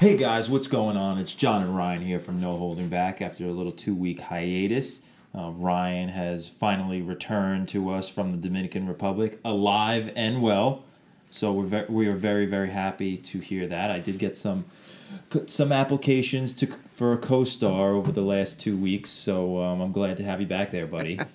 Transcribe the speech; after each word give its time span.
Hey 0.00 0.16
guys, 0.16 0.48
what's 0.48 0.66
going 0.66 0.96
on? 0.96 1.18
It's 1.18 1.34
John 1.34 1.60
and 1.60 1.76
Ryan 1.76 2.00
here 2.00 2.20
from 2.20 2.40
No 2.40 2.56
Holding 2.56 2.88
Back 2.88 3.20
after 3.20 3.44
a 3.44 3.50
little 3.50 3.70
two 3.70 3.94
week 3.94 4.20
hiatus. 4.20 5.02
Uh, 5.36 5.50
Ryan 5.50 6.08
has 6.08 6.48
finally 6.48 7.02
returned 7.02 7.68
to 7.68 7.90
us 7.90 8.08
from 8.08 8.32
the 8.32 8.38
Dominican 8.38 8.88
Republic, 8.88 9.38
alive 9.44 10.10
and 10.16 10.40
well. 10.40 10.84
So 11.30 11.52
we're 11.52 11.66
ve- 11.66 11.84
we 11.90 12.08
are 12.08 12.14
very 12.14 12.46
very 12.46 12.70
happy 12.70 13.18
to 13.18 13.40
hear 13.40 13.66
that. 13.66 13.90
I 13.90 13.98
did 13.98 14.18
get 14.18 14.38
some 14.38 14.64
some 15.44 15.70
applications 15.70 16.54
to 16.54 16.66
for 17.00 17.14
a 17.14 17.16
co-star 17.16 17.94
over 17.94 18.12
the 18.12 18.20
last 18.20 18.60
two 18.60 18.76
weeks, 18.76 19.08
so 19.08 19.62
um, 19.62 19.80
I'm 19.80 19.90
glad 19.90 20.18
to 20.18 20.22
have 20.22 20.38
you 20.38 20.46
back 20.46 20.70
there, 20.70 20.86
buddy. 20.86 21.18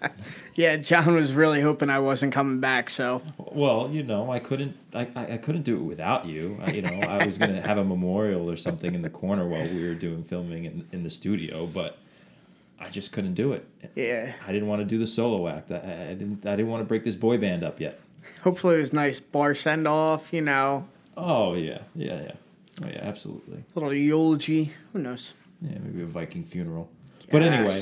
Yeah, 0.55 0.77
John 0.77 1.15
was 1.15 1.33
really 1.33 1.59
hoping 1.59 1.89
I 1.89 1.97
wasn't 1.99 2.31
coming 2.31 2.59
back, 2.59 2.91
so 2.91 3.23
Well, 3.37 3.89
you 3.91 4.03
know, 4.03 4.31
I 4.31 4.37
couldn't, 4.37 4.77
I, 4.93 5.07
I 5.15 5.37
couldn't 5.37 5.63
do 5.63 5.75
it 5.75 5.81
without 5.81 6.27
you. 6.27 6.59
I, 6.63 6.71
you 6.71 6.81
know, 6.83 6.93
I 6.93 7.25
was 7.25 7.39
gonna 7.39 7.61
have 7.61 7.79
a 7.79 7.83
memorial 7.83 8.47
or 8.49 8.55
something 8.55 8.93
in 8.93 9.01
the 9.01 9.09
corner 9.09 9.45
while 9.47 9.67
we 9.67 9.83
were 9.83 9.95
doing 9.95 10.23
filming 10.23 10.65
in, 10.65 10.87
in 10.93 11.03
the 11.03 11.09
studio, 11.09 11.65
but 11.65 11.97
I 12.79 12.89
just 12.89 13.11
couldn't 13.11 13.33
do 13.33 13.51
it. 13.53 13.67
yeah. 13.95 14.33
I 14.47 14.51
didn't 14.51 14.67
want 14.67 14.81
to 14.81 14.85
do 14.85 14.99
the 14.99 15.07
solo 15.07 15.47
act. 15.47 15.71
I, 15.71 15.77
I 16.11 16.13
didn't, 16.13 16.45
I 16.45 16.55
didn't 16.55 16.69
want 16.69 16.81
to 16.81 16.85
break 16.85 17.03
this 17.03 17.15
boy 17.15 17.39
band 17.39 17.63
up 17.63 17.81
yet. 17.81 17.99
Hopefully 18.43 18.75
it 18.75 18.81
was 18.81 18.93
nice 18.93 19.19
bar 19.19 19.55
send 19.55 19.87
off, 19.87 20.31
you 20.31 20.41
know, 20.41 20.87
Oh 21.17 21.55
yeah, 21.55 21.79
yeah, 21.95 22.21
yeah, 22.21 22.31
oh 22.83 22.87
yeah, 22.87 23.01
absolutely. 23.01 23.63
A 23.75 23.79
little 23.79 23.93
eulogy. 23.95 24.71
Who 24.93 24.99
knows? 24.99 25.33
Yeah, 25.61 25.77
maybe 25.83 26.01
a 26.03 26.05
Viking 26.05 26.43
funeral. 26.43 26.89
But 27.31 27.41
anyway, 27.41 27.79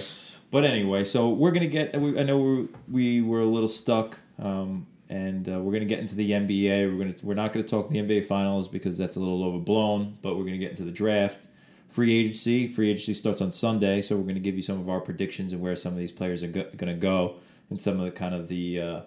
but 0.52 0.64
anyway, 0.64 1.04
so 1.04 1.30
we're 1.30 1.52
gonna 1.52 1.68
get. 1.68 2.00
we- 2.00 2.18
I 2.20 2.24
know 2.24 2.40
we 2.40 2.68
we 2.90 3.22
were 3.22 3.42
a 3.42 3.46
little 3.46 3.68
stuck, 3.70 4.20
um, 4.40 4.88
and 5.10 5.48
uh, 5.50 5.60
we're 5.60 5.74
gonna 5.74 5.86
get 5.86 6.00
into 6.00 6.16
the 6.16 6.32
NBA. 6.32 6.92
We're 6.92 6.98
gonna 7.04 7.16
we're 7.24 7.34
not 7.34 7.52
gonna 7.52 7.66
talk 7.68 7.90
the 7.90 7.98
NBA 7.98 8.26
finals 8.26 8.68
because 8.68 8.98
that's 8.98 9.16
a 9.16 9.20
little 9.20 9.44
overblown. 9.44 10.18
But 10.22 10.38
we're 10.38 10.46
gonna 10.46 10.58
get 10.58 10.72
into 10.72 10.84
the 10.86 10.92
draft, 10.92 11.48
free 11.90 12.14
agency. 12.14 12.68
Free 12.68 12.90
agency 12.92 13.14
starts 13.14 13.42
on 13.42 13.52
Sunday, 13.52 14.02
so 14.02 14.16
we're 14.16 14.28
gonna 14.28 14.40
give 14.40 14.56
you 14.56 14.62
some 14.62 14.80
of 14.80 14.88
our 14.90 15.02
predictions 15.02 15.52
and 15.52 15.62
where 15.62 15.76
some 15.76 15.92
of 15.94 16.00
these 16.00 16.12
players 16.14 16.42
are 16.44 16.48
go- 16.48 16.70
gonna 16.78 16.94
go, 16.94 17.36
and 17.70 17.82
some 17.82 18.00
of 18.00 18.06
the 18.06 18.12
kind 18.12 18.34
of 18.36 18.48
the. 18.48 18.80
Uh, 18.80 19.02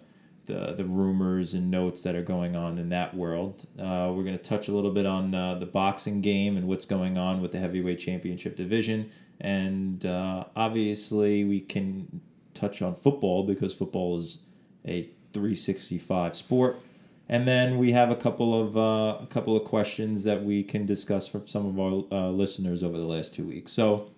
the, 0.47 0.75
the 0.77 0.85
rumors 0.85 1.55
and 1.55 1.71
notes 1.71 2.03
that 2.03 2.15
are 2.15 2.23
going 2.23 2.57
on 2.57 2.79
in 2.79 2.89
that 2.89 3.15
world. 3.15 3.67
Uh, 3.79 4.13
we're 4.15 4.25
going 4.25 4.37
to 4.37 4.43
touch 4.43 4.69
a 4.69 4.73
little 4.73 4.91
bit 4.93 5.07
on 5.07 5.35
uh, 5.35 5.55
the 5.57 5.67
boxing 5.67 6.21
game 6.21 6.57
and 6.57 6.67
what's 6.67 6.87
going 6.87 7.19
on 7.19 7.43
with 7.43 7.53
the 7.53 7.59
heavyweight 7.59 7.99
championship 7.99 8.57
division. 8.57 9.11
And 9.41 10.07
uh, 10.07 10.45
obviously, 10.55 11.45
we 11.45 11.61
can 11.61 12.21
touch 12.55 12.81
on 12.81 12.95
football 12.95 13.45
because 13.45 13.75
football 13.75 14.17
is 14.17 14.39
a 14.87 15.03
365 15.33 16.37
sport. 16.37 16.81
And 17.29 17.47
then 17.47 17.79
we 17.79 17.93
have 17.93 18.11
a 18.11 18.17
couple 18.17 18.59
of 18.59 18.77
uh, 18.77 19.19
a 19.21 19.27
couple 19.29 19.57
of 19.57 19.65
questions 19.65 20.23
that 20.25 20.45
we 20.45 20.63
can 20.63 20.87
discuss 20.87 21.27
from 21.27 21.49
some 21.49 21.67
of 21.67 21.81
our 21.81 22.05
uh, 22.17 22.31
listeners 22.31 22.85
over 22.85 22.97
the 22.97 23.05
last 23.05 23.35
two 23.35 23.45
weeks. 23.45 23.73
So, 23.73 24.11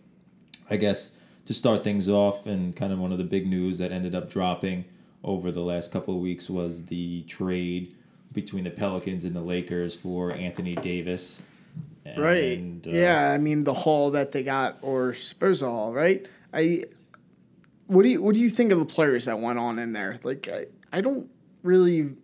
I 0.69 0.77
guess 0.77 1.13
to 1.47 1.55
start 1.55 1.83
things 1.83 2.11
off, 2.11 2.47
and 2.47 2.77
kind 2.77 2.93
of 2.93 2.99
one 2.99 3.11
of 3.11 3.17
the 3.17 3.25
big 3.25 3.47
news 3.47 3.79
that 3.79 3.93
ended 3.93 4.15
up 4.15 4.29
dropping 4.29 4.85
over 5.29 5.53
the 5.53 5.61
last 5.61 5.93
couple 5.93 6.15
of 6.15 6.21
weeks 6.21 6.49
was 6.49 6.87
the 6.87 7.23
trade 7.25 7.95
between 8.33 8.65
the 8.65 8.71
Pelicans 8.71 9.25
and 9.25 9.37
the 9.37 9.43
Lakers 9.43 9.95
for 9.95 10.33
Anthony 10.33 10.75
Davis. 10.75 11.41
Right. 12.17 12.57
And, 12.59 12.87
uh, 12.87 12.91
yeah, 12.91 13.31
I 13.31 13.37
mean 13.37 13.65
the 13.65 13.75
haul 13.75 14.13
that 14.13 14.33
they 14.33 14.43
got 14.43 14.79
or 14.81 15.13
Spurs 15.13 15.61
haul, 15.61 15.93
right? 15.93 16.27
I 16.55 16.85
what 17.87 18.03
do 18.05 18.09
you 18.09 18.23
what 18.23 18.35
do 18.35 18.41
you 18.41 18.49
think 18.49 18.73
of 18.73 18.79
the 18.79 18.87
players 18.87 19.27
that 19.27 19.39
went 19.39 19.59
on 19.59 19.79
in 19.79 19.93
there? 19.93 20.19
Like 20.23 20.49
I, 20.51 20.67
I 20.97 21.03
don't 21.03 21.29
really 21.63 22.15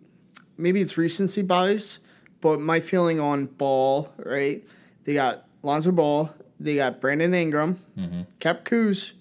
maybe 0.57 0.81
it's 0.81 0.97
recency 0.97 1.43
bias, 1.43 1.99
but 2.41 2.59
my 2.59 2.79
feeling 2.79 3.19
on 3.19 3.45
Ball, 3.45 4.11
right? 4.17 4.67
They 5.03 5.13
got 5.13 5.45
Lonzo 5.61 5.91
Ball, 5.91 6.33
they 6.59 6.75
got 6.75 6.99
Brandon 6.99 7.35
Ingram, 7.35 7.77
Mm-hmm. 7.95 8.21
Cap 8.39 8.65
Kuz, 8.65 9.13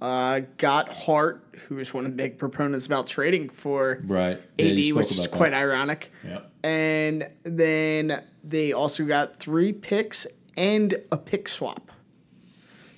uh, 0.00 0.40
got 0.56 0.88
Hart, 0.88 1.44
who 1.68 1.76
was 1.76 1.92
one 1.94 2.04
of 2.04 2.12
the 2.12 2.16
big 2.16 2.38
proponents 2.38 2.86
about 2.86 3.06
trading 3.06 3.48
for 3.48 4.00
Right. 4.04 4.40
AD, 4.58 4.78
spoke 4.84 4.96
which 4.96 5.12
is 5.12 5.26
quite 5.26 5.50
that. 5.50 5.62
ironic. 5.62 6.12
Yeah. 6.26 6.40
And 6.62 7.28
then 7.42 8.22
they 8.44 8.72
also 8.72 9.04
got 9.04 9.36
three 9.38 9.72
picks 9.72 10.26
and 10.56 10.94
a 11.10 11.16
pick 11.16 11.48
swap. 11.48 11.90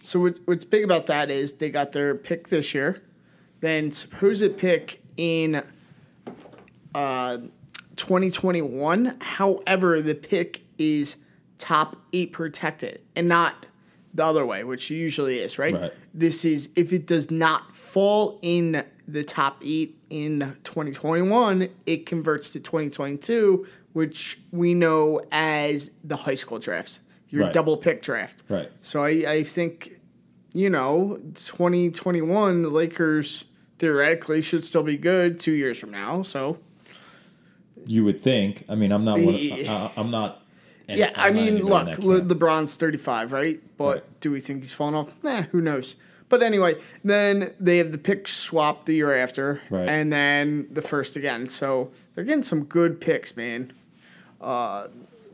So 0.03 0.21
what's, 0.21 0.41
what's 0.47 0.65
big 0.65 0.83
about 0.84 1.06
that 1.06 1.31
is 1.31 1.55
they 1.55 1.71
got 1.71 1.93
their 1.93 2.15
pick 2.15 2.49
this 2.49 2.75
year, 2.75 3.03
then 3.61 3.93
supposed 3.93 4.56
pick 4.59 5.00
in 5.17 5.62
uh, 6.94 7.39
2021. 7.97 9.17
However, 9.21 10.00
the 10.03 10.15
pick 10.15 10.62
is 10.79 11.17
top 11.59 11.97
eight 12.12 12.33
protected 12.33 13.00
and 13.15 13.29
not 13.29 13.67
the 14.15 14.25
other 14.25 14.45
way, 14.45 14.62
which 14.65 14.91
usually 14.91 15.39
is, 15.39 15.59
right? 15.59 15.75
Right. 15.75 15.93
This 16.12 16.45
is 16.45 16.69
if 16.77 16.93
it 16.93 17.06
does 17.06 17.31
not 17.31 17.75
fall 17.75 18.39
in 18.43 18.84
the 19.09 19.25
top 19.25 19.59
eight 19.65 19.99
in 20.11 20.56
2021, 20.65 21.69
it 21.87 22.06
converts 22.06 22.50
to 22.50 22.61
2022, 22.61 23.67
which 23.93 24.39
we 24.50 24.75
know 24.75 25.21
as 25.33 25.91
the 26.05 26.17
high 26.17 26.34
school 26.34 26.59
drafts, 26.59 27.00
your 27.31 27.45
Right. 27.45 27.53
double 27.53 27.77
pick 27.78 28.03
draft. 28.03 28.43
Right. 28.49 28.71
So 28.83 29.03
I, 29.03 29.09
I 29.27 29.43
think, 29.43 30.00
you 30.53 30.69
know, 30.71 31.19
2021, 31.34 32.62
the 32.62 32.69
Lakers 32.69 33.44
theoretically 33.79 34.43
should 34.43 34.65
still 34.65 34.83
be 34.83 34.97
good 34.97 35.41
two 35.41 35.53
years 35.53 35.79
from 35.79 35.91
now. 35.91 36.23
So, 36.23 36.59
You 37.87 38.05
would 38.05 38.21
think. 38.21 38.65
I 38.69 38.75
mean, 38.77 38.93
I'm 38.93 39.05
not. 39.05 39.19
One, 39.19 39.34
uh, 39.67 39.91
I'm 39.97 40.11
not. 40.11 40.41
And 40.92 40.98
yeah, 40.98 41.10
I 41.16 41.30
mean, 41.32 41.62
look, 41.64 41.88
in 41.88 41.94
that 41.94 42.04
Le- 42.04 42.20
LeBron's 42.22 42.76
35, 42.76 43.32
right? 43.32 43.60
But 43.76 43.84
Right. 43.94 44.20
do 44.20 44.30
we 44.32 44.41
think 44.41 44.62
he's 44.62 44.72
falling 44.72 44.94
off? 44.94 45.25
Eh, 45.25 45.42
who 45.50 45.60
knows? 45.60 45.97
But 46.28 46.42
anyway, 46.42 46.76
then 47.04 47.53
they 47.60 47.76
have 47.78 47.92
the 47.92 47.98
pick 47.98 48.26
swap 48.28 48.86
the 48.86 48.94
year 48.94 49.14
after, 49.14 49.60
Right. 49.69 49.88
and 49.88 50.10
then 50.12 50.66
the 50.70 50.81
first 50.82 51.14
again. 51.16 51.47
So 51.48 51.91
they're 52.14 52.25
getting 52.25 52.42
some 52.42 52.64
good 52.64 53.00
picks, 53.00 53.36
man. 53.36 53.72
Uh, 54.41 54.88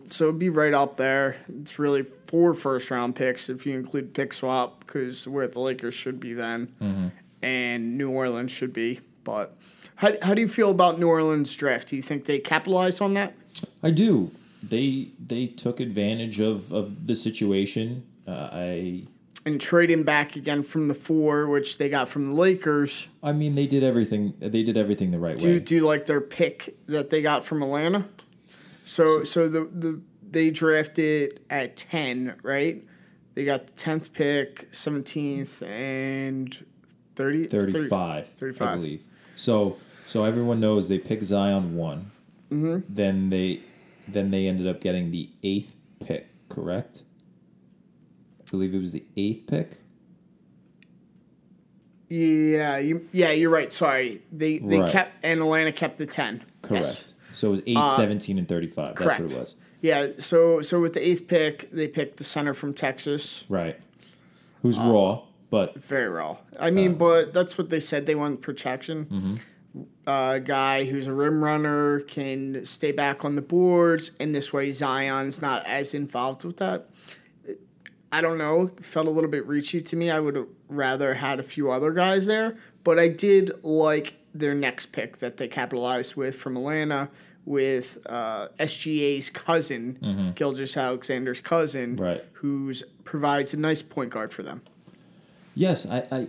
so 0.09 0.25
it'd 0.25 0.39
be 0.39 0.49
right 0.49 0.75
up 0.75 0.97
there. 0.97 1.37
It's 1.61 1.79
really 1.79 2.05
four 2.27 2.53
first 2.55 2.91
round 2.91 3.15
picks 3.15 3.49
if 3.49 3.65
you 3.67 3.77
include 3.79 4.13
pick 4.15 4.33
swap, 4.33 4.81
because 4.87 5.27
where 5.29 5.47
the 5.47 5.61
Lakers 5.61 5.95
should 5.95 6.19
be 6.19 6.33
then, 6.33 6.69
Mm-hmm. 6.83 7.07
and 7.43 7.97
New 7.99 8.11
Orleans 8.11 8.51
should 8.51 8.73
be. 8.73 9.01
But 9.25 9.55
how, 9.97 10.13
how 10.23 10.35
do 10.35 10.41
you 10.41 10.49
feel 10.49 10.71
about 10.71 10.99
New 10.99 11.09
Orleans 11.09 11.55
draft? 11.55 11.89
Do 11.89 11.97
you 11.97 12.03
think 12.03 12.25
they 12.25 12.39
capitalize 12.39 13.01
on 13.01 13.15
that? 13.15 13.35
I 13.83 13.91
do. 13.91 14.31
They 14.63 15.09
they 15.25 15.47
took 15.47 15.81
advantage 15.81 16.41
of 16.41 16.73
of 16.73 17.07
the 17.07 17.15
situation. 17.15 18.05
Uh, 18.27 18.49
I 18.53 19.03
and 19.47 19.61
trading 19.61 20.03
back 20.03 20.37
again 20.37 20.63
from 20.63 20.89
the 20.89 20.95
four, 20.95 21.47
which 21.47 21.79
they 21.79 21.89
got 21.89 22.09
from 22.09 22.31
the 22.31 22.35
Lakers. 22.35 23.09
I 23.23 23.33
mean, 23.33 23.55
they 23.55 23.67
did 23.67 23.83
everything. 23.83 24.35
They 24.39 24.63
did 24.63 24.77
everything 24.77 25.11
the 25.11 25.19
right 25.19 25.39
Do 25.39 25.47
way. 25.47 25.59
do 25.59 25.75
you 25.77 25.87
like 25.87 26.07
their 26.07 26.21
pick 26.21 26.77
that 26.87 27.11
they 27.11 27.23
got 27.23 27.45
from 27.45 27.63
Atlanta? 27.63 28.07
So 28.85 29.25
so 29.25 29.49
the 29.49 29.65
the 29.65 30.01
they 30.31 30.51
drafted 30.51 31.41
at 31.51 31.77
ten, 31.77 32.35
right? 32.43 32.85
They 33.35 33.45
got 33.45 33.67
the 33.69 33.73
tenth 33.73 34.13
pick, 34.13 34.69
seventeenth, 34.73 35.63
and 35.63 36.65
30, 37.15 37.47
35, 37.47 38.29
35. 38.29 38.69
I 38.69 38.75
believe. 38.75 39.05
So 39.37 39.77
so 40.07 40.25
everyone 40.25 40.61
knows 40.61 40.89
they 40.89 40.99
picked 40.99 41.25
Zion 41.25 41.77
one. 41.77 42.11
Mm-hmm. 42.51 42.93
Then 42.93 43.31
they 43.31 43.61
then 44.13 44.31
they 44.31 44.47
ended 44.47 44.67
up 44.67 44.81
getting 44.81 45.11
the 45.11 45.31
eighth 45.43 45.75
pick. 46.05 46.27
Correct. 46.49 47.03
I 48.41 48.51
believe 48.51 48.75
it 48.75 48.81
was 48.81 48.93
the 48.93 49.05
eighth 49.17 49.47
pick. 49.47 49.79
Yeah, 52.09 52.79
you, 52.79 53.07
yeah, 53.13 53.33
you're 53.33 53.51
right. 53.51 53.71
Sorry, 53.73 54.23
they 54.33 54.59
they 54.59 54.79
Right. 54.79 54.91
kept 54.91 55.13
and 55.23 55.41
Atlanta 55.41 55.73
kept 55.73 55.99
the 55.99 56.07
ten. 56.07 56.43
Correct. 56.63 56.87
Yes. 56.87 57.15
So 57.33 57.49
it 57.49 57.51
was 57.53 57.63
8, 57.67 57.77
uh, 57.77 57.89
17, 57.97 58.39
and 58.39 58.49
35. 58.49 58.87
That's 58.87 58.99
correct. 58.99 59.21
what 59.21 59.33
it 59.33 59.39
was. 59.39 59.55
Yeah, 59.81 60.09
so 60.19 60.61
so 60.63 60.81
with 60.81 60.95
the 60.95 61.07
eighth 61.07 61.29
pick, 61.29 61.71
they 61.71 61.87
picked 61.87 62.17
the 62.17 62.25
center 62.25 62.55
from 62.55 62.73
Texas. 62.75 63.45
Right. 63.49 63.79
Who's 64.63 64.79
uh, 64.79 64.85
raw, 64.85 65.23
but 65.51 65.77
Very 65.81 66.09
raw. 66.09 66.39
I 66.59 66.71
mean, 66.71 66.93
uh, 66.93 66.97
but 66.97 67.33
that's 67.35 67.57
what 67.59 67.69
they 67.71 67.79
said. 67.79 68.07
They 68.07 68.15
want 68.17 68.41
protection. 68.41 69.05
Mm-hmm. 69.05 69.35
A 70.07 70.41
guy 70.43 70.87
who's 70.87 71.07
a 71.07 71.13
rim 71.13 71.45
runner 71.45 72.01
can 72.01 72.65
stay 72.65 72.91
back 72.93 73.25
on 73.25 73.37
the 73.37 73.43
boards, 73.43 74.11
and 74.19 74.35
this 74.35 74.53
way 74.53 74.71
Zion's 74.73 75.41
not 75.43 75.65
as 75.67 75.93
involved 75.95 76.45
with 76.45 76.57
that. 76.57 76.87
I 78.11 78.21
don't 78.23 78.39
know. 78.39 78.71
Felt 78.81 79.07
a 79.07 79.11
little 79.11 79.31
bit 79.31 79.47
reachy 79.47 79.85
to 79.85 79.97
me. 79.97 80.11
I 80.11 80.19
would 80.19 80.35
have 80.35 80.47
rather 80.69 81.15
had 81.15 81.39
a 81.39 81.43
few 81.43 81.71
other 81.71 81.93
guys 81.93 82.25
there, 82.27 82.57
but 82.83 82.99
I 82.99 83.09
did 83.09 83.53
like 83.63 84.15
their 84.33 84.55
next 84.55 84.87
pick 84.93 85.19
that 85.19 85.37
they 85.37 85.47
capitalized 85.49 86.17
with 86.17 86.35
from 86.35 86.57
Atlanta 86.57 87.11
with 87.45 87.99
uh, 88.07 88.49
SGA's 88.59 89.31
cousin, 89.31 90.33
Gilgeous-Alexander's 90.35 91.41
cousin, 91.41 91.95
Mm-hmm. 91.97 92.03
Right. 92.05 92.25
who's 92.35 92.83
provides 93.05 93.53
a 93.55 93.59
nice 93.59 93.81
point 93.83 94.11
guard 94.11 94.33
for 94.33 94.43
them. 94.43 94.63
Yes, 95.55 95.87
I, 95.87 96.05
I 96.11 96.27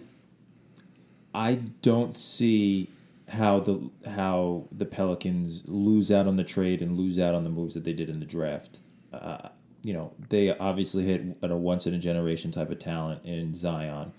I 1.34 1.56
don't 1.82 2.18
see 2.18 2.88
how 3.30 3.60
the 3.60 3.90
how 4.10 4.68
the 4.72 4.86
Pelicans 4.86 5.64
lose 5.66 6.12
out 6.12 6.28
on 6.28 6.36
the 6.36 6.44
trade 6.44 6.82
and 6.82 6.98
lose 6.98 7.20
out 7.20 7.36
on 7.36 7.44
the 7.44 7.50
moves 7.50 7.74
that 7.74 7.84
they 7.84 7.94
did 7.94 8.10
in 8.10 8.20
the 8.20 8.26
draft. 8.26 8.80
Uh, 9.14 9.50
you 9.82 9.94
know, 9.94 10.14
they 10.30 10.56
obviously 10.58 11.04
hit 11.06 11.38
at 11.42 11.52
a 11.52 11.56
once 11.56 11.88
in 11.88 11.94
a 11.94 12.00
generation 12.00 12.52
type 12.52 12.70
of 12.70 12.80
talent 12.80 13.24
in 13.24 13.54
Zion. 13.54 14.12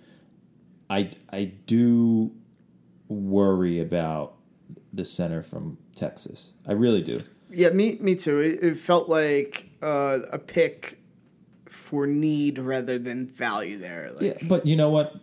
I 0.89 1.11
I 1.31 1.45
do 1.67 2.33
worry 3.09 3.81
about 3.81 4.35
the 4.93 5.05
center 5.05 5.43
from 5.43 5.79
Texas. 5.95 6.53
I 6.67 6.73
really 6.73 7.03
do. 7.03 7.23
Yeah, 7.51 7.71
me 7.71 7.99
me 8.01 8.15
too. 8.15 8.39
It, 8.39 8.63
it 8.63 8.79
felt 8.79 9.09
like 9.09 9.71
uh, 9.83 10.21
a 10.33 10.39
pick 10.39 10.99
for 11.69 12.07
need 12.07 12.59
rather 12.59 12.99
than 12.99 13.27
value 13.27 13.79
there. 13.79 14.13
Like, 14.13 14.23
Yeah, 14.23 14.49
but 14.49 14.67
you 14.67 14.77
know 14.77 14.91
what? 14.91 15.15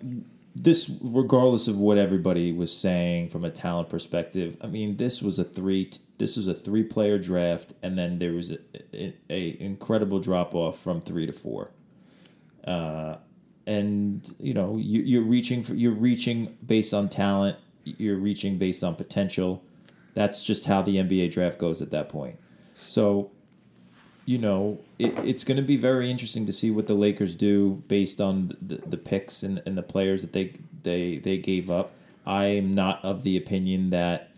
This, 0.60 0.90
regardless 1.02 1.68
of 1.68 1.80
what 1.80 1.98
everybody 1.98 2.52
was 2.52 2.76
saying 2.76 3.30
from 3.30 3.46
a 3.46 3.50
talent 3.52 3.90
perspective, 3.90 4.58
I 4.62 4.68
mean, 4.68 4.98
this 4.98 5.22
was 5.22 5.38
a 5.38 5.44
three. 5.44 5.92
This 6.18 6.36
was 6.36 6.48
a 6.48 6.54
three-player 6.54 7.20
draft, 7.20 7.74
and 7.84 7.98
then 7.98 8.18
there 8.18 8.34
was 8.34 8.52
a, 8.52 8.58
a, 8.94 9.14
a 9.30 9.62
incredible 9.62 10.20
drop 10.20 10.56
off 10.56 10.80
from 10.80 11.00
three 11.00 11.28
to 11.28 11.32
four. 11.32 11.72
Uh, 12.66 13.18
and 13.68 14.34
you 14.40 14.54
know, 14.54 14.78
you, 14.78 15.02
you're 15.02 15.22
reaching 15.22 15.62
for 15.62 15.76
you're 15.76 15.92
reaching 15.92 16.58
based 16.66 16.94
on 16.94 17.08
talent. 17.10 17.58
You're 17.84 18.18
reaching 18.18 18.58
based 18.58 18.84
on 18.84 18.96
potential. 18.96 19.64
That's 20.16 20.42
just 20.42 20.66
how 20.66 20.82
the 20.82 20.96
NBA 20.96 21.32
draft 21.32 21.60
goes 21.60 21.82
at 21.82 21.92
that 21.92 22.10
point. 22.10 22.40
So 22.74 23.32
you 24.28 24.38
know, 24.38 24.78
it, 25.00 25.18
it's 25.20 25.46
going 25.46 25.56
to 25.56 25.64
be 25.64 25.78
very 25.78 26.12
interesting 26.12 26.46
to 26.46 26.52
see 26.52 26.70
what 26.70 26.86
the 26.86 26.94
Lakers 26.94 27.34
do 27.34 27.82
based 27.88 28.20
on 28.20 28.52
the, 28.62 28.76
the 28.86 28.98
picks 28.98 29.42
and, 29.42 29.64
and 29.66 29.78
the 29.78 29.82
players 29.82 30.22
that 30.22 30.34
they 30.34 30.54
they 30.84 31.18
they 31.18 31.38
gave 31.38 31.72
up. 31.72 31.94
I'm 32.26 32.74
not 32.74 33.04
of 33.06 33.24
the 33.24 33.38
opinion 33.38 33.90
that 33.92 34.32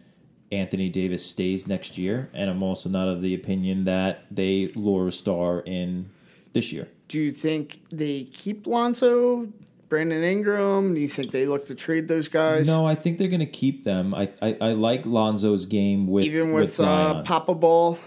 Anthony 0.52 0.90
Davis 0.90 1.26
stays 1.26 1.66
next 1.66 1.98
year, 1.98 2.30
and 2.36 2.52
I'm 2.52 2.62
also 2.62 2.88
not 2.88 3.08
of 3.08 3.22
the 3.22 3.34
opinion 3.34 3.86
that 3.86 4.26
they 4.30 4.68
lure 4.76 5.08
a 5.08 5.12
star 5.12 5.62
in 5.62 6.12
this 6.54 6.72
year. 6.72 6.88
Do 7.08 7.20
you 7.20 7.32
think 7.32 7.82
they 7.90 8.26
keep 8.26 8.68
Lonzo, 8.68 9.48
Brandon 9.90 10.24
Ingram? 10.24 10.94
Do 10.94 11.02
you 11.02 11.10
think 11.10 11.32
they 11.32 11.48
look 11.48 11.66
to 11.66 11.74
trade 11.74 12.08
those 12.08 12.28
guys? 12.28 12.68
No, 12.68 12.86
I 12.86 12.94
think 12.94 13.18
they're 13.18 13.28
going 13.28 13.40
to 13.40 13.48
keep 13.48 13.86
them. 13.86 14.14
I, 14.14 14.30
I 14.40 14.56
I 14.62 14.72
like 14.74 15.08
Lonzo's 15.08 15.66
game 15.66 16.06
with 16.06 16.26
Even 16.26 16.54
with, 16.54 16.78
with 16.78 16.80
uh, 16.80 17.24
Papa 17.24 17.56
Ball 17.56 17.98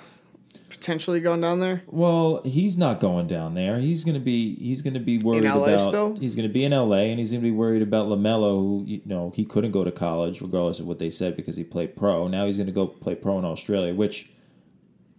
potentially 0.83 1.21
going 1.21 1.41
down 1.41 1.61
there? 1.61 1.83
Well, 1.87 2.43
he's 2.45 2.77
not 2.77 2.99
going 2.99 3.29
down 3.29 3.55
there. 3.55 3.79
He's 3.79 4.03
gonna 4.05 4.19
be 4.19 4.57
he's 4.57 4.83
gonna 4.83 4.99
be 4.99 5.19
worried 5.19 5.45
LA 5.45 5.65
about 5.75 5.81
still? 5.89 6.17
he's 6.17 6.35
gonna 6.35 6.49
be 6.49 6.65
in 6.65 6.73
LA 6.73 7.05
and 7.11 7.21
he's 7.21 7.31
gonna 7.31 7.41
be 7.43 7.53
worried 7.53 7.83
about 7.83 8.09
LaMelo, 8.09 8.59
who 8.59 8.85
you 8.87 9.01
know 9.05 9.31
he 9.35 9.45
couldn't 9.45 9.71
go 9.71 9.85
to 9.85 9.93
college 9.93 10.41
regardless 10.41 10.81
of 10.81 10.87
what 10.87 10.99
they 10.99 11.09
said 11.09 11.37
because 11.37 11.57
he 11.57 11.63
played 11.63 11.95
pro. 11.97 12.27
Now 12.27 12.47
he's 12.47 12.59
gonna 12.59 12.73
go 12.73 12.89
play 12.89 13.15
pro 13.15 13.39
in 13.39 13.45
Australia, 13.45 13.95
which 13.95 14.29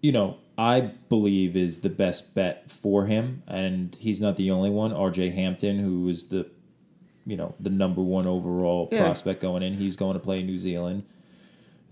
you 0.02 0.12
know 0.12 0.36
I 0.58 0.82
believe 0.82 1.56
is 1.56 1.80
the 1.80 1.90
best 1.90 2.36
bet 2.36 2.70
for 2.70 3.06
him, 3.06 3.42
and 3.48 3.96
he's 3.96 4.20
not 4.20 4.36
the 4.36 4.52
only 4.52 4.70
one. 4.70 4.92
R.J. 4.92 5.30
Hampton, 5.30 5.80
who 5.80 6.02
was 6.02 6.28
the 6.28 6.46
you 7.26 7.38
know 7.38 7.56
the 7.58 7.70
number 7.70 8.02
one 8.02 8.28
overall 8.28 8.90
Yeah. 8.92 9.06
prospect 9.06 9.42
going 9.42 9.64
in, 9.64 9.76
he's 9.76 9.96
going 9.96 10.16
to 10.16 10.20
play 10.20 10.42
in 10.42 10.46
New 10.46 10.58
Zealand. 10.58 11.04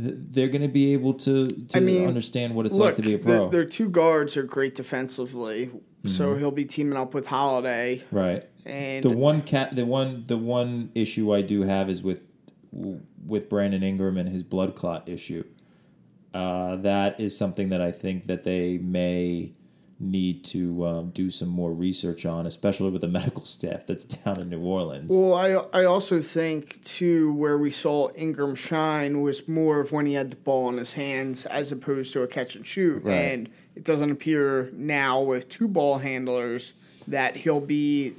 Th- 0.02 0.16
They're 0.18 0.48
going 0.50 0.62
to 0.62 0.68
be 0.68 0.94
able 0.94 1.14
to 1.16 1.46
to 1.48 1.78
I 1.78 1.80
mean, 1.82 2.08
understand 2.08 2.56
what 2.56 2.66
it's 2.66 2.76
Look, 2.76 2.86
like 2.86 2.96
to 2.96 3.02
be 3.02 3.14
a 3.14 3.20
pro, 3.20 3.50
Their 3.50 3.64
two 3.64 3.90
guards 3.90 4.36
are 4.38 4.44
great 4.44 4.76
defensively, 4.76 5.70
Mm-hmm. 6.04 6.08
so 6.18 6.36
he'll 6.36 6.50
be 6.50 6.66
teaming 6.66 6.98
up 6.98 7.14
with 7.14 7.28
Holiday. 7.28 8.04
right? 8.12 8.50
And 8.66 9.04
The 9.04 9.12
one 9.12 9.44
cat, 9.44 9.76
the 9.76 9.86
one, 9.86 10.24
the 10.26 10.38
one 10.38 10.90
issue 10.96 11.32
I 11.32 11.44
do 11.44 11.62
have 11.62 11.90
is 11.92 12.02
with 12.02 12.24
with 13.26 13.50
Brandon 13.50 13.84
Ingram 13.84 14.18
and 14.18 14.28
his 14.28 14.42
blood 14.44 14.76
clot 14.76 15.08
issue. 15.08 15.44
Uh, 16.34 16.78
that 16.78 17.20
is 17.20 17.38
something 17.38 17.70
that 17.70 17.82
I 17.82 17.92
think 17.92 18.28
that 18.28 18.44
they 18.44 18.78
may 18.80 19.52
need 20.02 20.44
to 20.46 20.86
um, 20.86 21.10
do 21.12 21.30
some 21.30 21.48
more 21.50 21.72
research 21.74 22.26
on, 22.26 22.46
especially 22.46 22.90
with 22.90 23.02
the 23.02 23.08
medical 23.20 23.46
staff 23.46 23.86
that's 23.86 24.04
down 24.04 24.40
in 24.40 24.50
New 24.50 24.60
Orleans. 24.62 25.12
Well, 25.12 25.34
I 25.36 25.52
I 25.82 25.86
also 25.86 26.22
think 26.22 26.84
too 26.84 27.34
where 27.34 27.58
we 27.58 27.72
saw 27.72 28.10
Ingram 28.16 28.56
shine 28.56 29.22
was 29.22 29.48
more 29.48 29.80
of 29.80 29.92
when 29.92 30.06
he 30.08 30.14
had 30.14 30.30
the 30.32 30.36
ball 30.38 30.70
in 30.70 30.78
his 30.78 30.94
hands 30.94 31.46
as 31.46 31.72
opposed 31.72 32.14
to 32.14 32.24
a 32.24 32.28
catch 32.28 32.56
and 32.56 32.66
shoot, 32.66 33.04
Right. 33.04 33.14
and 33.14 33.50
it 33.76 33.84
doesn't 33.84 34.12
appear 34.12 34.70
now 34.74 35.22
with 35.22 35.48
two 35.50 35.68
ball 35.68 36.00
handlers 36.00 36.74
that 37.08 37.36
he'll 37.38 37.62
be 37.62 38.14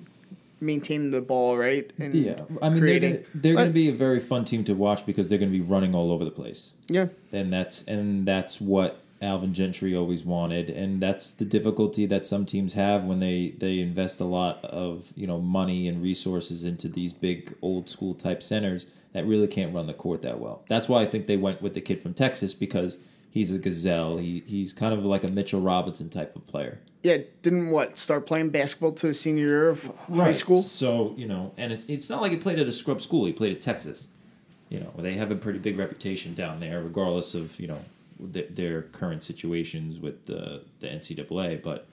maintaining 0.61 1.11
the 1.11 1.20
ball 1.20 1.58
right 1.58 1.90
and 1.99 2.14
yeah, 2.14 2.43
I 2.62 2.69
mean 2.69 2.78
they're 2.78 2.81
creating. 2.81 3.12
gonna, 3.14 3.25
they're 3.35 3.55
going 3.56 3.67
to 3.67 3.73
be 3.73 3.88
a 3.88 3.93
very 3.93 4.20
fun 4.20 4.44
team 4.44 4.62
to 4.64 4.75
watch 4.75 5.05
because 5.05 5.28
they're 5.28 5.38
going 5.38 5.50
to 5.50 5.58
be 5.58 5.64
running 5.64 5.93
all 5.93 6.12
over 6.12 6.25
the 6.25 6.31
place. 6.31 6.75
yeah. 6.87 7.08
and 7.32 7.52
that's 7.52 7.82
and 7.85 8.25
that's 8.26 8.61
what 8.61 9.01
Alvin 9.22 9.54
Gentry 9.54 9.94
always 9.94 10.24
wanted, 10.24 10.69
and 10.69 11.00
that's 11.00 11.30
the 11.30 11.44
difficulty 11.44 12.06
that 12.06 12.26
some 12.26 12.44
teams 12.44 12.74
have 12.74 13.04
when 13.04 13.20
they 13.20 13.54
they 13.58 13.78
invest 13.78 14.20
a 14.20 14.24
lot 14.24 14.64
of 14.64 15.12
you 15.16 15.26
know 15.26 15.40
money 15.40 15.88
and 15.88 16.02
resources 16.02 16.64
into 16.64 16.88
these 16.88 17.12
big 17.12 17.54
old 17.62 17.88
school 17.88 18.14
type 18.14 18.42
centers 18.42 18.86
that 19.12 19.26
really 19.26 19.46
can't 19.46 19.74
run 19.74 19.86
the 19.86 19.94
court 19.94 20.22
that 20.22 20.40
well. 20.40 20.64
That's 20.69 20.88
why 20.88 21.02
I 21.02 21.06
think 21.06 21.26
they 21.26 21.36
went 21.36 21.62
with 21.62 21.74
the 21.74 21.80
kid 21.80 22.00
from 22.00 22.14
Texas 22.14 22.54
because 22.54 22.98
he's 23.30 23.52
a 23.52 23.58
gazelle. 23.58 24.16
He 24.16 24.42
he's 24.46 24.72
kind 24.72 24.92
of 24.92 25.04
like 25.04 25.25
a 25.25 25.32
Mitchell 25.32 25.60
Robinson 25.60 26.08
type 26.08 26.34
of 26.36 26.46
player. 26.46 26.80
Yeah, 27.02 27.18
didn't 27.42 27.70
what 27.70 27.98
start 27.98 28.26
playing 28.26 28.50
basketball 28.50 28.92
to 28.92 29.08
his 29.08 29.20
senior 29.20 29.44
year 29.44 29.68
of 29.68 29.90
high 30.14 30.32
school. 30.32 30.62
So 30.62 31.14
you 31.16 31.26
know, 31.26 31.52
and 31.56 31.72
it's 31.72 31.84
it's 31.86 32.10
not 32.10 32.22
like 32.22 32.32
he 32.32 32.38
played 32.38 32.58
at 32.58 32.66
a 32.66 32.72
scrub 32.72 33.00
school. 33.00 33.25
He 33.26 33.32
played 33.32 33.52
at 33.52 33.60
Texas. 33.60 34.08
You 34.68 34.80
know, 34.80 34.92
they 34.96 35.14
have 35.14 35.30
a 35.30 35.36
pretty 35.36 35.58
big 35.58 35.78
reputation 35.78 36.34
down 36.34 36.60
there, 36.60 36.82
regardless 36.82 37.34
of 37.34 37.60
you 37.60 37.66
know 37.66 37.84
th- 38.32 38.48
their 38.50 38.82
current 38.82 39.22
situations 39.22 39.98
with 39.98 40.26
the 40.26 40.64
the 40.80 40.88
NCAA. 40.88 41.62
But 41.62 41.86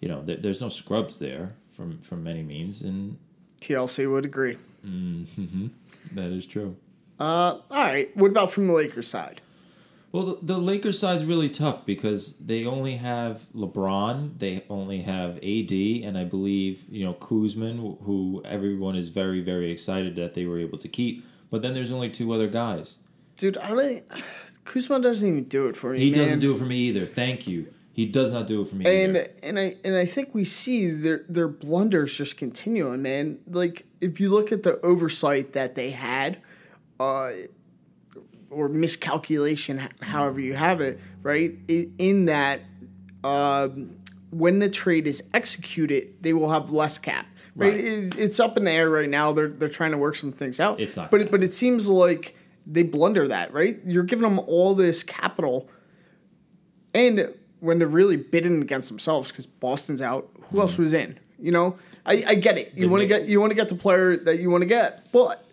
you 0.00 0.08
know, 0.08 0.22
there, 0.22 0.36
there's 0.36 0.60
no 0.60 0.68
scrubs 0.68 1.18
there 1.18 1.54
from 1.70 1.98
from 1.98 2.26
any 2.26 2.42
means, 2.42 2.82
and 2.82 3.18
TLC 3.60 4.10
would 4.10 4.24
agree. 4.24 4.56
that 6.12 6.32
is 6.32 6.46
true. 6.46 6.76
Uh, 7.18 7.60
all 7.70 7.84
right. 7.84 8.14
What 8.16 8.30
about 8.30 8.52
from 8.52 8.66
the 8.66 8.72
Lakers 8.72 9.08
side? 9.08 9.40
Well, 10.12 10.24
the, 10.40 10.54
the 10.54 10.58
Lakers 10.58 11.02
is 11.02 11.24
really 11.24 11.48
tough 11.50 11.84
because 11.84 12.36
they 12.36 12.64
only 12.64 12.96
have 12.96 13.46
LeBron, 13.54 14.38
they 14.38 14.64
only 14.70 15.02
have 15.02 15.36
AD, 15.38 15.72
and 15.72 16.16
I 16.16 16.24
believe 16.24 16.84
you 16.88 17.04
know 17.04 17.14
Kuzman, 17.14 18.02
who 18.04 18.42
everyone 18.44 18.96
is 18.96 19.10
very 19.10 19.40
very 19.40 19.70
excited 19.70 20.16
that 20.16 20.34
they 20.34 20.46
were 20.46 20.58
able 20.58 20.78
to 20.78 20.88
keep. 20.88 21.24
But 21.50 21.62
then 21.62 21.74
there's 21.74 21.92
only 21.92 22.10
two 22.10 22.32
other 22.32 22.48
guys. 22.48 22.98
Dude, 23.36 23.58
I 23.58 23.68
don't. 23.68 24.04
Kuzma 24.66 25.00
doesn't 25.00 25.26
even 25.26 25.44
do 25.44 25.68
it 25.68 25.76
for 25.76 25.92
me. 25.92 26.00
He 26.00 26.10
man. 26.10 26.20
doesn't 26.24 26.38
do 26.40 26.54
it 26.54 26.58
for 26.58 26.64
me 26.66 26.76
either. 26.88 27.06
Thank 27.06 27.46
you. 27.46 27.72
He 27.92 28.04
does 28.04 28.30
not 28.30 28.46
do 28.46 28.60
it 28.60 28.68
for 28.68 28.74
me 28.74 28.84
And 28.84 29.16
either. 29.16 29.28
and 29.42 29.58
I 29.58 29.76
and 29.82 29.94
I 29.96 30.04
think 30.04 30.34
we 30.34 30.44
see 30.44 30.90
their 30.90 31.24
their 31.30 31.48
blunders 31.48 32.14
just 32.14 32.36
continuing, 32.36 33.00
man. 33.00 33.38
Like 33.48 33.86
if 34.02 34.20
you 34.20 34.28
look 34.28 34.52
at 34.52 34.62
the 34.64 34.78
oversight 34.82 35.54
that 35.54 35.74
they 35.76 35.90
had, 35.90 36.38
uh, 37.00 37.30
or 38.50 38.68
miscalculation, 38.68 39.80
however 40.02 40.40
you 40.40 40.54
have 40.54 40.80
it, 40.80 41.00
right? 41.22 41.54
In 41.68 42.26
that, 42.26 42.60
um, 43.24 43.96
when 44.30 44.58
the 44.58 44.68
trade 44.68 45.06
is 45.06 45.22
executed, 45.34 46.14
they 46.22 46.32
will 46.32 46.50
have 46.50 46.70
less 46.70 46.98
cap. 46.98 47.26
Right, 47.54 47.72
Right. 47.72 47.80
It- 47.82 48.18
it's 48.18 48.38
up 48.38 48.58
in 48.58 48.64
the 48.64 48.70
air 48.70 48.90
right 48.90 49.08
now. 49.08 49.32
They're 49.32 49.48
they're 49.48 49.70
trying 49.70 49.92
to 49.92 49.98
work 49.98 50.16
some 50.16 50.32
things 50.32 50.60
out. 50.60 50.78
It's 50.80 50.96
not 50.96 51.10
but 51.10 51.22
it, 51.22 51.30
but 51.30 51.42
it 51.42 51.54
seems 51.54 51.88
like 51.88 52.36
they 52.66 52.82
blunder 52.82 53.28
that. 53.28 53.52
Right, 53.52 53.78
you're 53.84 54.02
giving 54.02 54.28
them 54.28 54.38
all 54.40 54.74
this 54.74 55.02
capital, 55.02 55.68
and 56.94 57.34
when 57.60 57.78
they're 57.78 57.88
really 57.88 58.16
bidding 58.16 58.60
against 58.62 58.88
themselves 58.88 59.30
because 59.30 59.46
Boston's 59.46 60.02
out, 60.02 60.28
who 60.50 60.60
else 60.60 60.78
was 60.78 60.92
in? 60.92 61.18
You 61.38 61.52
know, 61.52 61.78
I, 62.04 62.24
I 62.28 62.34
get 62.34 62.58
it. 62.58 62.72
You 62.74 62.88
want 62.88 63.02
to 63.02 63.06
get 63.06 63.26
you 63.26 63.40
want 63.40 63.50
to 63.50 63.56
get 63.56 63.68
the 63.68 63.74
player 63.74 64.16
that 64.16 64.38
you 64.38 64.50
want 64.50 64.62
to 64.62 64.68
get, 64.68 65.12
but 65.12 65.46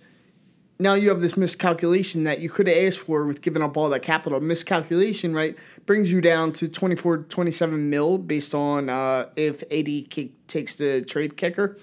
now 0.79 0.93
you 0.95 1.09
have 1.09 1.21
this 1.21 1.37
miscalculation 1.37 2.23
that 2.23 2.39
you 2.39 2.49
could 2.49 2.67
have 2.67 2.77
asked 2.77 2.99
for 2.99 3.25
with 3.25 3.41
giving 3.41 3.61
up 3.61 3.77
all 3.77 3.89
that 3.89 4.01
capital. 4.01 4.39
Miscalculation, 4.41 5.33
right, 5.33 5.55
brings 5.85 6.11
you 6.11 6.19
down 6.19 6.51
to 6.53 6.67
24, 6.67 7.19
27 7.19 7.89
mil 7.89 8.17
based 8.17 8.55
on 8.55 8.89
uh, 8.89 9.29
if 9.35 9.63
AD 9.71 10.09
kick, 10.09 10.47
takes 10.47 10.75
the 10.75 11.01
trade 11.01 11.37
kicker 11.37 11.77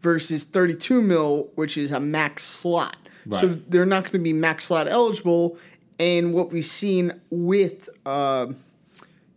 versus 0.00 0.44
32 0.44 1.02
mil, 1.02 1.50
which 1.54 1.76
is 1.76 1.90
a 1.90 2.00
max 2.00 2.44
slot. 2.44 2.96
So 3.38 3.48
they're 3.48 3.86
not 3.86 4.04
going 4.04 4.12
to 4.12 4.18
be 4.18 4.32
max 4.32 4.64
slot 4.66 4.88
eligible. 4.88 5.56
And 5.98 6.32
what 6.32 6.50
we've 6.50 6.64
seen 6.64 7.20
with, 7.30 7.88
uh, 8.06 8.48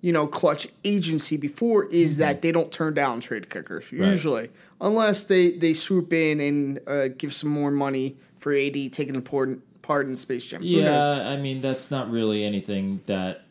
you 0.01 0.13
know, 0.13 0.27
clutch 0.27 0.67
agency 0.83 1.37
before 1.37 1.85
is 1.85 2.17
that 2.17 2.41
they 2.41 2.51
don't 2.51 2.71
turn 2.71 2.93
down 2.93 3.19
trade 3.19 3.49
kickers 3.49 3.91
usually, 3.91 4.49
unless 4.79 5.25
they 5.25 5.51
they 5.51 5.73
swoop 5.73 6.13
in 6.13 6.39
and 6.39 6.79
uh, 6.87 7.07
give 7.09 7.33
some 7.33 7.49
more 7.49 7.71
money 7.71 8.17
for 8.39 8.53
AD 8.53 8.91
taking 8.91 9.15
a 9.15 9.21
part, 9.21 9.59
part 9.81 10.07
in 10.07 10.15
Space 10.15 10.45
Jam. 10.45 10.61
Yeah. 10.63 11.29
I 11.29 11.37
mean 11.37 11.61
that's 11.61 11.91
not 11.91 12.09
really 12.09 12.43
anything 12.43 13.01
that 13.05 13.43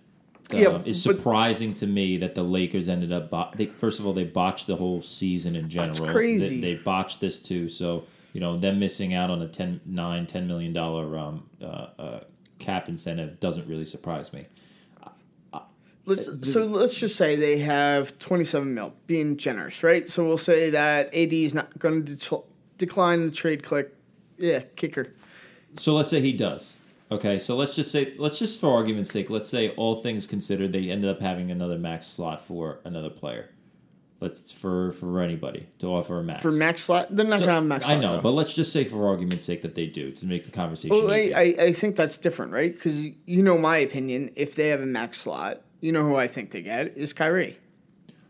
um, 0.52 0.58
Yeah, 0.58 0.82
is 0.84 1.02
surprising 1.02 1.74
to 1.74 1.86
me 1.86 2.18
that 2.18 2.34
the 2.34 2.42
Lakers 2.42 2.88
ended 2.88 3.12
up. 3.12 3.30
Bo- 3.30 3.50
they, 3.54 3.66
first 3.66 3.98
of 3.98 4.06
all, 4.06 4.12
they 4.12 4.24
botched 4.24 4.66
the 4.66 4.76
whole 4.76 5.02
season 5.02 5.56
in 5.56 5.68
general. 5.68 5.94
That's 5.94 6.12
crazy. 6.12 6.60
They, 6.60 6.74
they 6.74 6.82
botched 6.82 7.20
this 7.20 7.40
too. 7.40 7.68
So 7.68 8.04
you 8.32 8.40
know 8.40 8.56
them 8.56 8.78
missing 8.78 9.14
out 9.14 9.30
on 9.30 9.42
a 9.42 9.48
10, 9.48 9.80
9, 9.84 10.26
10 10.26 10.46
million 10.46 10.72
dollar 10.72 11.18
um, 11.18 11.48
uh, 11.62 11.86
uh, 11.98 12.20
cap 12.58 12.88
incentive 12.88 13.40
doesn't 13.40 13.66
really 13.68 13.84
surprise 13.84 14.32
me. 14.32 14.44
Let's, 16.04 16.50
so 16.52 16.64
let's 16.64 16.98
just 16.98 17.16
say 17.16 17.36
they 17.36 17.58
have 17.58 18.18
27 18.18 18.74
mil, 18.74 18.92
being 19.06 19.36
generous, 19.36 19.84
right? 19.84 20.08
So 20.08 20.24
we'll 20.24 20.36
say 20.36 20.70
that 20.70 21.14
AD 21.14 21.32
is 21.32 21.54
not 21.54 21.78
going 21.78 22.04
to 22.04 22.16
de- 22.16 22.42
decline 22.76 23.26
the 23.26 23.30
trade 23.30 23.62
click. 23.62 23.94
Yeah, 24.36 24.62
kicker. 24.74 25.14
So 25.76 25.94
let's 25.94 26.08
say 26.08 26.20
he 26.20 26.32
does. 26.32 26.74
Okay, 27.12 27.38
so 27.38 27.54
let's 27.54 27.76
just 27.76 27.92
say, 27.92 28.14
let's 28.18 28.38
just 28.38 28.60
for 28.60 28.74
argument's 28.74 29.10
sake, 29.10 29.30
let's 29.30 29.48
say 29.48 29.68
all 29.76 30.02
things 30.02 30.26
considered, 30.26 30.72
they 30.72 30.90
ended 30.90 31.08
up 31.08 31.20
having 31.20 31.50
another 31.50 31.78
max 31.78 32.06
slot 32.06 32.44
for 32.44 32.80
another 32.84 33.10
player. 33.10 33.50
Let's 34.22 34.52
for 34.52 34.92
for 34.92 35.20
anybody 35.20 35.66
to 35.80 35.88
offer 35.88 36.20
a 36.20 36.22
max 36.22 36.42
For 36.42 36.52
max 36.52 36.84
slot, 36.84 37.08
they're 37.10 37.26
not 37.26 37.40
going 37.40 37.48
to 37.48 37.54
have 37.54 37.64
max 37.64 37.86
slot. 37.86 37.98
I 37.98 38.00
know, 38.00 38.08
though. 38.10 38.20
but 38.20 38.30
let's 38.30 38.54
just 38.54 38.72
say 38.72 38.84
for 38.84 39.08
argument's 39.08 39.42
sake 39.42 39.62
that 39.62 39.74
they 39.74 39.88
do 39.88 40.12
to 40.12 40.26
make 40.26 40.44
the 40.44 40.52
conversation. 40.52 40.96
Well, 40.96 41.10
I. 41.10 41.32
I, 41.34 41.54
I 41.64 41.72
think 41.72 41.96
that's 41.96 42.18
different, 42.18 42.52
right? 42.52 42.72
Because 42.72 43.04
you 43.04 43.42
know 43.42 43.58
my 43.58 43.78
opinion. 43.78 44.30
If 44.36 44.54
they 44.54 44.68
have 44.68 44.80
a 44.80 44.86
max 44.86 45.20
slot, 45.20 45.62
you 45.80 45.90
know 45.90 46.04
who 46.04 46.14
I 46.14 46.28
think 46.28 46.52
they 46.52 46.62
get 46.62 46.96
is 46.96 47.12
Kyrie. 47.12 47.58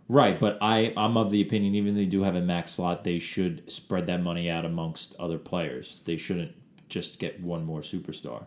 Right, 0.09 0.41
but 0.41 0.57
I 0.63 0.95
I'm 0.97 1.19
of 1.19 1.31
the 1.31 1.43
opinion 1.43 1.75
even 1.75 1.91
if 1.91 1.97
they 1.97 2.07
do 2.07 2.23
have 2.23 2.37
a 2.37 2.41
max 2.41 2.73
slot, 2.73 3.05
they 3.05 3.19
should 3.19 3.71
spread 3.71 4.07
that 4.07 4.23
money 4.23 4.49
out 4.49 4.65
amongst 4.65 5.15
other 5.19 5.37
players. 5.37 6.01
They 6.07 6.17
shouldn't 6.17 6.55
just 6.89 7.19
get 7.19 7.43
one 7.43 7.67
more 7.67 7.81
superstar. 7.81 8.47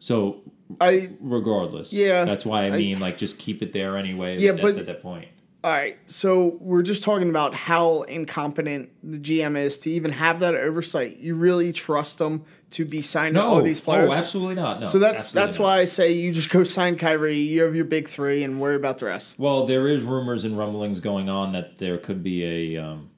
So 0.00 0.42
I 0.80 1.10
regardless, 1.20 1.92
Yeah, 1.92 2.24
that's 2.24 2.44
why 2.44 2.64
I 2.64 2.66
I- 2.68 2.76
mean 2.76 2.98
like 2.98 3.16
just 3.16 3.38
keep 3.38 3.62
it 3.62 3.72
there 3.72 3.96
anyway. 3.96 4.38
Yeah, 4.38 4.52
at, 4.54 4.60
but- 4.60 4.76
at 4.76 4.86
that 4.86 5.00
point, 5.02 5.28
all 5.64 5.72
right. 5.72 5.98
So 6.06 6.56
we're 6.60 6.82
just 6.82 7.02
talking 7.02 7.28
about 7.28 7.52
how 7.52 8.02
incompetent 8.02 8.90
the 9.02 9.18
GM 9.18 9.56
is 9.56 9.78
to 9.80 9.90
even 9.90 10.12
have 10.12 10.40
that 10.40 10.54
oversight. 10.54 11.16
You 11.18 11.34
really 11.34 11.72
trust 11.72 12.18
them 12.18 12.44
to 12.70 12.84
be 12.84 13.02
signing 13.02 13.34
no, 13.34 13.42
all 13.42 13.62
these 13.62 13.80
players? 13.80 14.08
oh, 14.08 14.12
absolutely 14.12 14.54
not. 14.54 14.80
No, 14.80 14.86
So 14.86 15.00
that's 15.00 15.32
that's 15.32 15.58
not. 15.58 15.64
why 15.64 15.78
I 15.80 15.84
say 15.86 16.12
you 16.12 16.32
just 16.32 16.50
go 16.50 16.62
sign 16.62 16.96
Kyrie. 16.96 17.38
You 17.38 17.62
have 17.62 17.74
your 17.74 17.86
big 17.86 18.08
three 18.08 18.44
and 18.44 18.60
worry 18.60 18.76
about 18.76 18.98
the 18.98 19.06
rest. 19.06 19.36
Well, 19.36 19.66
there 19.66 19.88
is 19.88 20.04
rumors 20.04 20.44
and 20.44 20.56
rumblings 20.56 21.00
going 21.00 21.28
on 21.28 21.52
that 21.52 21.78
there 21.78 21.98
could 21.98 22.22
be 22.22 22.76
a 22.76 22.82
um, 22.82 23.10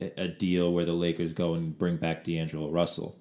a, 0.00 0.22
a 0.22 0.28
deal 0.28 0.72
where 0.72 0.84
the 0.84 0.92
Lakers 0.92 1.32
go 1.32 1.54
and 1.54 1.78
bring 1.78 1.98
back 1.98 2.24
D'Angelo 2.24 2.68
Russell. 2.68 3.16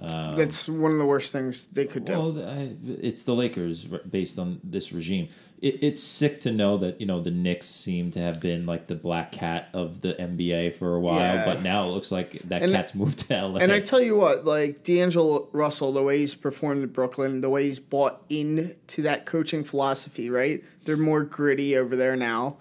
That's 0.00 0.68
one 0.68 0.92
of 0.92 0.98
the 0.98 1.06
worst 1.06 1.32
things 1.32 1.66
they 1.68 1.84
could 1.86 2.04
do. 2.04 2.12
Um, 2.14 2.36
Well, 2.36 2.48
I, 2.48 2.74
it's 2.84 3.24
the 3.24 3.34
Lakers 3.34 3.84
based 3.84 4.38
on 4.38 4.60
this 4.62 4.92
regime. 4.92 5.28
It, 5.60 5.82
it's 5.82 6.02
sick 6.04 6.38
to 6.42 6.52
know 6.52 6.76
that 6.78 7.00
you 7.00 7.06
know 7.06 7.20
the 7.20 7.32
Knicks 7.32 7.66
seem 7.66 8.12
to 8.12 8.20
have 8.20 8.38
been 8.40 8.64
like 8.64 8.86
the 8.86 8.94
black 8.94 9.32
cat 9.32 9.70
of 9.72 10.02
the 10.02 10.14
NBA 10.14 10.74
for 10.74 10.94
a 10.94 11.00
while, 11.00 11.16
Yeah. 11.16 11.44
but 11.44 11.62
now 11.62 11.88
it 11.88 11.90
looks 11.90 12.12
like 12.12 12.40
that 12.42 12.62
And- 12.62 12.72
cat's 12.72 12.94
moved 12.94 13.28
to 13.28 13.34
LA. 13.34 13.58
And 13.58 13.72
I 13.72 13.80
tell 13.80 14.00
you 14.00 14.16
what, 14.16 14.44
like 14.44 14.84
D'Angelo 14.84 15.48
Russell, 15.52 15.90
the 15.92 16.02
way 16.04 16.18
he's 16.18 16.36
performed 16.36 16.84
in 16.84 16.90
Brooklyn, 16.90 17.40
the 17.40 17.50
way 17.50 17.64
he's 17.66 17.80
bought 17.80 18.22
into 18.28 19.02
that 19.02 19.26
coaching 19.26 19.64
philosophy, 19.64 20.30
right? 20.30 20.62
They're 20.84 20.96
more 20.96 21.24
gritty 21.24 21.76
over 21.76 21.96
there 21.96 22.14
now, 22.14 22.58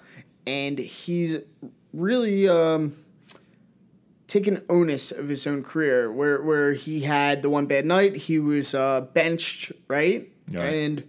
and 0.47 0.79
he's 0.79 1.37
really 1.93 2.49
um, 2.49 2.93
taken 4.27 4.61
onus 4.69 5.11
of 5.11 5.29
his 5.29 5.47
own 5.47 5.63
career. 5.63 6.11
Where 6.11 6.41
where 6.41 6.73
he 6.73 7.01
had 7.01 7.41
the 7.41 7.49
one 7.49 7.65
bad 7.65 7.85
night, 7.85 8.15
he 8.15 8.39
was 8.39 8.73
uh, 8.73 9.01
benched, 9.01 9.71
right? 9.87 10.29
Right. 10.51 10.73
And 10.73 11.03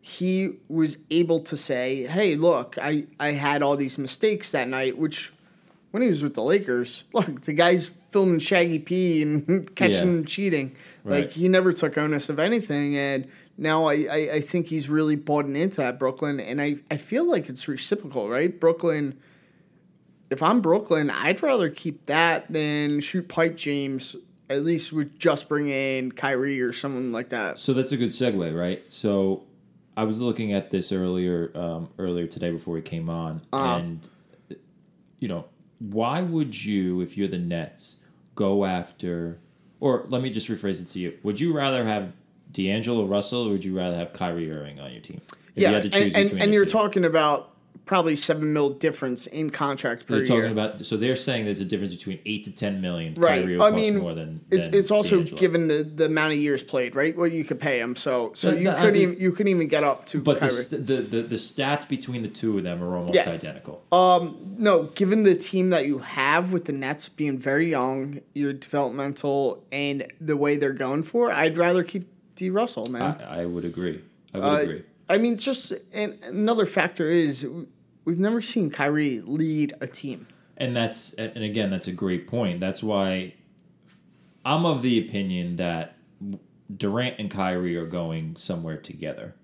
he 0.00 0.54
was 0.68 0.96
able 1.10 1.40
to 1.40 1.56
say, 1.56 2.04
"Hey, 2.06 2.34
look, 2.36 2.76
I 2.80 3.06
I 3.20 3.32
had 3.32 3.62
all 3.62 3.76
these 3.76 3.98
mistakes 3.98 4.50
that 4.52 4.68
night," 4.68 4.98
which 4.98 5.32
when 5.92 6.02
he 6.02 6.08
was 6.08 6.22
with 6.22 6.34
the 6.34 6.42
Lakers, 6.42 7.04
look, 7.12 7.42
the 7.42 7.52
guy's 7.52 7.88
filming 8.10 8.40
Swaggy 8.40 8.82
P 8.84 9.22
and 9.22 9.74
catching 9.76 10.06
Yeah. 10.08 10.12
him 10.14 10.24
cheating. 10.24 10.74
Right. 11.04 11.20
Like 11.24 11.32
he 11.32 11.48
never 11.48 11.72
took 11.72 11.96
onus 11.98 12.28
of 12.28 12.38
anything, 12.38 12.96
and 12.96 13.28
now 13.58 13.84
I, 13.84 13.92
I, 14.10 14.16
I 14.34 14.40
think 14.40 14.66
he's 14.68 14.88
really 14.88 15.14
bought 15.16 15.44
into 15.44 15.76
that 15.76 15.98
Brooklyn, 15.98 16.40
and 16.40 16.60
I, 16.60 16.76
I 16.90 16.96
feel 16.96 17.28
like 17.30 17.48
it's 17.50 17.68
reciprocal, 17.68 18.28
right? 18.28 18.58
Brooklyn. 18.58 19.18
If 20.32 20.42
I'm 20.42 20.60
Brooklyn, 20.60 21.10
I'd 21.10 21.42
rather 21.42 21.68
keep 21.68 22.06
that 22.06 22.50
than 22.50 23.00
shoot 23.00 23.28
pipe 23.28 23.56
James. 23.56 24.16
At 24.50 24.64
least 24.64 24.92
with 24.92 25.18
just 25.18 25.48
bring 25.48 25.68
in 25.68 26.12
Kyrie 26.12 26.60
or 26.60 26.72
someone 26.74 27.10
like 27.12 27.30
that. 27.30 27.58
so 27.58 27.72
that's 27.72 27.90
a 27.92 27.96
good 27.96 28.10
segue, 28.10 28.58
right? 28.58 28.82
So 28.92 29.44
I 29.96 30.04
was 30.04 30.20
looking 30.20 30.52
at 30.52 30.70
this 30.70 30.92
earlier 30.92 31.50
um, 31.54 31.88
earlier 31.98 32.26
today 32.26 32.50
before 32.50 32.74
we 32.74 32.82
came 32.82 33.08
on, 33.08 33.40
Uh-huh. 33.52 33.76
and 33.78 34.08
you 35.20 35.28
know, 35.28 35.46
why 35.78 36.20
would 36.20 36.64
you, 36.64 37.00
if 37.00 37.16
you're 37.16 37.28
the 37.28 37.38
Nets, 37.38 37.96
go 38.34 38.64
after? 38.64 39.38
Or 39.80 40.04
let 40.08 40.20
me 40.22 40.30
just 40.30 40.48
rephrase 40.48 40.82
it 40.82 40.88
to 40.88 40.98
you: 40.98 41.18
Would 41.22 41.40
you 41.40 41.54
rather 41.54 41.84
have 41.86 42.12
D'Angelo 42.50 43.04
Russell, 43.06 43.46
or 43.48 43.52
would 43.52 43.64
you 43.64 43.76
rather 43.76 43.96
have 43.96 44.12
Kyrie 44.12 44.50
Irving 44.50 44.80
on 44.80 44.92
your 44.92 45.00
team? 45.00 45.20
If 45.54 45.62
yeah, 45.62 45.68
you 45.68 45.74
had 45.74 45.82
to 45.84 45.90
choose 45.90 46.14
and, 46.14 46.30
and, 46.30 46.42
and 46.42 46.52
you're 46.52 46.64
two? 46.66 46.72
talking 46.72 47.04
about 47.04 47.51
probably 47.84 48.14
seven 48.16 48.52
mil 48.52 48.70
difference 48.70 49.26
in 49.26 49.50
contract 49.50 50.06
per 50.06 50.16
They're 50.18 50.26
talking 50.26 50.42
year. 50.44 50.52
about 50.52 50.84
so 50.84 50.96
they're 50.96 51.16
saying 51.16 51.44
there's 51.44 51.60
a 51.60 51.64
difference 51.64 51.94
between 51.94 52.20
eight 52.24 52.44
to 52.44 52.52
ten 52.52 52.80
million. 52.80 53.14
Right. 53.14 53.42
Kyrie 53.44 53.60
I 53.60 53.70
mean, 53.70 53.98
more 53.98 54.14
than, 54.14 54.44
it's 54.50 54.66
than 54.66 54.74
it's 54.74 54.90
also 54.90 55.16
D'Angelo. 55.16 55.38
given 55.40 55.68
the, 55.68 55.82
the 55.82 56.06
amount 56.06 56.32
of 56.34 56.38
years 56.38 56.62
played, 56.62 56.94
right? 56.94 57.16
What 57.16 57.32
you 57.32 57.44
could 57.44 57.58
pay 57.60 57.80
him. 57.80 57.96
So 57.96 58.32
so 58.34 58.52
you 58.52 58.70
couldn't 58.70 58.92
mean- 58.92 59.02
even 59.02 59.20
you 59.20 59.32
couldn't 59.32 59.50
even 59.50 59.68
get 59.68 59.82
up 59.84 60.06
to 60.06 60.20
But 60.20 60.40
the, 60.40 60.50
st- 60.50 60.86
the, 60.86 60.96
the 61.02 61.22
the 61.22 61.36
stats 61.36 61.88
between 61.88 62.22
the 62.22 62.28
two 62.28 62.56
of 62.58 62.64
them 62.64 62.82
are 62.82 62.94
almost 62.96 63.14
Yeah. 63.14 63.28
identical. 63.28 63.82
Um, 63.92 64.54
no, 64.58 64.84
given 64.84 65.24
the 65.24 65.34
team 65.34 65.70
that 65.70 65.86
you 65.86 65.98
have 65.98 66.52
with 66.52 66.66
the 66.66 66.72
Nets 66.72 67.08
being 67.08 67.38
very 67.38 67.68
young, 67.70 68.20
your 68.34 68.52
developmental, 68.52 69.64
and 69.72 70.06
the 70.20 70.36
way 70.36 70.56
they're 70.56 70.72
going 70.72 71.02
for, 71.02 71.30
I'd 71.32 71.56
rather 71.56 71.82
keep 71.82 72.08
D. 72.36 72.50
Russell, 72.50 72.86
man. 72.90 73.16
I, 73.28 73.42
I 73.42 73.46
would 73.46 73.64
agree. 73.64 74.00
I 74.34 74.38
would 74.38 74.44
Uh, 74.44 74.56
agree. 74.62 74.82
I 75.08 75.18
mean, 75.18 75.36
just 75.36 75.72
another 75.94 76.66
factor 76.66 77.08
is 77.08 77.46
we've 78.04 78.18
never 78.18 78.40
seen 78.40 78.70
Kyrie 78.70 79.20
lead 79.20 79.74
a 79.80 79.86
team. 79.86 80.26
And 80.56 80.76
that's 80.76 81.12
and 81.14 81.42
again 81.42 81.70
that's 81.70 81.88
a 81.88 81.92
great 81.92 82.26
point. 82.26 82.60
That's 82.60 82.82
why 82.82 83.34
I'm 84.44 84.64
of 84.64 84.82
the 84.82 84.98
opinion 84.98 85.56
that 85.56 85.96
Durant 86.74 87.16
and 87.18 87.30
Kyrie 87.30 87.76
are 87.76 87.86
going 87.86 88.36
somewhere 88.36 88.76
together. 88.76 89.34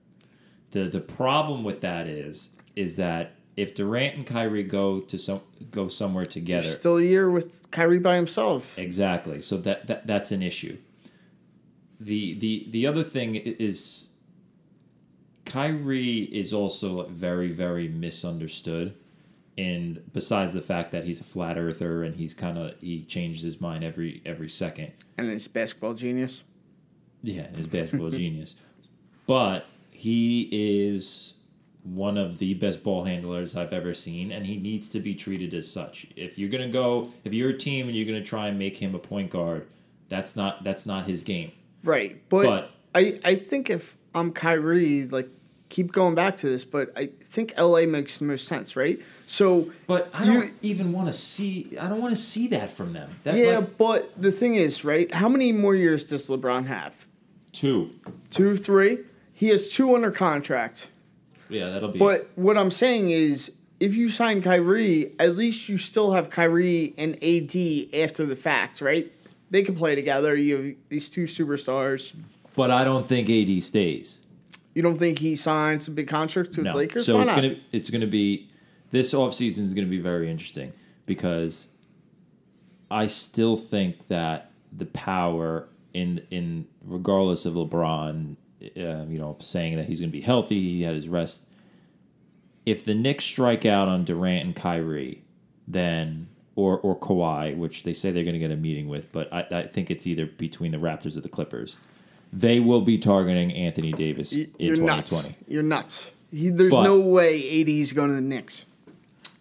The 0.70 0.84
the 0.84 1.00
problem 1.00 1.64
with 1.64 1.80
that 1.80 2.06
is 2.06 2.50
is 2.76 2.96
that 2.96 3.32
if 3.56 3.74
Durant 3.74 4.14
and 4.14 4.26
Kyrie 4.26 4.62
go 4.62 5.00
to 5.00 5.18
some 5.18 5.40
go 5.70 5.88
somewhere 5.88 6.26
together, 6.26 6.68
Still 6.68 6.98
a 6.98 7.02
year 7.02 7.30
with 7.30 7.70
Kyrie 7.70 7.98
by 7.98 8.16
himself. 8.16 8.78
Exactly. 8.78 9.40
So 9.40 9.56
that, 9.58 9.86
that 9.88 10.06
that's 10.06 10.30
an 10.30 10.42
issue. 10.42 10.78
The 11.98 12.38
the 12.38 12.66
the 12.70 12.86
other 12.86 13.02
thing 13.02 13.34
is 13.34 14.07
Kyrie 15.48 16.22
is 16.22 16.52
also 16.52 17.06
very 17.08 17.48
very 17.48 17.88
misunderstood. 17.88 18.94
And 19.56 20.04
besides 20.12 20.52
the 20.52 20.62
fact 20.62 20.92
that 20.92 21.02
he's 21.02 21.20
a 21.20 21.24
flat 21.24 21.58
earther 21.58 22.04
and 22.04 22.14
he's 22.14 22.32
kind 22.32 22.56
of 22.56 22.74
he 22.80 23.02
changes 23.02 23.42
his 23.42 23.60
mind 23.60 23.82
every 23.82 24.22
every 24.24 24.48
second. 24.48 24.92
And 25.16 25.28
his 25.30 25.48
basketball 25.48 25.94
genius. 25.94 26.44
Yeah, 27.22 27.48
his 27.48 27.66
basketball 27.66 28.10
genius. 28.22 28.54
But 29.26 29.66
he 29.90 30.48
is 30.52 31.34
one 31.82 32.16
of 32.18 32.38
the 32.38 32.54
best 32.54 32.84
ball 32.84 33.04
handlers 33.04 33.56
I've 33.56 33.72
ever 33.72 33.94
seen, 33.94 34.30
and 34.30 34.46
he 34.46 34.56
needs 34.56 34.88
to 34.90 35.00
be 35.00 35.14
treated 35.14 35.54
as 35.54 35.68
such. 35.70 36.06
If 36.14 36.38
you're 36.38 36.50
gonna 36.50 36.68
go, 36.68 37.10
if 37.24 37.32
you're 37.34 37.50
a 37.50 37.58
team 37.58 37.88
and 37.88 37.96
you're 37.96 38.06
gonna 38.06 38.22
try 38.24 38.46
and 38.48 38.58
make 38.58 38.76
him 38.76 38.94
a 38.94 38.98
point 38.98 39.30
guard, 39.30 39.66
that's 40.08 40.36
not 40.36 40.62
that's 40.62 40.86
not 40.86 41.06
his 41.06 41.22
game. 41.24 41.50
Right. 41.82 42.22
But, 42.28 42.44
But- 42.44 42.70
I, 42.94 43.20
I 43.24 43.34
think 43.34 43.70
if 43.70 43.96
I'm 44.14 44.32
Kyrie, 44.32 45.06
like 45.06 45.28
keep 45.68 45.92
going 45.92 46.14
back 46.14 46.36
to 46.38 46.48
this, 46.48 46.64
but 46.64 46.92
I 46.96 47.06
think 47.20 47.54
LA 47.58 47.82
makes 47.86 48.18
the 48.18 48.24
most 48.24 48.46
sense, 48.48 48.76
right? 48.76 49.00
So 49.26 49.70
But 49.86 50.10
I 50.14 50.24
don't 50.24 50.52
even 50.62 50.92
want 50.92 51.08
to 51.08 51.12
see. 51.12 51.76
I 51.78 51.88
don't 51.88 52.00
want 52.00 52.14
to 52.14 52.20
see 52.20 52.48
that 52.48 52.70
from 52.70 52.92
them. 52.94 53.10
That, 53.24 53.34
yeah, 53.36 53.58
like, 53.58 53.76
but 53.76 54.12
the 54.20 54.32
thing 54.32 54.54
is, 54.54 54.84
right? 54.84 55.12
How 55.12 55.28
many 55.28 55.52
more 55.52 55.74
years 55.74 56.04
does 56.06 56.28
LeBron 56.28 56.66
have? 56.66 57.06
two. 57.52 57.90
Two, 58.30 58.56
three? 58.56 58.98
He 59.32 59.48
has 59.48 59.68
two 59.68 59.94
under 59.94 60.10
contract. 60.10 60.88
Yeah, 61.48 61.70
that'll 61.70 61.90
be. 61.90 61.98
But 61.98 62.30
what 62.36 62.56
I'm 62.58 62.70
saying 62.70 63.10
is, 63.10 63.52
if 63.80 63.94
you 63.94 64.08
sign 64.08 64.42
Kyrie, 64.42 65.12
at 65.18 65.36
least 65.36 65.68
you 65.68 65.78
still 65.78 66.12
have 66.12 66.30
Kyrie 66.30 66.94
and 66.98 67.14
AD 67.22 67.94
after 68.00 68.26
the 68.26 68.36
fact, 68.36 68.80
right? 68.80 69.10
They 69.50 69.62
can 69.62 69.74
play 69.74 69.94
together. 69.94 70.36
You 70.36 70.56
have 70.56 70.74
these 70.88 71.08
two 71.08 71.24
superstars. 71.24 72.12
but 72.54 72.70
I 72.70 72.84
don't 72.84 73.06
think 73.06 73.30
AD 73.30 73.62
stays. 73.62 74.20
You 74.78 74.82
don't 74.82 74.94
think 74.94 75.18
he 75.18 75.34
signs 75.34 75.88
a 75.88 75.90
big 75.90 76.06
contract 76.06 76.50
with 76.50 76.66
No. 76.66 76.72
Lakers? 76.72 77.04
So 77.04 77.16
Why 77.16 77.22
it's 77.22 77.32
not? 77.32 77.42
gonna 77.42 77.56
it's 77.72 77.90
gonna 77.90 78.06
be 78.06 78.48
this 78.92 79.12
offseason 79.12 79.64
is 79.64 79.74
gonna 79.74 79.88
be 79.88 79.98
very 79.98 80.30
interesting 80.30 80.72
because 81.04 81.66
I 82.88 83.08
still 83.08 83.56
think 83.56 84.06
that 84.06 84.52
the 84.72 84.86
power 84.86 85.68
in 85.92 86.22
in 86.30 86.68
regardless 86.84 87.44
of 87.44 87.54
LeBron, 87.54 88.36
uh, 88.62 89.04
you 89.08 89.18
know, 89.18 89.36
saying 89.40 89.78
that 89.78 89.86
he's 89.86 89.98
gonna 89.98 90.12
be 90.12 90.20
healthy, 90.20 90.60
he 90.76 90.82
had 90.82 90.94
his 90.94 91.08
rest. 91.08 91.42
If 92.64 92.84
the 92.84 92.94
Knicks 92.94 93.24
strike 93.24 93.66
out 93.66 93.88
on 93.88 94.04
Durant 94.04 94.44
and 94.46 94.54
Kyrie, 94.54 95.24
then 95.66 96.28
or 96.54 96.78
or 96.78 96.96
Kawhi, 96.96 97.56
which 97.56 97.82
they 97.82 97.92
say 97.92 98.12
they're 98.12 98.22
going 98.22 98.34
to 98.34 98.38
get 98.38 98.52
a 98.52 98.56
meeting 98.56 98.86
with, 98.88 99.10
but 99.10 99.32
I, 99.32 99.40
I 99.50 99.62
think 99.66 99.90
it's 99.90 100.06
either 100.06 100.26
between 100.26 100.70
the 100.70 100.78
Raptors 100.78 101.16
or 101.16 101.20
the 101.20 101.28
Clippers. 101.28 101.78
They 102.32 102.60
will 102.60 102.80
be 102.82 102.98
targeting 102.98 103.52
Anthony 103.52 103.92
Davis 103.92 104.32
Y- 104.32 104.46
in 104.58 104.66
You're 104.66 104.76
2020. 104.76 105.28
nuts. 105.28 105.38
You're 105.46 105.62
nuts. 105.62 106.10
He, 106.30 106.50
there's 106.50 106.72
But- 106.72 106.84
no 106.84 107.00
way 107.00 107.60
AD 107.60 107.68
is 107.80 107.92
going 107.92 108.10
to 108.10 108.14
the 108.16 108.20
Knicks. 108.20 108.66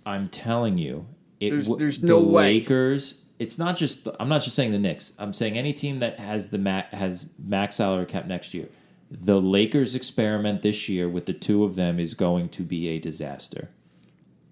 I'm 0.06 0.30
telling 0.30 0.78
you, 0.78 1.06
it, 1.40 1.50
There's- 1.50 1.66
w- 1.66 1.80
there's 1.80 2.00
the 2.00 2.08
no 2.08 2.20
way. 2.22 2.54
Lakers. 2.60 3.16
It's 3.40 3.60
not 3.60 3.78
just. 3.78 4.08
I'm 4.20 4.30
not 4.30 4.42
just 4.42 4.56
saying 4.56 4.72
the 4.72 4.80
Knicks. 4.80 5.14
I'm 5.20 5.32
saying 5.34 5.58
any 5.58 5.72
team 5.74 6.00
that 6.00 6.18
has 6.18 6.50
the 6.50 6.58
ma- 6.58 6.84
has 6.92 7.28
max 7.38 7.76
salary 7.76 8.06
cap 8.08 8.26
next 8.26 8.54
year. 8.54 8.70
The 9.12 9.40
Lakers 9.40 9.94
experiment 9.96 10.64
this 10.64 10.90
year 10.90 11.08
with 11.08 11.28
the 11.28 11.34
two 11.34 11.64
of 11.64 11.76
them 11.76 12.00
is 12.00 12.14
going 12.16 12.50
to 12.50 12.64
be 12.64 12.88
a 12.88 12.98
disaster. 13.00 13.70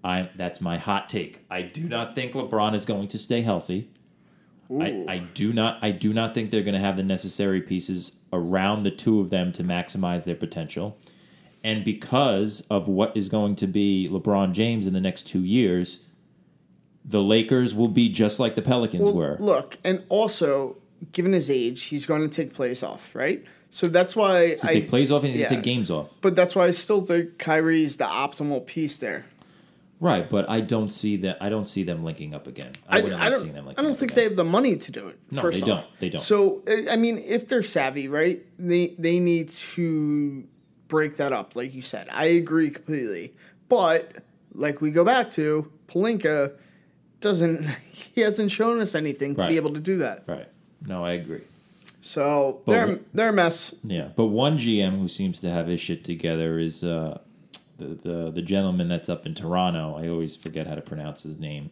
I 0.04 0.30
that's 0.36 0.62
my 0.62 0.78
hot 0.78 1.10
take. 1.10 1.40
I 1.50 1.64
do 1.64 1.86
not 1.86 2.14
think 2.14 2.34
LeBron 2.34 2.76
is 2.76 2.86
going 2.86 3.08
to 3.08 3.18
stay 3.18 3.42
healthy. 3.42 3.90
I, 4.72 5.06
I 5.08 5.18
do 5.20 5.54
not 5.54 5.78
I 5.84 5.92
do 5.92 6.12
not 6.14 6.34
think 6.34 6.50
they're 6.52 6.64
going 6.64 6.74
to 6.74 6.80
have 6.80 6.98
the 6.98 7.04
necessary 7.04 7.62
pieces 7.62 8.14
around 8.34 8.84
the 8.84 8.92
two 8.92 9.20
of 9.20 9.30
them 9.30 9.52
to 9.54 9.64
maximize 9.64 10.24
their 10.26 10.36
potential. 10.36 10.98
And 11.64 11.84
because 11.84 12.62
of 12.70 12.88
what 12.88 13.16
is 13.18 13.30
going 13.30 13.56
to 13.58 13.68
be 13.68 14.08
LeBron 14.12 14.52
James 14.54 14.86
in 14.88 14.94
the 14.94 15.02
next 15.02 15.24
2 15.24 15.40
years, 15.42 16.00
the 17.04 17.22
Lakers 17.22 17.74
will 17.74 17.88
be 17.88 18.08
just 18.10 18.40
like 18.40 18.56
the 18.56 18.62
Pelicans 18.62 19.04
Well, 19.04 19.14
were. 19.16 19.38
look, 19.40 19.78
and 19.84 20.04
also 20.10 20.78
given 21.12 21.34
his 21.34 21.50
age, 21.50 21.84
he's 21.86 22.06
going 22.06 22.22
to 22.22 22.28
take 22.28 22.54
plays 22.54 22.84
off, 22.84 23.14
right? 23.16 23.44
So 23.70 23.88
that's 23.88 24.16
why 24.16 24.50
He 24.50 24.56
I. 24.64 24.74
take 24.74 24.90
plays 24.90 25.12
off 25.12 25.24
and 25.24 25.34
yeah. 25.34 25.48
take 25.50 25.64
games 25.64 25.90
off. 25.92 26.14
But 26.22 26.36
that's 26.36 26.56
why 26.56 26.66
I 26.66 26.72
still 26.72 27.02
think 27.02 27.38
Kyrie's 27.40 27.98
the 27.98 28.06
optimal 28.06 28.66
piece 28.66 28.98
there. 28.98 29.26
Right, 30.00 30.30
but 30.30 30.50
I 30.50 30.60
don't 30.62 30.90
see 30.92 31.16
that 31.18 31.38
I 31.42 31.50
don't 31.50 31.68
see 31.68 31.84
them 31.84 32.04
linking 32.04 32.34
up 32.34 32.48
again. 32.48 32.74
I, 32.90 33.00
I, 33.00 33.02
wouldn't 33.02 33.20
I 33.22 33.24
like 33.26 33.32
don't. 33.34 33.42
seeing 33.42 33.54
them 33.54 33.66
linking 33.66 33.80
I 33.80 33.84
don't 33.84 33.92
up 33.94 33.98
think 33.98 34.12
again. 34.12 34.16
they 34.24 34.28
have 34.30 34.36
the 34.36 34.44
money 34.44 34.76
to 34.76 34.92
do 34.92 35.08
it. 35.08 35.18
No, 35.32 35.42
first 35.42 35.64
they 35.64 35.72
off. 35.72 35.82
don't. 35.84 36.00
They 36.00 36.10
don't. 36.10 36.22
So 36.22 36.62
uh, 36.68 36.92
I 36.92 36.98
mean, 36.98 37.18
if 37.18 37.48
they're 37.48 37.64
savvy, 37.64 38.08
right? 38.10 38.44
They 38.60 38.88
they 39.00 39.20
need 39.20 39.50
to 39.50 40.44
break 40.90 41.16
that 41.18 41.32
up, 41.34 41.56
like 41.56 41.74
you 41.74 41.82
said. 41.82 42.08
I 42.12 42.26
agree 42.26 42.70
completely. 42.72 43.34
But 43.70 44.18
like 44.54 44.82
we 44.82 44.92
go 44.92 45.04
back 45.06 45.32
to 45.32 45.72
Pelinka, 45.88 46.54
doesn't 47.22 47.64
he 47.92 48.22
hasn't 48.22 48.52
shown 48.52 48.80
us 48.82 48.96
anything 48.96 49.36
to 49.36 49.42
Right. 49.44 49.50
be 49.50 49.56
able 49.56 49.74
to 49.74 49.80
do 49.80 49.98
that. 49.98 50.24
Right. 50.28 50.48
No, 50.86 51.04
I 51.06 51.12
agree. 51.12 51.42
So 52.02 52.62
But 52.66 52.72
they're 52.74 53.00
they're 53.14 53.30
a 53.30 53.34
mess. 53.34 53.74
Yeah, 53.84 54.10
but 54.16 54.26
one 54.28 54.58
GM 54.58 55.00
who 55.00 55.08
seems 55.08 55.40
to 55.40 55.50
have 55.50 55.68
his 55.68 55.80
shit 55.80 56.04
together 56.04 56.60
is 56.60 56.84
uh, 56.84 57.20
the, 57.78 57.86
the 57.86 58.32
the 58.32 58.42
gentleman 58.42 58.88
that's 58.88 59.10
up 59.10 59.26
in 59.26 59.34
Toronto. 59.36 59.96
I 59.98 60.08
always 60.08 60.36
forget 60.36 60.68
how 60.68 60.76
to 60.76 60.82
pronounce 60.82 61.24
his 61.24 61.38
name. 61.40 61.70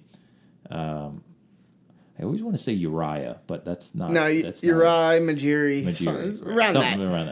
Um, 0.69 1.24
I 2.19 2.24
always 2.24 2.43
want 2.43 2.55
to 2.55 2.62
say 2.63 2.74
Uriah, 2.74 3.39
but 3.48 3.65
that's 3.65 3.95
not. 3.95 4.12
No, 4.12 4.41
that's 4.41 4.63
Uri, 4.63 4.83
Majiri, 4.86 5.83
not 5.86 5.95
something- 5.95 6.31
Majiri, 6.31 6.45
right, 6.45 6.55
around 6.57 6.74
something 6.74 7.00
that. 7.00 7.05
around 7.13 7.25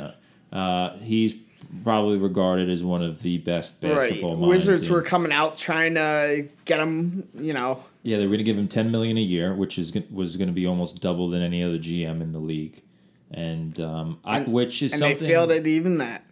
that. 0.52 0.58
Uh, 0.58 0.98
he's 0.98 1.36
probably 1.84 2.18
regarded 2.18 2.70
as 2.70 2.84
one 2.84 3.02
of 3.04 3.22
the 3.22 3.38
best 3.38 3.76
Right. 3.82 3.94
basketball 3.94 4.36
minds. 4.36 4.48
Wizards 4.48 4.88
in- 4.88 4.94
were 4.94 5.02
coming 5.02 5.32
out 5.32 5.58
trying 5.58 5.94
to 5.94 6.48
get 6.66 6.80
him, 6.80 7.28
you 7.40 7.54
know. 7.54 7.80
Yeah, 8.04 8.18
they 8.18 8.24
were 8.24 8.30
going 8.30 8.40
to 8.40 8.44
give 8.44 8.58
him 8.58 8.68
ten 8.68 8.90
million 8.92 9.18
a 9.18 9.22
year, 9.22 9.54
which 9.54 9.78
is 9.78 9.94
was 10.12 10.36
going 10.38 10.48
to 10.50 10.54
be 10.54 10.66
almost 10.66 11.00
double 11.00 11.30
than 11.30 11.42
any 11.44 11.64
other 11.64 11.78
GM 11.78 12.20
in 12.22 12.32
the 12.32 12.40
league, 12.40 12.82
and 13.30 13.80
um, 13.80 14.18
I, 14.26 14.42
which 14.42 14.82
is 14.82 14.92
And 14.94 15.00
something 15.00 15.20
they 15.20 15.28
failed 15.28 15.52
at 15.52 15.68
even 15.68 16.00
that. 16.00 16.26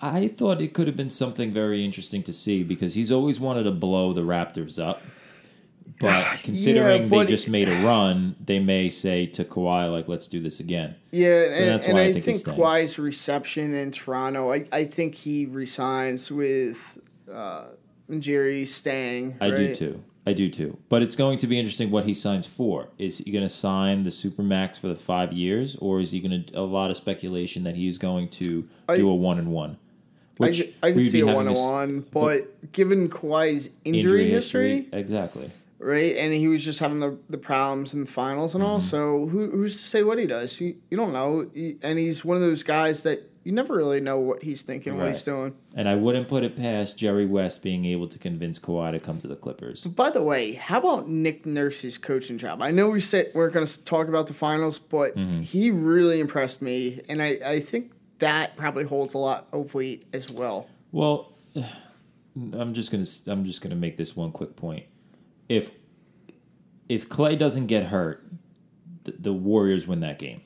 I 0.00 0.28
thought 0.28 0.60
it 0.60 0.74
could 0.74 0.86
have 0.86 0.96
been 0.96 1.10
something 1.10 1.52
very 1.52 1.84
interesting 1.84 2.22
to 2.24 2.32
see 2.32 2.62
because 2.62 2.94
he's 2.94 3.10
always 3.10 3.40
wanted 3.40 3.64
to 3.64 3.70
blow 3.72 4.12
the 4.12 4.20
Raptors 4.22 4.82
up. 4.82 5.02
But 6.00 6.38
considering 6.42 7.08
but- 7.08 7.26
they 7.26 7.32
just 7.32 7.48
made 7.48 7.68
a 7.68 7.82
run, 7.84 8.36
they 8.44 8.60
may 8.60 8.90
say 8.90 9.26
to 9.26 9.44
Kawhi, 9.44 9.90
like, 9.90 10.06
let's 10.06 10.28
do 10.28 10.40
this 10.40 10.60
again. 10.60 10.94
Yeah, 11.10 11.44
and, 11.44 11.68
that's 11.68 11.84
and 11.86 11.94
why 11.94 12.00
I 12.02 12.04
I 12.06 12.12
think 12.12 12.24
think. 12.42 12.42
Kawhi's 12.56 12.98
reception 12.98 13.74
in 13.74 13.90
Toronto, 13.90 14.52
I, 14.52 14.66
I 14.70 14.84
think 14.84 15.16
he 15.16 15.46
resigns 15.46 16.30
with 16.30 16.98
uh, 17.32 17.68
Jerry 18.18 18.66
staying. 18.66 19.36
I 19.40 19.50
do 19.50 19.74
too. 19.74 20.04
I 20.26 20.34
do 20.34 20.50
too. 20.50 20.76
But 20.90 21.02
it's 21.02 21.16
going 21.16 21.38
to 21.38 21.46
be 21.46 21.58
interesting 21.58 21.90
what 21.90 22.04
he 22.04 22.12
signs 22.12 22.46
for. 22.46 22.90
Is 22.98 23.18
he 23.18 23.30
going 23.32 23.44
to 23.44 23.48
sign 23.48 24.02
the 24.02 24.10
Supermax 24.10 24.78
for 24.78 24.86
the 24.86 24.94
five 24.94 25.32
years, 25.32 25.74
or 25.76 26.00
is 26.00 26.12
he 26.12 26.20
going 26.20 26.44
to, 26.44 26.58
a 26.58 26.62
lot 26.62 26.90
of 26.90 26.98
speculation 26.98 27.64
that 27.64 27.76
he's 27.76 27.96
going 27.98 28.28
to 28.30 28.68
I- 28.88 28.96
do 28.96 29.08
a 29.10 29.14
one 29.16 29.38
and 29.38 29.50
one? 29.50 29.78
I, 30.40 30.50
could- 30.52 30.74
I 30.82 30.92
could 30.92 31.06
see 31.06 31.20
a 31.20 31.26
one 31.26 31.48
on 31.48 31.54
one, 31.54 32.00
but 32.12 32.72
given 32.72 33.08
Kawhi's 33.08 33.70
injury, 33.84 34.28
history, 34.28 34.88
Exactly. 34.92 35.50
right, 35.78 36.16
and 36.16 36.32
he 36.32 36.48
was 36.48 36.64
just 36.64 36.78
having 36.80 37.00
the, 37.00 37.18
the 37.28 37.38
problems 37.38 37.94
in 37.94 38.00
the 38.00 38.06
finals 38.10 38.54
and 38.54 38.62
Mm-hmm. 38.62 38.72
all, 38.72 38.80
so 38.80 39.26
who, 39.26 39.50
who's 39.50 39.76
to 39.82 39.86
say 39.86 40.02
what 40.02 40.18
he 40.18 40.26
does? 40.26 40.60
You, 40.60 40.76
you 40.90 40.96
don't 40.96 41.12
know. 41.12 41.44
He, 41.54 41.76
and 41.82 41.98
he's 41.98 42.24
one 42.24 42.36
of 42.36 42.42
those 42.42 42.62
guys 42.62 43.02
that 43.04 43.22
you 43.44 43.52
never 43.52 43.74
really 43.76 44.00
know 44.00 44.18
what 44.18 44.42
he's 44.42 44.60
thinking, 44.60 44.98
what 44.98 45.08
he's 45.08 45.24
doing. 45.24 45.54
And 45.74 45.88
I 45.88 45.94
wouldn't 45.94 46.28
put 46.28 46.44
it 46.44 46.54
past 46.54 46.98
Jerry 46.98 47.24
West 47.24 47.62
being 47.62 47.86
able 47.86 48.06
to 48.08 48.18
convince 48.18 48.58
Kawhi 48.58 48.90
to 48.90 49.00
come 49.00 49.20
to 49.22 49.26
the 49.26 49.36
Clippers. 49.36 49.84
By 49.84 50.10
the 50.10 50.22
way, 50.22 50.52
how 50.52 50.80
about 50.80 51.08
Nick 51.08 51.46
Nurse's 51.46 51.96
coaching 51.96 52.36
job? 52.36 52.60
I 52.60 52.72
know 52.72 52.90
we 52.90 53.00
said 53.00 53.30
we're 53.34 53.48
going 53.48 53.64
to 53.64 53.84
talk 53.84 54.06
about 54.08 54.26
the 54.26 54.34
finals, 54.34 54.78
but 54.78 55.16
Mm-hmm. 55.16 55.40
he 55.42 55.70
really 55.70 56.20
impressed 56.20 56.60
me, 56.60 57.00
and 57.08 57.22
I, 57.22 57.38
I 57.44 57.60
think 57.60 57.92
that 58.18 58.56
probably 58.56 58.84
holds 58.84 59.14
a 59.14 59.18
lot 59.18 59.46
of 59.52 59.74
weight 59.74 60.06
as 60.12 60.30
well. 60.30 60.68
Well, 60.92 61.32
I'm 62.36 62.74
just 62.74 62.90
gonna 62.90 63.06
I'm 63.26 63.44
just 63.44 63.60
gonna 63.60 63.76
make 63.76 63.96
this 63.96 64.14
one 64.14 64.32
quick 64.32 64.56
point. 64.56 64.86
If 65.48 65.70
if 66.88 67.08
Clay 67.08 67.36
doesn't 67.36 67.66
get 67.66 67.86
hurt, 67.86 68.24
the, 69.04 69.12
the 69.12 69.32
Warriors 69.32 69.86
win 69.86 70.00
that 70.00 70.18
game, 70.18 70.42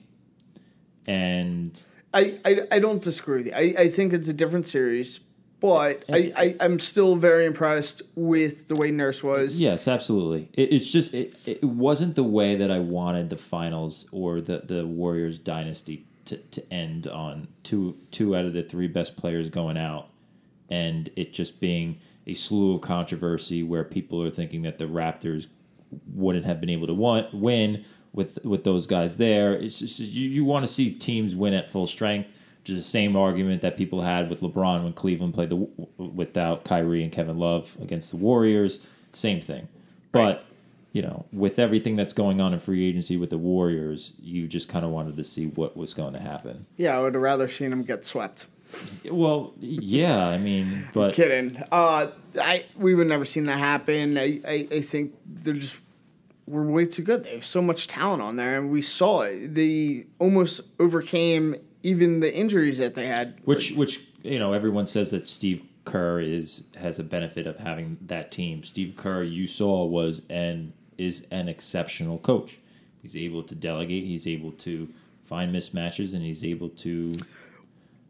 and 1.07 1.81
I, 2.15 2.39
I, 2.45 2.61
I 2.73 2.79
don't 2.79 3.03
disagree 3.03 3.39
with 3.39 3.47
you. 3.47 3.53
I, 3.53 3.75
I 3.83 3.89
think 3.89 4.13
it's 4.13 4.29
a 4.29 4.33
different 4.33 4.67
series, 4.67 5.21
but 5.61 6.05
I, 6.11 6.33
I, 6.37 6.57
I'm 6.61 6.79
still 6.79 7.17
very 7.17 7.47
impressed 7.47 8.03
with 8.15 8.69
the 8.69 8.77
way 8.77 8.91
Nurse 8.91 9.23
was. 9.23 9.61
yes, 9.61 9.87
absolutely. 9.87 10.49
It, 10.53 10.73
it's 10.73 10.91
just 10.91 11.15
it, 11.15 11.35
it 11.47 11.63
wasn't 11.65 12.17
the 12.17 12.25
way 12.25 12.57
that 12.57 12.71
I 12.71 12.79
wanted 12.79 13.31
the 13.31 13.37
finals 13.37 14.07
or 14.13 14.41
the 14.41 14.59
the 14.65 14.87
Warriors 14.87 15.39
dynasty 15.39 16.07
to, 16.27 16.37
to 16.37 16.73
end 16.73 17.07
on 17.07 17.49
two 17.63 17.97
two 18.11 18.37
out 18.37 18.45
of 18.45 18.53
the 18.53 18.63
three 18.63 18.89
best 18.89 19.17
players 19.17 19.49
going 19.49 19.77
out, 19.77 20.09
and 20.69 21.09
it 21.17 21.33
just 21.33 21.61
being 21.61 21.99
a 22.27 22.35
slew 22.35 22.75
of 22.75 22.81
controversy 22.81 23.63
where 23.63 23.85
people 23.85 24.23
are 24.23 24.31
thinking 24.31 24.63
that 24.63 24.79
the 24.79 24.85
Raptors 24.85 25.47
wouldn't 26.13 26.47
have 26.47 26.61
been 26.61 26.71
able 26.71 26.87
to 26.87 26.95
want, 26.95 27.35
win 27.35 27.85
with 28.13 28.39
with 28.45 28.65
those 28.65 28.87
guys 28.87 29.17
there. 29.17 29.53
It's 29.53 29.79
just 29.79 29.99
you, 29.99 30.29
you 30.29 30.45
want 30.45 30.67
to 30.67 30.73
see 30.73 30.91
teams 30.91 31.35
win 31.35 31.55
at 31.55 31.69
full 31.69 31.87
strength, 31.87 32.29
which 32.61 32.71
is 32.71 32.79
the 32.79 32.91
same 32.91 33.17
argument 33.17 33.63
that 33.63 33.77
people 33.77 34.03
had 34.03 34.31
with 34.31 34.41
LeBron 34.41 34.85
when 34.85 34.93
Cleveland 34.93 35.35
played 35.35 35.51
the 35.51 35.57
without 35.97 36.65
Kyrie 36.65 37.03
and 37.03 37.13
Kevin 37.13 37.39
Love 37.39 37.77
against 37.81 38.11
the 38.11 38.17
Warriors. 38.17 38.81
Same 39.13 39.41
thing, 39.41 39.69
but. 40.13 40.47
You 40.93 41.03
know, 41.03 41.27
with 41.33 41.59
everything 41.59 41.97
that's 41.97 42.13
going 42.13 42.41
on 42.41 42.53
in 42.53 42.59
free 42.59 42.87
agency 42.87 43.17
with 43.17 43.31
the 43.31 43.39
Warriors, 43.39 44.13
you 44.21 44.47
just 44.47 44.69
kind 44.69 44.85
of 44.85 44.91
wanted 44.91 45.17
to 45.17 45.25
see 45.25 45.47
what 45.47 45.75
was 45.77 45.95
going 45.95 46.13
to 46.13 46.19
happen. 46.19 46.67
Yeah, 46.77 46.99
I 46.99 47.01
would 47.01 47.15
have 47.15 47.23
rather 47.23 47.49
seen 47.49 47.71
them 47.71 47.83
get 47.83 48.05
swept. 48.05 48.47
Well, 49.11 49.55
yeah, 49.59 50.27
I 50.29 50.39
mean, 50.39 50.89
but 50.95 51.15
Kidding. 51.15 51.63
Uh, 51.73 52.09
I 52.41 52.65
we 52.77 52.95
would 52.95 53.07
never 53.07 53.25
seen 53.25 53.45
that 53.45 53.59
happen. 53.59 54.19
I, 54.19 54.41
I, 54.47 54.69
I 54.71 54.81
think 54.81 55.15
they're 55.27 55.55
just 55.55 55.81
we're 56.47 56.65
way 56.65 56.85
too 56.85 57.03
good. 57.03 57.25
They 57.25 57.35
have 57.35 57.45
so 57.45 57.63
much 57.63 57.89
talent 57.89 58.23
on 58.23 58.37
there, 58.37 58.59
and 58.59 58.71
we 58.71 58.83
saw 58.83 59.23
it. 59.23 59.55
They 59.55 60.07
almost 60.19 60.61
overcame 60.79 61.57
even 61.83 62.21
the 62.21 62.35
injuries 62.35 62.79
that 62.79 62.95
they 62.95 63.07
had. 63.07 63.41
Which, 63.45 63.73
which 63.73 64.01
you 64.23 64.39
know, 64.39 64.53
everyone 64.53 64.87
says 64.87 65.11
that 65.11 65.27
Steve 65.27 65.63
Kerr 65.85 66.21
is 66.21 66.65
has 66.77 66.99
a 66.99 67.05
benefit 67.05 67.47
of 67.47 67.59
having 67.59 67.99
that 68.03 68.31
team. 68.31 68.63
Steve 68.63 68.95
Kerr, 68.97 69.23
you 69.23 69.47
saw, 69.47 69.85
was 69.85 70.23
and 70.29 70.73
is 70.99 71.27
an 71.31 71.49
exceptional 71.49 72.19
coach. 72.19 72.59
He's 73.01 73.17
able 73.17 73.43
to 73.45 73.55
delegate. 73.55 74.05
He's 74.05 74.27
able 74.27 74.53
to 74.53 74.89
find 75.23 75.55
mismatches, 75.55 76.15
and 76.15 76.23
he's 76.23 76.45
able 76.45 76.69
to 76.69 77.15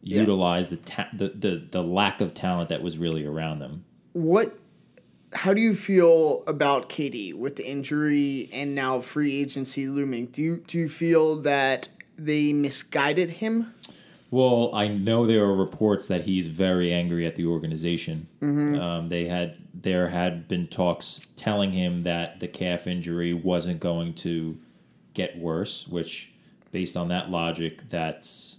utilize 0.03 0.71
the, 0.71 0.77
ta- 0.79 1.09
the 1.13 1.29
the 1.29 1.67
the 1.71 1.83
lack 1.83 2.21
of 2.21 2.35
talent 2.35 2.69
that 2.69 2.83
was 2.83 2.99
really 2.99 3.25
around 3.25 3.61
them. 3.61 3.85
what 4.13 4.59
how 5.35 5.55
do 5.55 5.63
you 5.63 5.75
feel 5.75 6.45
about 6.47 6.91
KD 6.91 7.33
with 7.35 7.57
the 7.57 7.67
injury 7.67 8.51
and 8.53 8.75
now 8.75 9.01
free 9.01 9.41
agency 9.41 9.87
looming? 9.89 10.27
Do 10.27 10.43
you 10.43 10.57
do 10.67 10.79
you 10.79 10.89
feel 10.89 11.37
that 11.37 11.89
they 12.19 12.53
misguided 12.53 13.31
him? 13.31 13.73
Well, 14.31 14.71
I 14.75 14.89
know 14.89 15.27
there 15.27 15.43
are 15.45 15.55
reports 15.55 16.07
that 16.09 16.25
he's 16.25 16.49
very 16.49 16.93
angry 16.93 17.27
at 17.27 17.37
the 17.37 17.47
organization. 17.47 18.29
Um, 18.43 19.09
they 19.11 19.27
had 19.27 19.57
there 19.75 20.09
had 20.09 20.49
been 20.49 20.67
talks 20.67 21.29
telling 21.37 21.73
him 21.73 22.03
that 22.03 22.41
the 22.41 22.49
calf 22.49 22.87
injury 22.87 23.33
wasn't 23.33 23.81
going 23.81 24.15
to 24.15 24.59
get 25.15 25.39
worse, 25.39 25.87
which, 25.89 26.33
based 26.71 26.97
on 26.97 27.09
that 27.09 27.31
logic, 27.31 27.89
that's 27.89 28.57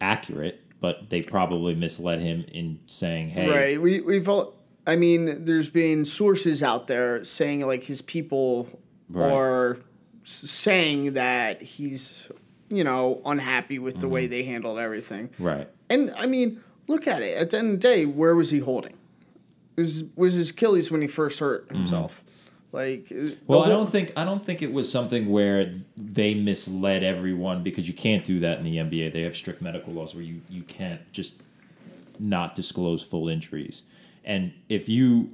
accurate. 0.00 0.60
But 0.80 1.08
they 1.08 1.22
probably 1.22 1.74
misled 1.74 2.20
him 2.20 2.44
in 2.52 2.80
saying, 2.86 3.30
"Hey, 3.30 3.48
Right. 3.48 3.80
We 3.80 4.00
we've 4.00 4.28
all 4.28 4.54
I 4.86 4.96
mean, 4.96 5.46
there's 5.46 5.70
been 5.70 6.04
sources 6.04 6.62
out 6.62 6.88
there 6.88 7.24
saying 7.24 7.66
like 7.66 7.84
his 7.84 8.02
people 8.02 8.68
Right. 9.08 9.30
are 9.30 9.78
saying 10.24 11.12
that 11.14 11.62
he's 11.62 12.28
you 12.68 12.84
know 12.84 13.20
unhappy 13.24 13.78
with 13.78 14.00
the 14.00 14.08
way 14.08 14.24
mm-hmm. 14.24 14.30
they 14.30 14.42
handled 14.44 14.78
everything. 14.78 15.30
right, 15.38 15.68
And 15.88 16.12
I 16.16 16.26
mean, 16.26 16.62
look 16.88 17.06
at 17.06 17.22
it. 17.22 17.36
At 17.36 17.50
the 17.50 17.58
end 17.58 17.66
of 17.66 17.72
the 17.72 17.78
day, 17.78 18.06
where 18.06 18.34
was 18.34 18.50
he 18.50 18.58
holding? 18.58 18.96
It 19.76 19.80
was 19.80 20.04
was 20.16 20.34
his 20.34 20.50
Achilles 20.50 20.90
when 20.90 21.00
he 21.00 21.06
first 21.06 21.38
hurt 21.40 21.68
himself. 21.70 22.22
Like, 22.72 23.12
uh, 23.12 23.30
Well, 23.46 23.62
I 23.62 23.68
don't 23.68 23.88
think 23.88 24.12
I 24.16 24.24
don't 24.24 24.44
think 24.44 24.60
it 24.62 24.72
was 24.72 24.90
something 24.90 25.28
where 25.30 25.74
they 25.96 26.34
misled 26.34 27.04
everyone 27.04 27.62
because 27.62 27.86
you 27.86 27.94
can't 27.94 28.24
do 28.24 28.40
that 28.40 28.58
in 28.58 28.64
the 28.64 28.76
NBA. 28.78 29.12
They 29.12 29.22
have 29.22 29.36
strict 29.36 29.62
medical 29.62 29.92
laws 29.92 30.14
where 30.14 30.24
you 30.24 30.40
you 30.50 30.62
can't 30.62 31.00
just 31.12 31.36
not 32.18 32.54
disclose 32.54 33.02
full 33.02 33.28
injuries. 33.28 33.82
And 34.24 34.52
if 34.68 34.88
you 34.88 35.30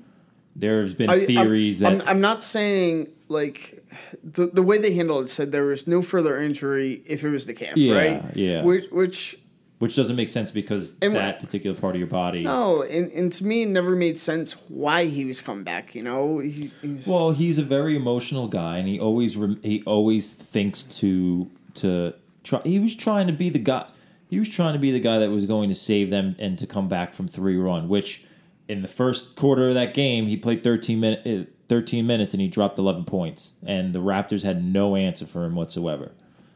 there's 0.57 0.93
been 0.95 1.09
I- 1.11 1.15
I'm- 1.15 1.27
theories 1.27 1.83
I'm, 1.83 1.99
that 1.99 2.09
I'm 2.09 2.21
not 2.21 2.43
saying 2.43 3.09
like 3.29 3.83
the 4.25 4.47
the 4.47 4.63
way 4.63 4.77
they 4.79 4.93
handled 4.95 5.25
it 5.25 5.29
said 5.29 5.51
there 5.53 5.65
was 5.65 5.87
no 5.87 6.03
further 6.03 6.41
injury 6.43 7.03
if 7.07 7.25
it 7.25 7.31
was 7.31 7.47
the 7.47 7.55
calf, 7.55 7.77
Yeah, 7.77 7.95
right? 7.95 8.37
yeah. 8.37 8.63
Which, 8.65 8.91
which 8.91 9.39
which 9.81 9.97
doesn't 9.97 10.15
make 10.15 10.29
sense 10.29 10.51
because 10.53 10.95
And- 11.03 11.15
that 11.15 11.41
particular 11.41 11.77
part 11.77 11.97
of 11.97 11.99
your 11.99 12.07
body. 12.09 12.43
no, 12.45 12.83
and, 12.83 13.11
and 13.13 13.33
to 13.33 13.45
me 13.45 13.63
it 13.65 13.69
never 13.71 13.97
made 13.97 14.19
sense 14.19 14.53
why 14.69 15.07
he 15.07 15.25
was 15.25 15.41
coming 15.41 15.65
back. 15.65 15.95
You 15.95 16.03
know, 16.05 16.39
he, 16.39 16.71
he 16.81 16.89
was, 16.93 17.07
Well, 17.07 17.33
he's 17.33 17.59
a 17.59 17.65
very 17.65 17.97
emotional 17.97 18.47
guy, 18.47 18.79
and 18.79 18.87
he 18.87 19.01
always 19.01 19.37
rem- 19.37 19.61
he 19.65 19.83
always 19.85 20.31
thinks 20.31 20.85
to 21.01 21.51
to 21.75 22.15
try. 22.45 22.61
He 22.63 22.79
was 22.79 22.95
trying 22.95 23.27
to 23.27 23.33
be 23.33 23.49
the 23.49 23.59
guy. 23.59 23.89
He 24.29 24.39
was 24.39 24.49
trying 24.49 24.75
to 24.75 24.79
be 24.79 24.93
the 24.93 25.01
guy 25.01 25.19
that 25.19 25.31
was 25.31 25.45
going 25.47 25.69
to 25.71 25.75
save 25.75 26.11
them 26.11 26.37
and 26.39 26.57
to 26.59 26.67
come 26.67 26.87
back 26.87 27.13
from 27.15 27.27
three 27.27 27.57
run. 27.57 27.89
Which 27.89 28.23
in 28.69 28.83
the 28.83 28.89
first 28.89 29.35
quarter 29.35 29.69
of 29.71 29.75
that 29.75 29.93
game, 29.95 30.27
he 30.27 30.37
played 30.37 30.63
thirteen 30.63 31.01
minutes. 31.01 31.23
Eh, 31.27 31.45
13 31.69 32.05
minutes 32.05 32.33
and 32.35 32.41
he 32.41 32.49
dropped 32.49 32.81
11 32.81 33.05
points 33.05 33.53
and 33.65 33.93
the 33.95 34.01
raptors 34.01 34.43
had 34.43 34.65
no 34.65 34.97
answer 34.97 35.25
for 35.25 35.45
him 35.45 35.55
whatsoever 35.55 36.11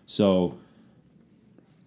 so 0.07 0.57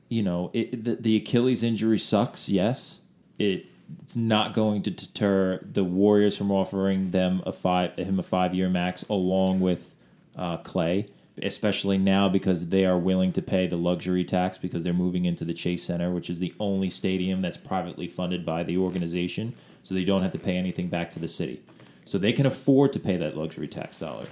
you 0.09 0.23
know 0.23 0.51
it, 0.53 0.83
the, 0.83 0.95
the 0.95 1.15
achilles 1.17 1.63
injury 1.63 1.99
sucks 1.99 2.49
yes. 2.49 3.01
It 3.37 3.65
it's 4.03 4.15
not 4.15 4.53
going 4.53 4.83
to 4.83 4.91
deter 4.91 5.59
the 5.63 5.83
warriors 5.83 6.35
from 6.35 6.51
offering 6.51 7.11
them 7.11 7.41
a 7.45 7.51
five 7.51 7.95
him 7.95 8.19
a 8.19 8.23
five 8.23 8.53
year 8.53 8.69
max 8.69 9.03
along 9.09 9.59
with 9.59 9.95
uh, 10.35 10.57
clay 10.57 11.07
especially 11.43 11.99
now 11.99 12.27
because 12.27 12.69
they 12.69 12.83
are 12.83 12.97
willing 12.97 13.31
to 13.31 13.43
pay 13.43 13.67
the 13.67 13.75
luxury 13.75 14.23
tax 14.23 14.57
because 14.57 14.83
they're 14.83 14.91
moving 14.91 15.23
into 15.25 15.45
the 15.45 15.53
chase 15.53 15.83
center 15.83 16.11
which 16.11 16.29
is 16.29 16.39
the 16.39 16.53
only 16.59 16.89
stadium 16.89 17.41
that's 17.41 17.57
privately 17.57 18.07
funded 18.07 18.45
by 18.45 18.63
the 18.63 18.75
organization 18.75 19.53
so 19.87 19.95
they 19.95 20.03
don't 20.03 20.21
have 20.21 20.33
to 20.33 20.39
pay 20.39 20.57
anything 20.57 20.89
back 20.89 21.09
to 21.11 21.19
the 21.19 21.29
city. 21.29 21.61
So 22.03 22.17
they 22.17 22.33
can 22.33 22.45
afford 22.45 22.91
to 22.91 22.99
pay 22.99 23.15
that 23.15 23.37
luxury 23.37 23.69
tax 23.69 23.97
dollar. 23.97 24.25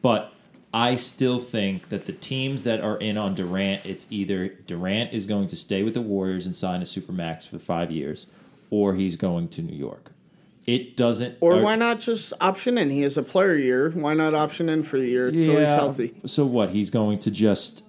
But 0.00 0.32
I 0.74 0.96
still 0.96 1.38
think 1.38 1.90
that 1.90 2.06
the 2.06 2.12
teams 2.12 2.64
that 2.64 2.80
are 2.80 2.96
in 2.96 3.18
on 3.18 3.34
Durant, 3.34 3.84
it's 3.84 4.06
either 4.10 4.48
Durant 4.48 5.12
is 5.12 5.26
going 5.26 5.48
to 5.48 5.56
stay 5.56 5.82
with 5.82 5.94
the 5.94 6.00
Warriors 6.00 6.46
and 6.46 6.54
sign 6.54 6.80
a 6.80 6.84
supermax 6.86 7.46
for 7.46 7.58
five 7.58 7.90
years, 7.90 8.26
or 8.70 8.94
he's 8.94 9.16
going 9.16 9.48
to 9.48 9.62
New 9.62 9.76
York. 9.76 10.12
It 10.66 10.96
doesn't. 10.96 11.38
or 11.40 11.60
why 11.60 11.74
not 11.74 11.98
just 12.00 12.32
option 12.40 12.78
in? 12.78 12.90
He 12.90 13.00
has 13.02 13.16
a 13.18 13.22
player 13.22 13.56
year. 13.56 13.90
Why 13.90 14.14
not 14.14 14.32
option 14.32 14.68
in 14.68 14.82
for 14.84 14.98
the 14.98 15.08
year 15.08 15.28
until 15.28 15.58
he's 15.58 15.68
healthy? 15.68 16.14
So 16.24 16.46
what? 16.46 16.70
He's 16.70 16.88
going 16.88 17.18
to 17.20 17.30
just 17.32 17.84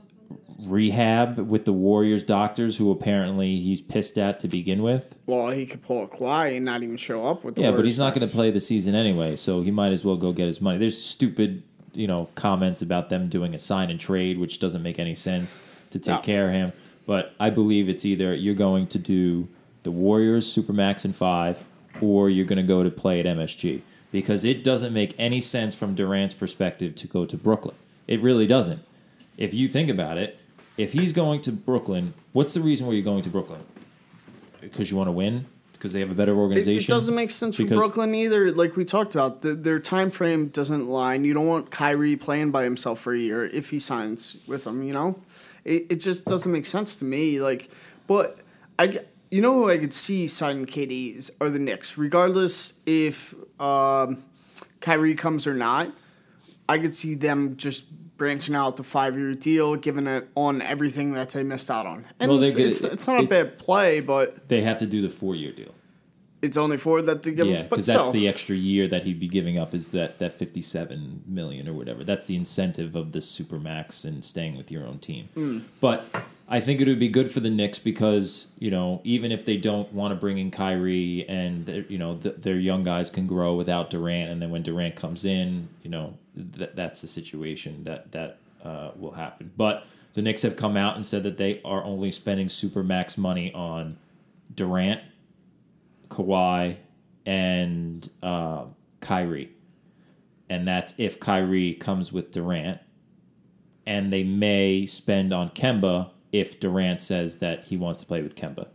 rehab 0.67 1.38
with 1.38 1.65
the 1.65 1.74
Warriors 1.74 2.24
doctors, 2.24 2.78
who 2.78 2.89
apparently 2.91 3.58
he's 3.58 3.80
pissed 3.80 4.17
at 4.17 4.39
to 4.39 4.48
begin 4.48 4.82
with. 4.82 5.17
Well, 5.26 5.52
he 5.52 5.65
could 5.65 5.84
pull 5.84 6.04
a 6.04 6.08
Kawhi 6.08 6.56
and 6.58 6.65
not 6.65 6.84
even 6.84 6.98
show 6.98 7.26
up 7.26 7.43
with 7.43 7.56
the 7.56 7.62
Yeah, 7.62 7.67
but 7.69 7.76
Warriors 7.76 7.93
he's 7.93 8.00
not 8.00 8.15
going 8.15 8.28
to 8.28 8.34
play 8.34 8.50
the 8.52 8.60
season 8.62 8.96
anyway, 8.96 9.36
so 9.36 9.62
he 9.62 9.72
might 9.72 9.91
as 9.91 10.04
well 10.04 10.17
go 10.17 10.34
get 10.34 10.48
his 10.48 10.60
money. 10.60 10.78
There's 10.80 11.00
stupid, 11.02 11.63
you 11.93 12.08
know, 12.08 12.29
comments 12.36 12.82
about 12.82 13.10
them 13.10 13.29
doing 13.29 13.53
a 13.53 13.60
sign 13.60 13.89
and 13.89 13.99
trade, 13.99 14.38
which 14.38 14.60
doesn't 14.60 14.82
make 14.82 14.99
any 14.99 15.15
sense 15.15 15.62
to 15.91 15.99
take 15.99 16.15
No. 16.15 16.21
care 16.21 16.47
of 16.47 16.53
him. 16.53 16.71
But 17.06 17.34
I 17.39 17.49
believe 17.49 17.89
it's 17.89 18.06
either 18.06 18.34
you're 18.34 18.53
going 18.56 18.88
to 18.88 18.99
do 18.99 19.47
the 19.84 19.91
Warriors 19.91 20.45
Supermax 20.47 21.03
in 21.06 21.12
five, 21.13 21.63
or 22.01 22.29
you're 22.29 22.45
going 22.45 22.58
to 22.58 22.63
go 22.63 22.84
to 22.84 22.89
play 22.89 23.19
at 23.19 23.25
MSG 23.25 23.82
because 24.12 24.43
it 24.45 24.63
doesn't 24.63 24.93
make 24.93 25.13
any 25.17 25.41
sense 25.41 25.75
from 25.75 25.93
Durant's 25.95 26.34
perspective 26.34 26.95
to 26.95 27.08
go 27.08 27.25
to 27.25 27.36
Brooklyn. 27.38 27.75
It 28.08 28.21
really 28.21 28.47
doesn't. 28.47 28.82
If 29.38 29.53
you 29.53 29.67
think 29.67 29.89
about 29.89 30.17
it, 30.17 30.39
if 30.77 30.93
he's 30.93 31.12
going 31.12 31.41
to 31.43 31.51
Brooklyn, 31.51 32.13
what's 32.32 32.53
the 32.53 32.62
reason 32.62 32.88
why 32.88 32.93
you're 32.93 33.03
going 33.03 33.23
to 33.23 33.29
Brooklyn? 33.29 33.62
Because 34.62 34.89
you 34.89 34.97
want 34.97 35.08
to 35.08 35.12
win? 35.12 35.45
Because 35.84 35.91
they 35.91 36.00
have 36.00 36.12
a 36.12 36.15
better 36.15 36.34
organization? 36.34 36.82
it 36.82 36.88
doesn't 36.88 37.13
make 37.13 37.30
sense 37.30 37.58
for 37.58 37.65
Brooklyn 37.65 38.15
either. 38.15 38.54
Like 38.54 38.78
we 38.78 38.86
talked 38.86 39.15
about, 39.15 39.41
the, 39.41 39.54
their 39.54 39.82
time 39.82 40.12
frame 40.12 40.48
doesn't 40.48 40.88
line. 40.88 41.26
You 41.26 41.34
don't 41.34 41.46
want 41.46 41.72
Kyrie 41.72 42.15
playing 42.15 42.52
by 42.52 42.63
himself 42.63 43.02
for 43.02 43.13
a 43.13 43.17
year 43.19 43.46
if 43.46 43.69
he 43.69 43.80
signs 43.80 44.38
with 44.48 44.63
them. 44.63 44.82
You 44.82 44.93
know, 44.93 45.19
it, 45.65 45.88
it 45.89 45.96
just 45.98 46.24
doesn't 46.24 46.50
make 46.50 46.65
sense 46.65 46.96
to 47.00 47.06
me. 47.06 47.41
Like, 47.41 47.69
but 48.08 48.39
I 48.80 48.98
you 49.30 49.41
know 49.41 49.52
who 49.56 49.69
I 49.69 49.78
could 49.78 49.91
see 49.91 50.26
signing 50.26 50.65
KD 50.65 51.30
are 51.41 51.50
the 51.50 51.60
Knicks, 51.60 51.98
regardless 51.98 52.76
if 52.86 53.36
um, 53.60 54.24
Kyrie 54.80 55.15
comes 55.15 55.46
or 55.46 55.54
not. 55.54 55.89
I 56.69 56.78
could 56.78 56.96
see 56.96 57.15
them 57.15 57.58
just 57.58 57.84
branching 58.17 58.56
out 58.56 58.78
the 58.78 58.84
five 58.84 59.17
year 59.17 59.34
deal, 59.34 59.76
giving 59.76 60.08
it 60.08 60.30
on 60.36 60.62
everything 60.62 61.13
that 61.13 61.30
they 61.30 61.43
missed 61.43 61.69
out 61.71 61.86
on. 61.86 62.06
And 62.19 62.30
Well, 62.32 62.43
it's, 62.43 62.56
it's, 62.56 62.84
it's 62.84 63.08
not 63.08 63.23
a 63.23 63.28
bad 63.28 63.58
play, 63.60 63.99
but 63.99 64.47
They 64.49 64.62
have 64.62 64.78
to 64.80 64.86
do 64.86 65.02
the 65.02 65.10
four 65.10 65.36
year 65.36 65.52
deal. 65.52 65.73
it's 66.41 66.58
only 66.58 66.78
four 66.78 67.02
that 67.02 67.23
they 67.23 67.32
give. 67.32 67.47
Yeah, 67.47 67.63
because 67.63 67.86
that's 67.86 68.10
the 68.12 68.28
extra 68.28 68.56
year 68.56 68.88
that 68.88 69.04
he'd 69.04 69.19
be 69.19 69.28
giving 69.30 69.58
up 69.58 69.73
is 69.73 69.89
that 69.89 70.19
that 70.19 70.34
fifty 70.34 70.62
seven 70.62 71.23
million 71.26 71.67
or 71.67 71.73
whatever. 71.73 72.04
That's 72.04 72.26
the 72.26 72.36
incentive 72.36 72.95
of 72.95 73.13
this 73.13 73.28
supermax 73.39 74.04
and 74.06 74.23
staying 74.26 74.58
with 74.58 74.69
your 74.71 74.86
own 74.86 74.99
team. 74.99 75.30
Hmm. 75.34 75.60
But 75.80 76.06
I 76.47 76.60
think 76.60 76.82
it 76.82 76.88
would 76.88 76.99
be 76.99 77.08
good 77.08 77.32
for 77.32 77.39
the 77.39 77.49
Knicks 77.49 77.79
because 77.79 78.47
you 78.60 78.69
know 78.69 79.01
even 79.03 79.32
if 79.32 79.45
they 79.45 79.58
don't 79.58 79.91
want 79.93 80.12
to 80.12 80.15
bring 80.15 80.38
in 80.38 80.51
Kyrie 80.51 81.25
and 81.27 81.86
you 81.89 81.97
know 81.97 82.17
th- 82.17 82.36
their 82.38 82.60
young 82.60 82.84
guys 82.84 83.10
can 83.10 83.27
grow 83.27 83.56
without 83.56 83.89
Durant, 83.89 84.29
and 84.29 84.41
then 84.41 84.49
when 84.49 84.62
Durant 84.62 84.95
comes 84.95 85.25
in, 85.25 85.69
you 85.84 85.89
know 85.89 86.17
th- 86.36 86.71
that's 86.75 87.01
the 87.01 87.08
situation 87.08 87.84
that 87.86 88.12
that 88.12 88.38
uh, 88.63 88.91
will 88.95 89.12
happen. 89.13 89.51
But 89.56 89.86
the 90.13 90.21
Knicks 90.21 90.43
have 90.43 90.56
come 90.56 90.77
out 90.77 90.95
and 90.95 91.08
said 91.08 91.23
that 91.23 91.38
they 91.38 91.62
are 91.63 91.84
only 91.84 92.12
spending 92.12 92.49
super 92.49 92.84
max 92.84 93.17
money 93.17 93.53
on 93.53 93.97
Durant, 94.53 95.01
Kawhi, 96.10 96.77
and 97.25 98.10
uh, 98.21 98.65
Kyrie. 98.99 99.51
And 100.49 100.67
that's 100.67 100.93
if 100.97 101.19
Kyrie 101.19 101.73
comes 101.73 102.12
with 102.12 102.32
Durant. 102.32 102.79
And 103.86 104.13
they 104.13 104.23
may 104.23 104.86
spend 104.86 105.34
on 105.34 105.49
Kemba 105.49 106.12
if 106.34 106.60
Durant 106.60 107.02
says 107.02 107.38
that 107.38 107.65
he 107.65 107.78
wants 107.78 108.02
to 108.02 108.06
play 108.08 108.22
with 108.22 108.36
Kemba. 108.36 108.67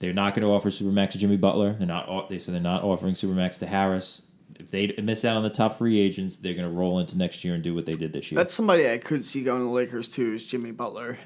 They're 0.00 0.12
not 0.12 0.34
going 0.34 0.42
to 0.42 0.48
offer 0.52 0.68
Supermax 0.68 1.12
to 1.12 1.18
Jimmy 1.18 1.36
Butler. 1.36 1.74
They're 1.74 1.86
not. 1.86 2.28
They 2.28 2.38
said 2.38 2.52
they're 2.54 2.60
not 2.60 2.82
offering 2.82 3.14
Supermax 3.14 3.58
to 3.60 3.66
Harris. 3.66 4.22
If 4.58 4.70
they 4.70 4.92
miss 5.02 5.24
out 5.24 5.36
on 5.36 5.44
the 5.44 5.50
top 5.50 5.78
free 5.78 5.98
agents, 5.98 6.36
they're 6.36 6.54
going 6.54 6.68
to 6.68 6.74
roll 6.74 6.98
into 6.98 7.16
next 7.16 7.44
year 7.44 7.54
and 7.54 7.62
do 7.62 7.74
what 7.74 7.86
they 7.86 7.92
did 7.92 8.12
this 8.12 8.30
year. 8.30 8.36
That's 8.36 8.52
somebody 8.52 8.90
I 8.90 8.98
could 8.98 9.24
see 9.24 9.42
going 9.44 9.60
to 9.60 9.64
the 9.64 9.70
Lakers 9.70 10.08
too. 10.08 10.34
Is 10.34 10.44
Jimmy 10.44 10.72
Butler? 10.72 11.18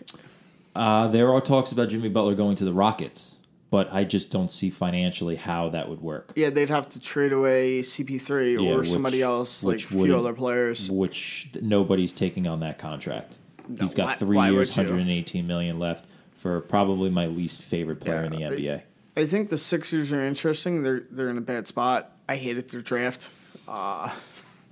Uh, 0.75 1.09
there 1.09 1.33
are 1.33 1.41
talks 1.41 1.73
about 1.73 1.89
Jimmy 1.89 2.11
Butler 2.11 2.35
going 2.35 2.55
to 2.57 2.65
the 2.67 2.73
Rockets, 2.75 3.37
but 3.71 3.91
I 3.93 4.05
just 4.05 4.31
don't 4.31 4.51
see 4.51 4.69
financially 4.69 5.37
how 5.37 5.71
that 5.71 5.89
would 5.89 6.03
work. 6.03 6.35
Yeah, 6.37 6.51
they'd 6.51 6.69
have 6.69 6.89
to 6.91 7.01
trade 7.01 7.33
away 7.33 7.81
CP3 7.81 8.53
Yeah, 8.63 8.73
or 8.73 8.79
which- 8.81 8.91
somebody 8.91 9.23
else, 9.23 9.65
like 9.65 9.77
a 9.77 9.81
few 9.81 10.15
other 10.15 10.35
players. 10.35 10.91
which 10.91 11.49
nobody's 11.63 12.13
taking 12.13 12.47
on 12.47 12.61
that 12.61 12.79
contract. 12.79 13.39
He's 13.81 13.95
got 13.95 14.07
why- 14.07 14.15
three 14.15 14.37
why 14.37 14.51
years, 14.51 14.69
118 14.77 15.47
million 15.47 15.79
left 15.79 16.07
for 16.35 16.61
probably 16.61 17.11
my 17.11 17.27
least 17.27 17.63
favorite 17.63 18.01
player 18.01 18.25
in 18.25 18.33
the 18.33 18.39
Yeah, 18.41 18.51
NBA. 18.51 18.83
I 19.17 19.25
think 19.27 19.49
the 19.49 19.59
Sixers 19.59 20.13
are 20.13 20.23
interesting. 20.23 20.83
They're 20.83 21.05
they're 21.11 21.29
in 21.29 21.39
a 21.39 21.43
bad 21.43 21.67
spot. 21.67 22.13
I 22.29 22.37
hated 22.37 22.69
their 22.71 22.83
draft. 22.83 23.29
Uh, 23.67 24.11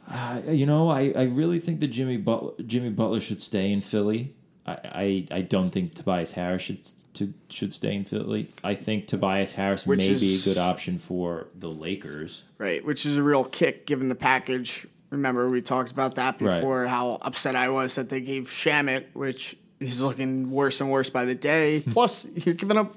Uh, 0.06 0.42
you 0.50 0.66
know, 0.66 0.90
I, 0.90 1.14
I 1.16 1.22
really 1.22 1.58
think 1.58 1.80
that 1.80 1.86
Jimmy 1.88 2.18
Butler 2.18 2.52
Jimmy 2.66 2.90
Butler 2.90 3.20
should 3.22 3.40
stay 3.40 3.72
in 3.72 3.80
Philly. 3.80 4.34
I, 4.66 4.78
I, 4.84 5.26
I 5.38 5.40
don't 5.40 5.70
think 5.70 5.94
Tobias 5.94 6.32
Harris 6.32 6.60
should 6.62 6.84
to, 7.14 7.32
should 7.48 7.72
stay 7.72 7.94
in 7.94 8.04
Philly. 8.04 8.50
I 8.62 8.74
think 8.74 9.06
Tobias 9.06 9.54
Harris 9.54 9.86
may 9.86 9.96
be 10.14 10.36
a 10.40 10.44
good 10.44 10.58
option 10.58 10.98
for 10.98 11.48
the 11.58 11.68
Lakers. 11.68 12.44
right, 12.58 12.84
which 12.84 13.06
is 13.06 13.16
a 13.16 13.22
real 13.22 13.44
kick 13.44 13.86
given 13.86 14.08
the 14.10 14.14
package. 14.14 14.86
Remember 15.14 15.48
we 15.48 15.62
talked 15.62 15.90
about 15.90 16.16
that 16.16 16.40
Right. 16.40 16.58
before. 16.60 16.86
How 16.86 17.18
upset 17.22 17.56
I 17.56 17.68
was 17.68 17.94
that 17.94 18.08
they 18.08 18.20
gave 18.20 18.44
Shamet, 18.50 19.04
which 19.14 19.56
is 19.80 20.00
looking 20.00 20.50
worse 20.50 20.80
and 20.80 20.90
worse 20.90 21.10
by 21.10 21.24
the 21.24 21.34
day. 21.34 21.82
Plus, 21.90 22.26
you're 22.34 22.54
giving 22.54 22.76
up 22.76 22.94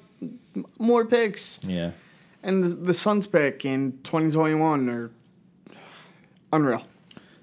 more 0.80 1.06
picks. 1.06 1.60
Yeah. 1.64 1.92
And 2.44 2.64
the, 2.64 2.70
the 2.70 2.94
Suns 2.94 3.28
pick 3.28 3.66
in 3.66 3.94
2021 4.04 4.90
are 4.90 5.12
unreal. 6.54 6.84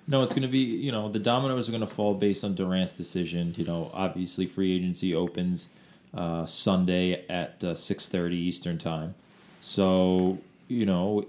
No, 0.06 0.22
it's 0.22 0.34
going 0.34 0.42
to 0.42 0.48
be, 0.48 0.58
you 0.58 0.92
know, 0.92 1.08
the 1.08 1.18
dominoes 1.18 1.68
are 1.68 1.72
going 1.72 1.80
to 1.80 1.87
fall 1.87 2.14
based 2.14 2.44
on 2.44 2.54
Durant's 2.54 2.94
decision. 2.94 3.54
You 3.56 3.64
know, 3.64 3.90
obviously 3.94 4.46
free 4.46 4.74
agency 4.76 5.14
opens 5.14 5.68
uh, 6.12 6.44
Sunday 6.46 7.24
at 7.28 7.62
uh, 7.64 7.68
6.30 7.74 8.32
Eastern 8.32 8.78
time. 8.78 9.14
So 9.60 10.38
you 10.68 10.87
know, 10.87 11.24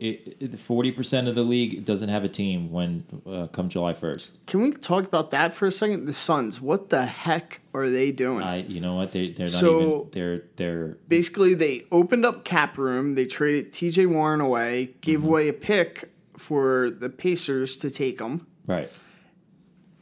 forty 0.57 0.91
percent 0.91 1.27
of 1.27 1.35
the 1.35 1.43
league 1.43 1.83
doesn't 1.85 2.09
have 2.09 2.23
a 2.23 2.29
team 2.29 2.71
when 2.71 3.03
uh, 3.25 3.47
come 3.47 3.69
July 3.69 3.93
first. 3.93 4.37
Can 4.47 4.61
we 4.61 4.71
talk 4.71 5.03
about 5.05 5.31
that 5.31 5.51
for 5.53 5.67
a 5.67 5.71
second? 5.71 6.05
The 6.05 6.13
Suns, 6.13 6.61
what 6.61 6.89
the 6.89 7.05
heck 7.05 7.61
are 7.73 7.89
they 7.89 8.11
doing? 8.11 8.43
I, 8.43 8.57
you 8.63 8.79
know 8.79 8.95
what, 8.95 9.11
they 9.11 9.29
they're 9.29 9.47
not 9.47 9.55
So- 9.59 9.81
even 9.81 10.09
they're 10.11 10.43
they're 10.55 10.87
Basically, 11.07 11.53
they 11.53 11.85
opened 11.91 12.25
up 12.25 12.45
cap 12.45 12.77
room. 12.77 13.15
They 13.15 13.25
traded 13.25 13.73
T.J. 13.73 14.05
Warren 14.05 14.41
away, 14.41 14.95
gave 15.01 15.19
Mm-hmm. 15.19 15.27
away 15.27 15.47
a 15.49 15.53
pick 15.53 16.11
for 16.37 16.89
the 16.89 17.09
Pacers 17.09 17.77
to 17.77 17.89
take 17.89 18.19
him, 18.19 18.45
right. 18.67 18.89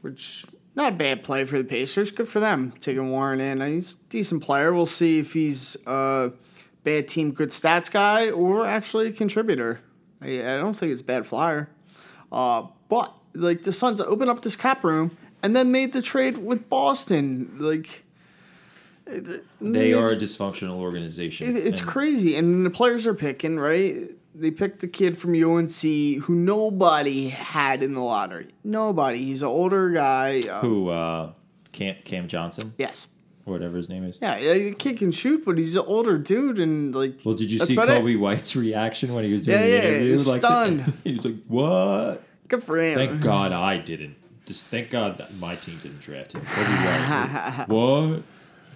which 0.01 0.45
not 0.75 0.93
a 0.93 0.95
bad 0.95 1.23
play 1.23 1.45
for 1.45 1.57
the 1.57 1.63
Pacers. 1.63 2.09
Good 2.11 2.27
for 2.27 2.39
them 2.39 2.73
taking 2.79 3.09
Warren 3.11 3.39
in. 3.39 3.61
He's 3.61 3.93
a 3.93 3.97
decent 4.09 4.41
player. 4.43 4.73
We'll 4.73 4.85
see 4.87 5.19
if 5.19 5.33
he's 5.33 5.77
a 5.85 6.31
bad 6.83 7.07
team, 7.07 7.31
good 7.31 7.49
stats 7.49 7.91
guy, 7.91 8.29
or 8.31 8.65
actually 8.65 9.07
a 9.07 9.11
contributor. 9.11 9.79
I, 10.21 10.39
I 10.39 10.57
don't 10.57 10.75
think 10.75 10.91
it's 10.91 11.01
a 11.01 11.05
bad 11.05 11.25
flyer. 11.25 11.69
Uh, 12.31 12.67
but 12.89 13.13
like 13.33 13.63
the 13.63 13.73
Suns 13.73 13.99
opened 14.01 14.29
up 14.29 14.41
this 14.41 14.55
cap 14.55 14.83
room 14.83 15.17
and 15.41 15.55
then 15.55 15.71
made 15.71 15.93
the 15.93 16.01
trade 16.01 16.37
with 16.37 16.69
Boston. 16.69 17.55
Like 17.59 18.03
They 19.05 19.93
are 19.93 20.07
a 20.07 20.15
dysfunctional 20.15 20.77
organization. 20.77 21.55
It, 21.55 21.65
it's 21.67 21.79
and- 21.79 21.89
crazy, 21.89 22.35
and 22.35 22.65
the 22.65 22.69
players 22.69 23.05
are 23.07 23.13
picking 23.13 23.57
right. 23.59 24.11
They 24.35 24.49
picked 24.49 24.79
the 24.79 24.87
kid 24.87 25.15
from 25.15 25.31
UNC 25.35 25.79
who 26.23 26.33
nobody 26.33 27.29
had 27.29 27.83
in 27.83 27.93
the 27.93 27.99
lottery. 28.01 28.47
Nobody. 28.63 29.23
He's 29.23 29.43
an 29.43 29.47
older 29.49 29.91
guy. 29.91 30.39
Uh, 30.49 30.59
Who 30.61 30.89
uh, 30.89 31.33
Cam 31.71 31.95
Cam 32.03 32.27
Johnson, 32.27 32.73
Yes. 32.79 33.07
Whatever 33.45 33.75
his 33.75 33.89
name 33.89 34.05
is. 34.05 34.19
Yeah, 34.21 34.37
yeah, 34.37 34.53
the 34.53 34.71
kid 34.73 34.97
can 34.97 35.11
shoot, 35.11 35.43
but 35.43 35.57
he's 35.57 35.75
an 35.75 35.83
older 35.85 36.17
dude, 36.17 36.59
and 36.59 36.95
like. 36.95 37.19
Well, 37.25 37.35
did 37.35 37.51
you 37.51 37.59
see 37.59 37.73
about 37.73 37.89
it. 37.89 38.01
Coby 38.01 38.17
White's 38.17 38.55
reaction 38.67 39.13
when 39.13 39.25
he 39.25 39.33
was 39.33 39.43
doing 39.43 39.59
Yeah, 39.59 39.65
the 39.65 39.71
yeah, 39.71 39.99
he 39.99 40.11
was 40.11 40.27
like, 40.27 40.39
stunned. 40.39 40.93
he 41.03 41.15
was 41.15 41.25
like, 41.25 41.45
"What? 41.47 42.23
Good 42.47 42.63
for 42.63 42.79
him. 42.81 42.95
Thank 42.95 43.21
God 43.21 43.51
I 43.51 43.77
didn't. 43.77 44.15
Just 44.45 44.67
thank 44.67 44.89
God 44.89 45.17
that 45.17 45.33
my 45.35 45.55
team 45.55 45.77
didn't 45.83 45.99
draft 45.99 46.33
him." 46.33 46.41
Coby 46.41 47.67
White. 47.67 47.67
what? 47.67 48.23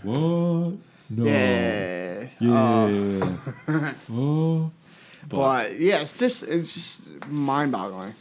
What? 0.04 0.74
No. 1.10 1.24
Yeah. 1.24 2.28
Yeah. 2.40 3.94
oh. 4.12 4.72
But 5.30 5.80
yeah, 5.80 6.00
it's 6.00 6.20
just 6.20 6.44
it's 6.44 6.74
just 6.74 7.28
mind 7.28 7.72
boggling. 7.72 8.14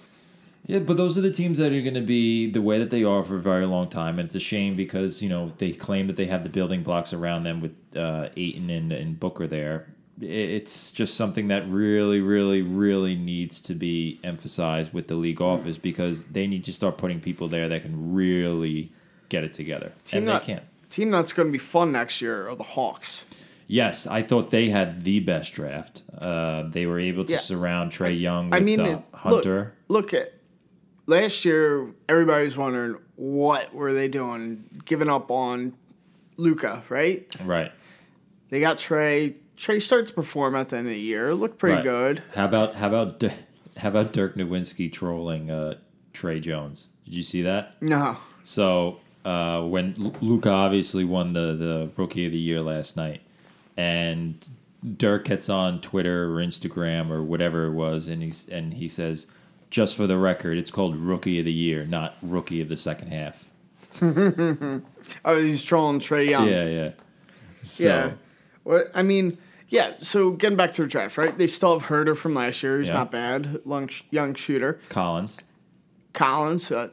Yeah, 0.66 0.80
but 0.80 0.96
those 0.96 1.16
are 1.16 1.20
the 1.20 1.30
teams 1.30 1.58
that 1.58 1.72
are 1.72 1.80
going 1.80 1.94
to 1.94 2.00
be 2.00 2.50
the 2.50 2.60
way 2.60 2.78
that 2.80 2.90
they 2.90 3.04
are 3.04 3.22
for 3.22 3.36
a 3.36 3.40
very 3.40 3.66
long 3.66 3.88
time, 3.88 4.18
and 4.18 4.26
it's 4.26 4.34
a 4.34 4.40
shame 4.40 4.74
because 4.74 5.22
you 5.22 5.28
know 5.28 5.48
they 5.58 5.72
claim 5.72 6.08
that 6.08 6.16
they 6.16 6.26
have 6.26 6.42
the 6.42 6.48
building 6.48 6.82
blocks 6.82 7.12
around 7.12 7.44
them 7.44 7.60
with 7.60 7.74
uh, 7.96 8.28
Ayton 8.36 8.68
and, 8.70 8.92
and 8.92 9.20
Booker 9.20 9.46
there. 9.46 9.86
It's 10.20 10.92
just 10.92 11.14
something 11.14 11.48
that 11.48 11.68
really, 11.68 12.20
really, 12.20 12.62
really 12.62 13.14
needs 13.14 13.60
to 13.62 13.74
be 13.74 14.18
emphasized 14.24 14.92
with 14.94 15.08
the 15.08 15.14
league 15.14 15.42
office 15.42 15.76
because 15.76 16.24
they 16.24 16.46
need 16.46 16.64
to 16.64 16.72
start 16.72 16.96
putting 16.96 17.20
people 17.20 17.48
there 17.48 17.68
that 17.68 17.82
can 17.82 18.14
really 18.14 18.90
get 19.28 19.44
it 19.44 19.54
together, 19.54 19.92
Team 20.04 20.20
and 20.20 20.28
they 20.28 20.44
can't. 20.44 20.64
Team 20.90 21.10
that's 21.10 21.32
going 21.32 21.48
to 21.48 21.52
be 21.52 21.58
fun 21.58 21.92
next 21.92 22.20
year 22.20 22.48
are 22.48 22.56
the 22.56 22.62
Hawks. 22.64 23.24
Yes, 23.68 24.06
I 24.06 24.22
thought 24.22 24.50
they 24.50 24.70
had 24.70 25.04
the 25.04 25.20
best 25.20 25.52
draft. 25.52 26.02
Uh, 26.16 26.62
they 26.68 26.86
were 26.86 27.00
able 27.00 27.24
to 27.24 27.32
Yeah. 27.32 27.38
surround 27.38 27.90
Trae 27.92 28.18
Young 28.18 28.50
with 28.50 28.60
I 28.60 28.64
mean, 28.64 28.80
uh, 28.80 29.02
Hunter. 29.12 29.74
Look, 29.88 30.12
look 30.12 30.14
at 30.14 30.32
last 31.06 31.44
year. 31.44 31.88
Everybody 32.08 32.44
was 32.44 32.56
wondering 32.56 32.96
what 33.16 33.74
were 33.74 33.92
they 33.92 34.08
doing, 34.08 34.64
giving 34.84 35.08
up 35.08 35.30
on 35.30 35.74
Luka, 36.36 36.82
right? 36.88 37.26
right. 37.44 37.72
They 38.50 38.60
got 38.60 38.76
Trae. 38.78 39.34
Trae 39.56 39.80
starts 39.80 40.10
to 40.10 40.14
perform 40.14 40.54
at 40.54 40.68
the 40.68 40.76
end 40.76 40.86
of 40.86 40.92
the 40.92 41.00
year. 41.00 41.34
Looked 41.34 41.58
pretty 41.58 41.76
Right. 41.76 41.84
good. 41.84 42.22
How 42.34 42.44
about 42.44 42.74
how 42.74 42.88
about 42.88 43.22
how 43.78 43.88
about 43.88 44.12
Dirk 44.12 44.36
Nowitzki 44.36 44.92
trolling 44.92 45.50
uh, 45.50 45.74
Trae 46.12 46.40
Jones? 46.40 46.88
Did 47.06 47.14
you 47.14 47.22
see 47.22 47.42
that? 47.42 47.80
No. 47.82 48.16
So 48.42 49.00
uh, 49.24 49.62
when 49.62 49.94
Lu- 49.96 50.12
Luka 50.20 50.50
obviously 50.50 51.04
won 51.04 51.32
the 51.32 51.54
the 51.54 51.90
Rookie 51.96 52.26
of 52.26 52.32
the 52.32 52.38
Year 52.38 52.60
last 52.60 52.96
night, 52.96 53.22
and 53.76 54.46
Dirk 54.96 55.24
gets 55.24 55.48
on 55.48 55.80
Twitter 55.80 56.24
or 56.34 56.36
Instagram 56.36 57.10
or 57.10 57.22
whatever 57.22 57.64
it 57.66 57.72
was, 57.72 58.06
and 58.08 58.22
he's 58.22 58.46
and 58.48 58.74
he 58.74 58.88
says, 58.88 59.26
"Just 59.70 59.96
for 59.96 60.06
the 60.06 60.16
record, 60.18 60.58
it's 60.58 60.70
called 60.70 60.96
Rookie 60.96 61.38
of 61.38 61.44
the 61.44 61.52
Year, 61.52 61.84
not 61.86 62.14
Rookie 62.22 62.60
of 62.60 62.68
the 62.68 62.76
Second 62.76 63.08
Half." 63.12 63.50
Oh, 65.24 65.40
he's 65.40 65.62
trolling 65.62 66.00
Trae 66.00 66.28
Young. 66.28 66.48
Yeah, 66.48 66.64
yeah. 66.66 66.90
So, 67.62 67.84
Yeah. 67.84 68.10
Well, 68.64 68.84
I 68.94 69.02
mean, 69.02 69.38
yeah. 69.68 69.92
So 70.00 70.32
getting 70.32 70.56
back 70.56 70.72
to 70.72 70.82
the 70.82 70.88
draft, 70.88 71.16
right? 71.16 71.36
They 71.36 71.46
still 71.46 71.78
have 71.78 71.88
Huerter 71.88 72.16
from 72.16 72.34
last 72.34 72.62
year. 72.62 72.80
He's 72.80 72.88
Yeah. 72.88 72.94
not 72.94 73.12
bad. 73.12 73.60
Young, 73.64 73.88
young 74.10 74.34
shooter. 74.34 74.80
Collins. 74.88 75.40
Collins, 76.12 76.72
uh, 76.72 76.88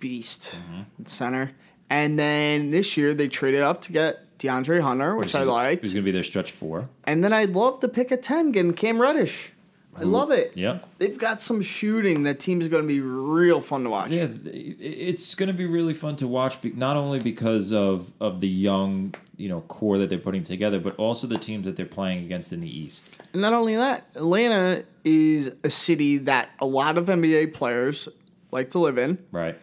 beast 0.00 0.56
Mm-hmm. 0.72 1.04
center. 1.04 1.50
And 1.90 2.18
then 2.18 2.70
this 2.70 2.96
year 2.96 3.12
they 3.14 3.28
traded 3.28 3.60
up 3.62 3.82
to 3.82 3.92
get 3.92 4.38
DeAndre 4.38 4.80
Hunter, 4.80 5.16
which 5.16 5.34
I 5.34 5.42
liked. 5.42 5.82
He's 5.84 5.92
going 5.92 6.04
to 6.04 6.06
be 6.06 6.12
their 6.12 6.22
stretch 6.22 6.50
four? 6.52 6.88
And 7.04 7.22
then 7.24 7.32
I 7.32 7.44
love 7.44 7.80
the 7.80 7.88
pick 7.88 8.12
at 8.12 8.22
10 8.22 8.52
getting 8.52 8.72
Cam 8.72 9.00
Reddish. 9.00 9.52
I 10.00 10.04
love 10.04 10.30
it. 10.30 10.52
Yeah. 10.54 10.78
They've 10.98 11.18
got 11.18 11.42
some 11.42 11.62
shooting. 11.62 12.22
That 12.24 12.40
team's 12.40 12.68
going 12.68 12.82
to 12.82 12.88
be 12.88 13.00
real 13.00 13.60
fun 13.60 13.84
to 13.84 13.90
watch. 13.90 14.10
Yeah, 14.10 14.28
it's 14.44 15.34
going 15.34 15.48
to 15.48 15.54
be 15.54 15.66
really 15.66 15.94
fun 15.94 16.16
to 16.16 16.28
watch. 16.28 16.58
Not 16.62 16.96
only 16.96 17.20
because 17.20 17.72
of 17.72 18.12
of 18.20 18.40
the 18.40 18.48
young, 18.48 19.14
you 19.36 19.48
know, 19.48 19.62
core 19.62 19.98
that 19.98 20.08
they're 20.08 20.18
putting 20.18 20.42
together, 20.42 20.80
but 20.80 20.96
also 20.96 21.26
the 21.26 21.38
teams 21.38 21.64
that 21.66 21.76
they're 21.76 21.86
playing 21.86 22.24
against 22.24 22.52
in 22.52 22.60
the 22.60 22.78
East. 22.78 23.16
And 23.32 23.42
not 23.42 23.52
only 23.52 23.76
that, 23.76 24.06
Atlanta 24.14 24.84
is 25.04 25.54
a 25.64 25.70
city 25.70 26.18
that 26.18 26.50
a 26.58 26.66
lot 26.66 26.98
of 26.98 27.06
NBA 27.06 27.54
players 27.54 28.08
like 28.50 28.70
to 28.70 28.78
live 28.78 28.98
in. 28.98 29.18
Right. 29.30 29.58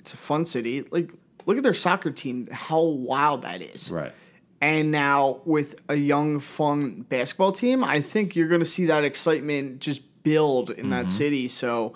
It's 0.00 0.14
a 0.14 0.16
fun 0.16 0.46
city. 0.46 0.82
Like, 0.90 1.12
look 1.46 1.56
at 1.56 1.62
their 1.62 1.74
soccer 1.74 2.10
team, 2.10 2.48
how 2.50 2.82
wild 2.82 3.42
that 3.42 3.62
is. 3.62 3.90
Right. 3.90 4.12
And 4.62 4.92
now 4.92 5.40
with 5.44 5.74
a 5.88 5.96
young, 5.96 6.38
fun 6.38 7.02
basketball 7.02 7.50
team, 7.50 7.82
I 7.82 8.00
think 8.00 8.36
you're 8.36 8.46
going 8.46 8.60
to 8.60 8.64
see 8.64 8.86
that 8.86 9.02
excitement 9.02 9.80
just 9.80 10.02
build 10.22 10.70
in 10.70 10.90
that 10.90 11.06
mm-hmm. 11.06 11.08
city. 11.08 11.48
So 11.48 11.94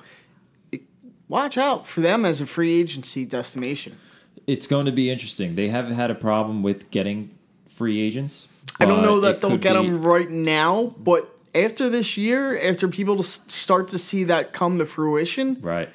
it, 0.72 0.83
watch 1.29 1.57
out 1.57 1.87
for 1.87 2.00
them 2.00 2.24
as 2.24 2.40
a 2.40 2.46
free 2.46 2.81
agency 2.81 3.24
destination. 3.24 3.96
It's 4.48 4.66
going 4.66 4.87
to 4.87 4.92
be 4.92 5.11
interesting. 5.11 5.55
They 5.55 5.68
have 5.68 5.90
had 5.90 6.11
a 6.11 6.14
problem 6.16 6.64
with 6.64 6.90
getting 6.90 7.31
free 7.68 8.00
agents. 8.00 8.48
I 8.81 8.85
don't 8.85 9.02
know 9.02 9.20
that 9.20 9.40
they'll 9.40 9.59
get 9.59 9.74
be- 9.74 9.87
them 9.87 10.02
right 10.02 10.29
now, 10.29 10.92
but 10.98 11.33
after 11.55 11.88
this 11.88 12.16
year, 12.16 12.59
after 12.68 12.88
people 12.88 13.22
start 13.22 13.88
to 13.88 13.98
see 13.98 14.24
that 14.24 14.52
come 14.52 14.79
to 14.79 14.87
fruition, 14.87 15.59
Right. 15.61 15.88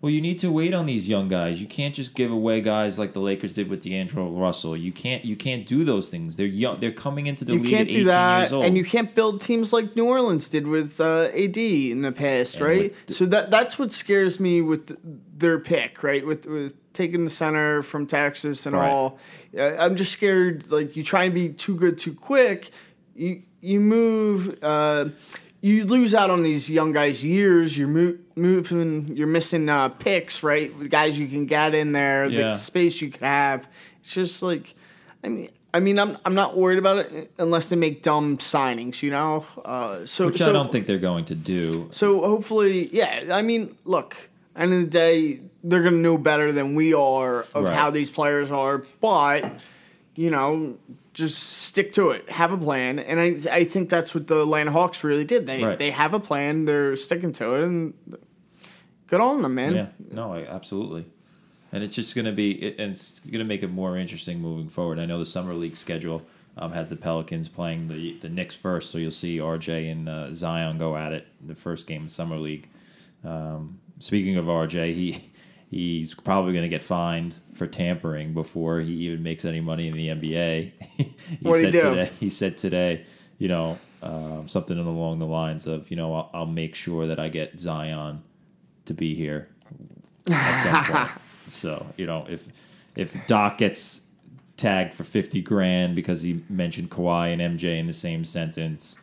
Well, 0.00 0.10
you 0.12 0.20
need 0.20 0.38
to 0.40 0.52
wait 0.52 0.74
on 0.74 0.86
these 0.86 1.08
young 1.08 1.26
guys. 1.26 1.60
You 1.60 1.66
can't 1.66 1.92
just 1.92 2.14
give 2.14 2.30
away 2.30 2.60
guys 2.60 3.00
like 3.00 3.14
the 3.14 3.20
Lakers 3.20 3.54
did 3.54 3.68
with 3.68 3.82
D'Angelo 3.82 4.30
Russell. 4.30 4.76
You 4.76 4.92
can't. 4.92 5.24
You 5.24 5.34
can't 5.34 5.66
do 5.66 5.82
those 5.82 6.08
things. 6.08 6.36
They're 6.36 6.46
young. 6.46 6.78
They're 6.78 6.92
coming 6.92 7.26
into 7.26 7.44
the 7.44 7.54
you 7.54 7.58
league 7.62 7.70
can't 7.70 7.88
at 7.88 7.92
do 7.92 7.98
18 7.98 8.06
that, 8.06 8.38
years 8.42 8.52
old. 8.52 8.64
and 8.64 8.76
you 8.76 8.84
can't 8.84 9.12
build 9.16 9.40
teams 9.40 9.72
like 9.72 9.96
New 9.96 10.06
Orleans 10.06 10.48
did 10.48 10.68
with 10.68 11.00
uh, 11.00 11.28
AD 11.34 11.56
in 11.56 12.02
the 12.02 12.12
past, 12.12 12.56
And 12.56 12.64
right? 12.64 12.94
the- 13.06 13.12
so 13.12 13.26
that 13.26 13.50
that's 13.50 13.76
what 13.76 13.90
scares 13.90 14.38
me 14.38 14.62
with 14.62 14.96
their 15.36 15.58
pick, 15.58 16.04
right? 16.04 16.24
With 16.24 16.46
with 16.46 16.76
taking 16.92 17.24
the 17.24 17.30
center 17.30 17.82
from 17.82 18.06
Texas 18.06 18.66
and 18.66 18.76
Right. 18.76 18.88
all. 18.88 19.18
I'm 19.58 19.96
just 19.96 20.12
scared. 20.12 20.70
Like 20.70 20.94
you 20.96 21.02
try 21.02 21.24
and 21.24 21.34
be 21.34 21.48
too 21.48 21.74
good 21.74 21.98
too 21.98 22.14
quick, 22.14 22.70
you 23.16 23.42
you 23.60 23.80
move. 23.80 24.56
Uh, 24.62 25.06
you 25.60 25.84
lose 25.84 26.14
out 26.14 26.30
on 26.30 26.42
these 26.42 26.70
young 26.70 26.92
guys' 26.92 27.24
years. 27.24 27.76
You're 27.76 27.88
mo- 27.88 28.18
moving. 28.36 29.16
You're 29.16 29.26
missing 29.26 29.68
uh, 29.68 29.88
picks, 29.88 30.42
right? 30.42 30.76
The 30.78 30.88
guys 30.88 31.18
you 31.18 31.26
can 31.28 31.46
get 31.46 31.74
in 31.74 31.92
there, 31.92 32.26
Yeah. 32.26 32.52
the 32.52 32.54
space 32.56 33.00
you 33.00 33.10
can 33.10 33.26
have. 33.26 33.68
It's 34.00 34.14
just 34.14 34.42
like, 34.42 34.74
I 35.24 35.28
mean, 35.28 35.48
I 35.74 35.80
mean, 35.80 35.98
I'm 35.98 36.16
I'm 36.24 36.34
not 36.34 36.56
worried 36.56 36.78
about 36.78 36.98
it 36.98 37.30
unless 37.38 37.68
they 37.68 37.76
make 37.76 38.02
dumb 38.02 38.38
signings, 38.38 39.02
you 39.02 39.10
know. 39.10 39.44
Uh, 39.64 40.06
so 40.06 40.26
which 40.26 40.38
so, 40.38 40.48
I 40.48 40.52
don't 40.52 40.70
think 40.72 40.86
they're 40.86 40.98
going 40.98 41.24
to 41.26 41.34
do. 41.34 41.88
so. 41.92 42.20
Hopefully, 42.20 42.88
yeah. 42.92 43.24
I 43.32 43.42
mean, 43.42 43.74
look, 43.84 44.16
end 44.56 44.72
of 44.72 44.80
the 44.80 44.86
day, 44.86 45.40
they're 45.64 45.82
gonna 45.82 45.96
know 45.96 46.16
better 46.16 46.52
than 46.52 46.74
we 46.74 46.94
are 46.94 47.40
of 47.52 47.64
Right. 47.64 47.74
how 47.74 47.90
these 47.90 48.10
players 48.10 48.50
are, 48.50 48.82
but 49.00 49.44
you 50.14 50.30
know. 50.30 50.78
Just 51.18 51.42
stick 51.42 51.90
to 51.92 52.10
it. 52.12 52.30
Have 52.30 52.52
a 52.52 52.56
plan, 52.56 53.00
and 53.00 53.18
I 53.18 53.34
I 53.50 53.64
think 53.64 53.88
that's 53.88 54.14
what 54.14 54.28
the 54.28 54.40
Atlanta 54.42 54.70
Hawks 54.70 55.02
really 55.02 55.24
did. 55.24 55.48
They 55.48 55.64
Right. 55.64 55.76
they 55.76 55.90
have 55.90 56.14
a 56.14 56.20
plan. 56.20 56.64
They're 56.64 56.94
sticking 56.94 57.32
to 57.32 57.54
it, 57.56 57.64
and 57.64 57.94
good 59.08 59.20
on 59.20 59.42
them, 59.42 59.56
man. 59.56 59.74
Yeah, 59.74 59.88
no, 60.12 60.32
I, 60.34 60.46
absolutely. 60.46 61.06
And 61.72 61.82
it's 61.82 61.96
just 61.96 62.14
going 62.14 62.24
to 62.24 62.32
be, 62.32 62.52
it, 62.52 62.78
and 62.78 62.92
it's 62.92 63.18
going 63.18 63.40
to 63.40 63.44
make 63.44 63.64
it 63.64 63.70
more 63.70 63.96
interesting 63.98 64.40
moving 64.40 64.68
forward. 64.68 65.00
I 65.00 65.06
know 65.06 65.18
the 65.18 65.26
summer 65.26 65.54
league 65.54 65.76
schedule 65.76 66.22
um, 66.56 66.70
has 66.72 66.88
the 66.88 66.96
Pelicans 66.96 67.48
playing 67.48 67.88
the 67.88 68.16
the 68.20 68.28
Knicks 68.28 68.54
first, 68.54 68.90
so 68.92 68.96
you'll 68.98 69.10
see 69.10 69.38
RJ 69.38 69.90
and 69.90 70.08
uh, 70.08 70.32
Zion 70.32 70.78
go 70.78 70.96
at 70.96 71.12
it 71.12 71.26
in 71.40 71.48
the 71.48 71.56
first 71.56 71.88
game 71.88 72.04
of 72.04 72.10
summer 72.12 72.36
league. 72.36 72.68
Um, 73.24 73.80
speaking 73.98 74.36
of 74.36 74.44
RJ, 74.44 74.94
he 74.94 75.30
he's 75.70 76.14
probably 76.14 76.52
going 76.52 76.62
to 76.62 76.68
get 76.68 76.82
fined 76.82 77.34
for 77.54 77.66
tampering 77.66 78.34
before 78.34 78.80
he 78.80 78.92
even 79.06 79.22
makes 79.22 79.44
any 79.44 79.60
money 79.60 79.88
in 79.88 79.94
the 79.94 80.08
NBA. 80.08 80.72
he 80.96 81.36
What'd 81.42 81.64
he 81.64 81.70
said 81.70 81.72
do? 81.72 81.90
today. 81.90 82.12
He 82.18 82.30
said 82.30 82.58
today 82.58 83.06
you 83.38 83.48
know, 83.48 83.78
um, 84.02 84.46
something 84.46 84.78
along 84.78 85.20
the 85.20 85.26
lines 85.26 85.66
of, 85.66 85.90
you 85.90 85.96
know, 85.96 86.14
I'll, 86.14 86.30
I'll 86.34 86.46
make 86.46 86.74
sure 86.74 87.06
that 87.06 87.18
I 87.18 87.28
get 87.28 87.58
Zion 87.58 88.22
to 88.84 88.94
be 88.94 89.14
here 89.14 89.48
at 90.30 90.58
some 90.58 90.84
point. 90.92 91.10
So 91.46 91.86
you 91.96 92.06
know, 92.06 92.26
if 92.28 92.48
if 92.94 93.26
Doc 93.26 93.58
gets 93.58 94.02
tagged 94.56 94.92
for 94.92 95.04
fifty 95.04 95.40
grand 95.40 95.94
because 95.94 96.22
he 96.22 96.42
mentioned 96.48 96.90
Kawhi 96.90 97.32
and 97.32 97.58
MJ 97.58 97.78
in 97.78 97.86
the 97.86 97.92
same 97.92 98.24
sentence, 98.24 98.96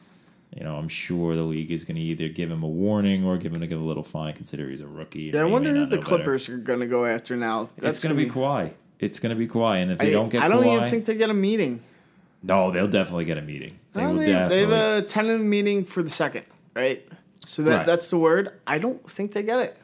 you 0.56 0.64
know, 0.64 0.78
I'm 0.78 0.88
sure 0.88 1.36
the 1.36 1.44
league 1.44 1.70
is 1.70 1.84
going 1.84 1.98
to 1.98 2.02
either 2.02 2.30
give 2.30 2.50
him 2.50 2.64
a 2.64 2.68
warning 2.68 3.26
or 3.26 3.38
give 3.38 3.54
him 3.54 3.62
give 3.68 3.80
a 3.80 3.84
little 3.84 4.04
fine, 4.04 4.34
consider 4.34 4.70
he's 4.70 4.80
a 4.82 4.88
rookie. 4.88 5.32
Yeah, 5.34 5.42
I 5.42 5.44
wonder 5.44 5.70
who 5.70 5.86
the 5.86 5.98
know 5.98 6.02
better. 6.02 6.02
Clippers 6.02 6.48
are 6.50 6.58
going 6.58 6.80
to 6.80 6.88
go 6.88 7.06
after 7.06 7.36
now. 7.36 7.70
It's 7.78 8.02
going 8.02 8.16
to 8.16 8.26
be 8.26 8.30
Kawhi. 8.32 8.74
It's 9.00 9.20
going 9.20 9.32
to 9.32 9.36
be 9.36 9.48
Kawhi, 9.48 9.82
and 9.82 9.92
if 9.92 9.98
they 9.98 10.10
I, 10.10 10.12
don't 10.12 10.30
get 10.30 10.42
I 10.44 10.48
don't 10.48 10.64
Kawhi, 10.64 10.78
even 10.78 10.90
think 10.90 11.06
they 11.06 11.16
get 11.16 11.30
a 11.30 11.34
meeting. 11.34 11.82
no, 12.42 12.72
they'll 12.72 12.88
definitely 12.88 13.26
get 13.26 13.38
a 13.38 13.42
meeting. 13.42 13.78
They 13.92 14.06
will 14.06 14.16
they, 14.16 14.26
they 14.26 14.62
have 14.62 14.72
a 14.72 15.02
tentative 15.02 15.42
meeting 15.46 15.84
for 15.84 16.02
the 16.02 16.10
second, 16.10 16.46
right? 16.74 17.06
So 17.46 17.62
that 17.64 17.78
Right. 17.78 17.86
that's 17.86 18.10
the 18.10 18.18
word. 18.18 18.54
I 18.66 18.78
don't 18.78 19.08
think 19.10 19.34
they 19.34 19.44
get 19.44 19.60
it. 19.60 19.78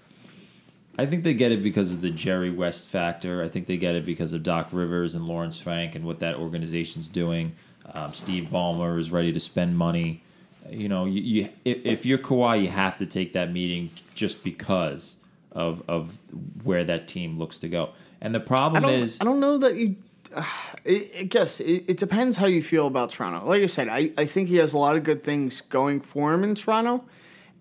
I 0.97 1.05
think 1.05 1.23
they 1.23 1.33
get 1.33 1.51
it 1.51 1.63
because 1.63 1.91
of 1.91 2.01
the 2.01 2.09
Jerry 2.11 2.49
West 2.51 2.87
factor. 2.87 3.43
I 3.43 3.47
think 3.47 3.65
they 3.67 3.77
get 3.77 3.95
it 3.95 4.05
because 4.05 4.33
of 4.33 4.43
Doc 4.43 4.69
Rivers 4.71 5.15
and 5.15 5.25
Lawrence 5.25 5.59
Frank 5.59 5.95
and 5.95 6.05
what 6.05 6.19
that 6.19 6.35
organization's 6.35 7.09
doing. 7.09 7.53
Um, 7.93 8.13
Steve 8.13 8.49
Ballmer 8.51 8.99
is 8.99 9.11
ready 9.11 9.31
to 9.33 9.39
spend 9.39 9.77
money. 9.77 10.23
You 10.71 10.87
know, 10.87 11.05
you, 11.05 11.21
you 11.21 11.49
if, 11.65 11.85
if 11.85 12.05
you're 12.05 12.17
Kawhi, 12.17 12.63
you 12.63 12.69
have 12.69 12.97
to 12.97 13.05
take 13.05 13.33
that 13.33 13.51
meeting 13.51 13.89
just 14.15 14.43
because 14.43 15.17
of 15.51 15.83
of 15.87 16.17
where 16.63 16.83
that 16.85 17.07
team 17.07 17.37
looks 17.37 17.59
to 17.59 17.69
go. 17.69 17.91
And 18.21 18.33
the 18.33 18.39
problem 18.39 18.83
don't. 18.83 18.93
is, 18.93 19.19
I 19.19 19.25
don't 19.25 19.39
know 19.39 19.57
that 19.57 19.75
you. 19.75 19.97
Uh, 20.33 20.43
I, 20.85 21.09
I 21.19 21.23
guess 21.23 21.59
it, 21.59 21.89
it 21.89 21.97
depends 21.97 22.37
how 22.37 22.45
you 22.45 22.61
feel 22.61 22.87
about 22.87 23.09
Toronto. 23.09 23.45
Like 23.45 23.61
I 23.61 23.65
said, 23.65 23.89
I, 23.89 24.11
I 24.17 24.25
think 24.25 24.47
he 24.47 24.55
has 24.57 24.73
a 24.73 24.77
lot 24.77 24.95
of 24.95 25.03
good 25.03 25.23
things 25.23 25.59
going 25.61 25.99
for 25.99 26.33
him 26.33 26.43
in 26.45 26.55
Toronto, 26.55 27.03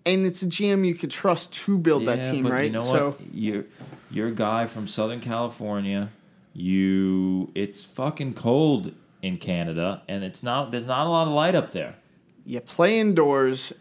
and 0.06 0.24
it's 0.24 0.42
a 0.42 0.46
GM 0.46 0.86
you 0.86 0.94
could 0.94 1.10
trust 1.10 1.52
to 1.54 1.78
build 1.78 2.06
that 2.06 2.30
team, 2.30 2.46
right? 2.46 2.66
You 2.66 2.72
know 2.72 2.80
so 2.82 3.10
what? 3.10 3.34
You're 3.34 3.64
you're 4.10 4.28
a 4.28 4.34
guy 4.34 4.66
from 4.66 4.86
Southern 4.86 5.20
California. 5.20 6.10
You 6.54 7.50
it's 7.54 7.84
fucking 7.84 8.34
cold 8.34 8.92
in 9.22 9.38
Canada, 9.38 10.02
and 10.06 10.22
it's 10.22 10.42
not. 10.42 10.70
There's 10.70 10.86
not 10.86 11.06
a 11.06 11.10
lot 11.10 11.26
of 11.26 11.32
light 11.32 11.54
up 11.56 11.72
there. 11.72 11.96
You 12.50 12.60
play 12.60 12.98
indoors. 12.98 13.72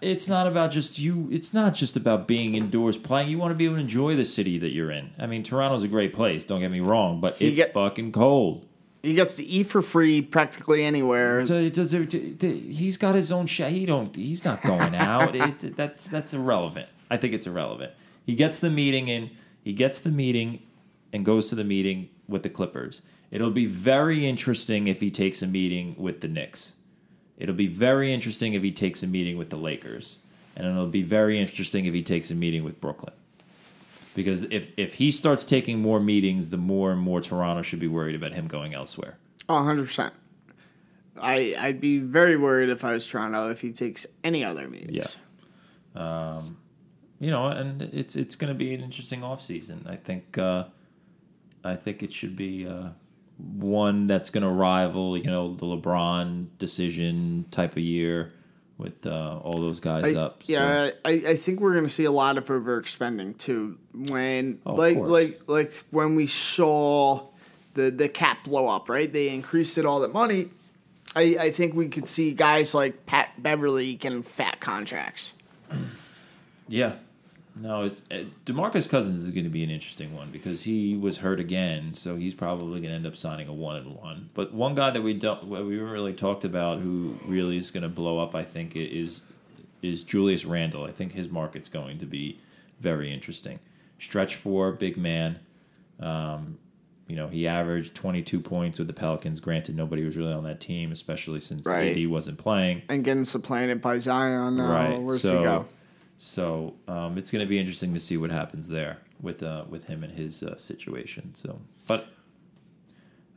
it's 0.00 0.28
not 0.28 0.46
about 0.46 0.70
just 0.70 0.98
you 0.98 1.28
it's 1.30 1.52
not 1.54 1.74
just 1.74 1.96
about 1.96 2.26
being 2.28 2.54
indoors 2.54 2.96
playing. 2.98 3.28
You 3.30 3.38
want 3.38 3.50
to 3.52 3.54
be 3.56 3.64
able 3.64 3.76
to 3.76 3.80
enjoy 3.80 4.14
the 4.14 4.24
city 4.24 4.58
that 4.58 4.70
you're 4.70 4.90
in. 4.90 5.10
I 5.18 5.26
mean 5.26 5.42
toronto's 5.42 5.82
a 5.82 5.88
great 5.88 6.12
place 6.12 6.44
don't 6.44 6.60
get 6.60 6.70
me 6.70 6.80
wrong 6.80 7.20
but 7.20 7.40
You 7.40 7.48
it's 7.48 7.56
get- 7.56 7.72
fucking 7.72 8.12
cold. 8.12 8.66
He 9.02 9.14
gets 9.14 9.34
to 9.34 9.44
eat 9.44 9.66
for 9.68 9.82
free 9.82 10.20
practically 10.20 10.82
anywhere. 10.84 11.44
does 11.44 11.92
he's 11.92 12.96
got 12.96 13.14
his 13.14 13.30
own 13.32 13.46
shit 13.46 13.70
he 13.72 13.86
don't 13.86 14.14
he's 14.16 14.44
not 14.44 14.62
going 14.62 14.94
out. 15.10 15.34
It, 15.36 15.76
that's 15.76 16.08
that's 16.08 16.34
irrelevant. 16.34 16.88
I 17.10 17.16
think 17.16 17.32
it's 17.34 17.46
irrelevant. 17.46 17.92
He 18.24 18.34
gets 18.34 18.58
the 18.60 18.70
meeting 18.70 19.08
and 19.10 19.30
he 19.64 19.72
gets 19.72 20.00
the 20.00 20.10
meeting 20.10 20.62
and 21.12 21.24
goes 21.24 21.48
to 21.50 21.54
the 21.54 21.64
meeting 21.64 22.08
with 22.28 22.42
the 22.42 22.50
clippers. 22.50 23.02
It'll 23.30 23.50
be 23.50 23.66
very 23.66 24.26
interesting 24.26 24.86
if 24.86 25.00
he 25.00 25.10
takes 25.10 25.42
a 25.42 25.46
meeting 25.46 25.94
with 25.98 26.20
the 26.20 26.28
knicks 26.28 26.74
It'll 27.38 27.54
be 27.54 27.66
very 27.66 28.12
interesting 28.12 28.54
if 28.54 28.62
he 28.62 28.72
takes 28.72 29.02
a 29.02 29.06
meeting 29.06 29.36
with 29.36 29.50
the 29.50 29.56
Lakers, 29.56 30.18
and 30.56 30.66
it'll 30.66 30.86
be 30.86 31.02
very 31.02 31.38
interesting 31.38 31.84
if 31.84 31.94
he 31.94 32.02
takes 32.02 32.30
a 32.30 32.34
meeting 32.34 32.64
with 32.64 32.80
Brooklyn. 32.80 33.12
Because 34.14 34.44
if 34.44 34.70
if 34.78 34.94
he 34.94 35.12
starts 35.12 35.44
taking 35.44 35.80
more 35.80 36.00
meetings, 36.00 36.48
the 36.50 36.56
more 36.56 36.92
and 36.92 37.00
more 37.00 37.20
Toronto 37.20 37.60
should 37.62 37.80
be 37.80 37.88
worried 37.88 38.14
about 38.14 38.32
him 38.32 38.46
going 38.46 38.72
elsewhere. 38.72 39.18
Oh, 39.48 39.54
100%. 39.54 40.10
I, 41.20 41.54
I'd 41.58 41.80
be 41.80 41.98
very 41.98 42.36
worried 42.36 42.68
if 42.68 42.84
I 42.84 42.92
was 42.94 43.06
Toronto 43.06 43.50
if 43.50 43.60
he 43.60 43.72
takes 43.72 44.06
any 44.24 44.44
other 44.44 44.68
meetings. 44.68 45.16
Yeah. 45.94 46.36
Um, 46.36 46.56
You 47.20 47.30
know, 47.30 47.48
and 47.48 47.82
it's 47.82 48.16
it's 48.16 48.36
going 48.36 48.52
to 48.52 48.58
be 48.58 48.74
an 48.74 48.80
interesting 48.82 49.20
offseason. 49.20 49.86
I 49.88 49.96
think 49.96 50.36
uh, 50.38 50.64
I 51.64 51.74
think 51.74 52.02
it 52.02 52.12
should 52.12 52.36
be 52.36 52.66
uh, 52.66 52.90
one 53.38 54.06
that's 54.06 54.30
going 54.30 54.42
to 54.42 54.50
rival, 54.50 55.16
you 55.16 55.30
know, 55.30 55.54
the 55.54 55.66
LeBron 55.66 56.46
decision 56.58 57.44
type 57.50 57.72
of 57.72 57.78
year 57.78 58.32
with 58.78 59.06
uh, 59.06 59.38
all 59.38 59.60
those 59.60 59.80
guys 59.80 60.16
I- 60.16 60.20
up. 60.20 60.42
So- 60.42 60.52
yeah, 60.52 60.90
I, 61.04 61.10
I 61.28 61.36
think 61.36 61.60
we're 61.60 61.74
gonna 61.74 61.88
see 61.88 62.04
a 62.04 62.10
lot 62.12 62.36
of 62.38 62.46
overspending 62.46 63.38
too. 63.38 63.78
When 63.94 64.60
Oh, 64.66 64.74
like 64.74 64.96
like 64.98 65.40
like 65.46 65.72
when 65.90 66.14
we 66.14 66.26
saw 66.26 67.26
the 67.74 67.90
the 67.90 68.08
cap 68.08 68.44
blow 68.44 68.66
up, 68.68 68.88
right? 68.88 69.10
They 69.10 69.30
increased 69.30 69.78
it 69.78 69.86
all 69.86 70.00
that 70.00 70.12
money. 70.12 70.48
I, 71.14 71.36
I 71.40 71.50
think 71.50 71.74
we 71.74 71.88
could 71.88 72.06
see 72.06 72.32
guys 72.32 72.74
like 72.74 73.06
Pat 73.06 73.42
Beverley 73.42 73.94
getting 73.94 74.22
fat 74.22 74.60
contracts. 74.60 75.32
Yeah. 76.68 76.96
No, 77.58 77.84
it's 77.84 78.02
uh, 78.10 78.24
Demarcus 78.44 78.88
Cousins 78.88 79.24
is 79.24 79.30
going 79.30 79.44
to 79.44 79.50
be 79.50 79.64
an 79.64 79.70
interesting 79.70 80.14
one 80.14 80.30
because 80.30 80.64
he 80.64 80.94
was 80.96 81.18
hurt 81.18 81.40
again, 81.40 81.94
so 81.94 82.16
he's 82.16 82.34
probably 82.34 82.80
going 82.80 82.90
to 82.90 82.96
end 82.96 83.06
up 83.06 83.16
signing 83.16 83.48
a 83.48 83.52
one 83.54 83.76
and 83.76 83.94
one. 83.96 84.28
But 84.34 84.52
one 84.52 84.74
guy 84.74 84.90
that 84.90 85.02
we 85.02 85.14
don't 85.14 85.48
we 85.48 85.56
haven't 85.76 85.90
really 85.90 86.12
talked 86.12 86.44
about 86.44 86.80
who 86.80 87.18
really 87.24 87.56
is 87.56 87.70
going 87.70 87.82
to 87.82 87.88
blow 87.88 88.18
up, 88.18 88.34
I 88.34 88.44
think, 88.44 88.76
is 88.76 89.22
is 89.82 90.02
Julius 90.02 90.44
Randle. 90.44 90.84
I 90.84 90.92
think 90.92 91.12
his 91.12 91.30
market's 91.30 91.68
going 91.70 91.98
to 91.98 92.06
be 92.06 92.38
very 92.78 93.10
interesting. 93.12 93.58
Stretch 93.98 94.34
four, 94.34 94.72
big 94.72 94.98
man. 94.98 95.38
Um, 95.98 96.58
you 97.08 97.16
know, 97.16 97.28
he 97.28 97.46
averaged 97.46 97.94
22 97.94 98.40
points 98.40 98.78
with 98.78 98.88
the 98.88 98.92
Pelicans. 98.92 99.40
Granted, 99.40 99.76
nobody 99.76 100.04
was 100.04 100.16
really 100.16 100.32
on 100.32 100.42
that 100.44 100.60
team, 100.60 100.90
especially 100.92 101.40
since 101.40 101.64
Right. 101.64 101.96
AD 101.96 102.06
wasn't 102.08 102.36
playing. 102.36 102.82
And 102.88 103.04
getting 103.04 103.24
supplanted 103.24 103.80
by 103.80 103.98
Zion. 103.98 104.60
Uh, 104.60 104.68
Right, 104.68 105.00
Where's 105.00 105.22
so- 105.22 105.38
he 105.38 105.44
go? 105.44 105.64
So 106.18 106.74
um, 106.88 107.18
it's 107.18 107.30
going 107.30 107.44
to 107.44 107.48
be 107.48 107.58
interesting 107.58 107.92
to 107.94 108.00
see 108.00 108.16
what 108.16 108.30
happens 108.30 108.68
there 108.68 108.98
with 109.20 109.42
uh, 109.42 109.64
with 109.68 109.84
him 109.84 110.02
and 110.02 110.12
his 110.12 110.42
uh, 110.42 110.56
situation. 110.58 111.34
So, 111.34 111.60
but 111.86 112.08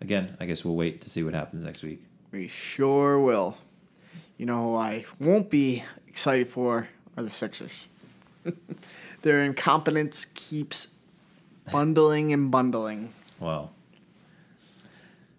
again, 0.01 0.37
I 0.39 0.45
guess 0.45 0.63
we'll 0.63 0.75
wait 0.75 1.01
to 1.01 1.09
see 1.09 1.23
what 1.23 1.33
happens 1.33 1.63
next 1.63 1.83
week. 1.83 2.01
We 2.31 2.47
sure 2.47 3.19
will. 3.19 3.57
You 4.37 4.45
know 4.45 4.63
who 4.63 4.75
I 4.75 5.05
won't 5.19 5.49
be 5.49 5.83
excited 6.07 6.47
for 6.47 6.87
are 7.17 7.23
the 7.23 7.29
Sixers. 7.29 7.87
Their 9.21 9.41
incompetence 9.41 10.25
keeps 10.33 10.87
bundling 11.71 12.31
and 12.31 12.49
bundling. 12.49 13.11
Well, 13.39 13.71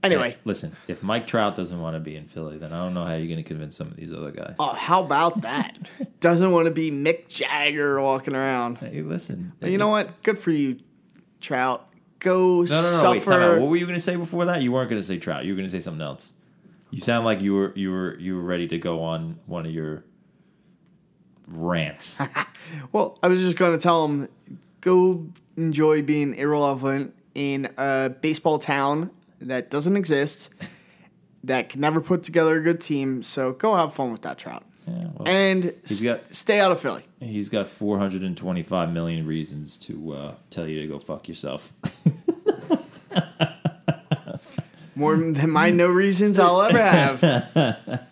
Anyway, 0.02 0.30
hey, 0.30 0.36
listen, 0.44 0.74
if 0.88 1.02
Mike 1.02 1.26
Trout 1.26 1.54
doesn't 1.54 1.78
want 1.78 1.94
to 1.94 2.00
be 2.00 2.16
in 2.16 2.26
Philly, 2.26 2.56
then 2.56 2.72
I 2.72 2.78
don't 2.78 2.94
know 2.94 3.04
how 3.04 3.14
you're 3.16 3.26
going 3.26 3.36
to 3.36 3.42
convince 3.42 3.76
some 3.76 3.88
of 3.88 3.96
these 3.96 4.12
other 4.12 4.30
guys. 4.30 4.54
oh, 4.58 4.72
how 4.72 5.04
about 5.04 5.42
that? 5.42 5.76
Doesn't 6.20 6.50
want 6.52 6.66
to 6.66 6.70
be 6.70 6.90
Mick 6.90 7.28
Jagger 7.28 8.00
walking 8.00 8.34
around. 8.34 8.78
Hey, 8.78 9.02
listen. 9.02 9.52
You 9.62 9.76
know 9.76 9.88
what? 9.88 10.22
Good 10.22 10.38
for 10.38 10.50
you, 10.52 10.78
Trout. 11.40 11.86
Go 12.18 12.62
No, 12.62 12.64
no, 12.64 12.66
no. 12.66 12.80
suffer. 12.80 13.10
Wait, 13.10 13.24
time 13.26 13.42
out. 13.42 13.60
What 13.60 13.68
were 13.68 13.76
you 13.76 13.84
going 13.84 13.94
to 13.98 14.00
say 14.00 14.16
before 14.16 14.46
that? 14.46 14.62
You 14.62 14.72
weren't 14.72 14.88
going 14.88 15.00
to 15.02 15.06
say 15.06 15.18
Trout. 15.18 15.44
You 15.44 15.52
were 15.52 15.56
going 15.56 15.68
to 15.68 15.72
say 15.72 15.80
something 15.80 16.00
else. 16.02 16.32
You 16.90 17.00
sound 17.00 17.24
like 17.26 17.40
you 17.42 17.54
were 17.54 17.72
you 17.76 17.90
were 17.92 18.18
you 18.18 18.36
were 18.36 18.42
ready 18.42 18.66
to 18.68 18.78
go 18.78 19.02
on 19.02 19.38
one 19.46 19.66
of 19.66 19.72
your 19.72 20.04
rants. 21.48 22.20
Well, 22.92 23.18
I 23.22 23.26
was 23.26 23.40
just 23.40 23.56
going 23.56 23.76
to 23.76 23.82
tell 23.82 24.06
him 24.06 24.28
go 24.80 25.26
enjoy 25.56 26.02
being 26.02 26.34
irrelevant 26.36 27.14
in 27.34 27.68
a 27.76 28.10
baseball 28.20 28.58
town 28.60 29.10
that 29.40 29.70
doesn't 29.70 29.96
exist, 29.96 30.50
that 31.44 31.68
can 31.70 31.80
never 31.80 32.00
put 32.00 32.22
together 32.22 32.56
a 32.56 32.62
good 32.62 32.80
team. 32.80 33.22
So 33.22 33.52
go 33.52 33.74
have 33.76 33.94
fun 33.94 34.12
with 34.12 34.22
that, 34.22 34.38
Trout. 34.38 34.64
Yeah, 34.86 35.08
well, 35.14 35.28
And 35.28 35.74
He's 35.86 36.02
got- 36.02 36.34
stay 36.34 36.58
out 36.60 36.72
of 36.72 36.80
Philly. 36.80 37.04
He's 37.20 37.48
got 37.48 37.68
425 37.68 38.92
million 38.92 39.26
reasons 39.26 39.76
to 39.78 40.12
uh, 40.12 40.34
tell 40.48 40.66
you 40.66 40.80
to 40.82 40.86
go 40.86 40.98
fuck 40.98 41.28
yourself. 41.28 41.72
More 44.96 45.16
than 45.16 45.50
my 45.50 45.70
no 45.70 45.88
reasons 45.88 46.38
I'll 46.38 46.60
ever 46.62 46.78
have. 46.82 47.24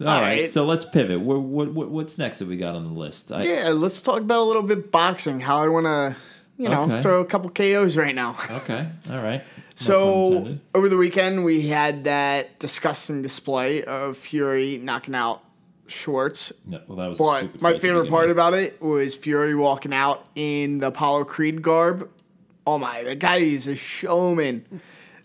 All 0.00 0.06
right, 0.06 0.20
right. 0.40 0.46
so 0.46 0.64
let's 0.64 0.84
pivot. 0.84 1.20
What, 1.20 1.40
what, 1.42 1.72
what, 1.72 1.90
what's 1.90 2.18
next 2.18 2.40
that 2.40 2.48
we 2.48 2.56
got 2.56 2.74
on 2.74 2.82
the 2.84 2.90
list? 2.98 3.30
I, 3.30 3.44
Yeah, 3.44 3.68
let's 3.68 4.02
talk 4.02 4.18
about 4.18 4.40
a 4.40 4.44
little 4.44 4.62
bit 4.62 4.90
boxing. 4.90 5.38
How 5.40 5.58
I 5.58 5.68
want 5.68 5.84
to, 5.86 6.16
you 6.62 6.68
know, 6.68 6.82
Okay. 6.84 7.02
throw 7.02 7.20
a 7.20 7.24
couple 7.24 7.50
KOs 7.50 7.96
right 7.96 8.14
now. 8.14 8.36
Okay, 8.50 8.86
all 9.10 9.20
right. 9.22 9.42
So 9.74 10.56
over 10.74 10.88
the 10.88 10.96
weekend 10.96 11.44
we 11.44 11.68
had 11.68 12.04
that 12.04 12.58
disgusting 12.58 13.22
display 13.22 13.82
of 13.84 14.16
Fury 14.16 14.78
knocking 14.78 15.14
out 15.14 15.42
Schwarz. 15.88 16.52
No, 16.66 16.80
well, 16.86 16.96
that 16.98 17.08
was 17.08 17.18
But 17.18 17.60
my 17.60 17.76
favorite 17.78 18.08
part 18.08 18.28
with. 18.28 18.36
about 18.36 18.54
it 18.54 18.80
was 18.80 19.16
Fury 19.16 19.54
walking 19.54 19.92
out 19.92 20.24
in 20.34 20.78
the 20.78 20.88
Apollo 20.88 21.24
Creed 21.24 21.62
garb. 21.62 22.08
Oh 22.66 22.78
my, 22.78 23.02
the 23.02 23.14
guy 23.16 23.38
is 23.38 23.66
a 23.66 23.74
showman. 23.74 24.64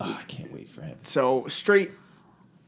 Oh, 0.00 0.16
I 0.18 0.24
can't 0.24 0.52
wait 0.52 0.68
for 0.68 0.82
him. 0.82 0.98
So 1.02 1.46
straight, 1.48 1.90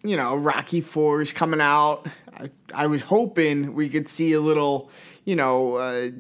you 0.04 0.16
know, 0.16 0.36
Rocky 0.36 0.80
Fours 0.80 1.32
coming 1.32 1.60
out. 1.60 2.06
I, 2.36 2.50
I 2.74 2.86
was 2.86 3.02
hoping 3.02 3.74
we 3.74 3.88
could 3.88 4.08
see 4.08 4.32
a 4.32 4.40
little, 4.40 4.90
you 5.24 5.34
know, 5.36 5.74
uh, 5.76 6.10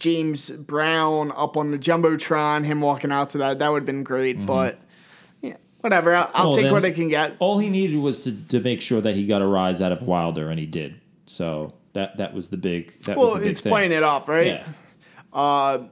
James 0.00 0.50
Brown 0.50 1.30
up 1.36 1.56
on 1.56 1.70
the 1.70 1.78
jumbotron, 1.78 2.64
him 2.64 2.80
walking 2.80 3.12
out 3.12 3.28
to 3.30 3.38
that. 3.38 3.60
That 3.60 3.70
would 3.70 3.82
have 3.82 3.86
been 3.86 4.02
great. 4.02 4.36
Mm-hmm. 4.36 4.46
But 4.46 4.80
yeah, 5.42 5.56
whatever. 5.80 6.14
I'll, 6.16 6.30
I'll 6.34 6.48
Well, 6.50 6.58
take 6.58 6.72
what 6.72 6.84
I 6.84 6.90
can 6.90 7.08
get. 7.08 7.36
All 7.38 7.58
he 7.58 7.70
needed 7.70 7.98
was 7.98 8.24
to, 8.24 8.32
to 8.48 8.60
make 8.60 8.82
sure 8.82 9.00
that 9.00 9.14
he 9.14 9.26
got 9.26 9.42
a 9.42 9.46
rise 9.46 9.80
out 9.80 9.92
of 9.92 10.02
Wilder, 10.02 10.50
and 10.50 10.58
he 10.58 10.66
did. 10.66 11.00
So 11.26 11.74
that 11.92 12.16
that 12.16 12.34
was 12.34 12.48
the 12.50 12.56
big. 12.56 12.98
That 13.02 13.16
Well, 13.16 13.26
was 13.26 13.34
the 13.34 13.40
big 13.40 13.50
it's 13.50 13.60
thing. 13.60 13.70
playing 13.70 13.92
it 13.92 14.02
up, 14.02 14.26
right? 14.28 14.46
Yeah. 14.46 14.66
Uh, 15.32 15.84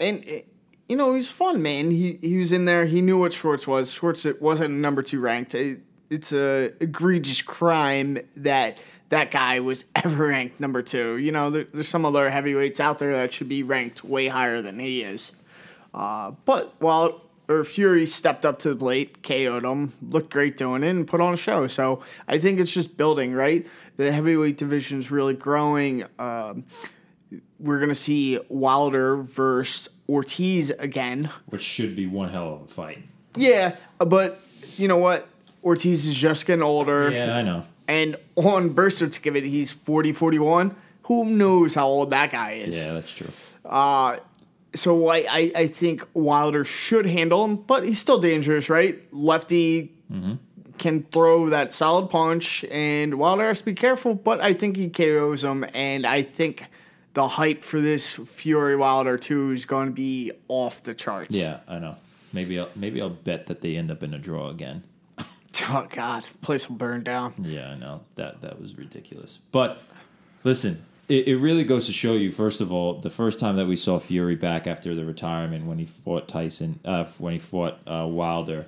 and 0.00 0.24
it, 0.24 0.46
you 0.88 0.96
know, 0.96 1.10
he 1.10 1.16
was 1.16 1.30
fun, 1.30 1.60
man. 1.62 1.90
He 1.90 2.18
he 2.22 2.38
was 2.38 2.52
in 2.52 2.64
there. 2.64 2.86
He 2.86 3.02
knew 3.02 3.18
what 3.18 3.32
Schwarz 3.32 3.66
was. 3.66 3.92
Schwarz 3.92 4.24
wasn't 4.40 4.74
number 4.74 5.02
two 5.02 5.20
ranked. 5.20 5.54
It, 5.54 5.80
it's 6.08 6.32
a 6.32 6.72
egregious 6.80 7.42
crime 7.42 8.18
that 8.36 8.78
that 9.08 9.30
guy 9.30 9.60
was 9.60 9.84
ever 9.96 10.28
ranked 10.28 10.60
number 10.60 10.82
two. 10.82 11.16
You 11.18 11.32
know, 11.32 11.50
there, 11.50 11.64
there's 11.72 11.88
some 11.88 12.04
other 12.04 12.30
heavyweights 12.30 12.80
out 12.80 12.98
there 12.98 13.14
that 13.16 13.32
should 13.32 13.48
be 13.48 13.62
ranked 13.62 14.04
way 14.04 14.28
higher 14.28 14.62
than 14.62 14.78
he 14.78 15.02
is. 15.02 15.32
Uh, 15.94 16.32
but 16.44 16.74
while 16.78 17.22
or 17.48 17.64
Fury 17.64 18.06
stepped 18.06 18.44
up 18.44 18.58
to 18.60 18.70
the 18.70 18.76
plate, 18.76 19.22
KO'd 19.22 19.64
him, 19.64 19.92
looked 20.02 20.30
great 20.32 20.56
doing 20.56 20.82
it, 20.82 20.90
and 20.90 21.06
put 21.06 21.20
on 21.20 21.32
a 21.32 21.36
show. 21.36 21.66
So 21.66 22.00
I 22.26 22.38
think 22.38 22.58
it's 22.58 22.74
just 22.74 22.96
building, 22.96 23.32
right? 23.32 23.66
The 23.96 24.10
heavyweight 24.10 24.58
division 24.58 24.98
is 24.98 25.10
really 25.10 25.34
growing. 25.34 26.04
Um, 26.18 26.64
we're 27.58 27.80
gonna 27.80 27.94
see 27.94 28.38
Wilder 28.48 29.16
versus 29.16 29.88
Ortiz 30.08 30.70
again. 30.70 31.30
Which 31.46 31.62
should 31.62 31.96
be 31.96 32.06
one 32.06 32.28
hell 32.28 32.54
of 32.54 32.62
a 32.62 32.66
fight. 32.66 33.02
Yeah, 33.36 33.76
but 33.98 34.40
you 34.76 34.88
know 34.88 34.98
what? 34.98 35.28
Ortiz 35.64 36.06
is 36.06 36.14
just 36.14 36.46
getting 36.46 36.62
older. 36.62 37.10
Yeah, 37.10 37.36
I 37.36 37.42
know. 37.42 37.64
And 37.88 38.16
on 38.36 38.70
birth 38.70 38.94
certificate, 38.94 39.44
he's 39.44 39.72
40, 39.72 40.12
41. 40.12 40.74
Who 41.04 41.24
knows 41.24 41.74
how 41.74 41.86
old 41.86 42.10
that 42.10 42.32
guy 42.32 42.52
is? 42.52 42.76
Yeah, 42.76 42.94
that's 42.94 43.14
true. 43.14 43.30
Uh, 43.64 44.18
so 44.74 45.08
I, 45.08 45.18
I, 45.30 45.52
I 45.54 45.66
think 45.66 46.06
Wilder 46.14 46.64
should 46.64 47.06
handle 47.06 47.44
him, 47.44 47.56
but 47.56 47.84
he's 47.84 47.98
still 47.98 48.18
dangerous, 48.18 48.68
right? 48.68 49.00
Lefty 49.12 49.92
mm-hmm. 50.10 50.34
can 50.78 51.04
throw 51.04 51.48
that 51.50 51.72
solid 51.72 52.10
punch, 52.10 52.64
and 52.70 53.14
Wilder 53.14 53.44
has 53.44 53.60
to 53.60 53.64
be 53.64 53.74
careful, 53.74 54.14
but 54.14 54.40
I 54.40 54.52
think 54.52 54.76
he 54.76 54.88
KOs 54.88 55.44
him, 55.44 55.64
and 55.74 56.06
I 56.06 56.22
think 56.22 56.64
the 57.14 57.26
hype 57.26 57.64
for 57.64 57.80
this 57.80 58.10
Fury 58.10 58.76
Wilder 58.76 59.16
2 59.16 59.52
is 59.52 59.64
going 59.64 59.86
to 59.86 59.92
be 59.92 60.32
off 60.48 60.82
the 60.82 60.92
charts. 60.92 61.34
Yeah, 61.34 61.60
I 61.66 61.78
know. 61.78 61.96
Maybe 62.32 62.58
I'll 62.58 62.68
maybe 62.76 63.00
I'll 63.00 63.08
bet 63.08 63.46
that 63.46 63.62
they 63.62 63.76
end 63.76 63.90
up 63.90 64.02
in 64.02 64.12
a 64.12 64.18
draw 64.18 64.50
again. 64.50 64.82
Oh, 65.68 65.86
God. 65.90 66.22
The 66.22 66.38
place 66.38 66.68
will 66.68 66.76
burn 66.76 67.02
down. 67.02 67.34
Yeah, 67.42 67.70
I 67.70 67.76
know 67.76 68.02
that 68.14 68.40
that 68.42 68.60
was 68.60 68.76
ridiculous. 68.76 69.38
But 69.52 69.82
listen, 70.44 70.84
it, 71.08 71.28
it 71.28 71.36
really 71.36 71.64
goes 71.64 71.86
to 71.86 71.92
show 71.92 72.12
you. 72.12 72.30
First 72.30 72.60
of 72.60 72.72
all, 72.72 72.94
the 72.94 73.10
first 73.10 73.40
time 73.40 73.56
that 73.56 73.66
we 73.66 73.76
saw 73.76 73.98
Fury 73.98 74.36
back 74.36 74.66
after 74.66 74.94
the 74.94 75.04
retirement 75.04 75.66
when 75.66 75.78
he 75.78 75.84
fought 75.84 76.28
Tyson, 76.28 76.80
uh, 76.84 77.04
when 77.18 77.32
he 77.32 77.38
fought 77.38 77.78
uh, 77.86 78.06
Wilder, 78.06 78.66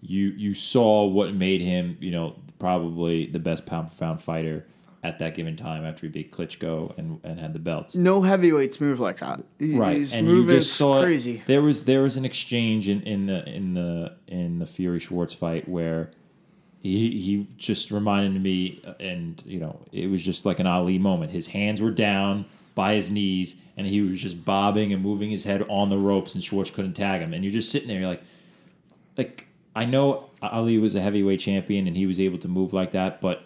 you 0.00 0.28
you 0.28 0.54
saw 0.54 1.04
what 1.04 1.34
made 1.34 1.60
him, 1.60 1.96
you 2.00 2.10
know, 2.10 2.36
probably 2.58 3.26
the 3.26 3.38
best 3.38 3.66
pound 3.66 3.90
for 3.90 3.98
pound 3.98 4.22
fighter 4.22 4.66
at 5.06 5.18
that 5.20 5.34
given 5.34 5.56
time 5.56 5.84
after 5.84 6.06
he 6.06 6.08
beat 6.08 6.30
Klitschko 6.32 6.96
and 6.98 7.20
and 7.24 7.38
had 7.40 7.52
the 7.52 7.58
belts. 7.58 7.94
No 7.94 8.22
heavyweights 8.22 8.80
move 8.80 8.98
like 9.00 9.18
that. 9.18 9.42
He- 9.58 9.76
Right, 9.76 9.96
His 9.98 10.14
and 10.14 10.26
you 10.28 10.46
just 10.46 10.74
saw 10.74 11.02
crazy. 11.02 11.42
there 11.46 11.62
was 11.62 11.84
there 11.84 12.02
was 12.02 12.16
an 12.16 12.24
exchange 12.24 12.88
in, 12.88 13.02
in 13.02 13.26
the 13.26 13.46
in 13.48 13.74
the 13.74 14.16
in 14.26 14.58
the 14.58 14.66
Fury 14.66 14.98
Schwarz 15.00 15.32
fight 15.34 15.68
where 15.68 16.10
he 16.82 17.18
he 17.20 17.46
just 17.56 17.90
reminded 17.90 18.40
me, 18.42 18.80
uh, 18.86 18.92
and 19.00 19.42
you 19.46 19.58
know 19.58 19.80
it 19.92 20.08
was 20.10 20.22
just 20.24 20.44
like 20.46 20.58
an 20.60 20.66
Ali 20.66 20.98
moment. 20.98 21.32
His 21.32 21.48
hands 21.48 21.80
were 21.80 21.90
down 21.90 22.44
by 22.74 22.94
his 22.94 23.10
knees, 23.10 23.56
and 23.76 23.86
he 23.86 24.02
was 24.02 24.20
just 24.20 24.44
bobbing 24.44 24.92
and 24.92 25.02
moving 25.02 25.30
his 25.30 25.44
head 25.44 25.62
on 25.68 25.88
the 25.88 25.96
ropes, 25.96 26.34
and 26.34 26.44
Schwarz 26.44 26.70
couldn't 26.70 26.92
tag 26.92 27.22
him. 27.22 27.32
And 27.32 27.42
you're 27.42 27.52
just 27.52 27.72
sitting 27.72 27.88
there, 27.88 28.00
you're 28.00 28.08
like, 28.08 28.22
like 29.16 29.46
I 29.74 29.84
know 29.86 30.30
Ali 30.42 30.78
was 30.78 30.94
a 30.94 31.00
heavyweight 31.00 31.40
champion 31.40 31.86
and 31.86 31.96
he 31.96 32.06
was 32.06 32.20
able 32.20 32.38
to 32.38 32.48
move 32.48 32.72
like 32.74 32.92
that, 32.92 33.20
but 33.20 33.45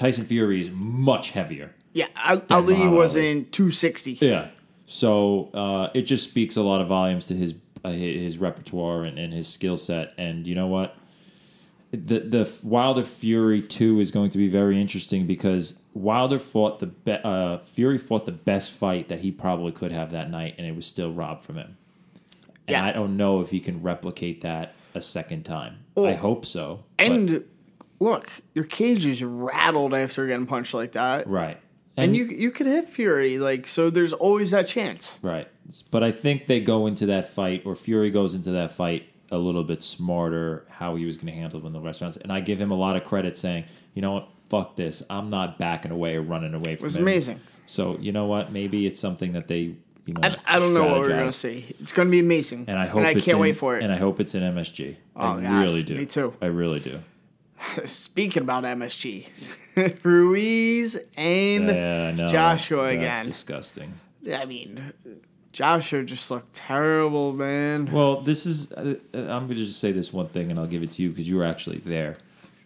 Tyson 0.00 0.24
Fury 0.24 0.62
is 0.62 0.70
much 0.70 1.32
heavier. 1.32 1.74
Yeah, 1.92 2.06
Ali 2.48 2.72
Muhammad 2.74 2.96
was 2.96 3.16
Ali. 3.16 3.30
in 3.30 3.44
260. 3.50 4.12
Yeah. 4.24 4.48
So 4.86 5.50
uh, 5.52 5.90
it 5.92 6.02
just 6.02 6.24
speaks 6.24 6.56
a 6.56 6.62
lot 6.62 6.80
of 6.80 6.88
volumes 6.88 7.26
to 7.26 7.34
his 7.34 7.54
uh, 7.84 7.90
his 7.90 8.38
repertoire 8.38 9.04
and, 9.04 9.18
and 9.18 9.34
his 9.34 9.46
skill 9.46 9.76
set. 9.76 10.14
And 10.16 10.46
you 10.46 10.54
know 10.54 10.68
what? 10.68 10.96
The 11.92 12.20
the 12.20 12.60
Wilder 12.64 13.02
Fury 13.02 13.60
two 13.60 14.00
is 14.00 14.10
going 14.10 14.30
to 14.30 14.38
be 14.38 14.48
very 14.48 14.80
interesting 14.80 15.26
because 15.26 15.78
Wilder 15.92 16.38
fought 16.38 16.78
the 16.80 16.86
be- 16.86 17.12
uh, 17.22 17.58
Fury 17.58 17.98
fought 17.98 18.24
the 18.24 18.32
best 18.32 18.70
fight 18.70 19.08
that 19.08 19.20
he 19.20 19.30
probably 19.30 19.72
could 19.72 19.92
have 19.92 20.12
that 20.12 20.30
night, 20.30 20.54
and 20.56 20.66
it 20.66 20.74
was 20.74 20.86
still 20.86 21.12
robbed 21.12 21.42
from 21.42 21.56
him. 21.56 21.76
And 22.66 22.72
Yeah. 22.76 22.86
I 22.86 22.92
don't 22.92 23.18
know 23.18 23.42
if 23.42 23.50
he 23.50 23.60
can 23.60 23.82
replicate 23.82 24.40
that 24.40 24.74
a 24.94 25.02
second 25.02 25.44
time. 25.44 25.80
Oh. 25.94 26.06
I 26.06 26.14
hope 26.14 26.46
so. 26.46 26.84
but- 26.96 27.06
And 27.06 27.44
look, 28.00 28.28
your 28.54 28.64
cage 28.64 29.06
is 29.06 29.22
rattled 29.22 29.94
after 29.94 30.26
getting 30.26 30.46
punched 30.46 30.74
like 30.74 30.92
that. 30.92 31.26
right. 31.26 31.58
And 31.96 32.16
you 32.16 32.24
you 32.24 32.50
could 32.50 32.66
hit 32.66 32.86
Fury, 32.88 33.38
like 33.38 33.68
so 33.68 33.90
there's 33.90 34.14
always 34.14 34.52
that 34.52 34.66
chance. 34.66 35.18
Right. 35.20 35.46
But 35.90 36.02
I 36.02 36.10
think 36.12 36.46
they 36.46 36.58
go 36.60 36.86
into 36.86 37.04
that 37.06 37.28
fight, 37.28 37.62
or 37.66 37.76
Fury 37.76 38.10
goes 38.10 38.34
into 38.34 38.52
that 38.52 38.72
fight 38.72 39.06
a 39.30 39.36
little 39.36 39.64
bit 39.64 39.82
smarter 39.82 40.64
how 40.70 40.96
he 40.96 41.04
was 41.04 41.16
going 41.18 41.26
to 41.26 41.32
handle 41.38 41.60
it 41.60 41.66
in 41.66 41.72
the 41.74 41.80
restaurants. 41.80 42.16
And 42.16 42.32
I 42.32 42.40
give 42.40 42.58
him 42.58 42.70
a 42.70 42.74
lot 42.74 42.96
of 42.96 43.04
credit 43.04 43.36
saying, 43.36 43.64
you 43.94 44.00
know 44.02 44.12
what, 44.12 44.28
fuck 44.48 44.76
this. 44.76 45.02
I'm 45.10 45.28
not 45.28 45.58
backing 45.58 45.90
away 45.92 46.16
or 46.16 46.22
running 46.22 46.54
away 46.54 46.74
from 46.76 46.84
It 46.84 46.86
was 46.86 46.96
him. 46.96 47.02
amazing. 47.02 47.40
So, 47.66 47.98
you 48.00 48.12
know 48.12 48.24
what? 48.26 48.50
Maybe 48.50 48.86
it's 48.86 48.98
something 48.98 49.32
that 49.34 49.46
they, 49.46 49.76
you 50.06 50.14
know, 50.14 50.20
I, 50.22 50.36
I 50.46 50.58
don't 50.58 50.72
know 50.74 50.86
what 50.86 51.00
we're 51.02 51.08
gonna 51.10 51.30
see. 51.32 51.66
It's 51.80 51.92
gonna 51.92 52.08
be 52.10 52.20
amazing. 52.20 52.64
And 52.66 52.78
I 52.78 52.86
hope 52.86 53.02
I 53.04 53.10
it's 53.10 53.24
can't 53.26 53.36
in- 53.36 53.40
wait 53.42 53.56
for 53.56 53.76
it. 53.76 53.82
And 53.84 53.92
I 53.92 53.96
hope 53.98 54.18
it's 54.20 54.34
in 54.34 54.42
MSG. 54.42 54.96
Oh, 55.16 55.36
I 55.38 55.42
God, 55.42 55.62
really 55.62 55.82
do. 55.82 55.96
me 55.96 56.06
too. 56.06 56.34
I 56.40 56.46
really 56.46 56.80
do. 56.80 57.00
Speaking 57.84 58.42
about 58.42 58.64
MSG, 58.64 59.28
Ruiz 60.04 60.96
and 61.16 61.66
Yeah, 61.66 62.10
know. 62.12 62.28
Joshua 62.28 62.82
That's 62.84 62.94
again. 62.96 63.26
disgusting. 63.26 63.92
I 64.34 64.44
mean, 64.44 64.92
Joshua 65.52 66.02
just 66.04 66.30
looked 66.30 66.52
terrible, 66.54 67.32
man. 67.32 67.90
Well, 67.92 68.20
this 68.20 68.46
is. 68.46 68.72
Uh, 68.72 68.94
I'm 69.14 69.46
going 69.46 69.48
to 69.48 69.54
just 69.66 69.80
say 69.80 69.92
this 69.92 70.12
one 70.12 70.26
thing, 70.28 70.50
and 70.50 70.58
I'll 70.58 70.66
give 70.66 70.82
it 70.82 70.92
to 70.92 71.02
you 71.02 71.10
because 71.10 71.28
you 71.28 71.36
were 71.36 71.44
actually 71.44 71.78
there. 71.78 72.16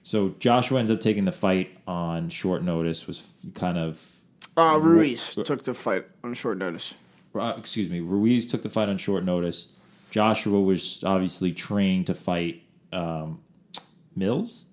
So 0.03 0.35
Joshua 0.39 0.81
ends 0.81 0.91
up 0.91 1.01
taking 1.01 1.25
the 1.25 1.33
fight 1.33 1.77
on 1.87 2.29
short 2.29 2.63
notice. 2.63 3.07
Was 3.07 3.19
f- 3.47 3.55
kind 3.55 3.79
of. 3.79 4.07
Uh, 4.57 4.79
Ruiz 4.81 5.35
took 5.35 5.65
the 5.65 5.75
fight 5.75 6.07
on 6.23 6.35
short 6.35 6.59
notice. 6.59 6.95
Uh, 7.35 7.55
excuse 7.57 7.91
me. 7.91 8.01
Ruiz 8.01 8.47
took 8.47 8.63
the 8.63 8.69
fight 8.69 8.89
on 8.89 8.97
short 8.99 9.25
notice. 9.25 9.69
Joshua 10.11 10.61
was 10.61 11.03
obviously 11.03 11.53
trained 11.53 12.07
to 12.07 12.15
fight 12.15 12.63
um, 12.93 13.41
Mills. 14.15 14.67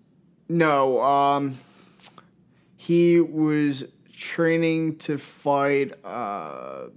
No, 0.52 1.02
um, 1.02 1.56
he 2.76 3.22
was 3.22 3.86
training 4.12 4.97
to 4.97 5.18
fight 5.18 5.93
uh, 6.04 6.88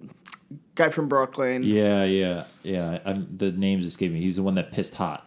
guy 0.74 0.88
from 0.88 1.09
Brooklyn. 1.09 1.62
Yeah, 1.62 2.02
yeah, 2.02 2.44
yeah. 2.64 2.98
I'm, 3.05 3.28
the 3.36 3.52
names 3.52 3.86
escape 3.86 4.11
me. 4.11 4.20
He's 4.20 4.36
the 4.36 4.42
one 4.42 4.57
that 4.57 4.72
pissed 4.72 4.96
hot, 4.96 5.24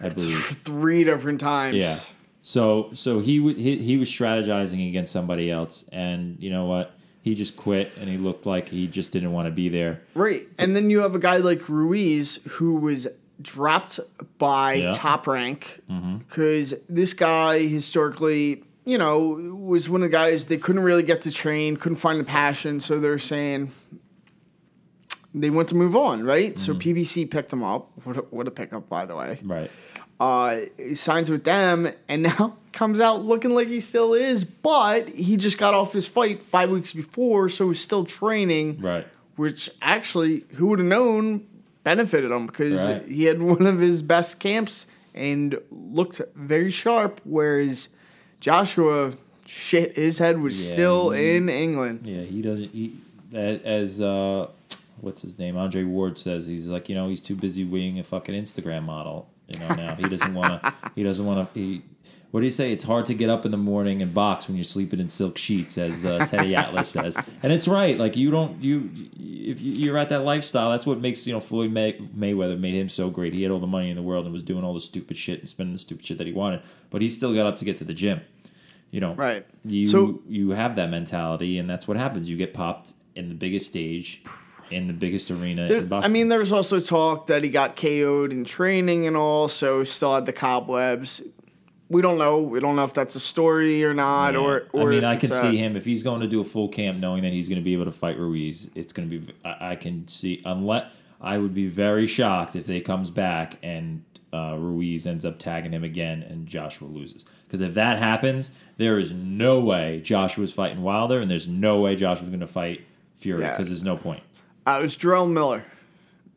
I 0.00 0.08
believe. 0.08 0.38
Three 0.64 1.04
different 1.04 1.38
times. 1.40 1.76
Yeah. 1.76 1.98
So 2.40 2.90
so 2.94 3.20
he, 3.20 3.38
w- 3.38 3.56
he 3.56 3.76
he 3.76 3.96
was 3.98 4.08
strategizing 4.08 4.88
against 4.88 5.12
somebody 5.12 5.50
else, 5.50 5.86
and 5.92 6.36
you 6.40 6.48
know 6.48 6.64
what? 6.64 6.92
He 7.20 7.34
just 7.34 7.56
quit, 7.56 7.92
and 7.98 8.08
he 8.08 8.16
looked 8.16 8.46
like 8.46 8.70
he 8.70 8.86
just 8.86 9.12
didn't 9.12 9.32
want 9.32 9.46
to 9.46 9.52
be 9.52 9.68
there. 9.68 10.02
Right. 10.14 10.42
And 10.58 10.74
then 10.74 10.88
you 10.88 11.00
have 11.00 11.14
a 11.14 11.18
guy 11.18 11.38
like 11.38 11.68
Ruiz 11.68 12.38
who 12.48 12.76
was 12.76 13.06
dropped 13.40 14.00
by 14.38 14.74
Yeah. 14.74 14.92
top 14.94 15.26
rank 15.26 15.80
because 16.28 16.74
this 16.88 17.14
guy 17.14 17.58
historically, 17.60 18.62
you 18.84 18.98
know, 18.98 19.20
was 19.58 19.88
one 19.88 20.02
of 20.02 20.10
the 20.10 20.16
guys 20.16 20.46
they 20.46 20.56
couldn't 20.58 20.82
really 20.82 21.02
get 21.02 21.22
to 21.22 21.30
train, 21.32 21.76
couldn't 21.76 21.96
find 21.98 22.20
the 22.20 22.24
passion. 22.24 22.80
So 22.80 23.00
they're 23.00 23.18
saying 23.18 23.70
they 25.34 25.50
want 25.50 25.68
to 25.70 25.74
move 25.74 25.96
on, 25.96 26.22
right? 26.24 26.58
So 26.58 26.74
PBC 26.74 27.28
picked 27.30 27.52
him 27.52 27.62
up. 27.64 27.90
What 28.04 28.16
a, 28.16 28.20
what 28.20 28.46
a 28.46 28.50
pickup, 28.50 28.88
by 28.88 29.04
the 29.06 29.16
way. 29.16 29.40
Right. 29.42 29.70
Uh, 30.20 30.58
he 30.76 30.94
signs 30.94 31.28
with 31.28 31.42
them 31.42 31.88
and 32.08 32.22
now 32.38 32.56
comes 32.72 33.00
out 33.00 33.24
looking 33.24 33.50
like 33.50 33.66
he 33.68 33.80
still 33.80 34.14
is, 34.14 34.44
but 34.44 35.08
he 35.08 35.36
just 35.36 35.58
got 35.58 35.74
off 35.74 35.92
his 35.92 36.06
fight 36.06 36.40
five 36.42 36.70
weeks 36.70 36.92
before, 36.92 37.48
so 37.48 37.68
he's 37.68 37.80
still 37.80 38.04
training 38.04 38.80
Right. 38.80 39.06
which 39.36 39.70
actually, 39.82 40.44
who 40.54 40.66
would 40.68 40.78
have 40.78 40.86
known, 40.88 41.46
benefited 41.84 42.30
him 42.30 42.46
because 42.46 42.86
Right. 42.86 43.06
he 43.06 43.24
had 43.24 43.40
one 43.40 43.66
of 43.66 43.78
his 43.78 44.02
best 44.02 44.40
camps 44.40 44.86
and 45.14 45.56
looked 45.70 46.20
very 46.34 46.70
sharp. 46.70 47.20
Whereas 47.24 47.88
Joshua, 48.40 49.12
shit, 49.46 49.96
his 49.96 50.18
head 50.18 50.40
was 50.40 50.58
Yeah, 50.68 50.72
still 50.72 51.10
he- 51.10 51.36
in 51.36 51.48
England. 51.48 52.00
Yeah, 52.04 52.22
he 52.22 52.42
doesn't. 52.42 52.70
He 52.72 52.96
as 53.32 54.00
uh, 54.00 54.48
what's 55.00 55.22
his 55.22 55.38
name? 55.38 55.56
Andre 55.56 55.84
Ward 55.84 56.18
says 56.18 56.46
he's 56.46 56.66
like 56.68 56.88
you 56.88 56.94
know 56.94 57.08
he's 57.08 57.20
too 57.20 57.34
busy 57.36 57.64
being 57.64 57.98
a 57.98 58.04
fucking 58.04 58.34
Instagram 58.34 58.84
model. 58.84 59.28
You 59.52 59.60
know, 59.60 59.74
now 59.74 59.94
he 59.94 60.04
doesn't 60.08 60.34
want 60.34 60.62
to. 60.62 60.72
He 60.94 61.02
doesn't 61.02 61.24
want 61.26 61.52
to. 61.54 61.60
He. 61.60 61.82
What 62.34 62.40
do 62.40 62.46
you 62.46 62.50
say? 62.52 62.72
It's 62.72 62.82
hard 62.82 63.06
to 63.06 63.14
get 63.14 63.30
up 63.30 63.44
in 63.44 63.52
the 63.52 63.56
morning 63.56 64.02
and 64.02 64.12
box 64.12 64.48
when 64.48 64.56
you're 64.56 64.64
sleeping 64.64 64.98
in 64.98 65.08
silk 65.08 65.38
sheets, 65.38 65.78
as 65.78 66.04
uh, 66.04 66.26
Teddy 66.26 66.56
Atlas 66.56 66.88
says, 66.88 67.16
and 67.44 67.52
it's 67.52 67.68
right. 67.68 67.96
Like 67.96 68.16
you 68.16 68.32
don't 68.32 68.60
you 68.60 68.90
if 69.16 69.60
you're 69.60 69.96
at 69.96 70.08
that 70.08 70.24
lifestyle, 70.24 70.72
that's 70.72 70.84
what 70.84 71.00
makes 71.00 71.28
you 71.28 71.32
know 71.32 71.38
Floyd 71.38 71.70
May- 71.70 71.92
Mayweather 71.92 72.58
made 72.58 72.74
him 72.74 72.88
so 72.88 73.08
great. 73.08 73.34
He 73.34 73.44
had 73.44 73.52
all 73.52 73.60
the 73.60 73.68
money 73.68 73.88
in 73.88 73.94
the 73.94 74.02
world 74.02 74.24
and 74.24 74.32
was 74.32 74.42
doing 74.42 74.64
all 74.64 74.74
the 74.74 74.80
stupid 74.80 75.16
shit 75.16 75.38
and 75.38 75.48
spending 75.48 75.74
the 75.74 75.78
stupid 75.78 76.04
shit 76.04 76.18
that 76.18 76.26
he 76.26 76.32
wanted, 76.32 76.62
but 76.90 77.02
he 77.02 77.08
still 77.08 77.32
got 77.32 77.46
up 77.46 77.56
to 77.58 77.64
get 77.64 77.76
to 77.76 77.84
the 77.84 77.94
gym. 77.94 78.20
You 78.90 78.98
know, 79.00 79.14
Right. 79.14 79.46
You 79.64 79.86
So- 79.86 80.20
you 80.28 80.50
have 80.50 80.74
that 80.74 80.90
mentality, 80.90 81.56
and 81.58 81.70
that's 81.70 81.86
what 81.86 81.96
happens. 81.96 82.28
You 82.28 82.36
get 82.36 82.52
popped 82.52 82.94
in 83.14 83.28
the 83.28 83.36
biggest 83.36 83.66
stage, 83.66 84.24
in 84.72 84.88
the 84.88 84.92
biggest 84.92 85.30
arena 85.30 85.68
There- 85.68 85.86
I 85.92 86.08
mean, 86.08 86.30
there's 86.30 86.50
also 86.50 86.80
talk 86.80 87.28
that 87.28 87.44
he 87.44 87.48
got 87.48 87.76
KO'd 87.76 88.32
in 88.32 88.44
training 88.44 89.06
and 89.06 89.16
all, 89.16 89.46
so 89.46 89.84
still 89.84 90.16
had 90.16 90.26
the 90.26 90.32
cobwebs. 90.32 91.22
We 91.94 92.02
don't 92.02 92.18
know. 92.18 92.40
We 92.40 92.58
don't 92.58 92.74
know 92.74 92.84
if 92.84 92.92
that's 92.92 93.14
a 93.14 93.20
story 93.20 93.84
or 93.84 93.94
not, 93.94 94.34
or 94.34 94.66
or 94.72 94.88
I 94.88 94.94
mean, 94.96 95.04
I 95.04 95.14
can 95.14 95.30
a- 95.32 95.40
see 95.40 95.56
him 95.56 95.76
if 95.76 95.84
he's 95.84 96.02
going 96.02 96.20
to 96.22 96.26
do 96.26 96.40
a 96.40 96.44
full 96.44 96.68
camp, 96.68 96.98
knowing 96.98 97.22
that 97.22 97.32
he's 97.32 97.48
going 97.48 97.60
to 97.60 97.64
be 97.64 97.72
able 97.72 97.84
to 97.84 97.92
fight 97.92 98.18
Ruiz. 98.18 98.68
It's 98.74 98.92
going 98.92 99.08
to 99.08 99.18
be. 99.20 99.32
I, 99.44 99.70
I 99.70 99.76
can 99.76 100.08
see 100.08 100.42
unless 100.44 100.92
I 101.20 101.38
would 101.38 101.54
be 101.54 101.68
very 101.68 102.08
shocked 102.08 102.56
if 102.56 102.66
they 102.66 102.80
comes 102.80 103.10
back 103.10 103.58
and 103.62 104.02
uh, 104.32 104.56
Ruiz 104.58 105.06
ends 105.06 105.24
up 105.24 105.38
tagging 105.38 105.72
him 105.72 105.84
again 105.84 106.22
and 106.22 106.48
Joshua 106.48 106.88
loses. 106.88 107.24
Because 107.46 107.60
if 107.60 107.74
that 107.74 107.98
happens, 107.98 108.50
there 108.76 108.98
is 108.98 109.12
no 109.12 109.60
way 109.60 110.00
Joshua's 110.00 110.52
fighting 110.52 110.82
Wilder, 110.82 111.20
and 111.20 111.30
there's 111.30 111.46
no 111.46 111.78
way 111.80 111.94
Joshua's 111.94 112.28
going 112.28 112.40
to 112.40 112.46
fight 112.48 112.84
Fury 113.14 113.42
Yeah. 113.42 113.52
because 113.52 113.68
there's 113.68 113.84
no 113.84 113.96
point. 113.96 114.24
Uh, 114.66 114.78
it 114.80 114.82
was 114.82 114.96
Jarrell 114.96 115.30
Miller. 115.30 115.64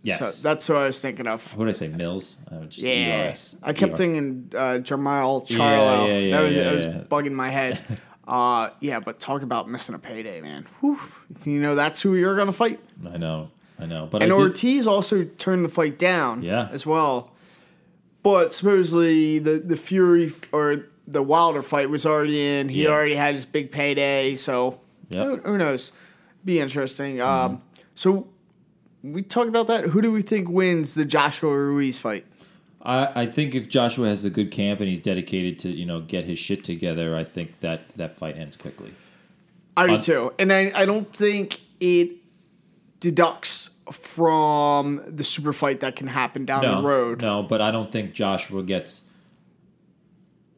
Yes. 0.07 0.35
So 0.37 0.41
that's 0.47 0.67
what 0.69 0.77
I 0.79 0.85
was 0.87 0.99
thinking 1.01 1.27
of. 1.27 1.55
what 1.57 1.65
did 1.65 1.75
I 1.75 1.77
say? 1.77 1.87
Mills. 1.89 2.35
Uh, 2.51 2.61
just 2.65 2.77
Yeah, 2.79 3.29
ERS. 3.29 3.55
I 3.61 3.73
kept 3.73 3.93
ER. 3.93 3.97
thinking 3.97 4.51
uh, 4.55 4.79
Jermall 4.81 5.45
Charlo. 5.47 6.07
yeah, 6.07 6.17
yeah, 6.17 6.37
that 6.37 6.43
was, 6.43 6.55
yeah, 6.55 6.63
that 6.63 6.73
was 6.75 6.85
yeah. 6.85 7.03
bugging 7.09 7.33
my 7.33 7.49
head. 7.49 7.79
uh, 8.27 8.69
yeah, 8.79 8.99
but 8.99 9.19
talk 9.19 9.41
about 9.41 9.67
missing 9.69 9.95
a 9.95 9.99
payday, 9.99 10.41
man. 10.41 10.65
Whew. 10.81 10.97
You 11.45 11.59
know 11.61 11.75
that's 11.75 12.01
who 12.01 12.15
you're 12.15 12.35
gonna 12.37 12.53
fight. 12.53 12.79
I 13.11 13.17
know. 13.17 13.51
I 13.79 13.85
know. 13.85 14.07
But 14.09 14.23
And 14.23 14.31
I 14.31 14.35
did, 14.35 14.41
Ortiz 14.41 14.87
also 14.87 15.23
turned 15.23 15.63
the 15.65 15.69
fight 15.69 15.99
down. 15.99 16.41
Yeah. 16.41 16.67
as 16.71 16.85
well. 16.85 17.31
But 18.23 18.53
supposedly 18.53 19.39
the 19.39 19.59
the 19.59 19.75
Fury 19.77 20.31
or 20.51 20.85
the 21.07 21.23
Wilder 21.23 21.61
fight 21.61 21.89
was 21.89 22.05
already 22.05 22.45
in. 22.45 22.67
He 22.69 22.83
Yeah. 22.83 22.89
already 22.89 23.15
had 23.15 23.33
his 23.33 23.45
big 23.45 23.71
payday, 23.71 24.35
so 24.35 24.81
Yep. 25.09 25.25
who, 25.25 25.35
who 25.51 25.57
knows? 25.57 25.91
Be 26.43 26.59
interesting. 26.59 27.21
Um, 27.21 27.61
so 27.95 28.27
we 29.13 29.21
talk 29.21 29.47
about 29.47 29.67
that. 29.67 29.85
Who 29.85 30.01
do 30.01 30.11
we 30.11 30.21
think 30.21 30.49
wins 30.49 30.93
the 30.93 31.05
Joshua 31.05 31.55
Ruiz 31.57 31.97
fight? 31.97 32.25
I, 32.81 33.23
I 33.23 33.25
think 33.25 33.55
if 33.55 33.67
Joshua 33.67 34.07
has 34.07 34.23
a 34.25 34.29
good 34.29 34.51
camp 34.51 34.79
and 34.79 34.87
he's 34.89 34.99
dedicated 34.99 35.59
to 35.59 35.69
you 35.69 35.85
know 35.85 36.01
get 36.01 36.25
his 36.25 36.39
shit 36.39 36.63
together, 36.63 37.15
I 37.15 37.23
think 37.23 37.59
that 37.61 37.89
that 37.97 38.15
fight 38.15 38.37
ends 38.37 38.55
quickly. 38.55 38.91
I 39.75 39.87
do 39.87 39.93
Un- 39.93 40.01
too, 40.01 40.33
and 40.39 40.51
I, 40.53 40.71
I 40.75 40.85
don't 40.85 41.11
think 41.13 41.61
it 41.79 42.11
deducts 42.99 43.69
from 43.91 45.01
the 45.07 45.23
super 45.23 45.53
fight 45.53 45.79
that 45.81 45.95
can 45.95 46.07
happen 46.07 46.45
down 46.45 46.61
No, 46.63 46.81
the 46.81 46.87
road. 46.87 47.21
no, 47.21 47.43
but 47.43 47.61
I 47.61 47.71
don't 47.71 47.91
think 47.91 48.13
Joshua 48.13 48.63
gets. 48.63 49.03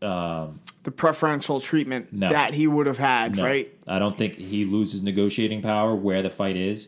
Um, 0.01 0.61
The 0.83 0.91
preferential 0.91 1.59
treatment 1.59 2.13
No. 2.13 2.29
that 2.29 2.53
he 2.53 2.65
would 2.67 2.87
have 2.87 2.97
had, 2.97 3.35
no, 3.35 3.43
right? 3.43 3.69
I 3.85 3.99
don't 3.99 4.15
think 4.15 4.37
he 4.37 4.63
loses 4.65 5.03
negotiating 5.03 5.61
power 5.61 5.93
where 5.93 6.21
the 6.21 6.29
fight 6.29 6.55
is. 6.55 6.87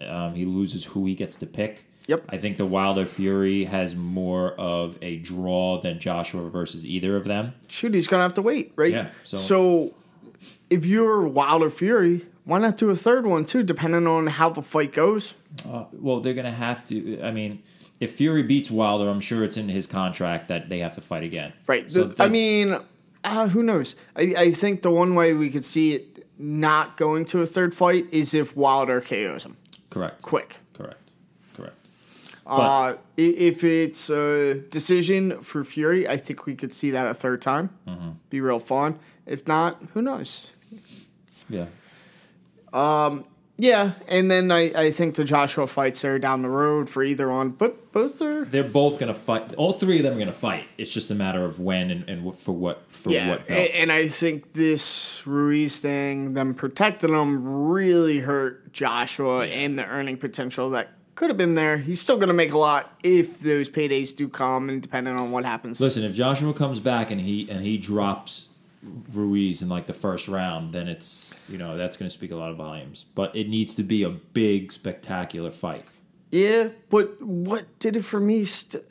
Um, 0.00 0.34
he 0.34 0.44
loses 0.44 0.84
who 0.84 1.06
he 1.06 1.14
gets 1.14 1.36
to 1.36 1.46
pick. 1.46 1.86
Yep. 2.06 2.24
I 2.28 2.36
think 2.36 2.56
the 2.58 2.66
Wilder 2.66 3.06
Fury 3.06 3.64
has 3.64 3.94
more 3.96 4.52
of 4.52 4.98
a 5.00 5.16
draw 5.18 5.80
than 5.80 5.98
Joshua 6.00 6.50
versus 6.50 6.84
either 6.84 7.16
of 7.16 7.24
them. 7.24 7.54
shoot, 7.68 7.94
he's 7.94 8.08
gonna 8.08 8.22
have 8.22 8.34
to 8.34 8.42
wait, 8.42 8.72
right? 8.76 8.92
Yeah, 8.92 9.10
so- 9.22 9.36
So, 9.38 9.94
if 10.68 10.84
you're 10.84 11.26
Wilder 11.26 11.70
Fury, 11.70 12.22
why 12.44 12.58
not 12.58 12.76
do 12.76 12.90
a 12.90 12.94
third 12.96 13.26
one 13.26 13.44
too, 13.46 13.62
depending 13.62 14.06
on 14.06 14.26
how 14.26 14.50
the 14.50 14.62
fight 14.62 14.92
goes? 14.92 15.34
Uh, 15.66 15.84
well, 15.92 16.20
they're 16.20 16.34
gonna 16.34 16.50
have 16.50 16.86
to. 16.88 17.20
I 17.22 17.30
mean, 17.30 17.62
if 18.00 18.12
Fury 18.16 18.42
beats 18.42 18.70
Wilder, 18.70 19.08
I'm 19.08 19.20
sure 19.20 19.42
it's 19.44 19.56
in 19.56 19.68
his 19.70 19.86
contract 19.86 20.48
that 20.48 20.68
they 20.68 20.80
have 20.80 20.94
to 20.96 21.00
fight 21.00 21.22
again. 21.22 21.52
Right. 21.66 21.90
So 21.90 22.04
The- 22.04 22.22
I 22.24 22.28
mean, 22.28 22.76
uh, 23.22 23.48
who 23.48 23.62
knows? 23.62 23.96
I, 24.14 24.34
I 24.36 24.50
think 24.50 24.82
the 24.82 24.90
one 24.90 25.14
way 25.14 25.32
we 25.32 25.48
could 25.48 25.64
see 25.64 25.94
it 25.94 26.26
not 26.38 26.96
going 26.98 27.24
to 27.26 27.40
a 27.40 27.46
third 27.46 27.74
fight 27.74 28.06
is 28.12 28.34
if 28.34 28.54
Wilder 28.56 29.00
KOs 29.00 29.44
him 29.44 29.56
correct. 29.94 30.20
quick. 30.22 30.58
Correct. 30.74 31.00
Correct. 31.56 31.76
Uh, 32.46 32.94
i- 33.18 33.20
if 33.50 33.64
it's 33.64 34.10
a 34.10 34.54
decision 34.70 35.40
for 35.42 35.64
Fury, 35.64 36.06
I 36.08 36.16
think 36.18 36.44
we 36.46 36.54
could 36.54 36.74
see 36.74 36.90
that 36.90 37.06
a 37.06 37.14
third 37.14 37.40
time. 37.40 37.70
Mm-hmm. 37.88 38.10
Be 38.28 38.40
real 38.42 38.58
fun. 38.60 38.98
If 39.26 39.46
not, 39.48 39.80
who 39.94 40.02
knows? 40.02 40.50
Yeah. 41.48 41.66
Yeah, 43.56 43.92
and 44.08 44.28
then 44.30 44.50
I, 44.50 44.72
I 44.74 44.90
think 44.90 45.14
the 45.14 45.22
Joshua 45.22 45.68
fights 45.68 46.04
are 46.04 46.18
down 46.18 46.42
the 46.42 46.48
road 46.48 46.90
for 46.90 47.04
either 47.04 47.28
one, 47.28 47.50
but 47.50 47.92
both 47.92 48.20
are 48.20 48.44
They're 48.44 48.64
both 48.64 48.98
gonna 48.98 49.14
fight. 49.14 49.54
All 49.54 49.72
three 49.72 49.98
of 49.98 50.02
them 50.02 50.16
are 50.16 50.18
gonna 50.18 50.32
fight. 50.32 50.64
It's 50.76 50.92
just 50.92 51.10
a 51.12 51.14
matter 51.14 51.44
of 51.44 51.60
when 51.60 51.90
and, 51.92 52.08
and 52.10 52.24
what- 52.24 52.36
for 52.40 52.50
what 52.52 52.82
for 52.88 53.10
yeah. 53.10 53.28
what 53.28 53.42
a- 53.42 53.44
belt. 53.46 53.70
And 53.74 53.92
I 53.92 54.08
think 54.08 54.54
this 54.54 55.22
Ruiz 55.24 55.78
thing, 55.80 56.34
them 56.34 56.54
protecting 56.54 57.10
him, 57.14 57.68
really 57.68 58.18
hurt 58.18 58.72
Joshua 58.72 59.46
and 59.46 59.78
the 59.78 59.86
earning 59.86 60.16
potential 60.16 60.70
that 60.70 60.88
could 61.14 61.30
have 61.30 61.36
been 61.38 61.54
there. 61.54 61.78
He's 61.78 62.00
still 62.00 62.16
going 62.16 62.26
to 62.26 62.34
make 62.34 62.52
a 62.52 62.58
lot 62.58 62.92
if 63.04 63.38
those 63.38 63.70
paydays 63.70 64.16
do 64.16 64.28
come, 64.28 64.68
and 64.68 64.82
depending 64.82 65.14
on 65.14 65.30
what 65.30 65.44
happens. 65.44 65.80
Listen, 65.80 66.02
if 66.02 66.12
Joshua 66.12 66.52
comes 66.52 66.80
back 66.80 67.12
and 67.12 67.20
he 67.20 67.48
and 67.48 67.62
he 67.62 67.78
drops 67.78 68.48
Ruiz 69.12 69.62
in 69.62 69.68
like 69.68 69.86
the 69.86 69.94
first 69.94 70.28
round, 70.28 70.72
then 70.72 70.88
it's 70.88 71.34
you 71.48 71.58
know 71.58 71.76
that's 71.76 71.96
gonna 71.96 72.10
speak 72.10 72.30
a 72.30 72.36
lot 72.36 72.50
of 72.50 72.56
volumes. 72.56 73.06
But 73.14 73.34
it 73.34 73.48
needs 73.48 73.74
to 73.76 73.82
be 73.82 74.02
a 74.02 74.10
big, 74.10 74.72
spectacular 74.72 75.50
fight. 75.50 75.84
Yeah, 76.30 76.68
but 76.90 77.20
what 77.22 77.78
did 77.78 77.96
it 77.96 78.04
for 78.04 78.20
me? 78.20 78.44
St- 78.44 78.84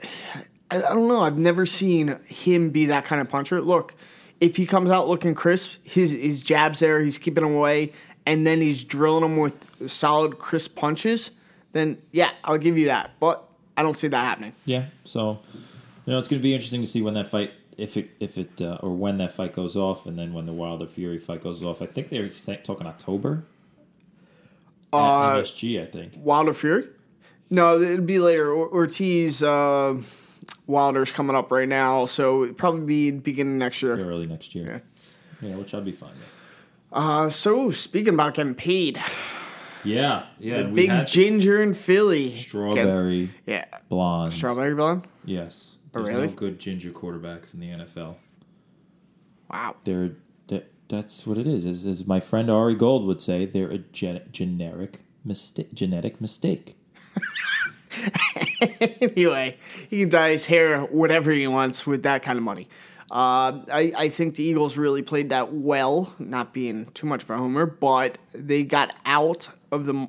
I, 0.72 0.78
I 0.78 0.80
don't 0.80 1.08
know. 1.08 1.20
I've 1.20 1.38
never 1.38 1.66
seen 1.66 2.20
him 2.28 2.70
be 2.70 2.86
that 2.88 3.06
kind 3.06 3.22
of 3.22 3.30
puncher. 3.30 3.62
Look, 3.62 3.96
if 4.40 4.56
he 4.56 4.66
comes 4.66 4.90
out 4.90 5.08
looking 5.08 5.36
crisp, 5.36 5.84
his 5.84 6.12
his 6.12 6.42
jabs 6.42 6.80
there, 6.80 7.02
he's 7.02 7.18
keeping 7.18 7.46
him 7.46 7.54
away, 7.54 7.94
and 8.26 8.48
then 8.48 8.62
he's 8.62 8.84
drilling 8.84 9.24
him 9.24 9.38
with 9.38 9.90
solid, 9.90 10.40
crisp 10.40 10.76
punches. 10.76 11.32
Then 11.74 12.02
yeah, 12.12 12.32
I'll 12.44 12.58
give 12.58 12.78
you 12.78 12.88
that. 12.88 13.12
But 13.20 13.48
I 13.76 13.82
don't 13.82 13.96
see 13.96 14.08
that 14.08 14.24
happening. 14.24 14.54
Yeah. 14.66 14.86
So, 15.04 15.40
you 16.06 16.14
know, 16.14 16.20
it's 16.20 16.28
going 16.28 16.40
to 16.40 16.44
be 16.44 16.54
interesting 16.54 16.82
to 16.82 16.88
see 16.88 17.02
when 17.02 17.14
that 17.16 17.28
fight, 17.28 17.52
if 17.78 17.98
it, 17.98 18.10
if 18.20 18.38
it, 18.38 18.62
uh, 18.62 18.78
or 18.82 18.94
when 18.94 19.18
that 19.18 19.32
fight 19.32 19.54
goes 19.54 19.76
off, 19.76 20.06
and 20.06 20.18
then 20.18 20.34
when 20.34 20.46
the 20.46 20.54
Wilder 20.54 20.88
Fury 20.88 21.18
fight 21.18 21.42
goes 21.42 21.64
off. 21.64 21.82
I 21.82 21.86
think 21.86 22.10
they're 22.10 22.30
talking 22.30 22.88
October. 22.88 23.46
Uh, 24.92 25.38
MSG, 25.42 25.82
I 25.82 25.86
think. 25.86 26.14
Wilder 26.18 26.54
Fury? 26.54 26.88
No, 27.50 27.80
it'd 27.80 28.06
be 28.06 28.20
later. 28.20 28.54
Ortiz, 28.54 29.42
uh, 29.44 30.00
Wilder's 30.68 31.12
coming 31.12 31.36
up 31.36 31.52
right 31.52 31.68
now, 31.68 32.06
so 32.06 32.44
it'd 32.44 32.58
probably 32.58 32.86
be 32.86 33.12
beginning 33.12 33.58
next 33.58 33.82
year. 33.82 33.98
Early 34.00 34.26
next 34.28 34.54
year. 34.56 34.84
Yeah, 35.42 35.56
which 35.56 35.74
I'd 35.74 35.86
be 35.86 35.92
fine 35.92 36.12
with. 36.12 36.40
Uh, 36.92 37.30
so 37.30 37.70
speaking 37.72 38.14
about 38.14 38.36
getting 38.36 38.54
paid, 38.56 39.02
Yeah, 39.84 40.26
yeah. 40.40 40.62
the 40.62 40.66
big 40.70 41.08
ginger 41.08 41.62
in 41.62 41.74
Philly. 41.74 42.30
Getting- 42.30 42.44
strawberry 42.44 43.32
yeah, 43.48 43.66
blonde. 43.90 44.32
strawberry 44.34 44.76
blonde. 44.76 45.08
Yes. 45.26 45.73
Oh, 45.96 46.02
There's 46.02 46.16
really? 46.16 46.28
no 46.28 46.34
good 46.34 46.60
ginger 46.60 46.90
quarterbacks 46.92 47.54
in 47.54 47.60
the 47.60 47.70
NFL. 47.70 48.16
Wow. 49.52 49.76
They're 49.84 50.12
that, 50.48 50.72
that's 50.88 51.28
what 51.28 51.38
it 51.38 51.48
is. 51.48 51.66
As, 51.66 51.86
as 51.86 52.06
my 52.08 52.20
friend 52.20 52.50
Ari 52.50 52.76
Gold 52.76 53.06
would 53.06 53.22
say, 53.22 53.46
they're 53.46 53.70
a 53.70 53.78
gen, 53.78 54.22
generic 54.32 55.02
mistake, 55.24 55.74
genetic 55.74 56.20
mistake. 56.20 56.76
anyway, 59.02 59.58
he 59.90 60.00
can 60.00 60.10
dye 60.10 60.32
his 60.32 60.46
hair 60.46 60.82
whatever 60.82 61.32
he 61.32 61.48
wants 61.48 61.86
with 61.86 62.04
that 62.04 62.24
kind 62.24 62.38
of 62.38 62.44
money. 62.44 62.68
Uh, 63.12 63.62
I, 63.72 63.94
I 63.96 64.10
think 64.10 64.36
the 64.36 64.44
Eagles 64.44 64.76
really 64.76 65.04
played 65.04 65.30
that 65.30 65.54
well, 65.54 66.12
not 66.18 66.52
being 66.52 66.88
too 66.94 67.06
much 67.06 67.22
of 67.22 67.30
a 67.30 67.38
homer, 67.38 67.68
but 67.68 68.18
they 68.32 68.64
got 68.64 68.96
out 69.06 69.50
of 69.72 69.86
the 69.86 70.08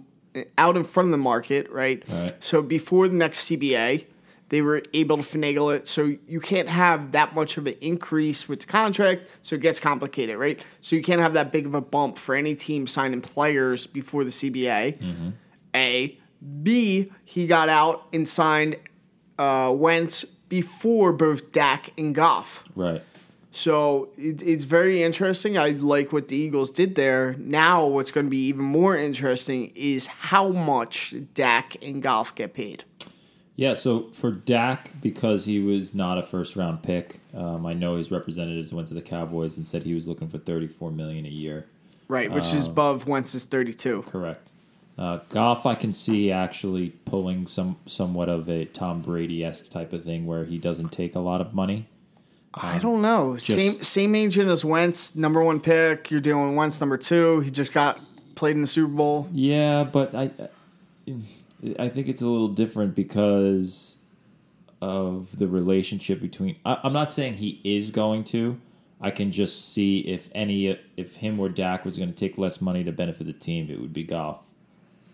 out 0.57 0.76
in 0.76 0.85
front 0.85 1.09
of 1.09 1.11
the 1.11 1.18
market, 1.18 1.70
right? 1.70 2.03
Right. 2.09 2.43
So 2.43 2.62
before 2.62 3.09
the 3.09 3.16
next 3.16 3.51
CBA, 3.51 4.07
they 4.55 4.62
were 4.62 4.80
able 4.92 5.16
to 5.16 5.22
finagle 5.24 5.74
it. 5.74 5.88
So 5.88 6.16
you 6.28 6.38
can't 6.38 6.68
have 6.68 7.11
that 7.11 7.34
much 7.34 7.57
of 7.57 7.66
an 7.66 7.74
increase 7.80 8.48
with 8.48 8.61
the 8.61 8.66
contract, 8.66 9.26
so 9.42 9.57
it 9.57 9.62
gets 9.62 9.80
complicated, 9.80 10.38
right? 10.38 10.64
So 10.80 10.94
you 10.94 11.02
can't 11.02 11.20
have 11.20 11.32
that 11.32 11.50
big 11.50 11.66
of 11.66 11.74
a 11.74 11.80
bump 11.80 12.18
for 12.18 12.36
any 12.36 12.55
team 12.55 12.86
signing 12.86 13.20
players 13.20 13.88
before 13.88 14.22
the 14.22 14.30
CBA. 14.30 15.32
A. 15.74 16.18
B. 16.62 17.11
He 17.24 17.48
got 17.48 17.68
out 17.68 18.07
and 18.12 18.28
signed 18.28 18.76
uh, 19.40 19.74
Wentz 19.76 20.22
before 20.22 21.12
both 21.12 21.50
Dak 21.50 21.90
and 21.98 22.14
Goff. 22.14 22.62
Right. 22.76 23.02
So 23.50 24.11
it, 24.16 24.40
it's 24.40 24.64
very 24.64 25.02
interesting. 25.02 25.59
I 25.59 25.70
like 25.70 26.12
what 26.12 26.28
the 26.28 26.36
Eagles 26.36 26.70
did 26.70 26.94
there. 26.94 27.34
Now, 27.40 27.86
what's 27.86 28.12
going 28.12 28.26
to 28.26 28.30
be 28.30 28.46
even 28.46 28.64
more 28.64 28.96
interesting 28.96 29.72
is 29.74 30.07
how 30.07 30.50
much 30.50 31.12
Dak 31.34 31.76
and 31.82 32.00
Goff 32.00 32.36
get 32.36 32.55
paid. 32.55 32.84
Yeah, 33.57 33.74
so 33.74 34.11
for 34.12 34.32
Dak, 34.32 35.00
because 35.00 35.44
he 35.44 35.61
was 35.61 35.94
not 35.94 36.18
a 36.18 36.22
first 36.22 36.57
round 36.57 36.82
pick, 36.82 37.20
um, 37.34 37.66
I 37.66 37.72
know 37.72 37.96
his 37.96 38.11
representatives 38.11 38.72
went 38.72 38.88
to 38.88 38.94
the 38.94 39.02
Cowboys 39.02 39.57
and 39.57 39.66
said 39.66 39.84
he 39.84 39.94
was 39.94 40.09
looking 40.09 40.28
for 40.28 40.38
thirty 40.38 40.66
four 40.66 40.90
million 40.90 41.24
a 41.24 41.30
year. 41.30 41.66
Right, 42.09 42.30
which 42.30 42.52
is 42.52 42.66
above 42.66 43.07
Wentz's 43.07 43.46
32. 43.46 44.02
Correct. 44.02 44.52
Uh, 44.98 45.20
Goff, 45.30 45.64
I 45.64 45.74
can 45.74 45.92
see 45.92 46.30
actually 46.30 46.90
pulling 47.05 47.46
some 47.46 47.76
somewhat 47.86 48.28
of 48.28 48.48
a 48.48 48.66
Tom 48.66 49.00
Brady 49.00 49.44
esque 49.44 49.70
type 49.70 49.92
of 49.92 50.05
thing 50.05 50.26
where 50.26 50.44
he 50.44 50.59
doesn't 50.59 50.90
take 50.90 51.14
a 51.14 51.20
lot 51.20 51.40
of 51.40 51.55
money. 51.55 51.88
I 52.52 52.78
don't 52.78 53.02
know. 53.02 53.36
same 53.36 53.82
same 53.82 54.14
agent 54.14 54.48
as 54.48 54.64
Wentz, 54.64 55.16
number 55.16 55.42
one 55.42 55.59
pick. 55.59 56.11
You're 56.11 56.20
dealing 56.20 56.55
Wentz 56.55 56.80
number 56.80 56.96
two. 56.96 57.40
He 57.40 57.50
just 57.50 57.72
got 57.72 58.00
played 58.36 58.55
in 58.55 58.62
the 58.62 58.68
Super 58.68 58.92
Bowl. 58.92 59.28
Yeah, 59.32 59.82
but 59.82 60.14
I, 60.14 60.30
I 61.07 61.14
think 61.88 62.08
it's 62.08 62.22
a 62.22 62.26
little 62.26 62.48
different 62.48 62.94
because 62.94 63.98
of 64.80 65.38
the 65.38 65.48
relationship 65.48 66.20
between. 66.20 66.56
I, 66.64 66.78
I'm 66.82 66.92
not 66.92 67.10
saying 67.10 67.34
he 67.34 67.60
is 67.64 67.90
going 67.90 68.24
to. 68.24 68.60
I 69.00 69.10
can 69.10 69.32
just 69.32 69.72
see 69.72 70.00
if 70.00 70.28
any 70.34 70.78
if 70.96 71.16
him 71.16 71.38
or 71.40 71.48
Dak 71.48 71.84
was 71.84 71.96
going 71.96 72.08
to 72.08 72.14
take 72.14 72.38
less 72.38 72.60
money 72.60 72.84
to 72.84 72.92
benefit 72.92 73.26
the 73.26 73.32
team, 73.32 73.68
it 73.70 73.80
would 73.80 73.92
be 73.92 74.02
Goff 74.02 74.40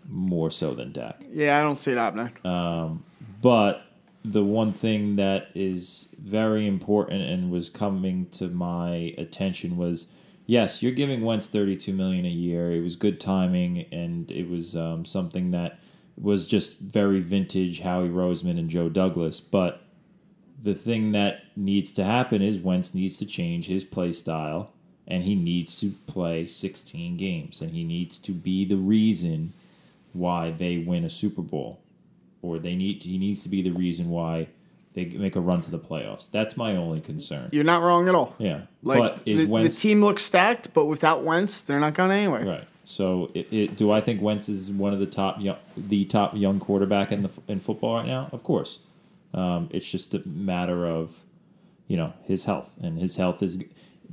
more 0.07 0.49
so 0.51 0.73
than 0.73 0.91
Dak. 0.91 1.23
Yeah, 1.31 1.59
I 1.59 1.63
don't 1.63 1.75
see 1.75 1.91
it 1.91 1.97
happening. 1.97 2.31
But 3.41 3.85
the 4.23 4.43
one 4.43 4.71
thing 4.71 5.15
that 5.15 5.49
is 5.55 6.09
very 6.17 6.67
important 6.67 7.23
and 7.23 7.49
was 7.49 7.69
coming 7.69 8.27
to 8.29 8.47
my 8.47 9.15
attention 9.17 9.77
was 9.77 10.07
yes, 10.45 10.83
you're 10.83 10.91
giving 10.91 11.21
Wentz 11.21 11.47
32 11.47 11.93
million 11.93 12.25
a 12.25 12.29
year. 12.29 12.71
It 12.71 12.81
was 12.81 12.95
good 12.95 13.19
timing 13.19 13.85
and 13.91 14.29
it 14.31 14.49
was 14.49 14.75
um, 14.75 15.05
something 15.05 15.51
that 15.51 15.79
was 16.17 16.47
just 16.47 16.79
very 16.79 17.19
vintage 17.19 17.81
Howie 17.81 18.09
Roseman 18.09 18.59
and 18.59 18.69
Joe 18.69 18.89
Douglas, 18.89 19.39
but 19.39 19.83
the 20.61 20.75
thing 20.75 21.11
that 21.11 21.43
needs 21.55 21.91
to 21.93 22.03
happen 22.03 22.41
is 22.41 22.59
Wentz 22.59 22.93
needs 22.93 23.17
to 23.17 23.25
change 23.25 23.67
his 23.67 23.83
play 23.83 24.11
style 24.11 24.71
and 25.07 25.23
he 25.23 25.35
needs 25.35 25.79
to 25.79 25.89
play 26.07 26.45
16 26.45 27.17
games 27.17 27.61
and 27.61 27.71
he 27.71 27.83
needs 27.83 28.19
to 28.19 28.31
be 28.31 28.65
the 28.65 28.75
reason 28.75 29.53
why 30.13 30.51
they 30.51 30.77
win 30.77 31.03
a 31.03 31.09
Super 31.09 31.41
Bowl 31.41 31.81
or 32.41 32.59
they 32.59 32.75
need 32.75 33.03
he 33.03 33.17
needs 33.17 33.43
to 33.43 33.49
be 33.49 33.61
the 33.61 33.71
reason 33.71 34.09
why 34.09 34.47
they 34.93 35.05
make 35.05 35.35
a 35.35 35.39
run 35.39 35.61
to 35.61 35.71
the 35.71 35.79
playoffs. 35.79 36.29
That's 36.29 36.57
my 36.57 36.75
only 36.75 36.99
concern. 36.99 37.49
You're 37.51 37.63
not 37.63 37.81
wrong 37.81 38.09
at 38.09 38.15
all. 38.15 38.35
Yeah. 38.37 38.61
Like 38.83 38.99
but 38.99 39.21
is 39.25 39.47
the, 39.47 39.63
the 39.63 39.69
team 39.69 40.03
looks 40.03 40.23
stacked, 40.23 40.73
but 40.73 40.85
without 40.85 41.23
Wentz, 41.23 41.61
they're 41.61 41.79
not 41.79 41.93
going 41.93 42.11
anywhere. 42.11 42.45
right? 42.45 42.67
So 42.91 43.31
it, 43.33 43.47
it, 43.51 43.77
do 43.77 43.91
I 43.91 44.01
think 44.01 44.21
Wentz 44.21 44.49
is 44.49 44.69
one 44.69 44.93
of 44.93 44.99
the 44.99 45.05
top 45.05 45.39
young, 45.39 45.57
the 45.77 46.05
top 46.05 46.35
young 46.35 46.59
quarterback 46.59 47.11
in 47.11 47.23
the 47.23 47.29
in 47.47 47.59
football 47.59 47.95
right 47.95 48.05
now? 48.05 48.29
Of 48.31 48.43
course. 48.43 48.79
Um, 49.33 49.69
it's 49.71 49.89
just 49.89 50.13
a 50.13 50.27
matter 50.27 50.85
of 50.85 51.23
you 51.87 51.97
know 51.97 52.13
his 52.23 52.45
health 52.45 52.75
and 52.81 52.99
his 52.99 53.15
health 53.15 53.41
is 53.41 53.57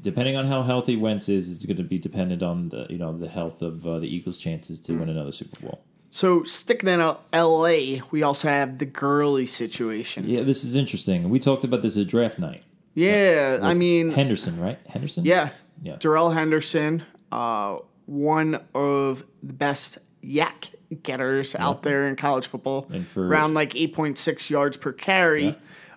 depending 0.00 0.36
on 0.36 0.46
how 0.46 0.62
healthy 0.62 0.96
Wentz 0.96 1.28
is 1.28 1.48
is 1.48 1.66
going 1.66 1.76
to 1.76 1.82
be 1.82 1.98
dependent 1.98 2.42
on 2.42 2.68
the 2.68 2.86
you 2.88 2.98
know 2.98 3.16
the 3.16 3.28
health 3.28 3.62
of 3.62 3.86
uh, 3.86 3.98
the 3.98 4.06
Eagles' 4.06 4.38
chances 4.38 4.78
to 4.80 4.92
win 4.94 5.08
another 5.08 5.32
Super 5.32 5.60
Bowl. 5.60 5.80
So 6.10 6.42
sticking 6.44 6.88
in 6.88 7.00
L.A., 7.32 8.00
we 8.10 8.22
also 8.22 8.48
have 8.48 8.78
the 8.78 8.86
Gurley 8.86 9.44
situation. 9.44 10.24
Yeah, 10.26 10.42
this 10.42 10.64
is 10.64 10.74
interesting. 10.74 11.28
We 11.28 11.38
talked 11.38 11.64
about 11.64 11.82
this 11.82 11.98
at 11.98 12.06
draft 12.06 12.38
night. 12.38 12.62
Yeah, 12.94 13.58
I 13.60 13.74
mean, 13.74 14.10
Henderson, 14.10 14.58
right? 14.58 14.78
Henderson. 14.88 15.24
yeah, 15.24 15.50
Yeah. 15.82 15.96
Darrell 16.00 16.30
Henderson, 16.30 17.04
uh, 17.30 17.78
one 18.08 18.58
of 18.74 19.22
the 19.42 19.52
best 19.52 19.98
YAC 20.24 20.70
getters 21.02 21.54
out 21.54 21.82
there 21.82 22.08
in 22.08 22.16
college 22.16 22.46
football, 22.46 22.88
And 22.90 23.06
for- 23.06 23.26
around 23.28 23.52
like 23.54 23.76
eight 23.76 23.92
point 23.94 24.16
six 24.18 24.48
yards 24.50 24.76
per 24.76 24.92
carry. 24.92 25.44
Yeah. 25.44 25.54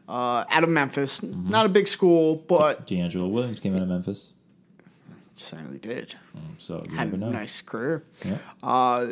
Uh, 0.09 0.43
out 0.49 0.63
of 0.65 0.69
Memphis, 0.69 1.21
Mm-hmm. 1.21 1.49
not 1.49 1.65
a 1.65 1.69
big 1.69 1.87
school, 1.87 2.35
but 2.35 2.85
DeAngelo 2.85 3.29
Williams 3.29 3.61
came 3.61 3.73
out 3.75 3.81
of 3.81 3.87
Memphis, 3.87 4.33
certainly 5.33 5.77
did. 5.79 6.15
so 6.57 6.81
you 6.89 6.95
Had 6.97 7.13
never 7.13 7.31
a 7.31 7.33
nice 7.33 7.61
career. 7.61 8.03
Yeah. 8.25 8.37
Uh, 8.61 9.07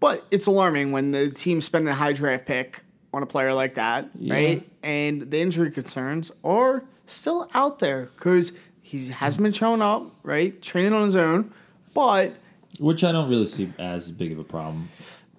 but 0.00 0.26
it's 0.30 0.46
alarming 0.46 0.92
when 0.92 1.12
the 1.12 1.30
team 1.30 1.62
spending 1.62 1.88
a 1.88 1.94
high 1.94 2.12
draft 2.12 2.44
pick 2.44 2.82
on 3.14 3.22
a 3.22 3.26
player 3.26 3.54
like 3.54 3.74
that, 3.74 4.10
right? 4.20 4.68
And 4.82 5.30
the 5.30 5.40
injury 5.40 5.70
concerns 5.70 6.30
are 6.44 6.84
still 7.06 7.48
out 7.54 7.78
there 7.78 8.10
because 8.16 8.52
he 8.82 9.08
hasn't 9.08 9.42
been 9.42 9.52
showing 9.54 9.80
up, 9.80 10.10
right? 10.24 10.60
Training 10.60 10.92
on 10.92 11.06
his 11.06 11.16
own, 11.16 11.54
but 11.94 12.34
Which 12.78 13.02
I 13.04 13.12
don't 13.12 13.30
really 13.30 13.46
see 13.46 13.72
as 13.78 14.10
big 14.10 14.32
of 14.32 14.38
a 14.38 14.44
problem. 14.44 14.88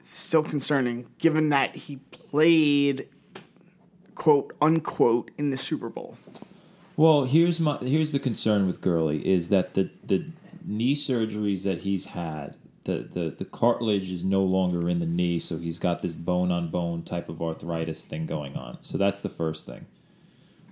still 0.04 0.44
concerning 0.44 1.06
given 1.20 1.50
that 1.50 1.76
he 1.76 1.98
played 2.12 3.08
quote 4.16 4.56
unquote 4.62 5.32
in 5.38 5.50
the 5.52 5.58
Super 5.58 5.90
Bowl. 5.90 6.18
Well, 6.98 7.26
here's 7.26 7.60
my 7.60 7.78
here's 7.78 8.12
the 8.14 8.20
concern 8.20 8.68
with 8.68 8.80
Gurley 8.82 9.26
is 9.28 9.50
that 9.50 9.74
the 9.74 9.90
the 10.04 10.26
knee 10.66 10.96
surgeries 10.96 11.64
that 11.64 11.80
he's 11.80 12.06
had, 12.06 12.56
the, 12.86 13.00
the 13.00 13.36
the 13.38 13.46
cartilage 13.46 14.10
is 14.10 14.24
no 14.24 14.42
longer 14.44 14.90
in 14.90 15.00
the 15.00 15.06
knee, 15.06 15.38
so 15.40 15.58
he's 15.58 15.78
got 15.78 16.02
this 16.02 16.14
bone 16.16 16.52
on 16.52 16.70
bone 16.70 17.04
type 17.04 17.28
of 17.28 17.42
arthritis 17.42 18.06
thing 18.06 18.26
going 18.26 18.56
on. 18.56 18.78
So 18.82 18.98
that's 18.98 19.20
the 19.20 19.30
first 19.30 19.66
thing. 19.66 19.88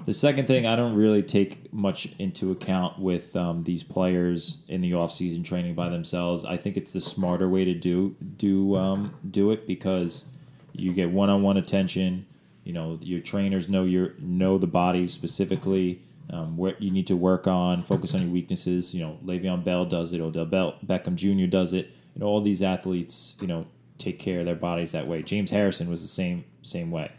The 0.05 0.13
second 0.13 0.47
thing, 0.47 0.65
I 0.65 0.75
don't 0.75 0.95
really 0.95 1.23
take 1.23 1.71
much 1.73 2.09
into 2.19 2.51
account 2.51 2.99
with 2.99 3.35
um, 3.37 3.63
these 3.63 3.83
players 3.83 4.57
in 4.67 4.81
the 4.81 4.93
off-season 4.93 5.43
training 5.43 5.75
by 5.75 5.87
themselves. 5.87 6.43
I 6.43 6.57
think 6.57 6.75
it's 6.75 6.91
the 6.91 6.99
smarter 6.99 7.47
way 7.47 7.63
to 7.63 7.73
do 7.73 8.15
do 8.37 8.75
um, 8.75 9.15
do 9.29 9.51
it 9.51 9.65
because 9.65 10.25
you 10.73 10.91
get 10.91 11.11
one-on-one 11.11 11.55
attention. 11.55 12.25
You 12.65 12.73
know, 12.73 12.99
your 13.01 13.21
trainers 13.21 13.69
know 13.69 13.83
your 13.83 14.13
know 14.19 14.57
the 14.57 14.67
body 14.67 15.07
specifically. 15.07 16.01
Um, 16.29 16.57
what 16.57 16.81
you 16.81 16.89
need 16.89 17.07
to 17.07 17.15
work 17.15 17.47
on, 17.47 17.83
focus 17.83 18.13
on 18.13 18.21
your 18.21 18.31
weaknesses. 18.31 18.93
You 18.93 19.01
know, 19.01 19.19
Le'Veon 19.23 19.63
Bell 19.63 19.85
does 19.85 20.13
it, 20.13 20.21
Odell 20.21 20.45
Bell, 20.45 20.75
Beckham 20.85 21.15
Jr. 21.15 21.47
does 21.47 21.73
it. 21.73 21.91
Know, 22.15 22.27
all 22.27 22.41
these 22.41 22.61
athletes, 22.61 23.35
you 23.39 23.47
know, 23.47 23.65
take 23.97 24.19
care 24.19 24.39
of 24.39 24.45
their 24.45 24.55
bodies 24.55 24.91
that 24.91 25.07
way. 25.07 25.21
James 25.21 25.51
Harrison 25.51 25.89
was 25.89 26.01
the 26.01 26.07
same 26.07 26.43
same 26.61 26.91
way. 26.91 27.11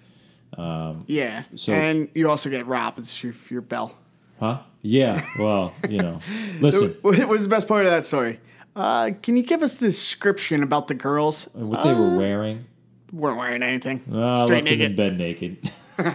Yeah. 1.07 1.45
So- 1.55 1.73
and 1.73 2.09
you 2.15 2.29
also 2.31 2.51
get 2.51 2.67
robbed 2.67 2.99
if 3.25 3.51
you're 3.51 3.61
Bell. 3.61 3.95
Huh? 4.41 4.61
Yeah. 4.83 5.25
Well, 5.39 5.73
you 5.89 5.99
know, 6.03 6.21
listen, 6.61 6.97
What 7.03 7.27
was 7.29 7.43
the 7.45 7.49
best 7.49 7.67
part 7.69 7.87
of 7.87 7.91
that 7.93 8.05
story? 8.05 8.41
Uh, 8.77 9.11
can 9.23 9.37
you 9.37 9.43
give 9.45 9.63
us 9.63 9.81
a 9.81 9.85
description 9.87 10.63
about 10.63 10.89
the 10.89 10.95
girls? 10.95 11.49
what 11.55 11.85
they 11.85 11.95
were 11.95 12.17
wearing. 12.17 12.65
weren't 13.13 13.39
wearing 13.39 13.63
anything. 13.63 13.99
Uh, 14.13 14.45
Straight 14.47 14.65
left 14.65 14.69
them 14.69 14.81
in 14.81 14.97
naked. 14.97 14.97
bed 14.97 15.19
naked. 15.19 15.71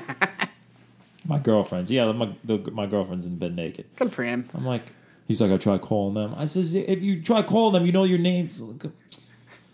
my 1.26 1.40
girlfriends, 1.40 1.90
yeah, 1.90 2.12
my 2.12 2.34
the, 2.44 2.58
my 2.72 2.86
girlfriend's 2.86 3.26
in 3.26 3.38
bed 3.38 3.56
naked. 3.56 3.86
Good 3.96 4.12
for 4.12 4.24
him. 4.24 4.50
I'm 4.54 4.66
like, 4.66 4.92
he's 5.28 5.40
like, 5.42 5.52
I 5.52 5.58
try 5.58 5.78
calling 5.78 6.16
them. 6.16 6.34
I 6.38 6.46
says, 6.48 6.74
if 6.74 7.02
you 7.02 7.22
try 7.22 7.42
calling 7.44 7.74
them, 7.74 7.86
you 7.86 7.92
know 7.94 8.04
your 8.04 8.20
names. 8.20 8.62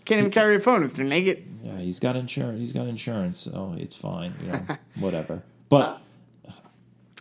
Can't 0.06 0.20
even 0.20 0.30
carry 0.30 0.56
a 0.56 0.60
phone 0.60 0.82
if 0.84 0.94
they're 0.94 1.04
naked. 1.04 1.44
Yeah, 1.62 1.78
he's 1.78 1.98
got 1.98 2.16
insurance. 2.16 2.58
He's 2.60 2.72
got 2.72 2.86
insurance, 2.86 3.38
so 3.38 3.74
it's 3.76 3.94
fine. 3.94 4.34
You 4.42 4.52
know, 4.52 4.66
whatever. 5.00 5.42
But 5.68 6.00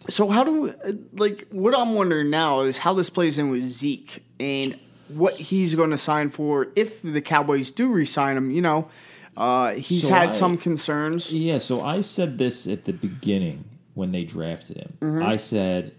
So 0.07 0.29
how 0.29 0.43
do 0.43 0.73
like 1.13 1.47
what 1.49 1.77
I'm 1.77 1.93
wondering 1.95 2.29
now 2.29 2.61
is 2.61 2.77
how 2.77 2.93
this 2.93 3.09
plays 3.09 3.37
in 3.37 3.49
with 3.49 3.65
Zeke 3.65 4.23
and 4.39 4.79
what 5.09 5.33
he's 5.35 5.75
going 5.75 5.89
to 5.91 5.97
sign 5.97 6.29
for 6.29 6.67
if 6.75 7.01
the 7.01 7.21
Cowboys 7.21 7.71
do 7.71 7.91
re-sign 7.91 8.37
him. 8.37 8.51
You 8.51 8.61
know, 8.61 8.87
uh, 9.35 9.73
he's 9.73 10.07
So 10.07 10.13
had 10.13 10.29
I- 10.29 10.31
some 10.31 10.57
concerns. 10.57 11.31
Yeah, 11.33 11.57
so 11.57 11.81
I 11.83 12.01
said 12.01 12.37
this 12.37 12.67
at 12.67 12.85
the 12.85 12.93
beginning 12.93 13.65
when 13.95 14.11
they 14.11 14.23
drafted 14.25 14.77
him. 14.77 14.97
Mm-hmm. 14.99 15.23
I 15.23 15.37
said, 15.37 15.93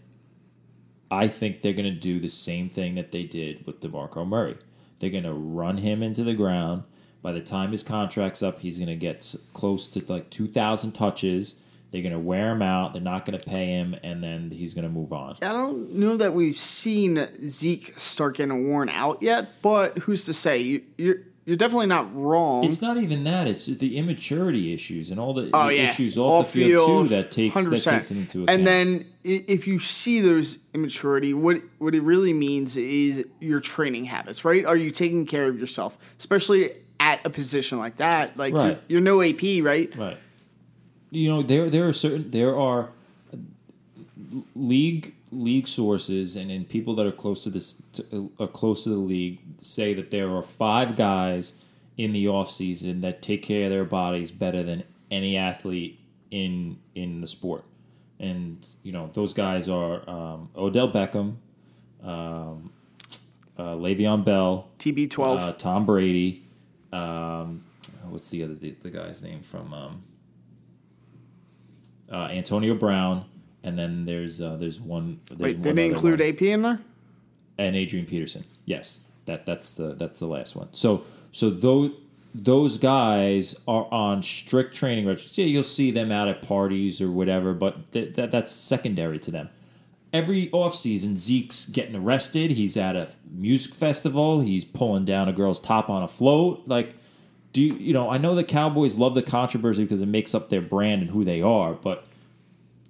I 1.10 1.26
think 1.28 1.62
they're 1.62 1.72
going 1.72 1.92
to 1.92 1.98
do 2.00 2.20
the 2.20 2.28
same 2.28 2.68
thing 2.68 2.94
that 2.96 3.10
they 3.10 3.24
did 3.24 3.66
with 3.66 3.80
DeMarco 3.80 4.26
Murray. 4.26 4.56
They're 4.98 5.10
going 5.10 5.24
to 5.24 5.32
run 5.32 5.78
him 5.78 6.02
into 6.02 6.24
the 6.24 6.34
ground. 6.34 6.84
By 7.22 7.32
the 7.32 7.40
time 7.40 7.72
his 7.72 7.82
contract's 7.82 8.42
up, 8.42 8.60
he's 8.60 8.78
going 8.78 8.88
to 8.88 8.96
get 8.96 9.34
close 9.52 9.88
to 9.90 10.12
like 10.12 10.30
2,000 10.30 10.92
touches. 10.92 11.56
They're 11.90 12.02
going 12.02 12.12
to 12.12 12.18
wear 12.18 12.52
him 12.52 12.62
out. 12.62 12.92
They're 12.92 13.02
not 13.02 13.24
going 13.24 13.38
to 13.38 13.44
pay 13.46 13.66
him, 13.66 13.96
and 14.02 14.22
then 14.22 14.50
he's 14.50 14.74
going 14.74 14.84
to 14.84 14.90
move 14.90 15.12
on. 15.12 15.36
I 15.42 15.52
don't 15.52 15.94
know 15.94 16.16
that 16.16 16.34
we've 16.34 16.56
seen 16.56 17.28
Zeke 17.46 17.98
start 17.98 18.36
getting 18.36 18.68
worn 18.68 18.88
out 18.88 19.22
yet, 19.22 19.48
but 19.62 19.98
who's 19.98 20.24
to 20.26 20.34
say? 20.34 20.60
You, 20.60 21.24
you're 21.46 21.56
definitely 21.56 21.86
not 21.86 22.14
wrong. 22.14 22.64
It's 22.64 22.82
not 22.82 22.96
even 22.98 23.24
that. 23.24 23.46
It's 23.48 23.66
the 23.66 23.96
immaturity 23.96 24.74
issues 24.74 25.10
and 25.10 25.18
all 25.18 25.32
the 25.32 25.48
Oh 25.54 25.68
yeah, 25.68 25.84
issues 25.84 26.18
off, 26.18 26.52
the 26.52 26.68
field, 26.68 27.06
too 27.06 27.14
that 27.14 27.30
takes 27.30 27.54
that 27.54 27.64
100%. 27.64 27.84
takes 27.84 28.10
it 28.10 28.16
into 28.18 28.42
account. 28.42 28.50
And 28.58 28.66
then 28.66 29.06
if 29.22 29.66
you 29.68 29.78
see 29.78 30.20
those 30.20 30.58
immaturity, 30.74 31.32
what 31.32 31.62
what 31.78 31.94
it 31.94 32.02
really 32.02 32.32
means 32.32 32.76
is 32.76 33.24
your 33.40 33.60
training 33.60 34.04
habits, 34.06 34.44
right? 34.44 34.66
Are 34.66 34.76
you 34.76 34.90
taking 34.90 35.24
care 35.24 35.46
of 35.46 35.58
yourself, 35.58 35.96
especially 36.18 36.70
at 36.98 37.24
a 37.24 37.30
position 37.30 37.78
like 37.78 37.96
that? 37.96 38.36
Like 38.36 38.52
Right. 38.52 38.78
you're, 38.88 39.00
you're 39.00 39.00
no 39.00 39.22
AP, 39.22 39.64
right? 39.64 39.94
Right. 39.96 40.18
You 41.12 41.28
know, 41.28 41.42
there 41.42 41.70
there 41.70 41.86
are 41.86 41.92
certain 41.92 42.30
there 42.32 42.56
are 42.58 42.90
uh, 43.32 43.36
league 44.56 45.14
league 45.32 45.66
sources 45.66 46.36
and, 46.36 46.50
and 46.50 46.68
people 46.68 46.94
that 46.94 47.06
are 47.06 47.12
close 47.12 47.42
to 47.44 47.50
this 47.50 47.74
to, 47.92 48.32
are 48.38 48.46
close 48.46 48.84
to 48.84 48.90
the 48.90 48.96
league 48.96 49.40
say 49.60 49.92
that 49.94 50.10
there 50.10 50.30
are 50.30 50.42
five 50.42 50.96
guys 50.96 51.54
in 51.96 52.12
the 52.12 52.28
off 52.28 52.50
season 52.50 53.00
that 53.00 53.22
take 53.22 53.42
care 53.42 53.64
of 53.64 53.70
their 53.70 53.84
bodies 53.84 54.30
better 54.30 54.62
than 54.62 54.84
any 55.10 55.36
athlete 55.36 55.98
in 56.30 56.78
in 56.94 57.20
the 57.20 57.26
sport. 57.26 57.64
And 58.18 58.66
you 58.82 58.92
know 58.92 59.10
those 59.12 59.34
guys 59.34 59.68
are 59.68 60.08
um, 60.08 60.50
Odell 60.56 60.90
Beckham, 60.90 61.36
um, 62.02 62.70
uh, 63.58 63.74
Le'Veon 63.74 64.24
Bell, 64.24 64.68
TB12. 64.78 65.38
uh, 65.38 65.52
Tom 65.52 65.86
Brady. 65.86 66.42
Um, 66.92 67.64
what's 68.08 68.30
the 68.30 68.44
other 68.44 68.54
the, 68.54 68.74
the 68.82 68.90
guy's 68.90 69.22
name 69.22 69.40
from 69.42 69.74
um, 69.74 70.02
uh, 72.10 72.28
Antonio 72.30 72.74
Brown, 72.74 73.24
and 73.66 73.78
then 73.78 74.04
there's 74.06 74.40
uh, 74.40 74.56
there's 74.56 74.80
one. 74.80 75.20
There's 75.28 75.40
Wait, 75.40 75.58
one 75.58 75.62
did 75.62 75.76
they 75.76 75.86
include 75.88 76.20
one. 76.20 76.28
AP 76.28 76.42
in 76.42 76.62
there? 76.62 76.80
and 77.58 77.74
Adrian 77.74 78.06
Peterson. 78.06 78.44
Yes, 78.64 79.00
that 79.26 79.46
that's 79.46 79.74
the 79.74 79.94
that's 79.94 80.18
the 80.18 80.26
last 80.26 80.56
one. 80.56 80.68
So 80.72 81.04
so 81.32 81.50
those 81.50 81.90
those 82.34 82.76
guys 82.78 83.56
are 83.66 83.86
on 83.90 84.22
strict 84.22 84.74
training 84.74 85.06
regimens. 85.06 85.38
Yeah, 85.38 85.46
you'll 85.46 85.62
see 85.64 85.90
them 85.90 86.12
out 86.12 86.28
at 86.28 86.42
parties 86.42 87.00
or 87.00 87.10
whatever, 87.10 87.54
but 87.54 87.90
th- 87.92 88.14
that 88.16 88.30
that's 88.30 88.52
secondary 88.52 89.18
to 89.20 89.30
them. 89.30 89.48
Every 90.12 90.48
offseason, 90.50 91.16
Zeke's 91.16 91.66
getting 91.66 91.96
arrested. 91.96 92.52
He's 92.52 92.76
at 92.76 92.94
a 92.96 93.10
music 93.30 93.74
festival. 93.74 94.40
He's 94.40 94.64
pulling 94.64 95.04
down 95.04 95.28
a 95.28 95.32
girl's 95.32 95.60
top 95.60 95.90
on 95.90 96.02
a 96.02 96.08
float. 96.08 96.62
Like, 96.66 96.94
do 97.52 97.60
you, 97.60 97.74
you 97.74 97.92
know? 97.92 98.08
I 98.10 98.16
know 98.18 98.34
the 98.34 98.44
Cowboys 98.44 98.96
love 98.96 99.14
the 99.14 99.22
controversy 99.22 99.82
because 99.82 100.02
it 100.02 100.06
makes 100.06 100.34
up 100.34 100.48
their 100.48 100.60
brand 100.62 101.02
and 101.02 101.10
who 101.10 101.24
they 101.24 101.42
are, 101.42 101.72
but 101.74 102.06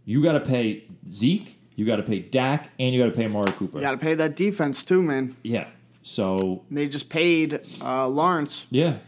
you 0.07 0.23
got 0.23 0.33
to 0.33 0.41
pay 0.41 0.85
Zeke, 1.07 1.59
you 1.75 1.85
got 1.85 1.97
to 1.97 2.03
pay 2.03 2.21
Dak, 2.21 2.71
and 2.79 2.95
you 2.95 3.01
got 3.03 3.11
to 3.11 3.15
pay 3.17 3.27
Amari 3.27 3.53
Cooper. 3.53 3.77
You 3.77 3.83
got 3.83 3.91
to 3.91 3.99
pay 3.99 4.15
that 4.15 4.35
defense 4.37 4.83
too, 4.83 5.03
man. 5.03 5.37
Yeah. 5.43 5.67
So 6.03 6.63
They 6.71 6.89
just 6.89 7.11
paid 7.11 7.61
uh, 7.83 8.09
Lawrence. 8.09 8.67
yeah, 8.71 8.99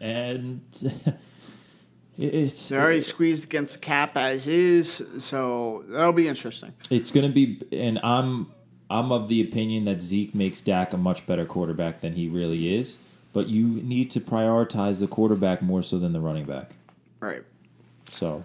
and 0.00 0.60
it's 2.16 2.68
They're 2.68 2.80
already 2.80 3.00
squeezed 3.00 3.44
against 3.44 3.74
the 3.74 3.80
cap 3.80 4.16
as 4.16 4.46
is, 4.46 5.04
so 5.18 5.84
that'll 5.88 6.12
be 6.12 6.28
interesting. 6.28 6.72
it's 6.90 7.10
gonna 7.10 7.28
be, 7.28 7.60
and 7.72 7.98
I'm 8.02 8.46
I'm 8.90 9.12
of 9.12 9.28
the 9.28 9.40
opinion 9.42 9.84
that 9.84 10.00
Zeke 10.00 10.34
makes 10.34 10.60
Dak 10.60 10.92
a 10.92 10.96
much 10.96 11.26
better 11.26 11.44
quarterback 11.44 12.00
than 12.00 12.14
he 12.14 12.28
really 12.28 12.74
is. 12.74 12.98
But 13.34 13.48
you 13.48 13.66
need 13.66 14.10
to 14.12 14.20
prioritize 14.20 15.00
the 15.00 15.06
quarterback 15.06 15.60
more 15.60 15.82
so 15.82 15.98
than 15.98 16.12
the 16.14 16.20
running 16.20 16.46
back. 16.46 16.76
Right. 17.20 17.42
So 18.08 18.42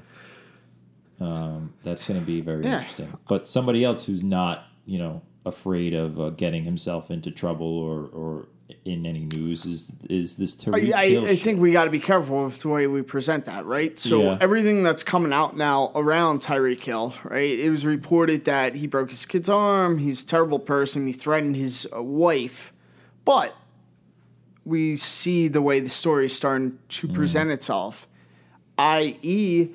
um, 1.20 1.74
that's 1.84 2.07
going 2.07 2.20
to 2.20 2.26
be 2.26 2.41
very 2.41 2.64
Yeah. 2.64 2.78
interesting. 2.78 3.14
But 3.28 3.47
somebody 3.47 3.84
else 3.84 4.05
who's 4.05 4.24
not, 4.24 4.66
you 4.86 4.97
know, 4.99 5.22
afraid 5.45 5.93
of 5.93 6.20
uh, 6.20 6.30
getting 6.30 6.64
himself 6.64 7.11
into 7.11 7.30
trouble 7.32 7.68
or, 7.68 8.05
or 8.07 8.47
in 8.86 9.05
any 9.05 9.26
news 9.36 9.66
is 9.66 9.91
is 10.09 10.38
this 10.38 10.55
Tyreek 10.55 10.93
I, 10.93 11.16
I, 11.18 11.30
I 11.32 11.36
think 11.36 11.59
we 11.59 11.72
got 11.74 11.84
to 11.86 11.89
be 11.91 11.99
careful 11.99 12.45
with 12.45 12.59
the 12.61 12.70
way 12.70 12.88
we 12.88 13.01
present 13.01 13.45
that, 13.45 13.66
right? 13.66 13.97
So 13.99 14.22
Yeah. 14.22 14.38
everything 14.41 14.84
that's 14.84 15.03
coming 15.03 15.32
out 15.34 15.55
now 15.55 15.91
around 15.95 16.39
Tyreek 16.39 16.80
Hill, 16.84 17.14
right? 17.26 17.59
It 17.59 17.70
was 17.70 17.86
reported 17.86 18.45
that 18.45 18.76
he 18.76 18.88
broke 18.88 19.11
his 19.11 19.26
kid's 19.26 19.49
arm. 19.49 19.97
He's 19.99 20.24
a 20.24 20.26
terrible 20.26 20.59
person. 20.59 21.05
He 21.05 21.14
threatened 21.14 21.55
his 21.57 21.86
uh, 21.95 22.01
wife, 22.01 22.74
but 23.26 23.53
we 24.66 24.95
see 24.95 25.49
the 25.49 25.61
way 25.61 25.82
the 25.82 25.89
story 25.89 26.26
is 26.26 26.36
starting 26.36 26.80
to 26.88 27.07
Mm. 27.09 27.14
present 27.14 27.51
itself. 27.51 28.07
I.e., 28.78 29.70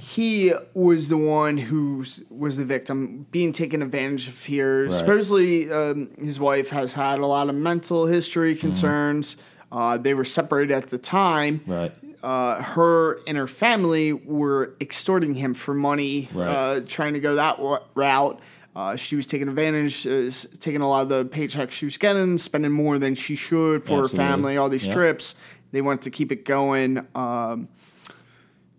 he 0.00 0.52
was 0.74 1.08
the 1.08 1.16
one 1.16 1.56
who 1.58 2.04
was 2.30 2.56
the 2.56 2.64
victim, 2.64 3.26
being 3.30 3.52
taken 3.52 3.82
advantage 3.82 4.28
of 4.28 4.44
here. 4.44 4.84
Right. 4.84 4.92
Supposedly, 4.92 5.70
um, 5.72 6.10
his 6.18 6.38
wife 6.40 6.70
has 6.70 6.92
had 6.92 7.18
a 7.18 7.26
lot 7.26 7.48
of 7.48 7.54
mental 7.54 8.06
history 8.06 8.52
Mm-hmm. 8.54 8.60
concerns. 8.60 9.36
Uh, 9.72 9.96
they 9.98 10.14
were 10.14 10.24
separated 10.24 10.72
at 10.74 10.88
the 10.88 10.98
time. 10.98 11.60
right. 11.66 11.92
Uh, 12.22 12.60
her 12.62 13.20
and 13.28 13.36
her 13.36 13.46
family 13.46 14.12
were 14.12 14.74
extorting 14.80 15.34
him 15.34 15.54
for 15.54 15.74
money, 15.74 16.28
Right. 16.34 16.48
uh, 16.48 16.80
trying 16.86 17.12
to 17.14 17.20
go 17.20 17.36
that 17.36 17.60
wa- 17.60 17.80
route. 17.94 18.40
Uh, 18.74 18.96
she 18.96 19.14
was 19.16 19.26
taking 19.28 19.48
advantage, 19.48 20.06
uh, 20.06 20.30
taking 20.58 20.80
a 20.80 20.88
lot 20.88 21.02
of 21.02 21.08
the 21.08 21.24
paychecks 21.26 21.70
she 21.72 21.84
was 21.86 21.96
getting, 21.98 22.36
spending 22.38 22.72
more 22.72 22.98
than 22.98 23.14
she 23.14 23.36
should 23.36 23.84
for 23.84 24.00
Absolutely. 24.00 24.18
her 24.18 24.30
family, 24.30 24.56
all 24.56 24.68
these 24.68 24.88
trips. 24.88 25.34
They 25.72 25.82
wanted 25.82 26.02
to 26.02 26.10
keep 26.10 26.32
it 26.32 26.44
going. 26.44 27.06
Um, 27.14 27.68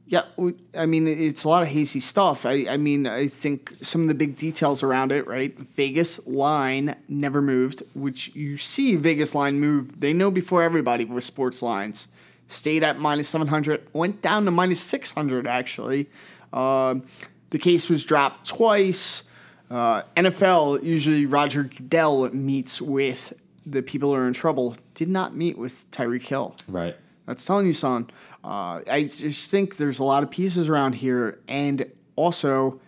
yeah, 0.10 0.24
we, 0.38 0.54
I 0.74 0.86
mean, 0.86 1.06
it's 1.06 1.44
a 1.44 1.50
lot 1.50 1.64
of 1.64 1.68
hazy 1.68 2.00
stuff. 2.00 2.46
I, 2.46 2.66
I 2.70 2.78
mean, 2.78 3.06
I 3.06 3.28
think 3.28 3.74
some 3.82 4.02
of 4.02 4.08
the 4.08 4.14
big 4.14 4.38
details 4.38 4.82
around 4.82 5.12
it, 5.12 5.28
right? 5.28 5.58
Vegas 5.60 6.26
line 6.26 6.96
never 7.10 7.42
moved, 7.42 7.84
which 7.94 8.34
you 8.34 8.56
see 8.56 8.96
Vegas 8.96 9.36
line 9.36 9.60
move. 9.60 10.00
They 10.00 10.14
know 10.14 10.32
before 10.32 10.64
everybody 10.64 11.04
with 11.04 11.26
sports 11.26 11.62
lines. 11.62 12.08
Stayed 12.48 12.84
at 12.84 12.98
minus 12.98 13.28
700, 13.28 13.90
went 13.92 14.22
down 14.22 14.46
to 14.46 14.52
minus 14.52 14.80
600, 14.80 15.46
actually. 15.46 16.08
Um, 16.54 17.04
the 17.50 17.60
case 17.60 17.90
was 17.90 18.06
dropped 18.06 18.48
twice. 18.48 19.24
Uh, 19.70 20.04
NFL, 20.16 20.82
usually 20.84 21.26
Roger 21.26 21.64
Goodell 21.64 22.30
meets 22.30 22.82
with 22.82 23.34
the 23.66 23.82
people 23.82 24.12
who 24.12 24.16
are 24.16 24.28
in 24.28 24.34
trouble, 24.34 24.78
did 24.94 25.10
not 25.10 25.36
meet 25.36 25.58
with 25.58 25.92
Tyreek 25.92 26.26
Hill. 26.26 26.56
Right. 26.70 26.96
That's 27.26 27.46
telling 27.46 27.68
you, 27.68 27.74
son. 27.74 28.10
Uh, 28.44 28.82
I 28.90 29.04
just 29.04 29.52
think 29.52 29.78
there's 29.78 30.00
a 30.00 30.04
lot 30.04 30.24
of 30.24 30.32
pieces 30.32 30.70
around 30.70 30.94
here, 30.94 31.40
and 31.48 31.90
also 32.16 32.80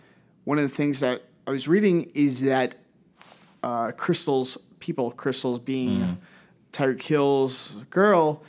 one 0.44 0.58
of 0.58 0.62
the 0.68 0.74
things 0.74 1.00
that 1.00 1.22
I 1.46 1.50
was 1.50 1.68
reading 1.68 2.10
is 2.14 2.40
that 2.42 2.76
uh, 3.62 3.92
Crystal's 3.92 4.56
people, 4.78 5.10
Crystal's 5.10 5.60
being 5.60 6.18
Tyreek 6.72 7.02
Hill's 7.02 7.74
girl, 7.90 8.42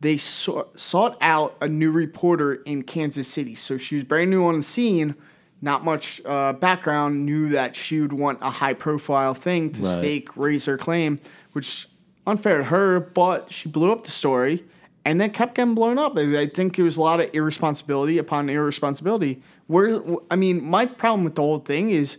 they 0.00 0.16
sou- 0.16 0.66
sought 0.76 1.18
out 1.20 1.56
a 1.60 1.68
new 1.68 1.90
reporter 1.90 2.54
in 2.54 2.82
Kansas 2.82 3.28
City. 3.28 3.54
So 3.54 3.76
she 3.76 3.96
was 3.96 4.04
brand 4.04 4.30
new 4.30 4.44
on 4.46 4.56
the 4.56 4.62
scene, 4.62 5.14
not 5.60 5.84
much 5.84 6.20
uh, 6.24 6.52
background, 6.54 7.26
knew 7.26 7.48
that 7.50 7.74
she 7.76 8.00
would 8.00 8.12
want 8.12 8.38
a 8.40 8.50
high 8.50 8.74
profile 8.74 9.34
thing 9.34 9.72
to 9.72 9.82
Right. 9.82 9.98
stake, 9.98 10.36
raise 10.36 10.64
her 10.66 10.78
claim, 10.78 11.18
which 11.52 11.88
unfair 12.26 12.58
to 12.58 12.64
her, 12.64 13.00
but 13.00 13.52
she 13.52 13.68
blew 13.68 13.90
up 13.92 14.04
the 14.04 14.10
story 14.10 14.64
and 15.06 15.20
then 15.20 15.30
kept 15.30 15.54
getting 15.54 15.76
blown 15.76 15.98
up. 15.98 16.18
I 16.18 16.40
I 16.40 16.46
think 16.46 16.78
it 16.78 16.82
was 16.82 16.96
a 16.96 17.00
lot 17.00 17.20
of 17.20 17.30
irresponsibility 17.32 18.18
upon 18.18 18.50
irresponsibility. 18.50 19.40
Where 19.68 20.02
I 20.30 20.36
mean, 20.36 20.64
my 20.64 20.84
problem 20.84 21.24
with 21.24 21.36
the 21.36 21.42
whole 21.42 21.58
thing 21.60 21.90
is, 21.90 22.18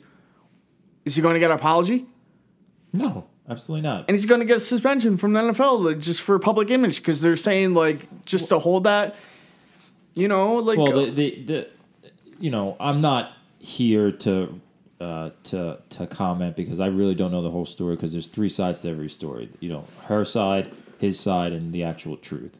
is 1.03 1.15
he 1.15 1.21
going 1.21 1.33
to 1.33 1.39
get 1.39 1.51
an 1.51 1.57
apology? 1.57 2.05
No, 2.93 3.27
absolutely 3.49 3.81
not. 3.81 4.05
and 4.07 4.11
he's 4.11 4.25
going 4.25 4.39
to 4.39 4.45
get 4.45 4.57
a 4.57 4.61
suspension 4.61 5.17
from 5.17 5.33
the 5.33 5.41
NFL 5.41 5.83
like, 5.83 5.99
just 5.99 6.21
for 6.21 6.39
public 6.39 6.71
image 6.71 6.97
because 6.97 7.21
they're 7.21 7.35
saying 7.35 7.73
like 7.73 8.07
just 8.23 8.47
to 8.49 8.59
hold 8.59 8.85
that, 8.85 9.15
you 10.13 10.29
know, 10.29 10.55
like 10.55 10.79
well, 10.79 10.93
the, 10.93 11.09
the 11.11 11.43
the 11.43 11.67
you 12.39 12.49
know, 12.49 12.77
I'm 12.79 13.01
not 13.01 13.33
here 13.59 14.13
to 14.13 14.61
uh, 15.01 15.31
to 15.43 15.79
to 15.89 16.07
comment 16.07 16.55
because 16.55 16.79
I 16.79 16.87
really 16.87 17.15
don't 17.15 17.31
know 17.31 17.41
the 17.41 17.51
whole 17.51 17.65
story 17.65 17.97
because 17.97 18.13
there's 18.13 18.27
three 18.27 18.49
sides 18.49 18.79
to 18.83 18.89
every 18.89 19.09
story. 19.09 19.49
You 19.59 19.71
know, 19.71 19.83
her 20.05 20.23
side, 20.23 20.71
his 20.99 21.19
side, 21.19 21.51
and 21.51 21.73
the 21.73 21.83
actual 21.83 22.15
truth. 22.15 22.57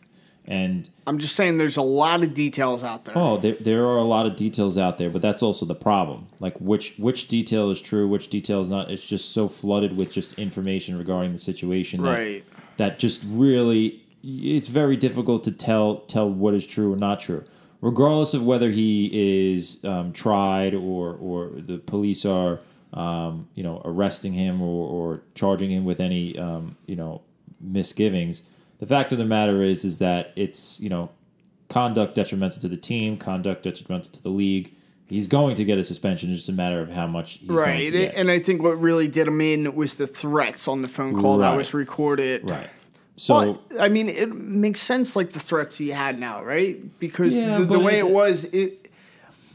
And 0.50 0.90
I'm 1.06 1.18
just 1.20 1.36
saying 1.36 1.58
there's 1.58 1.76
a 1.76 1.82
lot 1.82 2.24
of 2.24 2.34
details 2.34 2.82
out 2.84 3.04
there. 3.06 3.18
oh, 3.18 3.38
there 3.38 3.58
there 3.60 3.86
are 3.86 3.98
a 3.98 4.04
lot 4.06 4.26
of 4.26 4.38
details 4.38 4.78
out 4.78 4.98
there, 4.98 5.10
but 5.10 5.22
that's 5.22 5.44
also 5.44 5.66
the 5.66 5.76
problem. 5.76 6.28
Like 6.40 6.58
which 6.62 6.96
which 6.98 7.28
detail 7.28 7.70
is 7.70 7.82
true, 7.82 8.08
which 8.08 8.30
detail 8.30 8.62
is 8.62 8.70
not. 8.70 8.90
It's 8.90 9.06
just 9.06 9.34
so 9.34 9.50
flooded 9.50 9.98
with 9.98 10.12
just 10.14 10.34
information 10.34 10.98
regarding 10.98 11.34
the 11.34 11.38
situation 11.38 12.02
that 12.04 12.10
Right. 12.10 12.44
that 12.78 12.98
just 12.98 13.24
really 13.28 14.04
it's 14.24 14.68
very 14.70 14.96
difficult 14.96 15.44
to 15.44 15.52
tell 15.52 15.98
tell 16.02 16.30
what 16.30 16.54
is 16.54 16.66
true 16.66 16.92
or 16.94 16.98
not 16.98 17.20
true 17.20 17.44
regardless 17.82 18.34
of 18.34 18.44
whether 18.44 18.72
he 18.72 19.10
is 19.54 19.84
um, 19.86 20.12
tried 20.12 20.74
or 20.74 21.14
or 21.14 21.50
the 21.56 21.78
police 21.78 22.26
are 22.26 22.60
um, 22.94 23.48
you 23.54 23.62
know 23.64 23.82
arresting 23.86 24.34
him 24.34 24.62
or, 24.62 24.88
or 24.88 25.22
charging 25.36 25.70
him 25.72 25.86
with 25.86 26.00
any 26.00 26.38
um, 26.40 26.76
you 26.88 26.96
know 26.96 27.22
misgivings 27.62 28.44
the 28.80 28.86
fact 28.86 29.12
of 29.12 29.18
the 29.18 29.26
matter 29.26 29.62
is 29.62 29.84
is 29.86 30.00
that 30.00 30.32
it's 30.36 30.80
you 30.80 30.90
know 30.90 31.10
conduct 31.70 32.16
detrimental 32.16 32.60
to 32.62 32.68
the 32.68 32.78
team 32.78 33.18
conduct 33.18 33.64
detrimental 33.64 34.10
to 34.10 34.22
the 34.24 34.30
league 34.30 34.74
he's 35.08 35.28
going 35.28 35.56
to 35.56 35.66
get 35.66 35.78
a 35.78 35.84
suspension 35.84 36.30
it's 36.30 36.40
just 36.40 36.50
a 36.50 36.54
matter 36.54 36.80
of 36.80 36.90
how 36.92 37.06
much 37.08 37.34
he's 37.34 37.50
going 37.50 37.60
right. 37.60 37.86
to 37.86 37.92
get. 37.92 38.16
And 38.16 38.32
I 38.32 38.40
think 38.40 38.64
what 38.64 38.80
really 38.80 39.08
did 39.08 39.28
him 39.28 39.42
in 39.42 39.76
was 39.76 39.98
the 39.98 40.08
threats 40.08 40.68
on 40.68 40.82
the 40.82 40.88
phone 40.88 41.20
call 41.20 41.38
that 41.40 41.56
was 41.56 41.74
recorded. 41.74 42.50
right 42.50 42.70
so 43.18 43.60
But 43.70 43.82
I 43.82 43.90
mean, 43.90 44.10
it 44.10 44.30
makes 44.30 44.80
sense 44.80 45.16
like 45.16 45.32
the 45.32 45.40
threats 45.40 45.78
he 45.78 45.90
had 45.90 46.20
now, 46.20 46.44
right? 46.44 46.78
Because 47.00 47.36
Yeah, 47.36 47.58
the, 47.58 47.66
the 47.66 47.80
way 47.80 47.96
it- 47.98 48.06
it 48.06 48.12
was, 48.12 48.44
it 48.46 48.92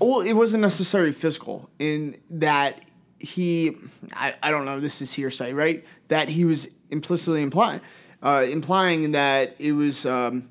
well, 0.01 0.21
it 0.21 0.33
wasn't 0.33 0.63
necessarily 0.63 1.13
physical 1.13 1.71
in 1.79 2.17
that 2.29 2.85
he, 3.21 3.77
I, 4.15 4.35
I 4.43 4.51
don't 4.51 4.65
know, 4.65 4.81
this 4.81 5.01
is 5.01 5.13
hearsay, 5.15 5.53
right? 5.53 5.85
That 6.09 6.29
he 6.29 6.45
was 6.45 6.69
implicitly 6.91 7.41
implying, 7.41 7.81
uh, 8.23 8.45
implying 8.49 9.13
that 9.13 9.57
it 9.59 9.73
was, 9.73 10.07
um, 10.07 10.49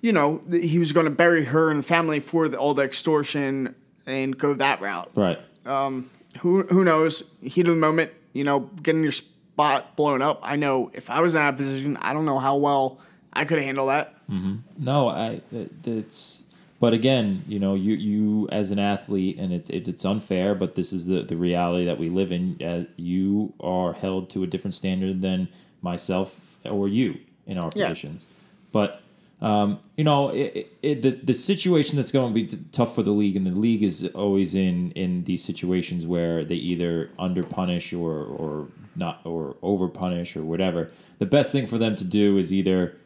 you 0.00 0.12
know, 0.12 0.40
he 0.50 0.78
was 0.78 0.92
going 0.92 1.04
to 1.06 1.10
bury 1.12 1.44
her 1.44 1.70
and 1.70 1.84
family 1.84 2.20
for 2.20 2.48
the, 2.48 2.56
all 2.58 2.74
the 2.74 2.82
extortion 2.82 3.74
and 4.06 4.36
go 4.36 4.54
that 4.54 4.80
route. 4.80 5.10
right 5.14 5.38
Who 6.40 6.62
who 6.64 6.82
knows? 6.84 7.22
Heat 7.42 7.66
of 7.68 7.74
the 7.74 7.80
moment, 7.80 8.10
you 8.32 8.42
know, 8.44 8.60
getting 8.82 9.02
your 9.02 9.12
spot 9.12 9.96
blown 9.96 10.22
up. 10.22 10.40
I 10.42 10.56
know 10.56 10.90
if 10.94 11.10
I 11.10 11.20
was 11.20 11.34
in 11.34 11.40
that 11.40 11.56
position, 11.56 11.96
I 11.98 12.12
don't 12.14 12.24
know 12.24 12.38
how 12.38 12.56
well 12.56 12.98
I 13.32 13.44
could 13.44 13.58
handle 13.58 13.86
that. 13.88 14.14
No, 14.78 15.08
I 15.08 15.42
it- 15.52 15.86
it's 15.86 16.42
But 16.80 16.94
again, 16.94 17.44
you 17.46 17.58
know, 17.60 17.74
you 17.74 17.94
you 17.94 18.48
as 18.50 18.70
an 18.72 18.78
athlete, 18.78 19.36
and 19.38 19.52
it's 19.52 19.68
it, 19.70 19.86
it's 19.88 20.04
unfair, 20.04 20.54
but 20.54 20.74
this 20.74 20.92
is 20.92 21.04
the 21.06 21.22
the 21.22 21.36
reality 21.36 21.84
that 21.84 21.98
we 21.98 22.08
live 22.08 22.32
in. 22.32 22.56
Uh, 22.60 22.84
you 22.96 23.52
are 23.60 23.92
held 23.92 24.30
to 24.30 24.42
a 24.42 24.46
different 24.46 24.74
standard 24.74 25.20
than 25.22 25.48
myself 25.82 26.51
or 26.64 26.88
you 26.88 27.18
in 27.46 27.58
our 27.58 27.70
Yeah. 27.74 27.88
positions. 27.88 28.26
But 28.72 29.00
um, 29.40 29.80
you 29.96 30.04
know, 30.04 30.28
it, 30.28 30.70
it, 30.82 31.02
the 31.02 31.10
the 31.10 31.34
situation 31.34 31.96
that's 31.96 32.12
going 32.12 32.32
to 32.32 32.34
be 32.34 32.46
t- 32.46 32.58
tough 32.70 32.94
for 32.94 33.02
the 33.02 33.10
league, 33.10 33.36
and 33.36 33.44
the 33.44 33.50
league 33.50 33.82
is 33.82 34.06
always 34.14 34.54
in 34.54 34.92
in 34.92 35.24
these 35.24 35.44
situations 35.44 36.06
where 36.06 36.44
they 36.44 36.54
either 36.54 37.10
under 37.18 37.42
punish 37.42 37.92
or 37.92 38.22
or 38.22 38.68
not 38.94 39.20
or 39.24 39.56
over 39.62 39.88
punish 39.88 40.36
or 40.36 40.44
whatever. 40.44 40.90
The 41.18 41.26
best 41.26 41.50
thing 41.50 41.66
for 41.66 41.76
them 41.76 41.96
to 41.96 42.04
do 42.04 42.38
is 42.38 42.52
either 42.52 42.96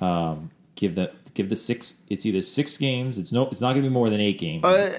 um, 0.00 0.50
give 0.76 0.94
the 0.94 1.10
give 1.34 1.48
the 1.48 1.56
six. 1.56 1.96
It's 2.08 2.24
either 2.24 2.42
six 2.42 2.76
games. 2.76 3.18
It's 3.18 3.32
no. 3.32 3.48
It's 3.48 3.60
not 3.60 3.70
going 3.72 3.82
to 3.82 3.88
be 3.88 3.92
more 3.92 4.10
than 4.10 4.20
eight 4.20 4.38
games. 4.38 4.64
Uh, 4.64 4.96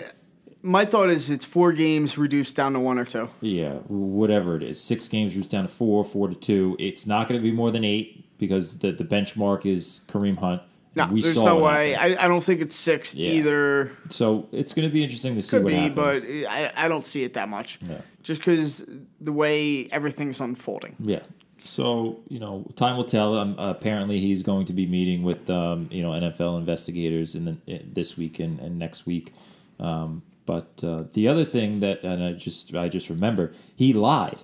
my 0.68 0.86
thought 0.86 1.09
is 1.09 1.30
it's 1.32 1.45
four 1.45 1.72
games 1.72 2.18
reduced 2.18 2.55
down 2.55 2.74
to 2.74 2.80
one 2.80 2.99
or 2.99 3.05
two. 3.05 3.30
Yeah, 3.41 3.76
whatever 3.88 4.55
it 4.55 4.63
is. 4.63 4.80
Six 4.80 5.07
games 5.07 5.34
reduced 5.34 5.51
down 5.51 5.63
to 5.63 5.70
four, 5.70 6.03
four 6.03 6.28
to 6.28 6.36
two. 6.36 6.76
It's 6.80 7.07
not 7.07 7.28
going 7.28 7.39
to 7.39 7.43
be 7.43 7.51
more 7.51 7.72
than 7.72 7.84
eight 7.84 8.38
because 8.38 8.78
the, 8.80 8.91
the 8.91 9.03
benchmark 9.03 9.65
is 9.65 10.01
Kareem 10.07 10.38
Hunt. 10.38 10.61
No, 10.95 11.07
we 11.11 11.22
there's 11.22 11.36
saw 11.36 11.45
no 11.45 11.59
way. 11.63 11.95
I, 11.95 12.26
I 12.26 12.28
don't 12.28 12.43
think 12.43 12.59
it's 12.59 12.76
six 12.76 13.13
Yeah. 13.13 13.30
either. 13.32 13.91
So 14.09 14.47
it's 14.51 14.74
going 14.74 14.88
to 14.88 14.91
be 14.93 15.03
interesting 15.03 15.36
to 15.36 15.41
see 15.41 15.57
Could 15.57 15.63
what 15.63 15.70
be, 15.70 15.76
happens. 15.76 15.95
but 15.95 16.49
I, 16.51 16.72
I 16.76 16.88
don't 16.88 17.05
see 17.05 17.24
it 17.24 17.34
that 17.36 17.49
much. 17.49 17.80
Yeah. 17.88 18.01
Just 18.24 18.41
because 18.41 18.84
the 19.22 19.32
way 19.32 19.88
everything's 19.91 20.39
unfolding. 20.41 20.95
Yeah. 20.99 21.20
So 21.63 22.20
you 22.30 22.39
know, 22.39 22.65
time 22.76 22.97
will 22.97 23.03
tell. 23.03 23.38
Um, 23.38 23.55
apparently, 23.59 24.20
he's 24.20 24.41
going 24.41 24.65
to 24.65 24.74
be 24.74 24.88
meeting 24.88 25.22
with 25.24 25.49
um, 25.49 25.88
you 25.91 26.01
know 26.01 26.11
NFL 26.11 26.57
investigators 26.57 27.36
in 27.36 27.45
the 27.45 27.57
in 27.68 27.91
this 27.93 28.18
week 28.18 28.39
and, 28.39 28.59
and 28.59 28.80
next 28.80 29.05
week. 29.05 29.34
Um, 29.80 30.24
but 30.47 30.81
uh, 30.83 31.03
the 31.13 31.27
other 31.27 31.45
thing 31.45 31.81
that, 31.81 32.01
and 32.03 32.23
I 32.23 32.31
just 32.31 32.73
I 32.73 32.87
just 32.89 33.09
remember, 33.09 33.51
he 33.75 33.93
lied. 33.93 34.41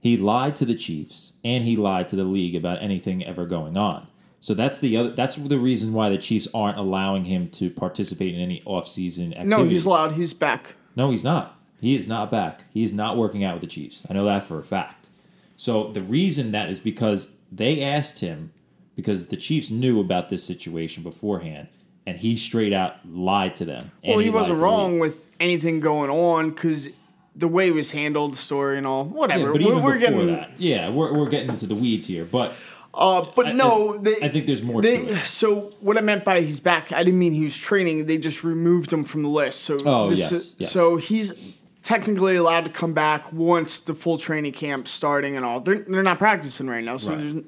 He 0.00 0.16
lied 0.16 0.54
to 0.56 0.64
the 0.64 0.76
Chiefs 0.76 1.32
and 1.44 1.64
he 1.64 1.76
lied 1.76 2.08
to 2.10 2.16
the 2.16 2.24
league 2.24 2.54
about 2.54 2.80
anything 2.80 3.24
ever 3.24 3.44
going 3.44 3.76
on. 3.76 4.06
So 4.38 4.54
that's 4.54 4.78
the 4.78 4.96
other. 4.96 5.10
That's 5.10 5.34
the 5.34 5.58
reason 5.58 5.92
why 5.92 6.08
the 6.08 6.18
Chiefs 6.18 6.46
aren't 6.54 6.78
allowing 6.78 7.24
him 7.24 7.50
to 7.50 7.68
participate 7.68 8.32
in 8.32 8.40
any 8.40 8.60
offseason 8.60 9.32
activities. 9.32 9.48
No, 9.50 9.64
he's 9.64 9.84
allowed. 9.84 10.12
He's 10.12 10.32
back. 10.32 10.76
No, 10.94 11.10
he's 11.10 11.24
not. 11.24 11.60
He 11.80 11.96
is 11.96 12.06
not 12.06 12.30
back. 12.30 12.64
He 12.72 12.84
is 12.84 12.92
not 12.92 13.16
working 13.16 13.42
out 13.42 13.54
with 13.54 13.62
the 13.62 13.66
Chiefs. 13.66 14.06
I 14.08 14.14
know 14.14 14.24
that 14.24 14.44
for 14.44 14.58
a 14.58 14.62
fact. 14.62 15.10
So 15.56 15.90
the 15.90 16.00
reason 16.00 16.52
that 16.52 16.70
is 16.70 16.78
because 16.78 17.32
they 17.50 17.82
asked 17.82 18.20
him 18.20 18.52
because 18.94 19.26
the 19.26 19.36
Chiefs 19.36 19.70
knew 19.70 19.98
about 19.98 20.28
this 20.28 20.44
situation 20.44 21.02
beforehand, 21.02 21.68
and 22.06 22.16
he 22.16 22.36
straight 22.36 22.72
out 22.72 22.96
lied 23.08 23.56
to 23.56 23.64
them. 23.64 23.90
and 24.04 24.10
Well, 24.14 24.18
he, 24.18 24.26
lied 24.26 24.34
wasn't 24.34 24.60
wrong 24.60 24.92
league. 24.92 25.00
with 25.02 25.28
anything 25.40 25.80
going 25.80 26.10
on 26.10 26.50
because 26.50 26.88
the 27.34 27.48
way 27.48 27.68
it 27.68 27.74
was 27.74 27.90
handled, 27.90 28.34
the 28.34 28.38
story 28.38 28.78
and 28.78 28.86
all. 28.86 29.04
Whatever. 29.04 29.40
Yeah, 29.40 29.46
but 29.46 29.54
we're 29.54 29.60
even 29.60 29.82
we're 29.82 29.94
before 29.94 29.98
getting. 29.98 30.26
that, 30.28 30.50
yeah, 30.58 30.88
we're, 30.90 31.12
we're 31.12 31.28
getting 31.28 31.50
into 31.50 31.66
the 31.66 31.74
weeds 31.74 32.06
here. 32.06 32.24
But 32.24 32.54
Uh, 32.94 33.26
but 33.36 33.46
I- 33.48 33.52
no, 33.52 33.94
I- 33.94 33.98
they, 33.98 34.16
I 34.22 34.28
think 34.28 34.46
there's 34.46 34.62
more 34.62 34.80
They, 34.80 34.96
to 35.04 35.12
it. 35.16 35.24
So 35.24 35.72
what 35.80 35.98
I 35.98 36.00
meant 36.00 36.24
by 36.24 36.40
he's 36.40 36.60
back, 36.60 36.92
I 36.92 37.04
didn't 37.04 37.18
mean 37.18 37.32
he 37.34 37.44
was 37.44 37.56
training. 37.56 38.06
They 38.06 38.16
just 38.18 38.42
removed 38.44 38.90
him 38.92 39.04
from 39.04 39.22
the 39.22 39.28
list. 39.28 39.60
So 39.62 39.76
Oh, 39.84 40.08
this 40.08 40.20
yes, 40.20 40.32
is- 40.32 40.56
yes. 40.58 40.70
so 40.72 40.96
he's 40.96 41.34
technically 41.82 42.36
allowed 42.36 42.64
to 42.64 42.70
come 42.70 42.94
back 42.94 43.32
once 43.32 43.80
the 43.80 43.94
full 43.94 44.16
training 44.18 44.52
camp 44.52 44.88
starting 44.88 45.36
and 45.36 45.44
all. 45.44 45.60
They're 45.60 45.80
they're 45.80 46.02
not 46.02 46.18
practicing 46.18 46.68
right 46.68 46.82
now. 46.82 46.96
So 46.96 47.14
Right. 47.14 47.44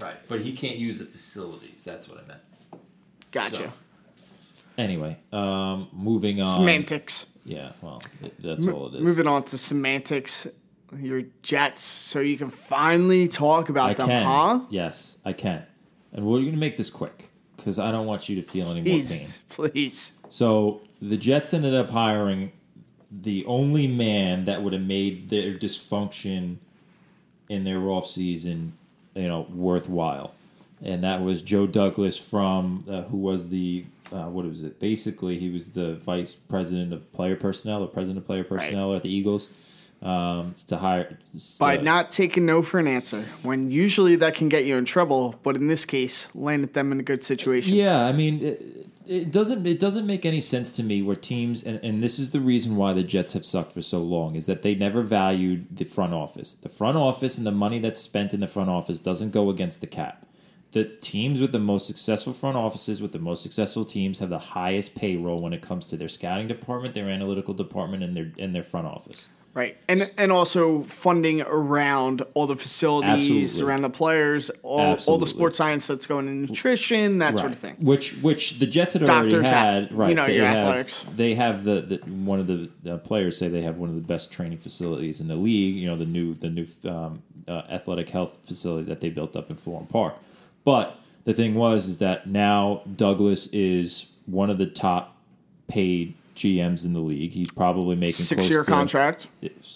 right, 0.00 0.16
but 0.28 0.40
he 0.40 0.52
can't 0.52 0.76
use 0.76 0.98
the 0.98 1.04
facilities. 1.04 1.84
That's 1.84 2.08
what 2.08 2.18
I 2.18 2.26
meant. 2.26 2.37
Gotcha. 3.32 3.56
So, 3.56 3.72
Anyway, 4.76 5.16
um, 5.32 5.88
moving 5.92 6.40
on. 6.40 6.52
Semantics. 6.52 7.26
Yeah, 7.44 7.70
well, 7.82 8.00
that's 8.38 8.66
all 8.68 8.88
it 8.88 8.94
is. 8.96 9.00
Moving 9.00 9.26
on 9.26 9.42
to 9.44 9.58
semantics. 9.58 10.46
Your 10.98 11.22
Jets, 11.42 11.82
so 11.82 12.20
you 12.20 12.38
can 12.38 12.48
finally 12.48 13.28
talk 13.28 13.68
about 13.68 13.90
I 13.90 13.94
them, 13.94 14.08
can. 14.08 14.24
huh? 14.24 14.60
Yes, 14.70 15.18
I 15.24 15.34
can. 15.34 15.62
And 16.12 16.24
we're 16.24 16.40
going 16.40 16.52
to 16.52 16.58
make 16.58 16.78
this 16.78 16.88
quick 16.88 17.30
because 17.56 17.78
I 17.78 17.90
don't 17.90 18.06
want 18.06 18.28
you 18.30 18.36
to 18.36 18.42
feel 18.42 18.70
any 18.70 18.80
more 18.80 18.84
pain. 18.84 19.00
Please, 19.02 19.42
please. 19.50 20.12
So 20.30 20.80
the 21.02 21.16
Jets 21.18 21.52
ended 21.52 21.74
up 21.74 21.90
hiring 21.90 22.52
the 23.10 23.44
only 23.44 23.86
man 23.86 24.44
that 24.44 24.62
would 24.62 24.72
have 24.72 24.82
made 24.82 25.28
their 25.28 25.54
dysfunction 25.54 26.56
in 27.50 27.64
their 27.64 27.78
offseason, 27.80 28.70
you 29.14 29.28
know, 29.28 29.46
worthwhile. 29.52 30.34
And 30.82 31.02
that 31.04 31.22
was 31.22 31.42
Joe 31.42 31.66
Douglas 31.66 32.16
from 32.16 32.84
uh, 32.88 33.02
who 33.02 33.16
was 33.16 33.48
the 33.48 33.84
uh, 34.12 34.24
what 34.24 34.46
was 34.46 34.62
it? 34.62 34.80
Basically, 34.80 35.38
he 35.38 35.50
was 35.50 35.70
the 35.70 35.96
vice 35.96 36.34
president 36.34 36.92
of 36.92 37.12
player 37.12 37.36
personnel 37.36 37.82
or 37.82 37.88
president 37.88 38.18
of 38.18 38.24
player 38.24 38.44
personnel 38.44 38.94
at 38.94 39.02
the 39.02 39.12
Eagles. 39.12 39.48
Um, 40.00 40.54
to 40.68 40.76
hire 40.76 41.18
By 41.58 41.76
uh, 41.76 41.82
not 41.82 42.12
taking 42.12 42.46
no 42.46 42.62
for 42.62 42.78
an 42.78 42.86
answer, 42.86 43.24
when 43.42 43.68
usually 43.68 44.14
that 44.14 44.36
can 44.36 44.48
get 44.48 44.64
you 44.64 44.76
in 44.76 44.84
trouble, 44.84 45.40
but 45.42 45.56
in 45.56 45.66
this 45.66 45.84
case, 45.84 46.28
landed 46.36 46.72
them 46.72 46.92
in 46.92 47.00
a 47.00 47.02
good 47.02 47.24
situation. 47.24 47.74
Yeah, 47.74 48.06
I 48.06 48.12
mean, 48.12 48.40
it, 48.40 48.88
it 49.08 49.32
doesn't 49.32 49.66
it 49.66 49.80
doesn't 49.80 50.06
make 50.06 50.24
any 50.24 50.40
sense 50.40 50.70
to 50.72 50.84
me 50.84 51.02
where 51.02 51.16
teams 51.16 51.64
and, 51.64 51.80
and 51.82 52.00
this 52.00 52.20
is 52.20 52.30
the 52.30 52.38
reason 52.38 52.76
why 52.76 52.92
the 52.92 53.02
Jets 53.02 53.32
have 53.32 53.44
sucked 53.44 53.72
for 53.72 53.82
so 53.82 54.00
long 54.00 54.36
is 54.36 54.46
that 54.46 54.62
they 54.62 54.76
never 54.76 55.02
valued 55.02 55.76
the 55.76 55.84
front 55.84 56.14
office. 56.14 56.54
The 56.54 56.68
front 56.68 56.96
office 56.96 57.36
and 57.36 57.46
the 57.46 57.50
money 57.50 57.80
that's 57.80 58.00
spent 58.00 58.32
in 58.32 58.38
the 58.38 58.46
front 58.46 58.70
office 58.70 59.00
doesn't 59.00 59.32
go 59.32 59.50
against 59.50 59.80
the 59.80 59.88
cap. 59.88 60.26
The 60.78 60.84
teams 60.84 61.40
with 61.40 61.50
the 61.50 61.58
most 61.58 61.88
successful 61.88 62.32
front 62.32 62.56
offices 62.56 63.02
with 63.02 63.10
the 63.10 63.18
most 63.18 63.42
successful 63.42 63.84
teams 63.84 64.20
have 64.20 64.28
the 64.28 64.38
highest 64.38 64.94
payroll 64.94 65.40
when 65.40 65.52
it 65.52 65.60
comes 65.60 65.88
to 65.88 65.96
their 65.96 66.08
scouting 66.08 66.46
department, 66.46 66.94
their 66.94 67.08
analytical 67.08 67.52
department, 67.52 68.04
and 68.04 68.16
their 68.16 68.30
and 68.38 68.54
their 68.54 68.62
front 68.62 68.86
office. 68.86 69.28
Right. 69.54 69.76
And 69.88 70.08
and 70.16 70.30
also 70.30 70.82
funding 70.82 71.42
around 71.42 72.22
all 72.34 72.46
the 72.46 72.54
facilities, 72.54 73.28
Absolutely. 73.28 73.62
around 73.68 73.82
the 73.82 73.90
players, 73.90 74.50
all, 74.62 74.96
all 75.08 75.18
the 75.18 75.26
sports 75.26 75.58
science 75.58 75.88
that's 75.88 76.06
going 76.06 76.28
in 76.28 76.42
nutrition, 76.42 77.18
that 77.18 77.36
sort 77.36 77.50
of 77.50 77.58
thing. 77.58 77.74
Which 77.80 78.12
which 78.18 78.60
the 78.60 78.68
Jets 78.68 78.92
had 78.92 79.04
Doctors 79.04 79.32
already 79.32 79.48
had. 79.48 79.92
Right. 79.92 80.10
you 80.10 80.14
know, 80.14 80.26
they 80.26 80.36
your 80.36 80.44
have, 80.46 80.58
athletics. 80.58 81.04
They 81.16 81.34
have 81.34 81.64
the, 81.64 81.80
the 81.80 81.96
one 82.08 82.38
of 82.38 82.46
the, 82.46 82.70
the 82.84 82.98
players 82.98 83.36
say 83.36 83.48
they 83.48 83.62
have 83.62 83.78
one 83.78 83.88
of 83.88 83.96
the 83.96 84.00
best 84.00 84.30
training 84.30 84.58
facilities 84.58 85.20
in 85.20 85.26
the 85.26 85.34
league. 85.34 85.74
You 85.74 85.88
know 85.88 85.96
the 85.96 86.06
new 86.06 86.34
the 86.34 86.50
new 86.50 86.66
um, 86.84 87.24
uh, 87.48 87.62
athletic 87.68 88.10
health 88.10 88.38
facility 88.44 88.84
that 88.84 89.00
they 89.00 89.08
built 89.08 89.34
up 89.34 89.50
in 89.50 89.56
Florham 89.56 89.88
Park. 89.88 90.14
But 90.68 91.00
the 91.24 91.32
thing 91.32 91.54
was 91.54 91.88
is 91.88 91.96
that 91.96 92.26
now 92.26 92.82
Douglas 92.94 93.46
is 93.54 94.04
one 94.26 94.50
of 94.50 94.58
the 94.58 94.66
top 94.66 95.16
paid 95.66 96.12
GMs 96.36 96.84
in 96.84 96.92
the 96.92 97.00
league. 97.00 97.32
He's 97.32 97.50
probably 97.50 97.96
making 97.96 98.26
Six 98.26 98.50
year 98.50 98.64
contract. 98.64 99.28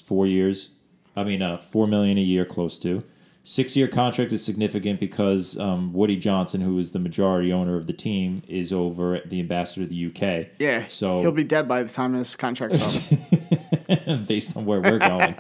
four 0.04 0.26
years. 0.26 0.68
I 1.16 1.24
mean, 1.24 1.40
uh, 1.40 1.56
four 1.56 1.86
million 1.86 2.18
a 2.18 2.20
year, 2.20 2.44
close 2.44 2.76
to. 2.80 3.04
Six 3.42 3.74
year 3.74 3.88
contract 3.88 4.32
is 4.32 4.44
significant 4.44 5.00
because 5.00 5.58
um, 5.58 5.94
Woody 5.94 6.16
Johnson, 6.16 6.60
who 6.60 6.78
is 6.78 6.92
the 6.92 6.98
majority 6.98 7.50
owner 7.50 7.78
of 7.78 7.86
the 7.86 7.94
team, 7.94 8.42
is 8.46 8.70
over 8.70 9.14
at 9.14 9.30
the 9.30 9.40
ambassador 9.40 9.84
of 9.84 9.88
the 9.88 10.06
UK. 10.08 10.50
Yeah. 10.58 10.88
So 10.88 11.22
he'll 11.22 11.32
be 11.32 11.42
dead 11.42 11.66
by 11.66 11.82
the 11.82 11.88
time 11.90 12.12
his 12.12 12.36
contract's 12.36 12.82
up. 12.82 13.60
based 14.26 14.56
on 14.56 14.66
where 14.66 14.80
we're 14.80 14.98
going. 14.98 15.34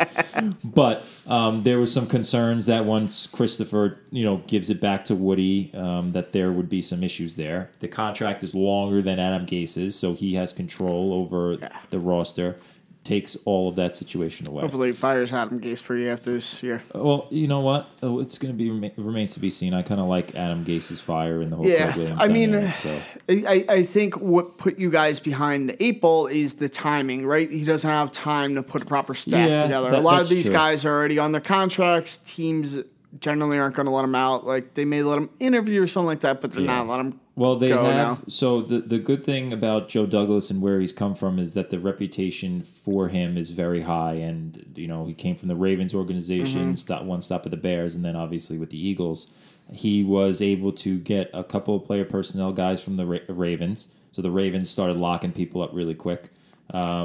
but 0.64 1.06
um, 1.26 1.62
there 1.62 1.78
was 1.78 1.92
some 1.92 2.06
concerns 2.06 2.66
that 2.66 2.84
once 2.84 3.26
Christopher, 3.26 3.98
you 4.10 4.24
know, 4.24 4.38
gives 4.46 4.70
it 4.70 4.80
back 4.80 5.04
to 5.06 5.14
Woody, 5.14 5.72
um, 5.74 6.12
that 6.12 6.32
there 6.32 6.50
would 6.52 6.68
be 6.68 6.82
some 6.82 7.02
issues 7.02 7.36
there. 7.36 7.70
The 7.80 7.88
contract 7.88 8.42
is 8.42 8.54
longer 8.54 9.02
than 9.02 9.18
Adam 9.18 9.44
Gase's, 9.44 9.96
so 9.96 10.14
he 10.14 10.34
has 10.34 10.52
control 10.52 11.12
over 11.12 11.56
the 11.90 11.98
roster. 11.98 12.56
Takes 13.04 13.36
all 13.44 13.68
of 13.68 13.74
that 13.74 13.96
situation 13.96 14.46
away. 14.48 14.60
Hopefully, 14.62 14.92
fires 14.92 15.32
Adam 15.32 15.60
Gase 15.60 15.82
for 15.82 15.96
you 15.96 16.08
after 16.08 16.30
this 16.32 16.62
year. 16.62 16.80
Uh, 16.94 17.02
well, 17.02 17.26
you 17.30 17.48
know 17.48 17.58
what? 17.58 17.88
Oh, 18.00 18.20
it's 18.20 18.38
going 18.38 18.56
to 18.56 18.56
be 18.56 18.70
remains 18.96 19.34
to 19.34 19.40
be 19.40 19.50
seen. 19.50 19.74
I 19.74 19.82
kind 19.82 20.00
of 20.00 20.06
like 20.06 20.36
Adam 20.36 20.64
Gase's 20.64 21.00
fire 21.00 21.40
and 21.42 21.50
the 21.50 21.56
whole 21.56 21.66
Yeah, 21.66 22.16
I 22.16 22.28
mean, 22.28 22.70
so. 22.74 23.00
I, 23.28 23.64
I 23.68 23.82
think 23.82 24.20
what 24.20 24.56
put 24.56 24.78
you 24.78 24.88
guys 24.88 25.18
behind 25.18 25.68
the 25.68 25.82
eight 25.82 26.00
ball 26.00 26.28
is 26.28 26.54
the 26.54 26.68
timing, 26.68 27.26
right? 27.26 27.50
He 27.50 27.64
doesn't 27.64 27.90
have 27.90 28.12
time 28.12 28.54
to 28.54 28.62
put 28.62 28.82
a 28.82 28.86
proper 28.86 29.16
staff 29.16 29.48
Yeah, 29.50 29.58
together. 29.62 29.90
that- 29.90 29.98
a 29.98 30.02
lot 30.02 30.22
of 30.22 30.28
these 30.28 30.44
true. 30.46 30.54
guys 30.54 30.84
are 30.84 30.92
already 30.92 31.18
on 31.18 31.32
their 31.32 31.40
contracts. 31.40 32.18
Teams 32.18 32.78
generally 33.20 33.58
aren't 33.58 33.74
going 33.76 33.86
to 33.86 33.92
let 33.92 34.02
them 34.02 34.14
out. 34.14 34.46
Like 34.46 34.74
they 34.74 34.84
may 34.84 35.02
let 35.02 35.16
them 35.16 35.30
interview 35.38 35.82
or 35.82 35.86
something 35.86 36.06
like 36.06 36.20
that, 36.20 36.40
but 36.40 36.52
they're 36.52 36.62
Yeah. 36.62 36.78
not 36.78 36.86
letting 36.88 37.10
them. 37.10 37.20
Well, 37.34 37.56
they 37.56 37.68
have. 37.70 37.82
now. 37.82 38.18
So 38.28 38.60
the 38.60 38.80
the 38.80 38.98
good 38.98 39.24
thing 39.24 39.52
about 39.54 39.88
Joe 39.88 40.04
Douglas 40.04 40.50
and 40.50 40.60
where 40.60 40.80
he's 40.80 40.92
come 40.92 41.14
from 41.14 41.38
is 41.38 41.54
that 41.54 41.70
the 41.70 41.78
reputation 41.78 42.62
for 42.62 43.08
him 43.08 43.38
is 43.38 43.50
very 43.50 43.82
high, 43.82 44.14
and 44.14 44.72
you 44.76 44.86
know 44.86 45.06
he 45.06 45.14
came 45.14 45.34
from 45.36 45.48
the 45.48 45.56
Ravens 45.56 45.94
organization, 45.94 46.60
Mm-hmm. 46.60 46.74
stop 46.74 47.04
one 47.04 47.22
stop 47.22 47.46
at 47.46 47.50
the 47.50 47.56
Bears, 47.56 47.94
and 47.94 48.04
then 48.04 48.16
obviously 48.16 48.58
with 48.58 48.68
the 48.68 48.78
Eagles, 48.86 49.26
he 49.72 50.04
was 50.04 50.42
able 50.42 50.72
to 50.72 50.98
get 50.98 51.30
a 51.32 51.42
couple 51.42 51.74
of 51.74 51.84
player 51.84 52.04
personnel 52.04 52.52
guys 52.52 52.82
from 52.82 52.96
the 52.98 53.06
Ra- 53.06 53.18
Ravens. 53.28 53.88
So 54.12 54.20
the 54.20 54.30
Ravens 54.30 54.68
started 54.68 54.98
locking 54.98 55.32
people 55.32 55.62
up 55.62 55.70
really 55.72 55.94
quick. 55.94 56.28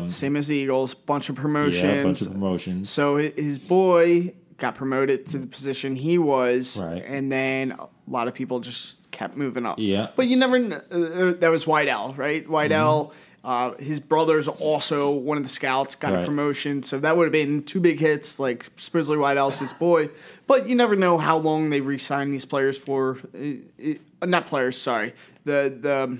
Same 0.09 0.35
as 0.35 0.47
the 0.47 0.55
Eagles, 0.57 0.93
bunch 0.93 1.29
of 1.29 1.35
promotions. 1.35 1.83
Yeah, 1.83 2.03
bunch 2.03 2.21
of 2.21 2.31
promotions. 2.33 2.89
So 2.89 3.15
his 3.17 3.59
boy 3.59 4.33
got 4.57 4.75
promoted 4.75 5.25
to 5.27 5.37
the 5.37 5.47
position 5.47 5.95
he 5.95 6.17
was, 6.17 6.77
Right. 6.81 7.03
and 7.05 7.31
then 7.31 7.71
a 7.73 7.87
lot 8.07 8.27
of 8.27 8.33
people 8.33 8.59
just 8.59 8.97
kept 9.11 9.35
moving 9.37 9.65
up. 9.65 9.77
Yeah. 9.79 10.07
But 10.15 10.27
you 10.27 10.37
never. 10.37 10.57
Uh, 10.57 11.33
that 11.39 11.49
was 11.51 11.65
Whitell, 11.65 12.17
right? 12.17 12.45
Whitell. 12.47 13.11
Uh, 13.43 13.75
his 13.75 14.01
brother's 14.01 14.47
also 14.49 15.09
one 15.09 15.37
of 15.37 15.43
the 15.43 15.49
scouts, 15.49 15.95
got 15.95 16.11
a 16.13 16.25
promotion, 16.25 16.83
so 16.83 16.99
that 16.99 17.15
would 17.15 17.23
have 17.25 17.31
been 17.31 17.63
two 17.63 17.79
big 17.79 17.97
hits. 17.99 18.39
Like 18.39 18.69
supposedly 18.75 19.17
Whitell's 19.17 19.59
his 19.59 19.71
boy, 19.71 20.09
but 20.47 20.67
you 20.67 20.75
never 20.75 20.97
know 20.97 21.17
how 21.17 21.37
long 21.37 21.69
they 21.69 21.79
re-sign 21.79 22.31
these 22.31 22.43
players 22.45 22.77
for. 22.77 23.19
Uh, 23.33 23.91
uh, 24.21 24.25
not 24.25 24.47
players, 24.47 24.77
sorry. 24.81 25.13
The 25.45 25.73
the 25.79 26.17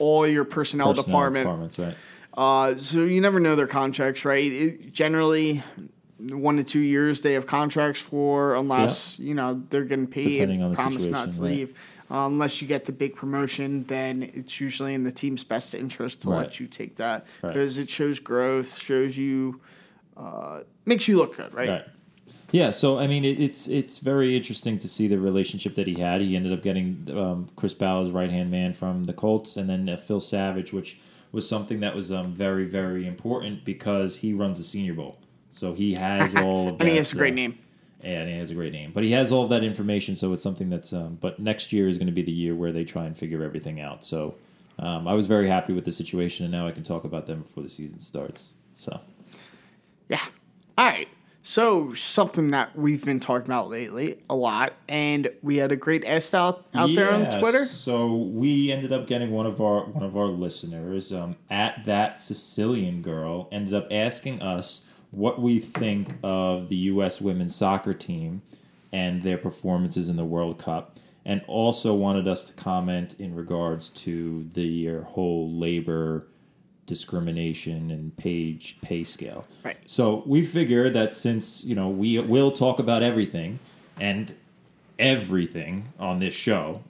all 0.00 0.28
your 0.28 0.44
personnel, 0.44 0.88
Personnel 0.94 1.04
department. 1.04 1.44
departments, 1.44 1.78
right? 1.78 1.96
Uh, 2.36 2.76
so 2.78 3.00
you 3.04 3.20
never 3.20 3.40
know 3.40 3.56
their 3.56 3.66
contracts, 3.66 4.24
right? 4.24 4.52
It, 4.52 4.92
generally, 4.92 5.62
one 6.30 6.56
to 6.56 6.64
two 6.64 6.80
years 6.80 7.22
they 7.22 7.32
have 7.34 7.46
contracts 7.46 8.00
for, 8.00 8.54
unless 8.54 9.18
you 9.18 9.34
know 9.34 9.62
they're 9.70 9.84
getting 9.84 10.06
paid, 10.06 10.24
Depending 10.34 10.62
on 10.62 10.74
promise 10.74 11.06
not 11.06 11.32
to 11.32 11.42
right. 11.42 11.50
leave. 11.50 11.74
Uh, 12.10 12.26
unless 12.26 12.60
you 12.60 12.68
get 12.68 12.84
the 12.84 12.92
big 12.92 13.16
promotion, 13.16 13.84
then 13.84 14.22
it's 14.34 14.60
usually 14.60 14.94
in 14.94 15.04
the 15.04 15.12
team's 15.12 15.42
best 15.42 15.74
interest 15.74 16.20
to 16.22 16.28
Right. 16.28 16.38
let 16.42 16.60
you 16.60 16.66
take 16.66 16.96
that 16.96 17.26
Right. 17.42 17.52
because 17.54 17.78
it 17.78 17.88
shows 17.88 18.18
growth, 18.20 18.78
shows 18.78 19.16
you, 19.16 19.60
uh, 20.16 20.60
makes 20.84 21.08
you 21.08 21.16
look 21.16 21.36
good, 21.36 21.52
right? 21.54 21.68
Right. 21.70 21.84
Yeah, 22.52 22.70
so 22.70 22.98
I 22.98 23.08
mean, 23.08 23.24
it, 23.24 23.40
it's 23.40 23.66
it's 23.66 23.98
very 23.98 24.36
interesting 24.36 24.78
to 24.78 24.86
see 24.86 25.08
the 25.08 25.18
relationship 25.18 25.74
that 25.74 25.88
he 25.88 25.94
had. 25.94 26.20
He 26.20 26.36
ended 26.36 26.52
up 26.52 26.62
getting 26.62 27.08
um, 27.12 27.48
Chris 27.56 27.74
Ballard's 27.74 28.12
right 28.12 28.30
hand 28.30 28.50
man 28.50 28.72
from 28.74 29.04
the 29.04 29.12
Colts, 29.12 29.56
and 29.56 29.68
then 29.68 29.88
uh, 29.88 29.96
Phil 29.96 30.20
Savage, 30.20 30.72
which 30.72 30.98
was 31.32 31.48
something 31.48 31.80
that 31.80 31.96
was 31.96 32.12
um, 32.12 32.32
very 32.32 32.64
very 32.64 33.08
important 33.08 33.64
because 33.64 34.18
he 34.18 34.32
runs 34.32 34.58
the 34.58 34.64
Senior 34.64 34.94
Bowl, 34.94 35.16
so 35.54 35.72
he 35.72 35.94
has 35.94 36.34
all 36.36 36.68
of 36.68 36.78
that. 36.78 36.84
And 36.84 36.90
he 36.90 36.96
has 36.96 37.12
a 37.12 37.16
great 37.16 37.32
uh, 37.32 37.36
name. 37.36 37.58
Yeah, 38.02 38.20
and 38.20 38.28
he 38.28 38.36
has 38.36 38.50
a 38.50 38.54
great 38.54 38.72
name, 38.72 38.90
but 38.92 39.02
he 39.02 39.12
has 39.12 39.32
all 39.32 39.44
of 39.44 39.50
that 39.50 39.64
information, 39.64 40.14
so 40.14 40.34
it's 40.34 40.42
something 40.42 40.68
that's. 40.68 40.92
Um, 40.92 41.16
but 41.20 41.38
next 41.38 41.72
year 41.72 41.88
is 41.88 41.96
going 41.96 42.06
to 42.06 42.12
be 42.12 42.22
the 42.22 42.32
year 42.32 42.54
where 42.54 42.70
they 42.70 42.84
try 42.84 43.04
and 43.04 43.16
figure 43.16 43.42
everything 43.42 43.80
out. 43.80 44.04
So 44.04 44.34
um, 44.78 45.08
I 45.08 45.14
was 45.14 45.26
very 45.26 45.48
happy 45.48 45.72
with 45.72 45.86
the 45.86 45.92
situation, 45.92 46.44
and 46.44 46.52
now 46.52 46.66
I 46.66 46.72
can 46.72 46.82
talk 46.82 47.04
about 47.04 47.26
them 47.26 47.40
before 47.40 47.62
the 47.62 47.70
season 47.70 48.00
starts. 48.00 48.52
So 48.74 49.00
Yeah. 50.08 50.20
All 50.76 50.86
right. 50.86 51.08
So 51.46 51.92
something 51.92 52.48
that 52.48 52.74
we've 52.74 53.04
been 53.04 53.20
talking 53.20 53.46
about 53.46 53.68
lately 53.68 54.18
a 54.30 54.34
lot, 54.34 54.72
and 54.88 55.30
we 55.42 55.58
had 55.58 55.72
a 55.72 55.76
great 55.76 56.02
ask 56.04 56.32
out 56.32 56.64
out 56.74 56.94
there 56.94 57.12
on 57.12 57.30
Twitter. 57.38 57.66
So 57.66 58.16
we 58.16 58.72
ended 58.72 58.92
up 58.92 59.06
getting 59.06 59.30
one 59.30 59.44
of 59.44 59.60
our 59.60 59.84
one 59.84 60.02
of 60.02 60.16
our 60.16 60.26
listeners 60.26 61.12
um, 61.12 61.36
at 61.50 61.84
that 61.84 62.18
Sicilian 62.18 63.02
girl 63.02 63.48
ended 63.52 63.74
up 63.74 63.88
asking 63.90 64.40
us 64.40 64.86
what 65.14 65.40
we 65.40 65.58
think 65.58 66.14
of 66.22 66.68
the 66.68 66.76
U.S. 66.76 67.20
women's 67.20 67.54
soccer 67.54 67.94
team 67.94 68.42
and 68.92 69.22
their 69.22 69.38
performances 69.38 70.08
in 70.08 70.16
the 70.16 70.24
World 70.24 70.58
Cup, 70.58 70.96
and 71.24 71.42
also 71.46 71.94
wanted 71.94 72.28
us 72.28 72.44
to 72.44 72.52
comment 72.52 73.16
in 73.18 73.34
regards 73.34 73.88
to 73.88 74.48
the 74.52 74.90
uh, 74.90 75.00
whole 75.02 75.50
labor 75.50 76.26
discrimination 76.86 77.90
and 77.90 78.16
page 78.16 78.76
pay 78.82 79.02
scale. 79.02 79.46
Right. 79.64 79.78
So 79.86 80.22
we 80.26 80.42
figure 80.42 80.90
that 80.90 81.14
since 81.14 81.64
you 81.64 81.74
know 81.74 81.88
we 81.88 82.18
will 82.20 82.52
talk 82.52 82.78
about 82.78 83.02
everything 83.02 83.58
and 83.98 84.34
everything 84.98 85.88
on 85.98 86.18
this 86.18 86.34
show, 86.34 86.82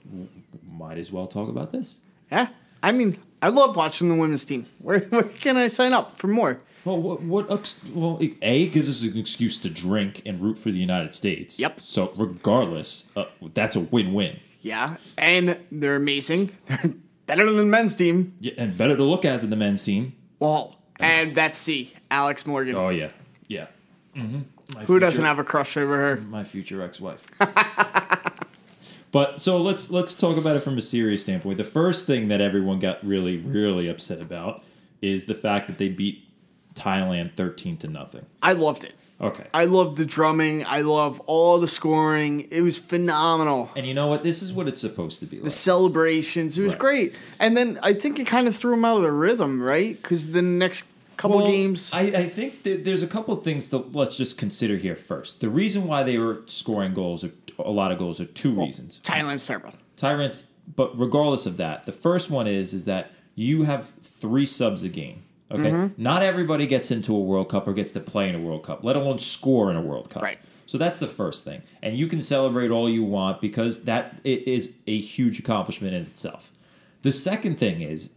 might 0.69 0.97
as 0.97 1.11
well 1.11 1.27
talk 1.27 1.49
about 1.49 1.71
this. 1.71 1.99
Yeah. 2.31 2.47
I 2.83 2.91
mean, 2.91 3.17
I 3.41 3.49
love 3.49 3.75
watching 3.75 4.09
the 4.09 4.15
women's 4.15 4.45
team. 4.45 4.65
Where, 4.79 4.99
where 5.09 5.23
can 5.23 5.57
I 5.57 5.67
sign 5.67 5.93
up 5.93 6.17
for 6.17 6.27
more? 6.27 6.61
Well, 6.85 7.01
what, 7.01 7.21
what 7.23 7.77
well, 7.93 8.19
a 8.21 8.63
it 8.63 8.71
gives 8.71 8.89
us 8.89 9.01
an 9.01 9.17
excuse 9.17 9.59
to 9.59 9.69
drink 9.69 10.21
and 10.25 10.39
root 10.39 10.57
for 10.57 10.71
the 10.71 10.77
United 10.77 11.15
States. 11.15 11.59
Yep. 11.59 11.81
So 11.81 12.13
regardless, 12.15 13.09
uh, 13.15 13.25
that's 13.53 13.75
a 13.75 13.79
win-win. 13.79 14.39
Yeah. 14.61 14.97
And 15.17 15.59
they're 15.71 15.95
amazing. 15.95 16.55
They're 16.67 16.93
better 17.37 17.45
than 17.51 17.57
the 17.57 17.65
men's 17.65 17.95
team. 17.95 18.35
Yeah, 18.39 18.53
and 18.57 18.77
better 18.77 18.95
to 18.95 19.03
look 19.03 19.25
at 19.25 19.41
than 19.41 19.49
the 19.49 19.55
men's 19.55 19.83
team. 19.83 20.13
Well, 20.39 20.75
and 20.99 21.35
that's 21.35 21.57
C, 21.57 21.93
Alex 22.11 22.45
Morgan. 22.45 22.75
Oh 22.75 22.89
yeah, 22.89 23.09
yeah. 23.47 23.67
Mm-hmm. 24.15 24.79
Who 24.85 24.99
doesn't 24.99 25.23
have 25.23 25.39
a 25.39 25.43
crush 25.43 25.77
over 25.77 25.97
her? 25.97 26.21
my 26.21 26.43
future 26.43 26.81
ex-wife. 26.81 27.27
but 29.11 29.41
so 29.41 29.57
let's 29.57 29.89
let's 29.89 30.13
talk 30.13 30.37
about 30.37 30.55
it 30.55 30.61
from 30.61 30.77
a 30.77 30.81
serious 30.81 31.23
standpoint. 31.23 31.57
The 31.57 31.63
first 31.63 32.05
thing 32.05 32.27
that 32.29 32.41
everyone 32.41 32.79
got 32.79 33.05
really 33.05 33.37
really 33.37 33.87
upset 33.87 34.21
about 34.21 34.63
is 35.01 35.25
the 35.25 35.35
fact 35.35 35.67
that 35.67 35.77
they 35.77 35.89
beat 35.89 36.24
Thailand 36.75 37.33
13 37.33 37.77
to 37.77 37.87
nothing. 37.87 38.25
I 38.43 38.53
loved 38.53 38.83
it. 38.83 38.93
Okay. 39.21 39.45
I 39.53 39.63
loved 39.65 39.95
the 39.97 40.05
drumming. 40.05 40.65
I 40.65 40.81
love 40.81 41.21
all 41.21 41.57
the 41.59 41.69
scoring. 41.69 42.47
It 42.51 42.61
was 42.61 42.77
phenomenal. 42.77 43.69
And 43.75 43.85
you 43.87 43.93
know 43.93 44.07
what? 44.07 44.23
This 44.23 44.41
is 44.41 44.51
what 44.51 44.67
it's 44.67 44.81
supposed 44.81 45.21
to 45.21 45.25
be 45.25 45.37
like. 45.37 45.45
The 45.45 45.51
celebrations. 45.51 46.57
It 46.57 46.63
was 46.63 46.73
Right. 46.73 46.79
great. 46.79 47.15
And 47.39 47.55
then 47.55 47.79
I 47.81 47.93
think 47.93 48.19
it 48.19 48.27
kind 48.27 48.47
of 48.47 48.55
threw 48.55 48.71
them 48.71 48.83
out 48.83 48.97
of 48.97 49.03
the 49.03 49.11
rhythm, 49.13 49.61
right? 49.61 49.95
Because 49.95 50.31
the 50.31 50.41
next 50.41 50.83
couple 51.15 51.37
Well, 51.37 51.47
games. 51.47 51.91
I, 51.93 52.01
I 52.01 52.29
think 52.29 52.63
that 52.63 52.83
there's 52.83 53.03
a 53.03 53.07
couple 53.07 53.33
of 53.33 53.41
things 53.43 53.69
to 53.69 53.77
let's 53.93 54.17
just 54.17 54.37
consider 54.37 54.75
here 54.75 54.97
first. 54.97 55.39
The 55.39 55.49
reason 55.49 55.87
why 55.87 56.03
they 56.03 56.17
were 56.17 56.41
scoring 56.45 56.93
goals, 56.93 57.23
or 57.23 57.31
a 57.57 57.71
lot 57.71 57.93
of 57.93 57.97
goals, 57.97 58.19
are 58.19 58.25
two 58.25 58.51
reasons. 58.51 58.99
Thailand's 59.01 59.47
terrible. 59.47 59.71
Tyrants, 59.95 60.43
but 60.75 60.97
regardless 60.99 61.45
of 61.45 61.55
that, 61.55 61.85
the 61.85 61.93
first 61.93 62.29
one 62.29 62.47
is 62.47 62.73
is 62.73 62.83
that 62.83 63.11
you 63.33 63.63
have 63.63 63.87
three 64.01 64.45
subs 64.45 64.83
a 64.83 64.89
game. 64.89 65.21
Okay, 65.51 65.69
Mm-hmm. 65.69 66.01
not 66.01 66.23
everybody 66.23 66.65
gets 66.65 66.89
into 66.89 67.15
a 67.15 67.19
World 67.19 67.49
Cup 67.49 67.67
or 67.67 67.73
gets 67.73 67.91
to 67.91 67.99
play 67.99 68.27
in 68.29 68.33
a 68.35 68.39
World 68.39 68.63
Cup, 68.63 68.83
let 68.83 68.95
alone 68.95 69.19
score 69.19 69.69
in 69.69 69.75
a 69.77 69.81
World 69.81 70.09
Cup. 70.09 70.23
Right. 70.23 70.39
So 70.65 70.79
that's 70.79 70.97
the 70.99 71.07
first 71.07 71.45
thing, 71.45 71.61
and 71.83 71.95
you 71.95 72.07
can 72.07 72.19
celebrate 72.19 72.71
all 72.71 72.89
you 72.89 73.03
want 73.03 73.39
because 73.41 73.83
that 73.83 74.15
it 74.23 74.47
is 74.47 74.73
a 74.87 74.99
huge 74.99 75.37
accomplishment 75.37 75.93
in 75.93 76.01
itself. 76.01 76.51
The 77.03 77.11
second 77.11 77.59
thing 77.59 77.81
is 77.81 78.09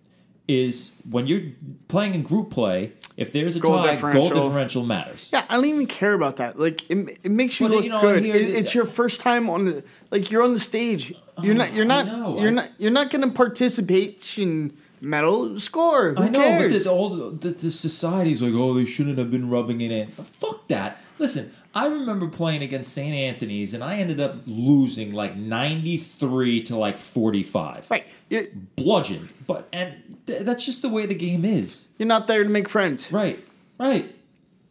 is 0.48 0.90
when 1.10 1.26
you're 1.26 1.42
playing 1.88 2.14
in 2.14 2.22
group 2.22 2.50
play, 2.50 2.92
if 3.18 3.30
there's 3.34 3.54
a 3.54 3.60
Goal 3.60 3.82
tie, 3.82 3.82
goal 4.00 4.12
differential. 4.12 4.48
differential 4.48 4.82
matters. 4.82 5.28
Yeah, 5.30 5.44
I 5.50 5.56
don't 5.56 5.66
even 5.66 5.86
care 5.86 6.14
about 6.14 6.36
that. 6.36 6.58
Like 6.58 6.88
it, 6.90 7.18
it 7.22 7.30
makes 7.30 7.60
you 7.60 7.66
Well, 7.66 7.74
look 7.76 7.84
you 7.84 7.90
know, 7.90 8.00
good. 8.00 8.22
here- 8.24 8.34
It, 8.34 8.48
it's 8.48 8.74
your 8.74 8.86
first 8.86 9.20
time 9.20 9.50
on 9.50 9.66
the 9.66 9.84
like 10.10 10.30
you're 10.30 10.42
on 10.42 10.54
the 10.54 10.58
stage. 10.60 11.12
You're 11.42 11.54
not. 11.54 11.74
You're 11.74 11.84
not. 11.84 12.06
You're 12.40 12.50
not. 12.50 12.68
You're 12.78 12.90
not 12.90 13.10
going 13.10 13.22
to 13.28 13.30
participation 13.30 14.76
medal 15.00 15.58
score. 15.58 16.14
Who 16.14 16.22
I 16.22 16.28
know, 16.28 16.38
cares? 16.40 16.72
but 16.72 16.84
the, 16.84 16.90
all 16.90 17.10
the, 17.10 17.48
the, 17.48 17.54
the 17.54 17.70
society's 17.70 18.42
like, 18.42 18.54
oh, 18.54 18.74
they 18.74 18.84
shouldn't 18.84 19.18
have 19.18 19.30
been 19.30 19.50
rubbing 19.50 19.80
it 19.80 19.90
in. 19.90 20.08
Fuck 20.08 20.68
that. 20.68 21.02
Listen, 21.18 21.52
I 21.74 21.86
remember 21.86 22.28
playing 22.28 22.62
against 22.62 22.92
St. 22.92 23.14
Anthony's, 23.14 23.74
and 23.74 23.84
I 23.84 23.96
ended 23.96 24.20
up 24.20 24.36
losing 24.46 25.12
like 25.12 25.36
ninety 25.36 25.96
three 25.96 26.62
to 26.64 26.76
like 26.76 26.98
forty 26.98 27.42
five. 27.42 27.90
right. 27.90 28.06
You're 28.30 28.44
Bludgeoned, 28.76 29.32
but 29.46 29.68
and 29.72 30.18
th- 30.26 30.42
that's 30.42 30.64
just 30.64 30.82
the 30.82 30.88
way 30.88 31.06
the 31.06 31.14
game 31.14 31.44
is. 31.44 31.88
you're 31.98 32.06
not 32.08 32.26
there 32.26 32.42
to 32.44 32.48
make 32.50 32.68
friends. 32.68 33.10
Right, 33.10 33.42
right. 33.78 34.14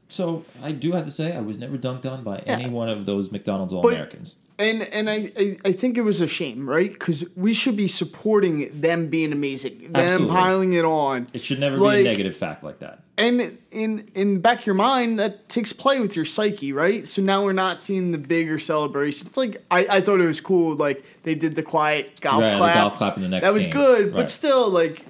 So 0.10 0.46
I 0.64 0.72
do 0.72 0.92
have 0.94 1.04
to 1.06 1.12
say, 1.12 1.36
I 1.36 1.42
was 1.42 1.58
never 1.58 1.78
dunked 1.78 2.06
on 2.06 2.24
by 2.24 2.38
any 2.40 2.70
one 2.70 2.88
of 2.88 3.06
those 3.06 3.32
McDonald's 3.32 3.74
All 3.74 3.88
Americans. 3.88 4.36
And 4.60 4.82
and 4.82 5.08
I, 5.08 5.32
I, 5.38 5.58
I 5.66 5.72
think 5.72 5.98
it 5.98 6.02
was 6.02 6.20
a 6.20 6.26
shame, 6.26 6.68
right? 6.68 6.92
Because 6.92 7.24
we 7.36 7.54
should 7.54 7.78
be 7.78 7.88
supporting 7.88 8.82
them 8.82 9.06
being 9.08 9.32
amazing, 9.32 9.92
them 9.94 9.96
Absolutely. 9.96 10.36
piling 10.36 10.74
it 10.74 10.84
on. 10.84 11.28
It 11.32 11.44
should 11.44 11.60
never 11.60 11.78
be 11.78 11.86
a 11.86 12.04
negative 12.04 12.36
fact 12.36 12.64
like 12.64 12.80
that. 12.80 13.04
And 13.20 13.60
in 13.70 14.08
in 14.16 14.34
the 14.36 14.40
back 14.40 14.62
of 14.62 14.66
your 14.66 14.74
mind, 14.76 15.20
that 15.20 15.48
takes 15.48 15.74
play 15.74 16.00
with 16.00 16.16
your 16.16 16.26
psyche, 16.26 16.74
right? 16.74 17.08
So 17.08 17.22
now 17.22 17.44
we're 17.44 17.54
not 17.54 17.84
seeing 17.84 18.12
the 18.14 18.18
bigger 18.18 18.58
celebrations. 18.58 19.38
Like 19.38 19.64
I, 19.70 19.86
I 19.92 20.02
thought 20.02 20.22
it 20.22 20.26
was 20.28 20.42
cool, 20.42 20.76
like 20.76 21.04
they 21.22 21.36
did 21.36 21.56
the 21.56 21.62
quiet 21.64 22.20
golf 22.20 22.42
Right, 22.42 22.54
the 22.54 22.58
clap. 22.58 22.74
golf 22.76 22.96
clap 22.98 23.16
in 23.18 23.22
the 23.24 23.30
next 23.30 23.46
That 23.46 23.54
was 23.54 23.66
game. 23.66 23.74
good, 23.74 24.14
but 24.16 24.28
still, 24.28 24.72
like 24.72 25.06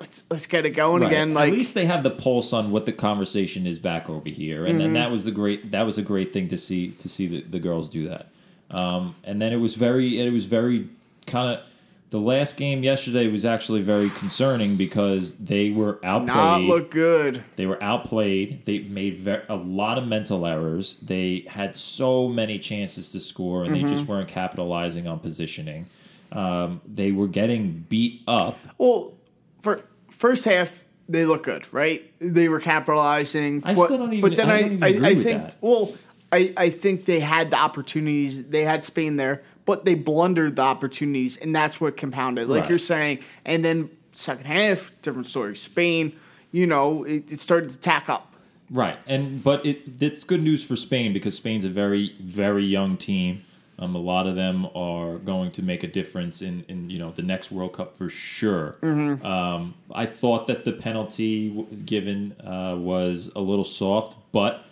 let's 0.00 0.22
let's 0.30 0.46
get 0.46 0.64
it 0.64 0.70
going 0.70 1.02
Right. 1.02 1.12
again. 1.12 1.34
Like 1.34 1.52
At 1.52 1.58
least 1.58 1.74
they 1.74 1.84
have 1.86 2.02
the 2.02 2.10
pulse 2.10 2.52
on 2.54 2.70
what 2.70 2.86
the 2.86 2.92
conversation 2.92 3.66
is 3.66 3.78
back 3.78 4.08
over 4.08 4.28
here, 4.30 4.64
and 4.64 4.70
Mm-hmm. 4.74 4.78
then 4.78 4.92
that 4.94 5.10
was 5.10 5.24
the 5.24 5.30
great 5.30 5.70
that 5.72 5.82
was 5.82 5.98
a 5.98 6.02
great 6.02 6.32
thing 6.32 6.48
to 6.48 6.56
see 6.56 6.90
to 6.92 7.08
see 7.08 7.26
the, 7.26 7.40
the 7.42 7.58
girls 7.60 7.88
do 7.90 8.08
that. 8.08 8.28
Um, 8.70 9.14
and 9.24 9.40
then 9.40 9.52
it 9.52 9.56
was 9.56 9.74
very 9.76 10.20
it 10.20 10.32
was 10.32 10.46
very 10.46 10.88
kind 11.26 11.56
of 11.58 11.64
the 12.10 12.18
last 12.20 12.56
game 12.56 12.82
yesterday 12.84 13.26
was 13.28 13.44
actually 13.44 13.82
very 13.82 14.08
concerning 14.10 14.76
because 14.76 15.34
they 15.34 15.70
were 15.70 15.98
not 16.04 16.28
outplayed. 16.28 16.68
look 16.68 16.90
good. 16.90 17.42
They 17.56 17.66
were 17.66 17.82
outplayed. 17.82 18.64
They 18.64 18.78
made 18.78 19.16
ver- 19.18 19.44
a 19.48 19.56
lot 19.56 19.98
of 19.98 20.06
mental 20.06 20.46
errors. 20.46 20.96
They 21.02 21.44
had 21.48 21.76
so 21.76 22.28
many 22.28 22.58
chances 22.60 23.10
to 23.12 23.20
score, 23.20 23.64
and 23.64 23.74
they 23.74 23.80
Mm-hmm. 23.80 23.92
just 23.92 24.06
weren't 24.06 24.28
capitalizing 24.28 25.08
on 25.08 25.18
positioning. 25.18 25.86
Um, 26.32 26.80
they 26.86 27.10
were 27.12 27.26
getting 27.28 27.84
beat 27.88 28.22
up. 28.28 28.58
Well, 28.78 29.12
for 29.60 29.82
first 30.10 30.44
half 30.44 30.84
they 31.08 31.24
look 31.24 31.42
good, 31.44 31.72
right? 31.72 32.02
They 32.20 32.48
were 32.48 32.58
capitalizing. 32.60 33.62
I 33.64 33.74
but, 33.74 33.84
still 33.86 33.98
don't 33.98 34.12
even- 34.12 34.28
But 34.30 34.36
then 34.36 34.50
I 34.50 34.86
I, 34.86 34.90
I, 34.90 35.06
I 35.10 35.14
think 35.14 35.42
that. 35.42 35.56
well, 35.60 35.92
I, 36.32 36.52
I 36.56 36.70
think 36.70 37.04
they 37.04 37.20
had 37.20 37.50
the 37.50 37.56
opportunities. 37.58 38.46
They 38.46 38.64
had 38.64 38.84
Spain 38.84 39.16
there, 39.16 39.42
but 39.64 39.84
they 39.84 39.94
blundered 39.94 40.56
the 40.56 40.62
opportunities, 40.62 41.36
and 41.36 41.54
that's 41.54 41.80
what 41.80 41.96
compounded. 41.96 42.48
Like 42.48 42.62
Right. 42.62 42.70
you're 42.70 42.78
saying, 42.78 43.20
and 43.44 43.64
then 43.64 43.90
second 44.12 44.46
half, 44.46 44.92
different 45.02 45.26
story. 45.28 45.54
Spain, 45.56 46.12
you 46.52 46.66
know, 46.66 47.04
it, 47.04 47.30
it 47.30 47.40
started 47.40 47.70
to 47.70 47.78
tack 47.78 48.08
up. 48.08 48.32
Right, 48.70 48.98
and 49.06 49.44
but 49.44 49.64
it 49.64 49.82
it's 50.00 50.24
good 50.24 50.42
news 50.42 50.64
for 50.64 50.74
Spain 50.74 51.12
because 51.12 51.36
Spain's 51.36 51.64
a 51.64 51.70
very 51.70 52.14
very 52.20 52.64
young 52.64 52.96
team. 52.96 53.42
Um, 53.78 53.94
a 53.94 53.98
lot 53.98 54.26
of 54.26 54.36
them 54.36 54.66
are 54.74 55.18
going 55.18 55.50
to 55.52 55.62
make 55.62 55.84
a 55.84 55.86
difference 55.86 56.42
in, 56.42 56.64
in 56.66 56.90
you 56.90 56.98
know 56.98 57.12
the 57.12 57.22
next 57.22 57.52
World 57.52 57.74
Cup 57.74 57.96
for 57.96 58.08
sure. 58.08 58.76
Mm-hmm. 58.80 59.24
Um, 59.24 59.74
I 59.94 60.06
thought 60.06 60.48
that 60.48 60.64
the 60.64 60.72
penalty 60.72 61.50
given 61.84 62.34
uh, 62.40 62.74
was 62.76 63.30
a 63.36 63.40
little 63.40 63.64
soft, 63.64 64.16
but 64.32 64.64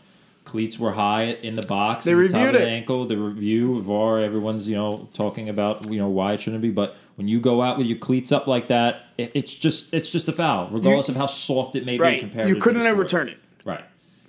cleats 0.55 0.78
were 0.78 0.92
high 0.92 1.24
in 1.42 1.57
the 1.57 1.66
box. 1.66 2.05
They 2.05 2.12
the 2.12 2.16
reviewed 2.16 2.55
of 2.55 2.61
the 2.61 2.68
it. 2.68 2.70
ankle. 2.70 3.07
The 3.07 3.16
review 3.16 3.82
VAR. 3.82 4.20
Everyone's 4.20 4.68
you 4.68 4.76
know 4.76 5.09
talking 5.12 5.48
about 5.48 5.90
you 5.90 5.98
know 5.98 6.09
why 6.09 6.34
it 6.34 6.40
shouldn't 6.40 6.62
be, 6.62 6.70
but 6.70 6.94
when 7.16 7.26
you 7.26 7.40
go 7.40 7.61
out 7.61 7.76
with 7.76 7.88
your 7.88 7.98
cleats 7.98 8.30
up 8.30 8.46
like 8.46 8.68
that, 8.68 9.02
it, 9.18 9.32
it's 9.34 9.52
just 9.52 9.92
it's 9.92 10.11
just 10.11 10.28
a 10.28 10.32
foul, 10.32 10.68
regardless 10.70 11.09
of 11.09 11.16
how 11.16 11.26
soft 11.26 11.74
it 11.74 11.84
may 11.84 11.96
be 11.96 12.02
Right. 12.02 12.20
compared. 12.20 12.48
You 12.48 12.55
to 12.55 12.61
couldn't 12.61 12.82
the 12.82 12.88
ever 12.88 13.05
turn 13.05 13.28
it. 13.28 13.38
Right. 13.64 13.84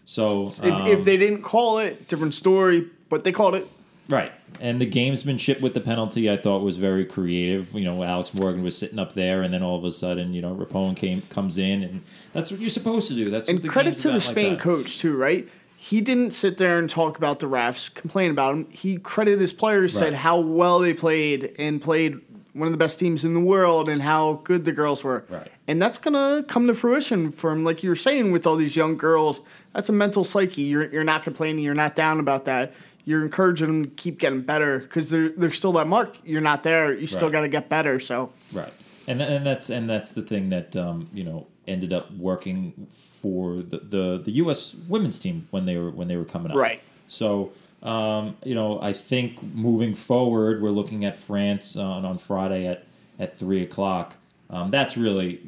So 0.05 0.47
If, 0.47 0.63
um, 0.63 0.87
if 0.87 1.03
they 1.03 1.17
didn't 1.17 1.43
call 1.43 1.77
it, 1.77 2.07
different 2.07 2.33
story. 2.33 2.87
But 3.07 3.23
they 3.23 3.31
called 3.31 3.53
it. 3.53 3.67
Right. 4.09 4.31
And 4.59 4.81
the 4.81 4.85
gamesmanship 4.89 5.61
with 5.61 5.73
the 5.75 5.79
penalty 5.79 6.29
I 6.29 6.37
thought 6.37 6.61
was 6.63 6.77
very 6.77 7.05
creative. 7.05 7.73
You 7.73 7.85
know, 7.85 8.01
Alex 8.03 8.33
Morgan 8.33 8.63
was 8.63 8.75
sitting 8.77 8.97
up 8.99 9.13
there 9.13 9.43
and 9.43 9.53
then 9.53 9.61
all 9.61 9.77
of 9.77 9.83
a 9.83 9.91
sudden, 9.91 10.33
you 10.33 10.41
know, 10.41 10.55
Rapinoe 10.55 10.95
came 10.95 11.21
comes 11.29 11.57
in 11.59 11.83
and 11.83 12.01
that's 12.33 12.49
what 12.51 12.59
you're 12.59 12.69
supposed 12.69 13.07
to 13.09 13.13
do. 13.13 13.29
That's 13.29 13.47
And 13.49 13.61
the 13.61 13.69
credit 13.69 13.95
to 13.99 14.07
the 14.09 14.13
like 14.13 14.21
Spain 14.23 14.53
that. 14.53 14.59
coach 14.61 14.97
too, 14.99 15.15
right? 15.17 15.47
He 15.89 16.01
didn't 16.01 16.31
sit 16.31 16.57
there 16.57 16.79
and 16.79 16.89
talk 16.89 17.15
about 17.15 17.39
the 17.39 17.45
refs, 17.45 17.93
complain 17.93 18.31
about 18.31 18.51
them. 18.53 18.67
He 18.71 18.97
credited 18.97 19.39
his 19.39 19.53
players, 19.53 19.93
said 19.93 20.13
how 20.15 20.39
well 20.39 20.79
they 20.79 20.95
played 20.95 21.53
and 21.59 21.79
played 21.79 22.19
one 22.53 22.67
of 22.67 22.71
the 22.71 22.77
best 22.77 22.97
teams 22.97 23.23
in 23.23 23.35
the 23.35 23.39
world 23.39 23.87
and 23.87 24.01
how 24.01 24.41
good 24.45 24.65
the 24.65 24.71
girls 24.71 25.03
were. 25.03 25.25
Right. 25.29 25.51
And 25.67 25.79
that's 25.79 25.99
gonna 25.99 26.43
come 26.47 26.65
to 26.65 26.73
fruition 26.73 27.31
for 27.31 27.51
him, 27.51 27.63
like 27.63 27.83
you 27.83 27.89
were 27.89 27.95
saying, 27.95 28.31
with 28.31 28.47
all 28.47 28.55
these 28.55 28.75
young 28.75 28.97
girls. 28.97 29.41
That's 29.73 29.89
a 29.89 29.93
mental 29.93 30.23
psyche. 30.23 30.63
You're 30.63 30.89
you're 30.91 31.03
not 31.03 31.21
complaining. 31.21 31.63
You're 31.63 31.75
not 31.75 31.95
down 31.95 32.19
about 32.19 32.45
that. 32.45 32.73
You're 33.03 33.23
encouraging 33.23 33.67
them 33.67 33.83
to 33.83 33.89
keep 33.91 34.17
getting 34.17 34.41
better 34.41 34.79
because 34.79 35.11
they're 35.11 35.29
they're 35.29 35.51
still 35.51 35.73
that 35.73 35.85
mark. 35.85 36.17
You're 36.25 36.41
not 36.41 36.63
there. 36.63 36.93
You 36.97 37.05
still 37.05 37.27
Right. 37.27 37.33
got 37.33 37.41
to 37.41 37.47
get 37.47 37.69
better. 37.69 37.99
So 37.99 38.31
Right. 38.51 38.73
And 39.07 39.19
th- 39.19 39.29
and 39.29 39.45
that's 39.45 39.69
and 39.69 39.87
that's 39.87 40.11
the 40.13 40.23
thing 40.23 40.49
that 40.49 40.75
um, 40.75 41.09
you 41.13 41.23
know 41.23 41.45
ended 41.67 41.91
up 41.93 42.11
working 42.13 42.87
for 42.93 43.57
the, 43.57 43.77
the 43.79 44.21
the 44.23 44.31
US 44.33 44.75
women's 44.87 45.19
team 45.19 45.47
when 45.51 45.65
they 45.65 45.77
were 45.77 45.89
when 45.91 46.07
they 46.07 46.17
were 46.17 46.25
coming 46.25 46.51
up. 46.51 46.57
Right. 46.57 46.81
So 47.07 47.51
um, 47.83 48.35
you 48.43 48.55
know, 48.55 48.81
I 48.81 48.93
think 48.93 49.41
moving 49.43 49.93
forward, 49.93 50.61
we're 50.61 50.71
looking 50.71 51.05
at 51.05 51.15
France 51.15 51.75
on, 51.77 52.03
on 52.03 52.17
Friday 52.17 52.65
at, 52.65 52.83
at 53.19 53.37
three 53.37 53.61
o'clock. 53.61 54.15
Um, 54.49 54.71
that's 54.71 54.95
really 54.97 55.41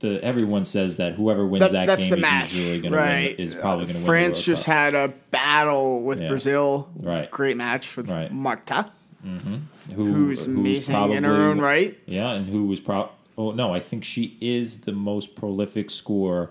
the 0.00 0.20
everyone 0.22 0.64
says 0.64 0.96
that 0.98 1.14
whoever 1.14 1.44
wins 1.46 1.62
that, 1.64 1.72
that, 1.72 1.86
that's 1.86 2.04
game 2.04 2.10
the 2.10 2.16
is 2.16 2.22
match, 2.22 2.54
usually 2.54 2.80
going 2.80 2.92
to 2.92 2.98
right? 2.98 3.36
win. 3.38 3.46
Is 3.46 3.54
probably 3.54 3.84
going 3.86 3.94
to 3.94 4.00
win. 4.00 4.06
France 4.06 4.42
just 4.42 4.66
Cup. 4.66 4.74
had 4.74 4.94
a 4.94 5.08
battle 5.30 6.02
with 6.02 6.20
Yeah. 6.20 6.28
Brazil. 6.28 6.88
Right. 6.96 7.30
Great 7.30 7.56
match 7.56 7.96
with 7.96 8.10
Right. 8.10 8.30
Marta, 8.30 8.90
Who- 9.22 10.04
who's 10.12 10.46
amazing 10.46 11.12
in 11.12 11.24
her 11.24 11.32
own 11.44 11.60
right. 11.60 11.98
Yeah, 12.06 12.30
and 12.32 12.46
who 12.48 12.66
was 12.66 12.80
pro? 12.80 13.08
Oh 13.36 13.50
no, 13.52 13.74
I 13.74 13.80
think 13.80 14.04
she 14.04 14.36
is 14.40 14.82
the 14.82 14.92
most 14.92 15.34
prolific 15.34 15.90
scorer 15.90 16.50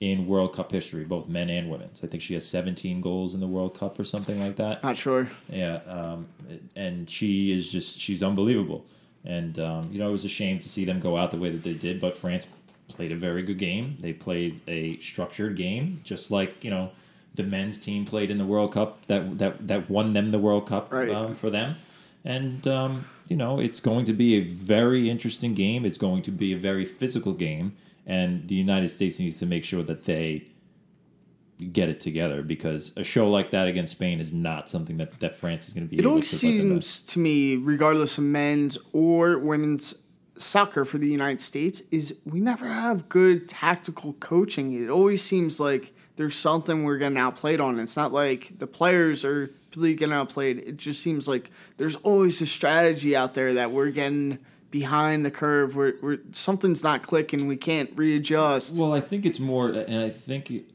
in 0.00 0.26
World 0.26 0.52
Cup 0.54 0.70
history, 0.72 1.04
both 1.04 1.28
men 1.28 1.50
and 1.50 1.68
women's. 1.70 2.02
I 2.04 2.06
think 2.06 2.22
she 2.22 2.34
has 2.34 2.46
17 2.46 3.00
goals 3.00 3.34
in 3.34 3.40
the 3.40 3.46
World 3.48 3.76
Cup 3.78 3.98
or 3.98 4.04
something 4.04 4.38
like 4.40 4.56
that. 4.56 4.82
Not 4.84 4.96
sure. 4.96 5.28
Yeah, 5.52 5.80
um, 5.88 6.28
and 6.76 7.08
she 7.10 7.52
is 7.52 7.70
just 7.70 7.98
she's 8.00 8.22
unbelievable. 8.22 8.84
And 9.24 9.58
um, 9.58 9.88
you 9.92 9.98
know, 9.98 10.08
it 10.08 10.12
was 10.12 10.24
a 10.24 10.28
shame 10.28 10.58
to 10.60 10.68
see 10.68 10.84
them 10.84 11.00
go 11.00 11.16
out 11.16 11.30
the 11.32 11.36
way 11.38 11.50
that 11.50 11.62
they 11.64 11.74
did, 11.74 12.00
but 12.00 12.16
France 12.16 12.46
played 12.88 13.12
a 13.12 13.16
very 13.16 13.42
good 13.42 13.58
game. 13.58 13.96
They 14.00 14.12
played 14.12 14.60
a 14.68 14.98
structured 15.00 15.56
game, 15.56 16.00
just 16.04 16.30
like 16.30 16.62
you 16.64 16.70
know 16.70 16.90
the 17.34 17.42
men's 17.42 17.78
team 17.78 18.04
played 18.04 18.30
in 18.30 18.38
the 18.38 18.44
World 18.46 18.72
Cup 18.72 19.04
that 19.08 19.38
that 19.38 19.66
that 19.68 19.90
won 19.90 20.12
them 20.12 20.30
the 20.30 20.38
World 20.38 20.66
Cup 20.68 20.92
Right. 20.92 21.10
um, 21.10 21.34
for 21.34 21.50
them. 21.50 21.76
And 22.24 22.66
um, 22.68 23.06
you 23.28 23.36
know, 23.36 23.60
it's 23.60 23.80
going 23.80 24.04
to 24.06 24.12
be 24.12 24.34
a 24.36 24.40
very 24.40 25.08
interesting 25.08 25.54
game. 25.54 25.84
It's 25.84 25.98
going 25.98 26.22
to 26.22 26.30
be 26.30 26.52
a 26.52 26.56
very 26.56 26.84
physical 26.84 27.32
game, 27.32 27.76
and 28.06 28.48
the 28.48 28.54
United 28.54 28.88
States 28.88 29.20
needs 29.20 29.38
to 29.38 29.46
make 29.46 29.64
sure 29.64 29.82
that 29.82 30.04
they 30.04 30.48
get 31.72 31.88
it 31.88 32.00
together 32.00 32.42
because 32.42 32.92
a 32.96 33.02
show 33.04 33.28
like 33.28 33.50
that 33.50 33.66
against 33.66 33.92
Spain 33.92 34.20
is 34.20 34.32
not 34.32 34.70
something 34.70 34.96
that, 34.96 35.18
that 35.20 35.36
France 35.36 35.66
is 35.66 35.74
going 35.74 35.86
to 35.86 35.90
be 35.90 35.96
It 35.96 36.02
able 36.02 36.12
always 36.12 36.30
to 36.30 36.36
put 36.36 36.42
their 36.42 36.76
best. 36.76 36.88
seems 36.88 37.02
to 37.12 37.18
me, 37.18 37.56
regardless 37.56 38.16
of 38.16 38.24
men's 38.24 38.78
or 38.92 39.38
women's 39.38 39.94
soccer 40.38 40.84
for 40.84 40.98
the 40.98 41.08
United 41.08 41.40
States, 41.40 41.82
is 41.90 42.16
we 42.24 42.40
never 42.40 42.68
have 42.68 43.08
good 43.08 43.48
tactical 43.48 44.12
coaching. 44.14 44.72
It 44.72 44.88
always 44.88 45.20
seems 45.22 45.58
like 45.58 45.92
there's 46.16 46.36
something 46.36 46.84
we're 46.84 46.98
getting 46.98 47.18
outplayed 47.18 47.60
on. 47.60 47.78
It's 47.78 47.96
not 47.96 48.12
like 48.12 48.58
the 48.58 48.68
players 48.68 49.24
are 49.24 49.52
getting 49.72 50.12
outplayed. 50.12 50.58
It 50.58 50.76
just 50.76 51.02
seems 51.02 51.28
like 51.28 51.50
there's 51.76 51.96
always 51.96 52.40
a 52.40 52.46
strategy 52.46 53.14
out 53.14 53.34
there 53.34 53.54
that 53.54 53.70
we're 53.70 53.90
getting 53.90 54.38
behind 54.70 55.24
the 55.24 55.30
curve 55.30 55.76
where, 55.76 55.92
where 56.00 56.18
something's 56.32 56.82
not 56.82 57.02
clicking. 57.02 57.46
We 57.46 57.56
can't 57.56 57.90
readjust. 57.96 58.78
Well, 58.78 58.92
I 58.92 59.00
think 59.00 59.24
it's 59.24 59.40
more, 59.40 59.70
and 59.70 60.00
I 60.00 60.10
think 60.10 60.50
it, 60.50 60.70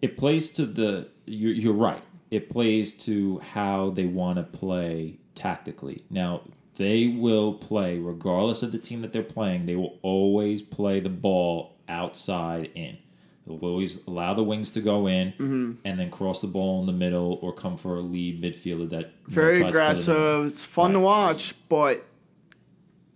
it 0.00 0.16
plays 0.16 0.50
to 0.50 0.66
the. 0.66 1.08
You're, 1.24 1.52
you're 1.52 1.72
right. 1.72 2.02
It 2.30 2.50
plays 2.50 2.94
to 3.04 3.38
how 3.38 3.90
they 3.90 4.06
want 4.06 4.38
to 4.38 4.42
play 4.42 5.16
tactically. 5.34 6.04
Now 6.10 6.42
they 6.76 7.08
will 7.08 7.54
play 7.54 7.98
regardless 7.98 8.62
of 8.62 8.72
the 8.72 8.78
team 8.78 9.02
that 9.02 9.12
they're 9.12 9.22
playing. 9.22 9.66
They 9.66 9.76
will 9.76 9.98
always 10.02 10.62
play 10.62 11.00
the 11.00 11.10
ball 11.10 11.76
outside 11.88 12.70
in. 12.74 12.98
They'll 13.46 13.58
always 13.58 13.98
allow 14.06 14.34
the 14.34 14.44
wings 14.44 14.70
to 14.72 14.80
go 14.80 15.06
in 15.08 15.32
Mm-hmm. 15.32 15.72
and 15.84 15.98
then 15.98 16.10
cross 16.10 16.40
the 16.42 16.46
ball 16.46 16.80
in 16.80 16.86
the 16.86 16.92
middle 16.92 17.38
or 17.42 17.52
come 17.52 17.76
for 17.76 17.96
a 17.96 18.00
lead 18.00 18.40
midfielder 18.42 18.88
that 18.90 19.00
you 19.00 19.06
know, 19.06 19.10
Very 19.28 19.58
tries 19.58 19.58
to 19.58 19.62
put 19.62 19.66
it 19.66 19.70
aggressive. 19.70 20.46
It's 20.46 20.64
fun 20.64 20.92
to 20.92 21.00
watch, 21.00 21.54
but 21.68 22.04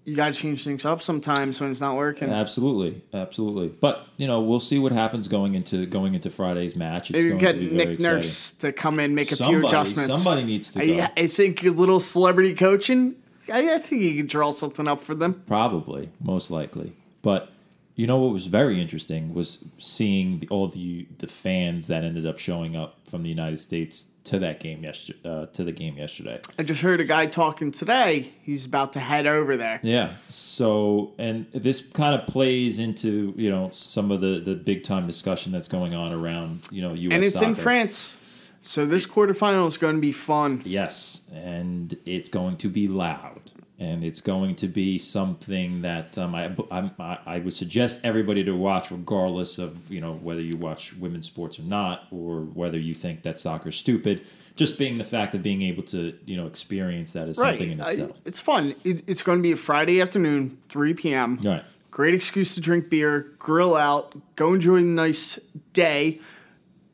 you 0.05 0.15
got 0.15 0.33
to 0.33 0.39
change 0.41 0.63
things 0.65 0.85
up 0.85 1.03
sometimes 1.03 1.61
when 1.61 1.71
it's 1.71 1.81
not 1.81 1.97
working. 1.97 2.31
Absolutely, 2.31 3.03
absolutely. 3.13 3.69
But 3.81 4.07
you 4.17 4.27
know, 4.29 4.41
we'll 4.41 4.61
see 4.61 4.79
what 4.79 4.93
happens 4.93 5.27
going 5.29 5.55
into 5.55 5.85
going 5.85 6.15
into 6.15 6.31
Friday's 6.31 6.77
match. 6.77 7.11
It's 7.11 7.17
Maybe 7.19 7.29
going 7.31 7.41
get 7.41 7.53
to 7.55 7.59
be 7.59 7.67
very 7.67 7.77
Nick 7.77 7.89
exciting. 7.95 8.17
Nurse 8.19 8.53
to 8.53 8.73
come 8.73 9.01
in, 9.01 9.15
make 9.17 9.33
a 9.33 9.37
Somebody- 9.37 9.59
few 9.59 9.67
adjustments. 9.69 10.15
somebody 10.15 10.45
needs 10.45 10.71
to 10.73 10.87
go. 10.87 11.01
I, 11.03 11.11
I 11.17 11.27
think 11.27 11.65
a 11.65 11.71
little 11.71 11.99
celebrity 12.01 12.55
coaching. 12.55 13.17
I, 13.53 13.75
I 13.75 13.79
think 13.79 14.03
he 14.03 14.17
could 14.17 14.27
draw 14.29 14.51
something 14.53 14.87
up 14.89 15.01
for 15.01 15.15
them. 15.15 15.43
Probably, 15.47 16.11
most 16.21 16.51
likely. 16.53 16.93
But 17.23 17.51
you 17.97 18.07
know 18.07 18.19
what 18.19 18.33
was 18.33 18.47
very 18.47 18.81
interesting 18.81 19.35
was 19.35 19.65
seeing 19.79 20.39
the, 20.41 20.49
all 20.49 20.69
the 20.69 21.09
the 21.19 21.27
fans 21.27 21.89
that 21.89 22.05
ended 22.05 22.27
up 22.27 22.39
showing 22.39 22.77
up 22.77 22.99
from 23.09 23.23
the 23.23 23.31
United 23.31 23.59
States 23.59 24.07
to 24.25 24.39
that 24.39 24.61
game 24.61 24.83
yesterday. 24.85 25.19
Uh, 25.25 25.47
to 25.47 25.65
the 25.65 25.73
game 25.73 25.97
yesterday. 25.97 26.41
I 26.59 26.63
just 26.63 26.83
heard 26.83 27.01
a 27.01 27.05
guy 27.05 27.27
talking 27.27 27.73
today. 27.73 28.33
He's 28.43 28.67
about 28.67 28.93
to 28.95 29.01
head 29.01 29.27
over 29.27 29.57
there. 29.57 29.81
Yeah. 29.83 30.17
So, 30.29 31.15
and 31.17 31.47
this 31.53 31.81
kind 31.81 32.21
of 32.21 32.27
plays 32.27 32.79
into 32.79 33.33
you 33.37 33.49
know 33.51 33.71
some 33.73 34.13
of 34.13 34.21
the 34.21 34.41
the 34.41 34.55
big 34.55 34.85
time 34.85 35.07
discussion 35.07 35.53
that's 35.53 35.69
going 35.69 35.95
on 35.95 36.13
around 36.13 36.69
you 36.71 36.83
know 36.83 36.93
U.S. 36.93 37.15
and 37.15 37.25
it's 37.25 37.43
in. 37.43 37.55
France. 37.55 38.19
So 38.61 38.85
this 38.85 39.07
quarterfinal 39.07 39.69
is 39.69 39.79
going 39.79 39.95
to 39.95 40.01
be 40.01 40.13
fun. 40.13 40.61
Yes, 40.65 41.23
and 41.33 41.97
it's 42.05 42.29
going 42.29 42.57
to 42.59 42.69
be 42.69 42.89
loud, 42.89 43.53
and 43.79 44.03
it's 44.03 44.21
going 44.21 44.55
to 44.57 44.69
be 44.69 44.99
something 44.99 45.83
that 45.83 46.17
um, 46.17 46.35
I, 46.35 46.51
I 46.71 47.19
I 47.27 47.39
would 47.41 47.55
suggest 47.55 48.01
everybody 48.03 48.43
to 48.45 48.53
watch, 48.57 48.91
regardless 48.91 49.59
of 49.59 49.91
you 49.91 50.01
know 50.01 50.15
whether 50.15 50.41
you 50.41 50.57
watch 50.57 50.95
women's 50.97 51.27
sports 51.27 51.59
or 51.59 51.63
not, 51.63 52.07
or 52.11 52.41
whether 52.41 52.79
you 52.79 52.95
think 52.95 53.23
that 53.23 53.39
soccer's 53.41 53.77
stupid. 53.77 54.25
Just 54.57 54.79
being 54.79 54.97
the 54.97 55.05
fact 55.05 55.35
of 55.35 55.43
being 55.43 55.61
able 55.61 55.83
to 55.85 56.15
you 56.25 56.37
know 56.37 56.47
experience 56.47 57.13
that 57.13 57.29
is 57.29 57.37
something 57.37 57.73
in 57.73 57.81
I- 57.81 57.91
itself. 57.91 58.13
it's 58.25 58.41
fun. 58.41 58.75
It, 58.85 59.03
it's 59.07 59.23
going 59.23 59.39
to 59.39 59.43
be 59.43 59.53
a 59.53 59.57
Friday 59.57 60.01
afternoon, 60.01 60.57
3 60.71 60.95
p.m. 60.95 61.39
right. 61.45 61.65
Great 61.91 62.15
excuse 62.15 62.55
to 62.55 62.61
drink 62.61 62.91
beer, 62.91 63.33
grill 63.39 63.75
out, 63.75 64.15
go 64.37 64.53
enjoy 64.53 64.77
a 64.77 64.81
nice 64.83 65.39
day, 65.73 66.21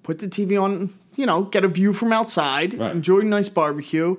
put 0.05 0.21
the 0.21 0.29
TV 0.29 0.61
on, 0.63 0.91
you 1.17 1.27
know, 1.27 1.43
get 1.43 1.65
a 1.65 1.69
view 1.69 1.93
from 1.93 2.13
outside, 2.13 2.75
Right. 2.75 2.93
enjoy 2.93 3.19
a 3.21 3.25
nice 3.25 3.49
barbecue, 3.49 4.17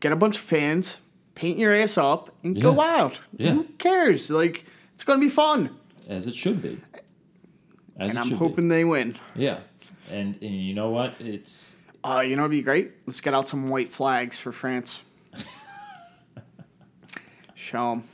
get 0.00 0.12
a 0.12 0.16
bunch 0.16 0.36
of 0.36 0.42
fans, 0.42 0.96
paint 1.36 1.56
your 1.58 1.72
ass 1.72 1.96
up, 1.96 2.34
and 2.42 2.60
go 2.60 2.74
Yeah. 2.74 2.96
out. 3.02 3.20
Yeah. 3.36 3.52
Who 3.52 3.64
cares? 3.78 4.28
Like, 4.30 4.64
it's 4.94 5.04
going 5.04 5.20
to 5.20 5.24
be 5.24 5.30
fun. 5.30 5.70
As 6.08 6.26
it 6.26 6.34
should 6.34 6.60
be. 6.60 6.78
As 7.98 8.10
And 8.10 8.18
I'm 8.18 8.30
hoping 8.32 8.66
they 8.68 8.84
win. 8.84 9.14
Yeah. 9.36 9.60
And 10.10 10.34
and 10.42 10.54
you 10.62 10.74
know 10.74 10.90
what? 10.90 11.14
It's 11.20 11.74
Uh, 12.04 12.22
you 12.26 12.36
know 12.36 12.42
it'd 12.42 12.50
be 12.52 12.62
great? 12.62 12.92
Let's 13.06 13.20
get 13.20 13.34
out 13.34 13.48
some 13.48 13.68
white 13.68 13.88
flags 13.88 14.38
for 14.38 14.52
France. 14.52 15.02
Show 17.54 17.90
them. 17.90 18.04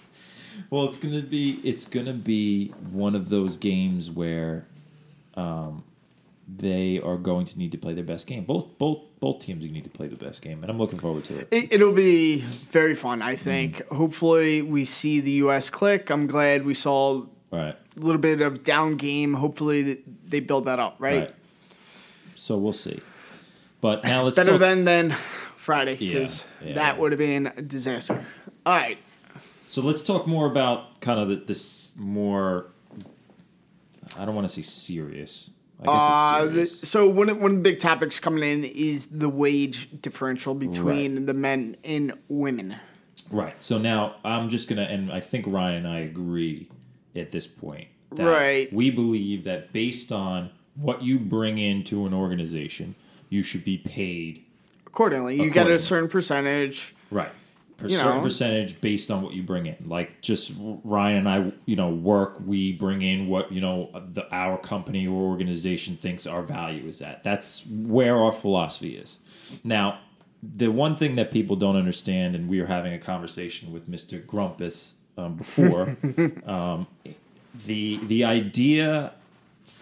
Well, 0.70 0.84
it's 0.84 0.96
gonna 0.98 1.20
be 1.22 1.60
it's 1.64 1.84
gonna 1.86 2.12
be 2.14 2.68
one 2.90 3.14
of 3.14 3.28
those 3.28 3.56
games 3.56 4.10
where 4.10 4.66
um, 5.34 5.84
they 6.54 7.00
are 7.00 7.16
going 7.16 7.46
to 7.46 7.58
need 7.58 7.72
to 7.72 7.78
play 7.78 7.94
their 7.94 8.04
best 8.04 8.26
game. 8.26 8.44
Both 8.44 8.78
both 8.78 8.98
both 9.20 9.40
teams 9.40 9.64
need 9.64 9.84
to 9.84 9.90
play 9.90 10.08
the 10.08 10.16
best 10.16 10.42
game, 10.42 10.62
and 10.62 10.70
I'm 10.70 10.78
looking 10.78 10.98
forward 10.98 11.24
to 11.24 11.38
it. 11.38 11.48
It, 11.50 11.72
it'll 11.74 11.92
be 11.92 12.38
very 12.38 12.94
fun, 12.94 13.22
I 13.22 13.36
think. 13.36 13.76
Mm-hmm. 13.76 13.96
Hopefully, 13.96 14.62
we 14.62 14.84
see 14.84 15.20
the 15.20 15.32
U.S. 15.32 15.70
click. 15.70 16.10
I'm 16.10 16.26
glad 16.26 16.64
we 16.64 16.74
saw 16.74 17.26
Right, 17.52 17.76
a 17.96 18.00
little 18.00 18.20
bit 18.20 18.40
of 18.40 18.64
down 18.64 18.96
game. 18.96 19.34
Hopefully, 19.34 20.02
they 20.24 20.40
build 20.40 20.64
that 20.64 20.78
up, 20.78 20.96
right? 20.98 21.20
right. 21.20 21.34
So 22.34 22.56
we'll 22.56 22.72
see. 22.72 23.00
But 23.82 24.04
now 24.04 24.22
let's 24.22 24.36
Better 24.36 24.52
talk, 24.52 24.60
than 24.60 24.84
than 24.86 25.10
Friday 25.10 25.96
because 25.96 26.46
yeah. 26.64 26.74
that 26.74 26.98
would 26.98 27.12
have 27.12 27.18
been 27.18 27.48
a 27.48 27.60
disaster. 27.60 28.24
All 28.64 28.74
right. 28.74 28.96
So 29.66 29.82
let's 29.82 30.00
talk 30.00 30.26
more 30.26 30.46
about 30.46 31.00
kind 31.00 31.20
of 31.20 31.28
the, 31.28 31.36
this 31.36 31.92
more. 31.98 32.68
I 34.18 34.24
don't 34.24 34.34
want 34.34 34.48
to 34.48 34.54
say 34.54 34.62
serious. 34.62 35.50
Uh, 35.84 36.46
the, 36.46 36.66
so 36.66 37.08
one 37.08 37.28
of, 37.28 37.38
one 37.40 37.50
of 37.52 37.56
the 37.58 37.62
big 37.62 37.80
topics 37.80 38.20
coming 38.20 38.42
in 38.44 38.64
is 38.64 39.06
the 39.08 39.28
wage 39.28 39.88
differential 40.00 40.54
between 40.54 41.16
Right. 41.16 41.26
the 41.26 41.34
men 41.34 41.76
and 41.84 42.12
women. 42.28 42.76
right. 43.30 43.60
So 43.62 43.78
now 43.78 44.16
I'm 44.24 44.48
just 44.48 44.68
gonna, 44.68 44.82
and 44.82 45.10
I 45.10 45.20
think 45.20 45.46
Ryan 45.48 45.86
and 45.86 45.88
I 45.88 46.00
agree 46.00 46.68
at 47.16 47.30
this 47.32 47.46
point. 47.46 47.88
that 48.12 48.24
Right. 48.26 48.72
We 48.72 48.90
believe 48.90 49.44
that 49.44 49.72
based 49.72 50.12
on 50.12 50.50
what 50.76 51.02
you 51.02 51.18
bring 51.18 51.58
into 51.58 52.06
an 52.06 52.12
organization, 52.14 52.94
you 53.30 53.42
should 53.42 53.64
be 53.64 53.78
paid 53.78 54.44
Accordingly, 54.86 55.40
you 55.42 55.50
get 55.50 55.70
a 55.70 55.78
certain 55.78 56.08
percentage. 56.10 56.94
Right. 57.10 57.30
A 57.84 57.88
You 57.88 57.96
certain 57.96 58.16
know. 58.18 58.22
percentage 58.22 58.80
based 58.80 59.10
on 59.10 59.22
what 59.22 59.34
you 59.34 59.42
bring 59.42 59.66
in. 59.66 59.76
Like 59.86 60.20
just 60.20 60.52
Ryan 60.84 61.26
and 61.26 61.28
I, 61.28 61.52
you 61.66 61.76
know, 61.76 61.90
work. 61.90 62.40
We 62.44 62.72
bring 62.72 63.02
in 63.02 63.28
what 63.28 63.50
you 63.52 63.60
know 63.60 63.90
the 64.12 64.26
our 64.34 64.58
company 64.58 65.06
or 65.06 65.22
organization 65.22 65.96
thinks 65.96 66.26
our 66.26 66.42
value 66.42 66.86
is 66.86 67.02
at. 67.02 67.22
That's 67.24 67.66
where 67.66 68.16
our 68.16 68.32
philosophy 68.32 68.96
is. 68.96 69.18
Now, 69.64 69.98
the 70.42 70.68
one 70.68 70.96
thing 70.96 71.16
that 71.16 71.30
people 71.30 71.56
don't 71.56 71.76
understand, 71.76 72.34
and 72.34 72.48
we 72.48 72.60
were 72.60 72.66
having 72.66 72.92
a 72.92 72.98
conversation 72.98 73.72
with 73.72 73.88
Mister 73.88 74.18
Grumpus 74.18 74.96
um, 75.16 75.36
before, 75.36 75.96
um, 76.46 76.86
the 77.66 77.98
the 78.06 78.24
idea 78.24 79.12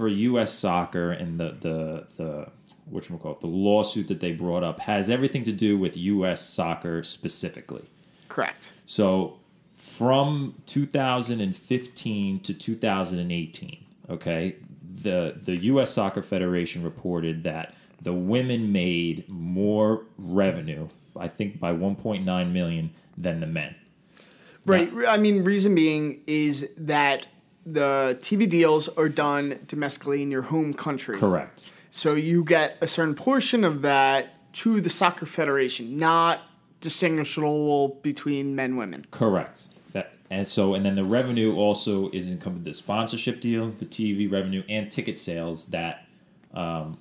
for 0.01 0.09
U.S. 0.09 0.55
soccer 0.55 1.13
and 1.13 1.39
the 1.39 1.51
the 1.61 2.07
the 2.17 2.49
what 2.87 3.07
call 3.21 3.33
it 3.33 3.41
the 3.41 3.47
lawsuit 3.47 4.09
that 4.09 4.21
they 4.21 4.33
brought 4.33 4.65
up 4.65 4.81
has 4.81 5.11
everything 5.11 5.45
to 5.45 5.53
do 5.53 5.77
with 5.77 5.95
U.S. 5.95 6.41
soccer 6.41 7.03
specifically. 7.03 7.85
Correct. 8.31 8.73
So 8.87 9.41
from 9.75 10.55
2015 10.65 12.41
to 12.41 12.55
2018, 12.55 13.85
okay, 14.09 14.57
the 15.03 15.39
the 15.39 15.57
U.S. 15.57 15.91
Soccer 15.91 16.23
Federation 16.23 16.83
reported 16.83 17.45
that 17.45 17.75
the 18.01 18.15
women 18.15 18.73
made 18.73 19.29
more 19.29 20.07
revenue, 20.17 20.89
I 21.15 21.29
think 21.29 21.61
by 21.61 21.75
1.9 21.75 22.25
million, 22.51 22.95
than 23.19 23.41
the 23.41 23.47
men. 23.47 23.75
Right. 24.65 24.91
I 25.07 25.19
mean, 25.19 25.45
reason 25.45 25.75
being 25.75 26.23
is 26.27 26.71
that 26.79 27.27
the 27.66 28.19
TV 28.20 28.49
deals 28.49 28.89
are 28.97 29.09
done 29.09 29.61
domestically 29.66 30.23
in 30.23 30.31
your 30.31 30.43
home 30.43 30.73
country. 30.74 31.16
Correct. 31.16 31.73
So 31.91 32.15
you 32.15 32.45
get 32.45 32.77
a 32.81 32.87
certain 32.87 33.15
portion 33.15 33.65
of 33.65 33.82
that 33.82 34.53
to 34.55 34.81
the 34.81 34.91
soccer 34.91 35.27
federation, 35.27 35.97
not 35.99 36.41
distinguishable 36.81 38.01
between 38.03 38.55
men 38.55 38.77
women. 38.77 39.07
Correct. 39.11 39.69
That 39.93 40.12
and 40.31 40.47
so 40.47 40.74
and 40.74 40.85
then 40.85 40.95
the 40.95 41.05
revenue 41.05 41.57
also 41.57 42.11
is 42.11 42.28
encompassed 42.28 42.65
the 42.65 42.74
sponsorship 42.74 43.41
deal, 43.41 43.70
the 43.70 43.87
TV 43.87 44.31
revenue, 44.31 44.62
and 44.69 44.91
ticket 44.91 45.19
sales 45.19 45.66
that, 45.66 46.07
um, 46.55 46.99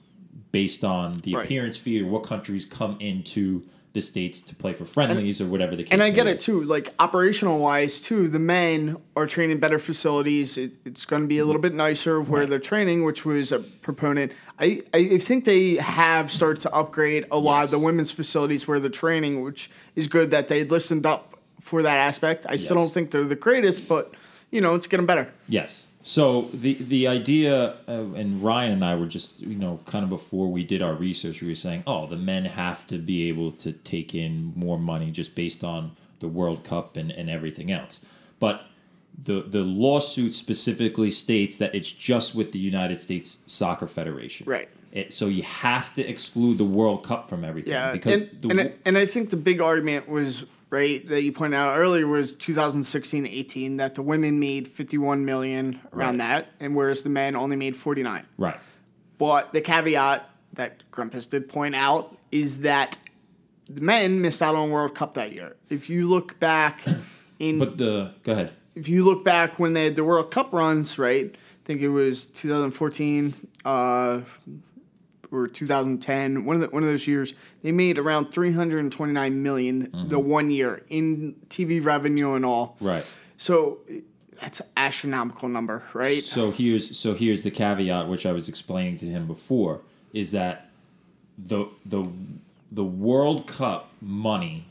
based 0.52 0.84
on 0.84 1.12
the 1.22 1.36
Right. 1.36 1.46
appearance 1.46 1.78
fee 1.78 2.02
or 2.02 2.08
what 2.08 2.24
countries 2.24 2.66
come 2.66 2.98
into 3.00 3.64
the 3.94 4.02
states 4.02 4.40
to 4.42 4.56
play 4.56 4.72
for 4.74 4.86
friendlies 4.86 5.42
or 5.42 5.48
whatever 5.48 5.76
the 5.76 5.82
case. 5.84 5.92
And 5.92 6.04
I 6.04 6.12
get 6.12 6.26
be. 6.26 6.32
it 6.32 6.40
too. 6.40 6.62
Like 6.64 6.94
operational 7.00 7.60
wise 7.60 8.02
too, 8.02 8.28
the 8.28 8.38
men 8.38 8.98
are 9.16 9.26
training 9.26 9.58
better 9.60 9.80
facilities. 9.80 10.58
It, 10.60 10.74
it's 10.86 11.06
going 11.06 11.24
to 11.24 11.28
be 11.28 11.40
a 11.40 11.46
little 11.46 11.62
bit 11.62 11.74
nicer 11.74 12.18
of 12.18 12.30
where 12.30 12.42
Right. 12.42 12.50
they're 12.52 12.60
training, 12.60 13.04
which 13.04 13.26
was 13.26 13.52
a 13.52 13.60
proponent. 13.60 14.32
I, 14.60 14.84
I 14.94 15.18
think 15.18 15.46
they 15.46 15.76
have 15.78 16.32
started 16.32 16.62
to 16.62 16.72
upgrade 16.74 17.26
a 17.32 17.40
lot 17.40 17.64
of 17.66 17.72
the 17.72 17.80
women's 17.80 18.12
facilities 18.12 18.68
where 18.68 18.80
they're 18.80 18.92
training, 18.92 19.42
which 19.42 19.72
is 19.96 20.08
good 20.08 20.30
that 20.32 20.50
they 20.50 20.64
listened 20.64 21.06
up 21.08 21.40
for 21.60 21.82
that 21.82 21.98
aspect. 21.98 22.46
I 22.48 22.58
still 22.58 22.76
don't 22.76 22.92
think 22.92 23.10
they're 23.12 23.24
the 23.24 23.36
greatest, 23.36 23.88
but 23.88 24.14
you 24.52 24.62
know 24.62 24.76
it's 24.76 24.86
getting 24.88 25.06
better. 25.08 25.32
Yes. 25.48 25.86
So 26.10 26.50
the 26.52 26.74
the 26.74 27.08
idea, 27.08 27.76
uh, 27.88 28.14
and 28.16 28.42
Ryan 28.44 28.72
and 28.74 28.84
I 28.84 28.96
were 28.96 29.06
just 29.06 29.42
you 29.42 29.54
know 29.54 29.80
kind 29.86 30.04
of 30.04 30.10
before 30.10 30.48
we 30.52 30.64
did 30.64 30.82
our 30.82 30.96
research, 30.96 31.40
we 31.40 31.50
were 31.50 31.54
saying, 31.54 31.84
oh, 31.86 32.08
the 32.08 32.16
men 32.16 32.46
have 32.46 32.88
to 32.88 32.98
be 32.98 33.30
able 33.30 33.52
to 33.64 33.74
take 33.74 34.16
in 34.16 34.52
more 34.56 34.80
money 34.80 35.12
just 35.12 35.36
based 35.36 35.64
on 35.64 35.92
the 36.20 36.28
World 36.28 36.64
Cup 36.64 36.98
and, 36.98 37.12
and 37.12 37.30
everything 37.30 37.72
else. 37.72 38.02
But 38.40 38.64
the 39.24 39.44
the 39.44 39.60
lawsuit 39.62 40.34
specifically 40.34 41.12
states 41.12 41.58
that 41.58 41.76
it's 41.76 41.92
just 41.92 42.34
with 42.34 42.54
the 42.54 42.60
United 42.60 43.00
States 43.00 43.38
Soccer 43.46 43.86
Federation. 43.86 44.48
Right. 44.50 44.68
It, 44.92 45.14
so 45.14 45.28
you 45.28 45.44
have 45.44 45.94
to 45.94 46.02
exclude 46.10 46.58
the 46.58 46.64
World 46.80 47.04
Cup 47.04 47.30
from 47.30 47.46
everything 47.46 47.74
Yeah, 47.74 47.92
because 47.92 48.22
and, 48.22 48.42
the, 48.42 48.50
and, 48.50 48.60
I- 48.62 48.74
and 48.84 48.98
I 48.98 49.06
think 49.06 49.30
the 49.30 49.38
big 49.38 49.62
argument 49.62 50.10
was 50.10 50.46
right 50.70 51.08
that 51.10 51.24
you 51.24 51.32
pointed 51.32 51.58
out 51.58 51.78
earlier 51.78 52.06
was 52.08 52.36
2016-18 52.36 53.78
that 53.78 53.96
the 53.96 54.02
women 54.02 54.40
made 54.40 54.68
51 54.68 55.26
million 55.26 55.80
around 55.94 56.18
Right. 56.20 56.44
that, 56.44 56.48
and 56.60 56.76
whereas 56.76 57.02
the 57.04 57.10
men 57.10 57.36
only 57.36 57.56
made 57.56 57.76
49. 57.76 58.26
right. 58.38 58.58
But 59.18 59.52
the 59.52 59.60
caveat 59.62 60.30
that 60.54 60.84
Grumpus 60.92 61.26
did 61.26 61.50
point 61.50 61.76
out 61.76 62.16
is 62.32 62.60
that 62.60 62.98
the 63.70 63.82
men 63.82 64.22
missed 64.22 64.42
out 64.42 64.56
on 64.56 64.72
World 64.72 64.96
Cup 64.96 65.14
that 65.16 65.34
year. 65.34 65.56
If 65.70 65.90
you 65.90 66.08
look 66.08 66.40
back 66.40 66.82
in 67.40 67.60
But 67.60 67.78
the 67.78 68.14
go 68.24 68.32
ahead. 68.32 68.54
if 68.76 68.88
you 68.88 69.04
look 69.04 69.24
back 69.26 69.60
when 69.60 69.74
they 69.74 69.86
had 69.86 69.96
the 69.98 70.04
World 70.06 70.32
Cup 70.32 70.54
runs, 70.54 70.98
right? 70.98 71.26
I 71.36 71.38
think 71.66 71.82
it 71.82 71.90
was 71.90 72.26
2014 72.28 73.34
uh, 73.66 74.22
or 75.32 75.48
2010. 75.48 76.46
One 76.46 76.56
of 76.56 76.62
the, 76.62 76.68
one 76.70 76.84
of 76.84 76.90
those 76.90 77.08
years, 77.08 77.34
they 77.62 77.72
made 77.72 77.98
around 77.98 78.32
329 78.32 79.44
million 79.44 79.80
the 79.80 79.88
mm-hmm. 79.88 80.30
one 80.30 80.52
year 80.52 80.84
in 80.90 81.36
TV 81.50 81.84
revenue 81.84 82.34
and 82.34 82.46
all. 82.46 82.78
Right. 82.80 83.06
So 83.38 83.80
that's 84.42 84.60
an 84.60 84.68
astronomical 84.78 85.50
number, 85.50 85.84
right? 85.94 86.24
So 86.24 86.52
here's 86.52 86.98
so 86.98 87.14
here's 87.14 87.44
the 87.44 87.52
caveat 87.52 88.08
which 88.08 88.26
I 88.26 88.32
was 88.32 88.50
explaining 88.50 88.98
to 88.98 89.06
him 89.06 89.28
before 89.28 89.82
is 90.14 90.32
that 90.32 90.70
the 91.38 91.66
the 91.86 92.08
the 92.72 92.84
World 92.84 93.48
Cup 93.48 93.92
money 94.02 94.66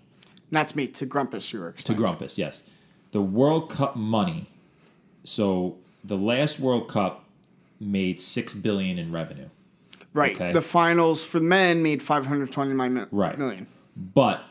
Not 0.51 0.68
to 0.68 0.76
me, 0.76 0.86
to 0.89 1.06
Grumpus, 1.06 1.52
you 1.52 1.60
were 1.60 1.72
to. 1.72 1.94
Grumpus, 1.94 2.39
yes. 2.39 2.62
The 3.10 3.22
World 3.22 3.70
Cup 3.70 3.97
money. 3.97 4.47
So 5.24 5.76
the 6.05 6.16
last 6.16 6.60
World 6.60 6.89
Cup 6.89 7.24
made 7.80 8.20
6 8.20 8.55
billion 8.55 8.98
in 8.98 9.12
revenue. 9.12 9.48
Right. 10.14 10.35
Okay. 10.35 10.52
The 10.52 10.62
finals 10.62 11.24
for 11.24 11.39
the 11.39 11.44
men 11.44 11.82
made 11.82 12.02
529 12.02 12.94
mi- 12.94 13.02
Right. 13.10 13.39
million. 13.39 13.66
But 13.97 14.43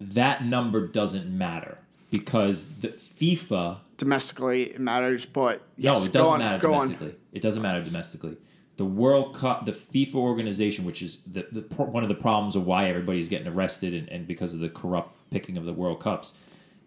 that 0.00 0.44
number 0.44 0.86
doesn't 0.86 1.26
matter 1.36 1.78
because 2.10 2.66
the 2.80 2.88
FIFA 2.88 3.78
Domestically, 3.96 4.62
it 4.74 4.80
matters, 4.80 5.26
but 5.26 5.60
yes, 5.76 5.98
no, 5.98 6.04
it 6.04 6.12
doesn't 6.12 6.32
on, 6.34 6.38
matter 6.38 6.58
go 6.62 6.72
on. 6.72 6.82
domestically. 6.86 7.14
It 7.32 7.42
doesn't 7.42 7.62
matter 7.62 7.82
domestically. 7.82 8.36
The 8.76 8.84
World 8.84 9.34
Cup, 9.34 9.66
the 9.66 9.72
FIFA 9.72 10.14
organization, 10.14 10.84
which 10.84 11.02
is 11.02 11.16
the, 11.26 11.46
the 11.50 11.62
one 11.82 12.04
of 12.04 12.08
the 12.08 12.14
problems 12.14 12.54
of 12.54 12.64
why 12.64 12.88
everybody's 12.88 13.28
getting 13.28 13.48
arrested 13.48 13.92
and, 13.94 14.08
and 14.08 14.24
because 14.28 14.54
of 14.54 14.60
the 14.60 14.68
corrupt 14.68 15.16
picking 15.32 15.56
of 15.56 15.64
the 15.64 15.72
World 15.72 15.98
Cups, 15.98 16.34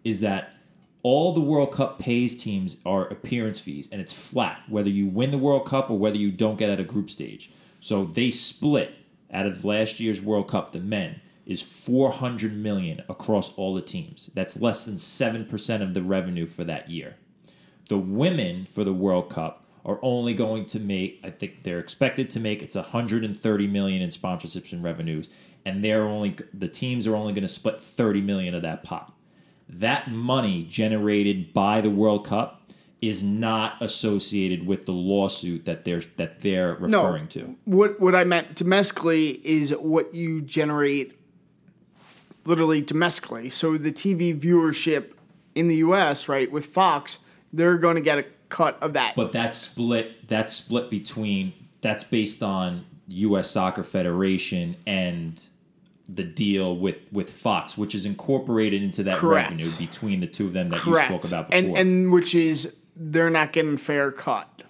is 0.04 0.20
that 0.20 0.54
all 1.02 1.34
the 1.34 1.40
World 1.42 1.70
Cup 1.72 1.98
pays 1.98 2.34
teams 2.34 2.78
are 2.86 3.06
appearance 3.08 3.60
fees, 3.60 3.90
and 3.92 4.00
it's 4.00 4.12
flat 4.14 4.62
whether 4.68 4.88
you 4.88 5.06
win 5.06 5.32
the 5.32 5.38
World 5.38 5.66
Cup 5.66 5.90
or 5.90 5.98
whether 5.98 6.16
you 6.16 6.30
don't 6.32 6.56
get 6.56 6.70
at 6.70 6.80
a 6.80 6.84
group 6.84 7.10
stage. 7.10 7.50
So 7.82 8.04
they 8.04 8.30
split 8.30 8.94
out 9.32 9.44
of 9.44 9.64
last 9.64 9.98
year's 9.98 10.22
World 10.22 10.46
Cup. 10.46 10.70
The 10.70 10.78
men 10.78 11.20
is 11.44 11.62
400 11.62 12.56
million 12.56 13.02
across 13.08 13.52
all 13.54 13.74
the 13.74 13.82
teams. 13.82 14.30
That's 14.34 14.60
less 14.60 14.84
than 14.84 14.94
7% 14.94 15.82
of 15.82 15.92
the 15.92 16.02
revenue 16.02 16.46
for 16.46 16.62
that 16.62 16.88
year. 16.88 17.16
The 17.88 17.98
women 17.98 18.66
for 18.66 18.84
the 18.84 18.92
World 18.92 19.30
Cup 19.30 19.66
are 19.84 19.98
only 20.00 20.32
going 20.32 20.64
to 20.66 20.78
make 20.78 21.18
I 21.24 21.30
think 21.30 21.64
they're 21.64 21.80
expected 21.80 22.30
to 22.30 22.40
make 22.40 22.62
it's 22.62 22.76
130 22.76 23.66
million 23.66 24.00
in 24.00 24.10
sponsorships 24.10 24.72
and 24.72 24.84
revenues 24.84 25.28
and 25.64 25.82
they're 25.82 26.04
only 26.04 26.36
the 26.54 26.68
teams 26.68 27.04
are 27.08 27.16
only 27.16 27.32
going 27.32 27.42
to 27.42 27.48
split 27.48 27.80
30 27.80 28.20
million 28.20 28.54
of 28.54 28.62
that 28.62 28.84
pot. 28.84 29.12
That 29.68 30.08
money 30.08 30.62
generated 30.62 31.52
by 31.52 31.80
the 31.80 31.90
World 31.90 32.24
Cup 32.28 32.61
is 33.02 33.20
not 33.20 33.74
associated 33.82 34.64
with 34.64 34.86
the 34.86 34.92
lawsuit 34.92 35.64
that 35.64 35.84
they're 35.84 36.02
that 36.16 36.40
they're 36.40 36.76
referring 36.76 37.26
to. 37.28 37.56
What 37.64 38.00
what 38.00 38.14
I 38.14 38.22
meant 38.24 38.54
domestically 38.54 39.40
is 39.44 39.72
what 39.72 40.14
you 40.14 40.40
generate 40.40 41.18
literally 42.44 42.80
domestically. 42.80 43.50
So 43.50 43.76
the 43.76 43.92
TV 43.92 44.38
viewership 44.38 45.12
in 45.54 45.68
the 45.68 45.76
US, 45.76 46.28
right, 46.28 46.50
with 46.50 46.66
Fox, 46.66 47.18
they're 47.52 47.76
going 47.76 47.96
to 47.96 48.00
get 48.00 48.18
a 48.18 48.24
cut 48.48 48.80
of 48.80 48.92
that. 48.92 49.16
But 49.16 49.32
that 49.32 49.52
split. 49.52 50.28
That's 50.28 50.54
split 50.54 50.88
between. 50.88 51.52
That's 51.80 52.04
based 52.04 52.42
on 52.42 52.84
U.S. 53.08 53.50
Soccer 53.50 53.82
Federation 53.82 54.76
and 54.86 55.42
the 56.08 56.22
deal 56.22 56.76
with 56.76 57.12
with 57.12 57.30
Fox, 57.30 57.76
which 57.76 57.96
is 57.96 58.06
incorporated 58.06 58.80
into 58.80 59.02
that 59.04 59.18
Correct. 59.18 59.50
revenue 59.50 59.70
between 59.76 60.20
the 60.20 60.28
two 60.28 60.46
of 60.46 60.52
them 60.52 60.68
that 60.68 60.78
Correct. 60.78 61.10
you 61.10 61.18
spoke 61.18 61.28
about 61.28 61.50
before. 61.50 61.76
And 61.76 61.76
and 61.76 62.12
which 62.12 62.36
is 62.36 62.74
they're 62.94 63.30
not 63.30 63.52
getting 63.52 63.76
fair 63.76 64.10
cut. 64.12 64.62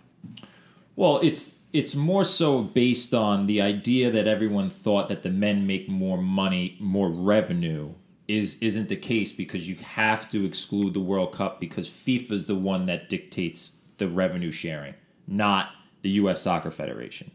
well, 0.97 1.19
it's 1.23 1.59
it's 1.73 1.95
more 1.95 2.25
so 2.25 2.63
based 2.63 3.15
on 3.15 3.47
the 3.47 3.61
idea 3.61 4.11
that 4.11 4.27
everyone 4.27 4.69
thought 4.69 5.09
that 5.09 5.23
the 5.23 5.31
men 5.31 5.67
make 5.67 5.89
more 5.89 6.19
money, 6.19 6.77
more 6.79 7.09
revenue 7.09 7.95
is 8.29 8.57
isn't 8.61 8.89
the 8.89 8.97
case 8.97 9.33
because 9.33 9.69
you 9.69 9.77
have 9.77 10.31
to 10.31 10.45
exclude 10.45 10.95
the 10.95 11.01
World 11.01 11.33
Cup 11.33 11.61
because 11.61 11.89
FIFA 11.89 12.31
is 12.33 12.47
the 12.47 12.55
one 12.55 12.87
that 12.87 13.09
dictates 13.09 13.77
the 13.99 14.09
revenue 14.09 14.51
sharing, 14.51 14.95
not 15.27 15.71
the 16.03 16.11
US 16.11 16.43
Soccer 16.43 16.71
Federation. 16.71 17.31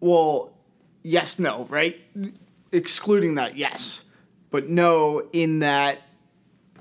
Well, 0.00 0.52
yes, 1.02 1.38
no, 1.38 1.66
right? 1.70 1.98
Excluding 2.72 3.36
that, 3.36 3.56
yes. 3.56 4.02
But 4.50 4.68
no, 4.68 5.28
in 5.32 5.60
that 5.60 5.98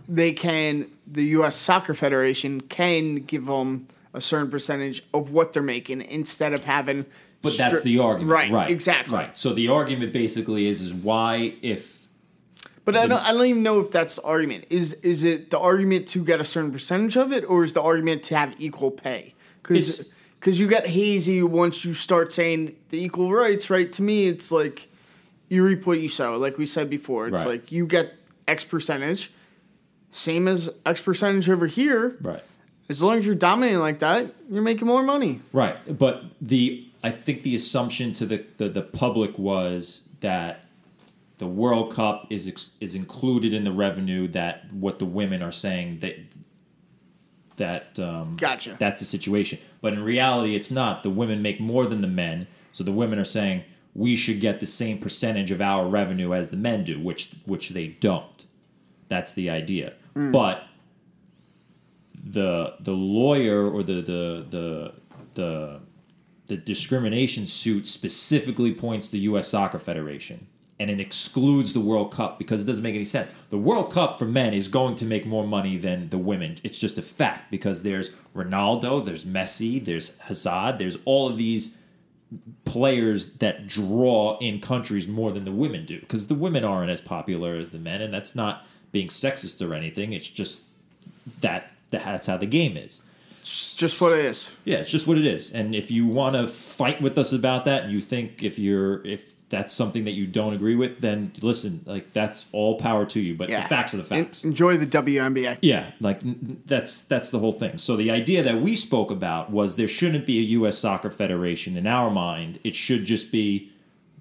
they 0.07 0.33
can, 0.33 0.89
the 1.07 1.23
U.S. 1.37 1.55
Soccer 1.55 1.93
Federation 1.93 2.61
can 2.61 3.15
give 3.15 3.45
them 3.45 3.87
a 4.13 4.21
certain 4.21 4.49
percentage 4.51 5.03
of 5.13 5.31
what 5.31 5.53
they're 5.53 5.63
making 5.63 6.01
instead 6.01 6.53
of 6.53 6.63
having. 6.65 7.05
But 7.41 7.57
that's 7.57 7.79
stri- 7.81 7.83
the 7.83 7.99
argument, 7.99 8.31
Right, 8.31 8.51
right? 8.51 8.69
exactly. 8.69 9.15
Right. 9.17 9.37
So 9.37 9.53
the 9.53 9.67
argument 9.69 10.13
basically 10.13 10.67
is 10.67 10.81
is 10.81 10.93
why 10.93 11.55
if 11.61 12.07
But 12.85 12.95
I 12.95 13.07
don't, 13.07 13.23
I 13.23 13.31
don't 13.33 13.45
even 13.45 13.63
know 13.63 13.79
if 13.79 13.91
that's 13.91 14.15
the 14.17 14.21
argument. 14.23 14.65
Is 14.69 14.93
is 15.01 15.23
it 15.23 15.49
the 15.51 15.59
argument 15.59 16.07
to 16.09 16.23
get 16.23 16.39
a 16.39 16.45
certain 16.45 16.71
percentage 16.71 17.17
of 17.17 17.31
it, 17.33 17.43
or 17.45 17.63
is 17.63 17.73
the 17.73 17.81
argument 17.81 18.23
to 18.23 18.37
have 18.37 18.53
equal 18.59 18.91
pay? 18.91 19.33
It's- 19.69 20.05
Because 20.39 20.59
you 20.59 20.67
get 20.67 20.87
hazy 20.87 21.41
once 21.41 21.85
you 21.85 21.93
start 21.93 22.31
saying 22.33 22.75
the 22.89 23.01
equal 23.01 23.31
rights, 23.31 23.69
right? 23.69 23.89
To 23.93 24.03
me, 24.03 24.27
it's 24.27 24.51
like 24.51 24.89
you 25.49 25.63
reap 25.65 25.85
what 25.87 25.99
you 26.01 26.09
sow. 26.09 26.35
Like 26.35 26.57
we 26.57 26.65
said 26.65 26.89
before, 26.89 27.27
it's 27.29 27.37
Right. 27.37 27.47
like 27.47 27.71
you 27.71 27.85
get 27.87 28.13
X 28.45 28.65
percentage, 28.65 29.31
same 30.13 30.47
as 30.47 30.69
X 30.85 31.01
percentage 31.01 31.49
over 31.49 31.67
here. 31.67 32.17
right. 32.21 32.43
As 32.89 33.01
long 33.01 33.17
as 33.17 33.25
you're 33.25 33.33
dominating 33.33 33.79
like 33.79 33.99
that, 33.99 34.33
you're 34.49 34.61
making 34.61 34.87
more 34.87 35.03
money. 35.03 35.39
Right, 35.53 35.77
but 35.97 36.25
the 36.41 36.85
I 37.03 37.11
think 37.11 37.43
the 37.43 37.55
assumption 37.55 38.11
to 38.13 38.25
the, 38.25 38.45
the, 38.57 38.69
the 38.69 38.81
public 38.81 39.39
was 39.39 40.03
that 40.19 40.65
the 41.37 41.47
World 41.47 41.93
Cup 41.93 42.27
is 42.29 42.47
ex, 42.47 42.71
is 42.81 42.93
included 42.93 43.53
in 43.53 43.63
the 43.63 43.71
revenue 43.71 44.27
that 44.29 44.71
what 44.73 44.99
the 44.99 45.05
women 45.05 45.41
are 45.41 45.51
saying 45.51 45.99
that 45.99 46.17
that 47.55 47.97
um, 47.99 48.35
Gotcha. 48.37 48.75
that's 48.79 48.99
the 48.99 49.05
situation. 49.05 49.59
But 49.81 49.93
in 49.93 50.03
reality, 50.03 50.55
it's 50.55 50.71
not. 50.71 51.03
The 51.03 51.09
women 51.09 51.41
make 51.41 51.59
more 51.59 51.85
than 51.85 52.01
the 52.01 52.07
men, 52.07 52.47
so 52.71 52.83
the 52.83 52.91
women 52.91 53.17
are 53.17 53.25
saying 53.25 53.63
we 53.95 54.15
should 54.15 54.39
get 54.39 54.59
the 54.59 54.65
same 54.65 54.97
percentage 54.97 55.51
of 55.51 55.61
our 55.61 55.87
revenue 55.87 56.33
as 56.33 56.49
the 56.49 56.57
men 56.57 56.83
do, 56.83 56.99
which 56.99 57.31
which 57.45 57.69
they 57.69 57.87
don't. 57.87 58.45
That's 59.07 59.33
the 59.33 59.49
idea. 59.49 59.93
Mm. 60.15 60.31
But 60.31 60.63
the 62.23 62.75
the 62.79 62.93
lawyer 62.93 63.69
or 63.69 63.83
the 63.83 64.01
the 64.01 64.45
the 64.49 64.93
the 65.35 65.79
the 66.47 66.57
discrimination 66.57 67.47
suit 67.47 67.87
specifically 67.87 68.73
points 68.73 69.09
the 69.09 69.19
U.S. 69.19 69.47
Soccer 69.47 69.79
Federation 69.79 70.47
and 70.79 70.89
it 70.89 70.99
excludes 70.99 71.73
the 71.73 71.79
World 71.79 72.11
Cup 72.11 72.37
because 72.37 72.61
it 72.61 72.65
doesn't 72.65 72.83
make 72.83 72.95
any 72.95 73.05
sense. 73.05 73.31
The 73.49 73.57
World 73.57 73.91
Cup 73.91 74.19
for 74.19 74.25
men 74.25 74.53
is 74.53 74.67
going 74.67 74.95
to 74.97 75.05
make 75.05 75.25
more 75.25 75.45
money 75.45 75.77
than 75.77 76.09
the 76.09 76.17
women. 76.17 76.57
It's 76.63 76.79
just 76.79 76.97
a 76.97 77.01
fact 77.01 77.51
because 77.51 77.83
there's 77.83 78.09
Ronaldo, 78.35 79.05
there's 79.05 79.23
Messi, 79.23 79.83
there's 79.83 80.17
Hazard, 80.19 80.79
there's 80.79 80.97
all 81.05 81.29
of 81.29 81.37
these 81.37 81.77
players 82.65 83.33
that 83.35 83.67
draw 83.67 84.37
in 84.39 84.59
countries 84.59 85.07
more 85.07 85.31
than 85.31 85.45
the 85.45 85.51
women 85.51 85.85
do 85.85 85.99
because 85.99 86.27
the 86.27 86.35
women 86.35 86.63
aren't 86.63 86.89
as 86.89 86.99
popular 86.99 87.53
as 87.55 87.69
the 87.69 87.77
men 87.77 88.01
and 88.01 88.11
that's 88.11 88.33
not 88.33 88.65
being 88.93 89.09
sexist 89.09 89.59
or 89.67 89.73
anything 89.73 90.13
it's 90.13 90.29
just 90.29 90.61
that 91.41 91.71
that's 91.91 92.27
how 92.27 92.37
the 92.37 92.45
game 92.45 92.77
is 92.77 93.01
It's 93.41 93.75
just 93.75 93.99
what 93.99 94.17
it 94.17 94.23
is. 94.25 94.49
yeah 94.63 94.77
it's 94.77 94.89
just 94.91 95.05
what 95.07 95.17
it 95.17 95.25
is 95.25 95.51
and 95.51 95.75
if 95.75 95.91
you 95.91 96.07
want 96.07 96.35
to 96.37 96.47
fight 96.47 97.01
with 97.01 97.17
us 97.17 97.33
about 97.33 97.65
that 97.65 97.83
and 97.83 97.91
you 97.91 97.99
think 97.99 98.41
if 98.43 98.57
you're 98.57 99.05
if 99.05 99.33
that's 99.49 99.71
something 99.73 100.03
that 100.05 100.11
you 100.13 100.25
don't 100.25 100.53
agree 100.53 100.75
with 100.75 100.99
then 101.01 101.31
listen 101.41 101.81
like 101.85 102.11
that's 102.13 102.47
all 102.51 102.77
power 102.79 103.05
to 103.05 103.19
you 103.19 103.35
but 103.35 103.49
Yeah. 103.49 103.61
the 103.63 103.67
facts 103.69 103.93
are 103.93 103.97
the 103.97 104.15
En- 104.15 104.25
facts 104.25 104.43
enjoy 104.43 104.77
the 104.77 104.87
WNBA. 104.87 105.57
yeah, 105.61 105.91
like 105.99 106.19
that's 106.65 107.03
that's 107.03 107.29
the 107.29 107.37
whole 107.39 107.51
thing. 107.51 107.77
So 107.77 107.95
the 107.95 108.09
idea 108.09 108.41
that 108.41 108.61
we 108.61 108.75
spoke 108.75 109.11
about 109.11 109.51
was 109.51 109.75
there 109.75 109.87
shouldn't 109.87 110.25
be 110.25 110.39
a 110.39 110.45
U.S. 110.59 110.77
Soccer 110.79 111.11
Federation 111.11 111.77
in 111.77 111.85
our 111.85 112.09
mind. 112.09 112.57
It 112.63 112.73
should 112.75 113.05
just 113.05 113.31
be 113.31 113.71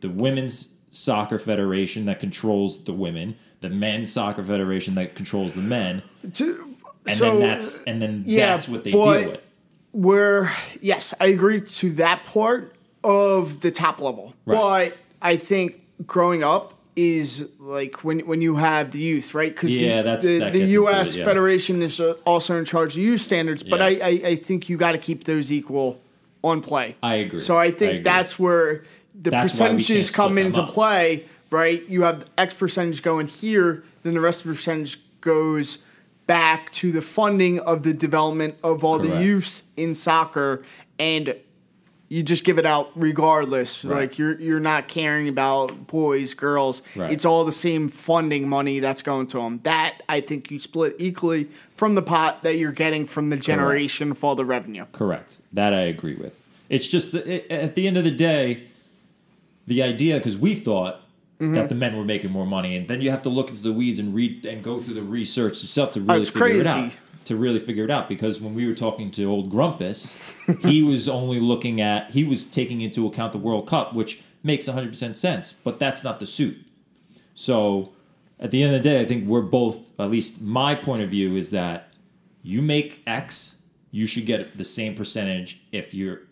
the 0.01 0.11
Women's 0.11 0.75
Soccer 0.91 1.39
Federation 1.39 2.05
that 2.05 2.21
controls 2.21 2.85
the 2.85 2.93
women, 2.93 3.37
the 3.63 3.71
Men's 3.71 4.13
Soccer 4.13 4.45
Federation 4.45 4.95
that 4.97 5.15
controls 5.15 5.55
the 5.55 5.63
men, 5.63 6.03
To- 6.35 6.67
and 7.07 7.17
so, 7.17 7.39
then 7.39 7.41
that's 7.41 7.83
and 7.85 8.01
then 8.01 8.23
yeah, 8.27 8.47
that's 8.49 8.69
what 8.69 8.85
they 8.85 8.91
deal 8.93 9.07
with. 9.07 9.43
where 9.93 10.53
yes, 10.81 11.15
I 11.21 11.27
agree 11.27 11.61
to 11.61 11.91
that 11.93 12.25
part 12.25 12.75
of 13.05 13.61
the 13.61 13.71
top 13.71 14.01
level. 14.01 14.35
Right. 14.45 14.91
But 14.93 14.99
I 15.21 15.37
think 15.37 15.81
growing 16.07 16.43
up 16.43 16.75
is 16.95 17.51
like 17.59 18.05
when 18.05 18.21
when 18.21 18.43
you 18.43 18.57
have 18.57 18.91
the 18.93 19.01
youth, 19.01 19.35
right? 19.35 19.53
Because 19.55 19.75
Yeah, 19.75 20.03
that's- 20.03 20.25
the, 20.25 20.39
that 20.41 20.53
the 20.53 20.65
U.S. 20.81 21.17
yeah. 21.17 21.25
Federation 21.25 21.83
is 21.83 21.99
uh, 22.01 22.15
also 22.27 22.59
in 22.59 22.65
charge 22.65 22.93
of 22.97 23.03
youth 23.03 23.21
standards. 23.21 23.63
But 23.63 23.81
Yeah. 23.81 23.87
I, 24.07 24.09
I 24.11 24.29
I 24.33 24.37
think 24.37 24.69
you 24.69 24.77
got 24.77 24.93
to 24.93 24.99
keep 24.99 25.25
those 25.25 25.51
equal 25.51 26.01
on 26.45 26.61
play. 26.61 26.97
I 27.03 27.15
agree. 27.17 27.39
So 27.39 27.57
I 27.57 27.65
I 27.65 27.71
think 27.71 27.91
agree. 27.93 28.03
that's 28.03 28.39
where 28.39 28.85
the 29.21 29.31
That's 29.31 29.53
percentages 29.53 30.11
come 30.11 30.39
into 30.39 30.63
up. 30.63 30.71
play, 30.71 31.27
right? 31.53 31.87
You 31.89 32.03
have 32.03 32.27
X 32.37 32.55
percentage 32.55 33.03
going 33.03 33.27
here, 33.27 33.85
then 34.03 34.15
the 34.15 34.21
rest 34.21 34.41
of 34.41 34.49
the 34.49 34.55
percentage 34.55 34.99
goes 35.21 35.79
back 36.27 36.71
to 36.73 36.93
the 36.93 37.03
funding 37.03 37.61
of 37.61 37.83
the 37.83 37.93
development 37.93 38.57
of 38.63 38.85
all 38.85 38.99
the 38.99 39.09
Correct. 39.09 39.25
youths 39.25 39.65
in 39.77 39.95
soccer, 39.95 40.63
and 40.99 41.37
you 42.09 42.23
just 42.23 42.45
give 42.45 42.59
it 42.59 42.67
out 42.67 42.91
regardless. 42.95 43.85
Right. 43.85 44.01
Like 44.03 44.19
you're 44.19 44.39
you're 44.41 44.61
not 44.61 44.89
caring 44.89 45.29
about 45.29 45.87
boys, 45.87 46.35
girls. 46.35 46.83
Right. 46.95 47.13
It's 47.13 47.25
all 47.25 47.45
the 47.45 47.53
same 47.53 47.89
funding 47.89 48.49
money 48.49 48.81
that's 48.81 49.03
going 49.03 49.29
to 49.29 49.39
them. 49.39 49.61
That 49.63 50.03
I 50.09 50.21
think 50.21 50.51
you 50.51 50.61
split 50.61 50.97
equally 50.99 51.45
from 51.75 51.95
the 51.95 52.03
pot 52.03 52.43
that 52.43 52.57
you're 52.57 52.73
getting 52.73 53.07
from 53.07 53.31
the 53.31 53.37
generation 53.37 54.15
for 54.15 54.27
all 54.27 54.35
the 54.35 54.45
revenue. 54.45 54.87
Correct. 54.93 55.39
That 55.53 55.73
I 55.73 55.81
agree 55.81 56.15
with. 56.15 56.39
It's 56.69 56.87
just 56.87 57.13
that 57.13 57.27
it, 57.27 57.51
at 57.51 57.75
the 57.75 57.87
end 57.87 57.97
of 57.97 58.05
the 58.05 58.11
day, 58.11 58.65
the 59.67 59.83
idea 59.83 60.17
because 60.19 60.37
we 60.37 60.55
thought 60.55 61.02
Mm-hmm. 61.43 61.55
that 61.55 61.69
the 61.69 61.75
men 61.75 61.97
were 61.97 62.05
making 62.05 62.31
more 62.31 62.47
money, 62.47 62.77
and 62.77 62.87
then 62.87 63.01
you 63.01 63.11
have 63.11 63.23
to 63.25 63.29
look 63.29 63.51
into 63.51 63.63
the 63.63 63.73
weeds 63.73 63.99
and 63.99 64.15
read 64.15 64.47
and 64.47 64.63
go 64.63 64.79
through 64.79 64.95
the 64.95 65.03
research 65.03 65.61
yourself 65.63 65.91
to 65.93 66.01
really 66.01 66.21
it's 66.21 66.31
figure 66.31 66.61
it 66.61 66.67
out. 66.67 66.93
To 67.25 67.37
really 67.37 67.59
figure 67.59 67.85
it 67.85 67.91
out, 67.91 68.09
because 68.09 68.41
when 68.41 68.55
we 68.55 68.67
were 68.67 68.75
talking 68.75 69.11
to 69.13 69.25
old 69.25 69.51
Grumpus, 69.51 70.37
he 70.61 70.83
was 70.83 71.09
only 71.09 71.41
looking 71.41 71.81
at 71.81 72.11
he 72.11 72.23
was 72.23 72.45
taking 72.45 72.81
into 72.81 73.07
account 73.09 73.33
the 73.33 73.39
World 73.39 73.67
Cup, 73.67 73.93
which 73.93 74.23
makes 74.45 74.69
100 74.69 74.91
percent 74.91 75.17
sense, 75.17 75.53
but 75.53 75.81
that's 75.81 76.05
not 76.05 76.21
the 76.21 76.27
suit. 76.27 76.59
So 77.35 77.93
at 78.39 78.51
the 78.53 78.63
end 78.63 78.75
of 78.75 78.83
the 78.83 78.89
day, 78.89 79.01
I 79.01 79.05
think 79.05 79.27
we're 79.27 79.41
both, 79.41 79.99
at 79.99 80.11
least 80.11 80.41
my 80.41 80.75
point 80.77 81.03
of 81.03 81.09
view 81.09 81.37
is 81.37 81.51
that 81.51 81.89
you 82.43 82.63
make 82.63 83.03
X, 83.07 83.57
you 83.91 84.07
should 84.07 84.27
get 84.27 84.57
the 84.57 84.65
same 84.65 84.95
percentage 84.95 85.61
if 85.73 85.95
you're 85.95 86.23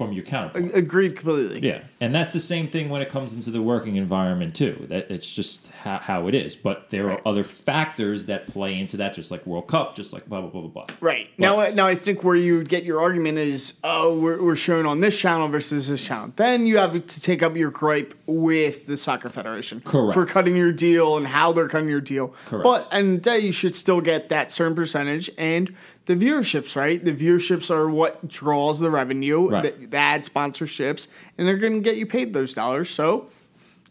from 0.00 0.12
your 0.14 0.24
counterpart. 0.24 0.74
Agreed 0.74 1.14
completely. 1.16 1.60
Yeah, 1.60 1.82
and 2.00 2.14
that's 2.14 2.32
the 2.32 2.40
same 2.40 2.68
thing 2.68 2.88
when 2.88 3.02
it 3.02 3.10
comes 3.10 3.34
into 3.34 3.50
the 3.50 3.60
working 3.60 3.96
environment 3.96 4.54
too. 4.56 4.86
That 4.88 5.10
it's 5.10 5.30
just 5.30 5.68
how, 5.82 5.98
how 5.98 6.26
it 6.26 6.34
is. 6.34 6.56
But 6.56 6.88
there 6.88 7.04
Right. 7.06 7.18
are 7.18 7.28
other 7.28 7.44
factors 7.44 8.24
that 8.26 8.46
play 8.46 8.78
into 8.78 8.96
that, 8.96 9.12
just 9.14 9.30
like 9.30 9.46
World 9.46 9.66
Cup, 9.68 9.94
just 9.94 10.12
like 10.14 10.26
blah 10.26 10.40
blah 10.40 10.48
blah 10.48 10.62
blah 10.62 10.84
blah. 10.84 10.96
Right. 11.00 11.28
now, 11.38 11.68
now 11.70 11.86
I 11.86 11.94
think 11.94 12.24
where 12.24 12.34
you 12.34 12.64
get 12.64 12.84
your 12.84 13.00
argument 13.00 13.36
is, 13.36 13.74
oh, 13.84 14.18
we're, 14.18 14.42
we're 14.42 14.56
showing 14.56 14.86
on 14.86 15.00
this 15.00 15.18
channel 15.18 15.48
versus 15.48 15.88
this 15.88 16.02
channel. 16.02 16.32
Then 16.36 16.66
you 16.66 16.78
have 16.78 16.92
to 16.92 17.20
take 17.20 17.42
up 17.42 17.56
your 17.56 17.70
gripe 17.70 18.14
with 18.26 18.86
the 18.86 18.96
soccer 18.96 19.28
federation 19.28 19.82
Correct. 19.82 20.14
for 20.14 20.24
cutting 20.24 20.56
your 20.56 20.72
deal 20.72 21.18
and 21.18 21.26
how 21.26 21.52
they're 21.52 21.68
cutting 21.68 21.88
your 21.90 22.00
deal. 22.00 22.34
Correct. 22.46 22.64
But 22.64 22.88
and 22.90 23.00
the 23.00 23.08
end 23.10 23.16
of 23.18 23.22
the 23.24 23.30
day, 23.30 23.38
you 23.40 23.52
should 23.52 23.76
still 23.76 24.00
get 24.00 24.30
that 24.30 24.50
certain 24.50 24.74
percentage 24.74 25.30
and 25.36 25.74
the 26.16 26.24
viewerships. 26.26 26.74
Right. 26.76 27.02
The 27.04 27.12
viewerships 27.12 27.70
are 27.70 27.88
what 27.88 28.26
draws 28.28 28.80
the 28.80 28.90
revenue, 28.90 29.48
Right. 29.48 29.80
the, 29.80 29.86
the 29.86 29.96
ad 29.96 30.22
sponsorships, 30.24 31.08
and 31.38 31.46
they're 31.46 31.56
going 31.58 31.74
to 31.74 31.80
get 31.80 31.96
you 31.96 32.06
paid 32.06 32.32
those 32.32 32.52
dollars. 32.54 32.90
So, 32.90 33.28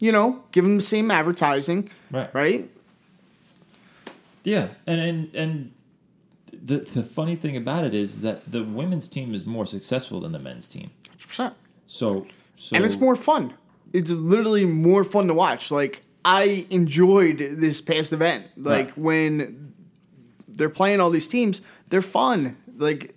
you 0.00 0.12
know, 0.12 0.42
give 0.52 0.64
them 0.64 0.76
the 0.76 0.82
same 0.82 1.10
advertising. 1.10 1.90
Right. 2.10 2.32
Right. 2.34 2.70
Yeah, 4.42 4.68
and 4.86 5.00
and 5.00 5.34
and 5.34 5.72
the 6.52 6.78
the 6.78 7.02
funny 7.02 7.36
thing 7.36 7.56
about 7.56 7.84
it 7.84 7.94
is 7.94 8.22
that 8.22 8.50
the 8.50 8.64
women's 8.64 9.08
team 9.08 9.34
is 9.34 9.44
more 9.44 9.66
successful 9.66 10.20
than 10.20 10.32
the 10.32 10.38
men's 10.38 10.66
team. 10.66 10.90
100%. 11.18 11.52
So 11.86 12.26
so 12.56 12.76
and 12.76 12.84
it's 12.84 12.96
more 12.98 13.16
fun. 13.16 13.54
It's 13.92 14.10
literally 14.10 14.64
more 14.64 15.04
fun 15.04 15.26
to 15.28 15.34
watch. 15.34 15.70
Like 15.70 16.02
I 16.24 16.66
enjoyed 16.70 17.38
this 17.38 17.80
past 17.80 18.12
event. 18.12 18.46
Like 18.56 18.86
Right. 18.88 18.98
when 18.98 19.74
they're 20.48 20.70
playing 20.70 21.00
all 21.00 21.10
these 21.10 21.28
teams, 21.28 21.60
they're 21.90 22.02
fun. 22.02 22.56
Like 22.78 23.14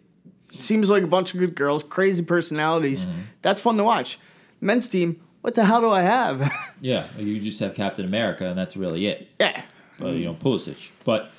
seems 0.59 0.89
like 0.89 1.03
a 1.03 1.07
bunch 1.07 1.33
of 1.33 1.39
good 1.39 1.55
girls, 1.55 1.83
crazy 1.83 2.23
personalities. 2.23 3.05
Mm-hmm. 3.05 3.19
That's 3.41 3.61
fun 3.61 3.77
to 3.77 3.83
watch. 3.83 4.19
Men's 4.61 4.87
team, 4.89 5.19
what 5.41 5.55
the 5.55 5.65
hell 5.65 5.81
do 5.81 5.89
I 5.89 6.01
have? 6.01 6.51
Yeah, 6.83 7.07
you 7.17 7.39
just 7.39 7.61
have 7.61 7.73
Captain 7.75 8.03
America, 8.03 8.45
and 8.45 8.57
that's 8.57 8.75
really 8.75 9.07
it. 9.07 9.29
yeah. 9.39 9.61
uh, 10.01 10.07
you 10.09 10.25
know 10.25 10.33
Pulisic. 10.33 10.89
But 11.05 11.31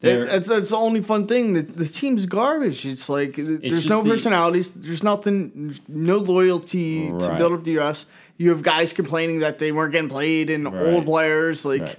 That's 0.00 0.46
that's 0.48 0.70
the 0.70 0.76
only 0.76 1.00
fun 1.02 1.26
thing. 1.26 1.54
The, 1.54 1.62
the 1.62 1.86
team's 1.86 2.26
garbage. 2.26 2.86
It's 2.86 3.08
like 3.08 3.34
there's 3.36 3.88
no 3.88 4.02
the- 4.02 4.10
personalities. 4.10 4.72
There's 4.72 5.02
nothing. 5.02 5.74
No 5.88 6.18
loyalty 6.18 7.08
to 7.08 7.34
build 7.36 7.54
up 7.54 7.64
the 7.64 7.72
U.S. 7.72 8.06
You 8.36 8.50
have 8.50 8.62
guys 8.62 8.92
complaining 8.92 9.40
that 9.40 9.58
they 9.58 9.72
weren't 9.72 9.90
getting 9.92 10.08
played 10.08 10.48
and 10.50 10.64
Right. 10.72 10.94
old 10.94 11.06
players. 11.06 11.64
Like, 11.64 11.82
Right. 11.82 11.96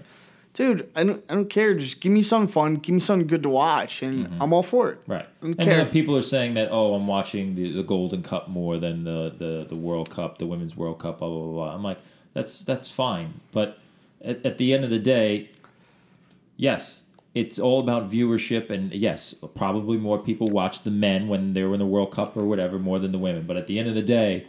Dude, 0.56 0.90
I 0.96 1.04
don't 1.04 1.24
I 1.30 1.36
don't 1.36 1.50
care. 1.50 1.76
Just 1.76 2.02
give 2.02 2.12
me 2.12 2.24
something 2.24 2.52
fun. 2.52 2.76
Give 2.76 2.96
me 2.96 3.02
something 3.02 3.28
good 3.28 3.44
to 3.44 3.50
watch, 3.50 4.02
and 4.02 4.28
I'm 4.42 4.52
all 4.54 4.64
for 4.64 4.90
it. 4.90 5.02
Mm-hmm. 5.02 5.12
Right. 5.12 5.28
And 5.42 5.58
care. 5.60 5.78
then 5.78 5.90
people 5.92 6.18
are 6.18 6.24
saying 6.24 6.56
that, 6.56 6.70
oh, 6.72 6.96
I'm 6.96 7.06
watching 7.06 7.54
the, 7.54 7.72
the 7.72 7.84
Golden 7.84 8.24
Cup 8.24 8.48
more 8.48 8.78
than 8.78 9.04
the, 9.04 9.34
the, 9.38 9.66
the 9.70 9.76
World 9.76 10.10
Cup, 10.10 10.40
the 10.40 10.48
Women's 10.48 10.76
World 10.76 10.98
Cup, 11.00 11.20
blah, 11.20 11.30
blah, 11.30 11.44
blah, 11.44 11.54
blah. 11.54 11.76
I'm 11.76 11.84
like, 11.84 12.00
that's 12.34 12.60
that's 12.62 12.90
fine. 12.90 13.42
But 13.52 13.78
at, 14.24 14.44
at 14.46 14.58
the 14.58 14.74
end 14.74 14.84
of 14.84 14.90
the 14.90 15.00
day, 15.00 15.50
yes, 16.58 17.02
it's 17.36 17.60
all 17.60 17.80
about 17.80 18.10
viewership. 18.10 18.70
And 18.70 18.94
yes, 18.94 19.36
probably 19.54 19.98
more 19.98 20.18
people 20.18 20.48
watch 20.48 20.84
the 20.84 20.92
men 20.92 21.28
when 21.28 21.54
they 21.54 21.64
were 21.64 21.74
in 21.74 21.80
the 21.80 21.86
World 21.86 22.12
Cup 22.12 22.36
or 22.36 22.46
whatever 22.46 22.80
more 22.80 22.98
than 22.98 23.12
the 23.12 23.20
women. 23.20 23.46
But 23.46 23.58
at 23.58 23.68
the 23.68 23.78
end 23.78 23.90
of 23.90 23.96
the 23.96 24.02
day, 24.02 24.48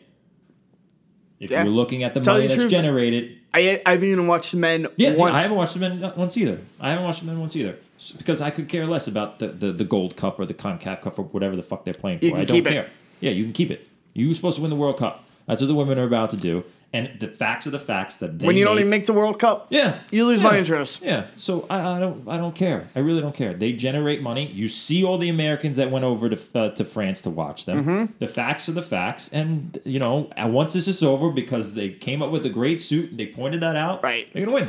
if 1.40 1.50
Yeah. 1.50 1.64
you're 1.64 1.72
looking 1.72 2.02
at 2.02 2.14
the 2.14 2.20
Tell 2.20 2.34
money 2.34 2.46
the 2.46 2.48
that's 2.48 2.60
truth, 2.62 2.70
generated, 2.70 3.36
I 3.54 3.80
I 3.86 3.90
haven't 3.92 4.08
even 4.08 4.26
watched 4.26 4.52
the 4.52 4.58
men 4.58 4.86
yeah, 4.96 5.14
once. 5.14 5.34
I 5.34 5.40
haven't 5.40 5.56
watched 5.56 5.74
the 5.74 5.80
men 5.80 6.04
uh, 6.04 6.12
once 6.16 6.36
either. 6.36 6.60
I 6.80 6.90
haven't 6.90 7.04
watched 7.04 7.20
the 7.20 7.26
men 7.26 7.40
once 7.40 7.56
either 7.56 7.76
because 8.18 8.40
I 8.40 8.50
could 8.50 8.68
care 8.68 8.86
less 8.86 9.08
about 9.08 9.38
the, 9.38 9.48
the, 9.48 9.72
the 9.72 9.84
Gold 9.84 10.16
Cup 10.16 10.38
or 10.38 10.44
the 10.46 10.54
Concacaf 10.54 11.00
Cup 11.02 11.18
or 11.18 11.22
whatever 11.24 11.56
the 11.56 11.62
fuck 11.62 11.84
they're 11.84 11.94
playing 11.94 12.18
for. 12.18 12.26
I 12.26 12.30
don't 12.44 12.46
keep 12.46 12.66
it. 12.66 12.70
care. 12.70 12.88
Yeah, 13.20 13.30
you 13.30 13.44
can 13.44 13.52
keep 13.54 13.70
it. 13.70 13.88
You're 14.12 14.34
supposed 14.34 14.56
to 14.56 14.62
win 14.62 14.70
the 14.70 14.76
World 14.76 14.98
Cup. 14.98 15.24
That's 15.46 15.60
what 15.62 15.68
the 15.68 15.74
women 15.74 15.98
are 15.98 16.04
about 16.04 16.30
to 16.30 16.36
do. 16.36 16.64
And 16.92 17.20
the 17.20 17.28
facts 17.28 17.66
are 17.66 17.70
the 17.70 17.78
facts 17.78 18.18
that 18.18 18.38
they 18.38 18.46
when 18.46 18.56
you 18.56 18.64
don't 18.64 18.78
even 18.78 18.88
make 18.88 19.04
the 19.04 19.12
World 19.12 19.38
Cup, 19.38 19.66
yeah, 19.70 20.00
you 20.10 20.24
lose 20.24 20.40
yeah. 20.40 20.48
my 20.48 20.58
interest. 20.58 21.02
Yeah, 21.02 21.26
so 21.36 21.66
I, 21.68 21.96
I 21.96 21.98
don't 21.98 22.26
I 22.26 22.38
don't 22.38 22.54
care. 22.54 22.86
I 22.94 23.00
really 23.00 23.20
don't 23.20 23.34
care. 23.34 23.52
They 23.52 23.72
generate 23.72 24.22
money. 24.22 24.46
You 24.46 24.68
see 24.68 25.04
all 25.04 25.18
the 25.18 25.28
Americans 25.28 25.76
that 25.76 25.90
went 25.90 26.04
over 26.04 26.30
to 26.30 26.38
uh, 26.58 26.70
to 26.70 26.84
France 26.84 27.20
to 27.22 27.30
watch 27.30 27.66
them. 27.66 27.84
Mm-hmm. 27.84 28.12
The 28.18 28.28
facts 28.28 28.68
are 28.68 28.72
the 28.72 28.82
facts, 28.82 29.28
and 29.30 29.78
you 29.84 29.98
know, 29.98 30.30
once 30.38 30.72
this 30.72 30.88
is 30.88 31.02
over, 31.02 31.30
because 31.30 31.74
they 31.74 31.90
came 31.90 32.22
up 32.22 32.30
with 32.30 32.46
a 32.46 32.50
great 32.50 32.80
suit, 32.80 33.16
they 33.16 33.26
pointed 33.26 33.60
that 33.60 33.76
out. 33.76 34.02
Right. 34.02 34.32
they're 34.32 34.46
gonna 34.46 34.54
win. 34.54 34.68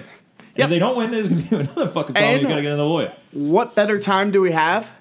Yep. 0.57 0.65
If 0.65 0.69
they 0.71 0.79
don't 0.79 0.97
win, 0.97 1.11
there's 1.11 1.29
gonna 1.29 1.41
be 1.43 1.55
another 1.71 1.87
fucking 1.87 2.15
problem. 2.15 2.33
And- 2.33 2.41
you 2.41 2.47
gotta 2.47 2.61
get 2.61 2.73
another 2.73 2.89
lawyer. 2.89 3.13
What 3.31 3.75
better 3.75 3.99
time 3.99 4.31
do 4.31 4.41
we 4.41 4.51
have 4.51 4.91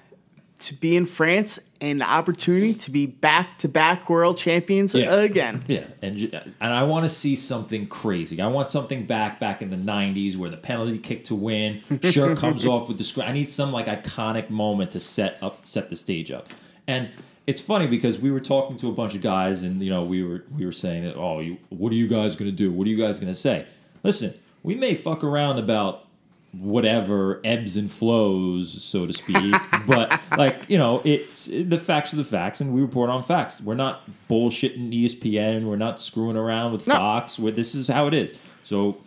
to 0.59 0.73
be 0.73 0.95
in 0.97 1.05
France 1.05 1.59
and 1.79 2.01
the 2.01 2.09
opportunity 2.09 2.73
to 2.73 2.89
be 2.89 3.05
back 3.05 3.59
to 3.59 3.67
back 3.67 4.09
world 4.09 4.37
champions 4.37 4.95
Yeah. 4.95 5.13
again? 5.15 5.61
Yeah, 5.67 5.85
and 6.01 6.15
and 6.59 6.73
I 6.73 6.83
want 6.83 7.03
to 7.05 7.09
see 7.09 7.35
something 7.35 7.87
crazy. 7.87 8.41
I 8.41 8.47
want 8.47 8.69
something 8.69 9.05
back 9.05 9.39
back 9.39 9.61
in 9.61 9.69
the 9.69 9.77
'90s 9.77 10.35
where 10.35 10.49
the 10.49 10.57
penalty 10.57 10.97
kick 10.97 11.23
to 11.25 11.35
win, 11.35 11.81
shirt 12.03 12.37
comes 12.37 12.65
off 12.65 12.87
with 12.87 12.97
the 12.97 13.03
screen. 13.03 13.27
I 13.27 13.33
need 13.33 13.51
some 13.51 13.71
like 13.71 13.85
iconic 13.85 14.49
moment 14.49 14.91
to 14.91 14.99
set 14.99 15.37
up 15.41 15.65
set 15.65 15.89
the 15.89 15.95
stage 15.95 16.31
up. 16.31 16.47
And 16.87 17.09
it's 17.45 17.61
funny 17.61 17.85
because 17.87 18.17
we 18.17 18.31
were 18.31 18.39
talking 18.39 18.75
to 18.77 18.89
a 18.89 18.91
bunch 18.91 19.13
of 19.15 19.21
guys, 19.21 19.61
and 19.61 19.81
you 19.81 19.89
know 19.89 20.03
we 20.03 20.23
were 20.23 20.43
we 20.57 20.65
were 20.65 20.71
saying 20.71 21.03
that 21.03 21.15
oh, 21.15 21.39
you, 21.39 21.57
what 21.69 21.91
are 21.91 21.95
you 21.95 22.07
guys 22.07 22.35
gonna 22.35 22.51
do? 22.51 22.71
What 22.71 22.87
are 22.87 22.89
you 22.89 22.97
guys 22.97 23.19
gonna 23.19 23.35
say? 23.35 23.65
Listen, 24.03 24.33
we 24.63 24.73
may 24.75 24.95
fuck 24.95 25.23
around 25.23 25.59
about 25.59 26.06
whatever 26.59 27.41
ebbs 27.43 27.77
and 27.77 27.91
flows, 27.91 28.83
so 28.83 29.05
to 29.05 29.13
speak. 29.13 29.55
but 29.87 30.19
like 30.37 30.69
you 30.69 30.77
know, 30.77 31.01
it's 31.03 31.45
the 31.47 31.79
facts 31.79 32.13
are 32.13 32.17
the 32.17 32.23
facts, 32.23 32.61
and 32.61 32.73
we 32.73 32.81
report 32.81 33.09
on 33.09 33.23
facts. 33.23 33.61
We're 33.61 33.75
not 33.75 34.03
bullshitting 34.29 34.91
ESPN. 34.93 35.65
We're 35.65 35.75
not 35.75 35.99
screwing 35.99 36.37
around 36.37 36.73
with 36.73 36.87
No. 36.87 36.95
Fox. 36.95 37.39
Where 37.39 37.51
this 37.51 37.75
is 37.75 37.87
how 37.87 38.07
it 38.07 38.13
is. 38.13 38.33
So 38.63 38.97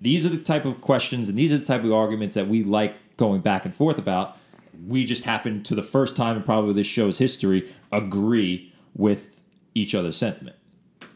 these 0.00 0.26
are 0.26 0.28
the 0.28 0.42
type 0.42 0.64
of 0.64 0.80
questions 0.80 1.28
and 1.28 1.38
these 1.38 1.50
are 1.52 1.58
the 1.58 1.64
type 1.64 1.82
of 1.82 1.92
arguments 1.92 2.34
that 2.34 2.46
we 2.48 2.62
like 2.62 3.16
going 3.16 3.40
back 3.40 3.64
and 3.64 3.74
forth 3.74 3.98
about. 3.98 4.36
We 4.86 5.04
just 5.04 5.24
happen 5.24 5.62
to 5.64 5.74
the 5.74 5.82
first 5.82 6.16
time 6.16 6.36
in 6.36 6.42
probably 6.42 6.74
this 6.74 6.86
show's 6.86 7.18
history 7.18 7.72
agree 7.90 8.72
with 8.94 9.40
each 9.74 9.94
other's 9.94 10.16
sentiment. 10.16 10.56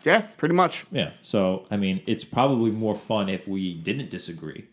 Yeah, 0.03 0.23
pretty 0.39 0.55
much. 0.55 0.87
Yeah. 0.91 1.11
So, 1.21 1.67
I 1.71 1.77
mean, 1.77 2.03
it's 2.07 2.25
probably 2.25 2.71
more 2.71 2.95
fun 2.95 3.29
if 3.29 3.47
we 3.47 3.75
didn't 3.75 4.09
disagree. 4.09 4.67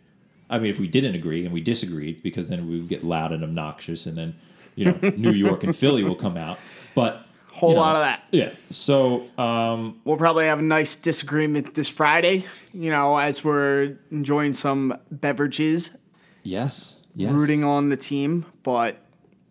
I 0.49 0.59
mean, 0.59 0.69
if 0.69 0.79
we 0.79 0.87
didn't 0.87 1.15
agree 1.15 1.43
and 1.43 1.53
we 1.53 1.61
disagreed, 1.61 2.23
because 2.23 2.49
then 2.49 2.67
we 2.69 2.79
would 2.79 2.87
get 2.87 3.03
loud 3.03 3.31
and 3.31 3.43
obnoxious, 3.43 4.05
and 4.05 4.17
then, 4.17 4.35
you 4.75 4.85
know, 4.85 4.97
New 5.17 5.31
York 5.31 5.63
and 5.63 5.75
Philly 5.75 6.03
will 6.03 6.15
come 6.15 6.37
out. 6.37 6.57
But, 6.95 7.25
Whole 7.51 7.71
you 7.71 7.75
know, 7.75 7.81
lot 7.81 7.95
of 7.95 8.01
that. 8.01 8.23
Yeah. 8.31 8.51
So, 8.71 9.27
um, 9.37 9.99
We'll 10.05 10.17
probably 10.17 10.45
have 10.45 10.59
a 10.59 10.63
nice 10.63 10.95
disagreement 10.95 11.73
this 11.75 11.89
Friday, 11.89 12.45
you 12.73 12.89
know, 12.91 13.17
as 13.17 13.43
we're 13.43 13.97
enjoying 14.11 14.53
some 14.53 14.97
beverages, 15.11 15.97
yes. 16.43 16.95
Yes. 17.15 17.31
rooting 17.33 17.63
on 17.63 17.89
the 17.89 17.97
team. 17.97 18.45
But 18.63 18.97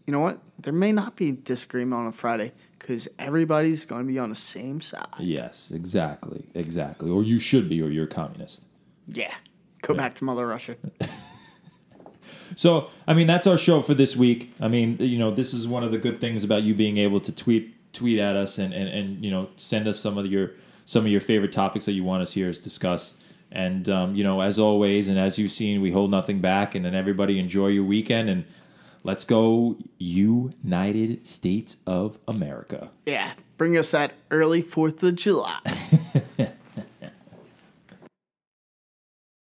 you 0.07 0.13
know 0.13 0.21
what? 0.21 0.39
There 0.63 0.73
may 0.73 0.93
not 0.93 1.17
be 1.17 1.33
disagreement 1.33 2.01
on 2.01 2.07
a 2.07 2.13
Friday 2.13 2.53
because 2.79 3.09
everybody's 3.19 3.85
going 3.85 4.07
to 4.07 4.13
be 4.13 4.19
on 4.19 4.29
the 4.29 4.35
same 4.37 4.81
side. 4.81 5.07
Yes, 5.19 5.73
exactly. 5.73 6.45
Exactly. 6.55 7.11
Or 7.11 7.23
you 7.25 7.39
should 7.41 7.69
be, 7.69 7.83
or 7.83 7.91
you're 7.91 8.05
a 8.05 8.09
communist. 8.09 8.65
Yeah. 9.09 9.35
Go 9.87 9.95
back 9.95 10.15
to 10.15 10.25
Mother 10.25 10.47
Russia. 10.47 10.77
So, 12.57 12.89
I 13.07 13.13
mean, 13.13 13.27
that's 13.27 13.47
our 13.47 13.59
show 13.59 13.83
for 13.83 13.93
this 13.93 14.17
week. 14.17 14.55
I 14.61 14.69
mean, 14.69 14.97
you 14.99 15.19
know, 15.19 15.31
this 15.31 15.53
is 15.53 15.69
one 15.69 15.85
of 15.85 15.93
the 15.93 15.99
good 15.99 16.21
things 16.21 16.43
about 16.43 16.63
you 16.63 16.75
being 16.75 16.97
able 16.97 17.21
to 17.21 17.31
tweet 17.31 17.75
tweet 17.93 18.19
at 18.19 18.37
us 18.37 18.59
and, 18.59 18.75
and, 18.75 18.89
and 18.89 19.25
you 19.25 19.31
know 19.31 19.49
send 19.57 19.89
us 19.89 19.99
some 19.99 20.19
of 20.19 20.27
your 20.27 20.53
some 20.85 21.05
of 21.05 21.11
your 21.11 21.21
favorite 21.21 21.51
topics 21.53 21.87
that 21.87 21.93
you 21.93 22.05
want 22.05 22.23
us 22.23 22.33
here 22.33 22.53
to 22.53 22.63
discuss. 22.63 23.21
And 23.53 23.89
um, 23.89 24.15
you 24.15 24.25
know, 24.25 24.41
as 24.41 24.59
always, 24.59 25.09
and 25.09 25.19
as 25.19 25.39
you've 25.39 25.51
seen, 25.51 25.81
we 25.81 25.93
hold 25.93 26.11
nothing 26.11 26.41
back. 26.41 26.75
And 26.75 26.85
then 26.85 26.95
everybody 26.95 27.39
enjoy 27.39 27.69
your 27.69 27.85
weekend 27.85 28.29
and 28.31 28.45
let's 29.03 29.25
go 29.25 29.77
United 29.99 31.27
States 31.27 31.77
of 31.87 32.19
America. 32.27 32.91
Yeah. 33.05 33.33
Bring 33.57 33.77
us 33.77 33.93
that 33.93 34.13
early 34.31 34.63
4th 34.63 35.03
of 35.03 35.15
July. 35.17 35.61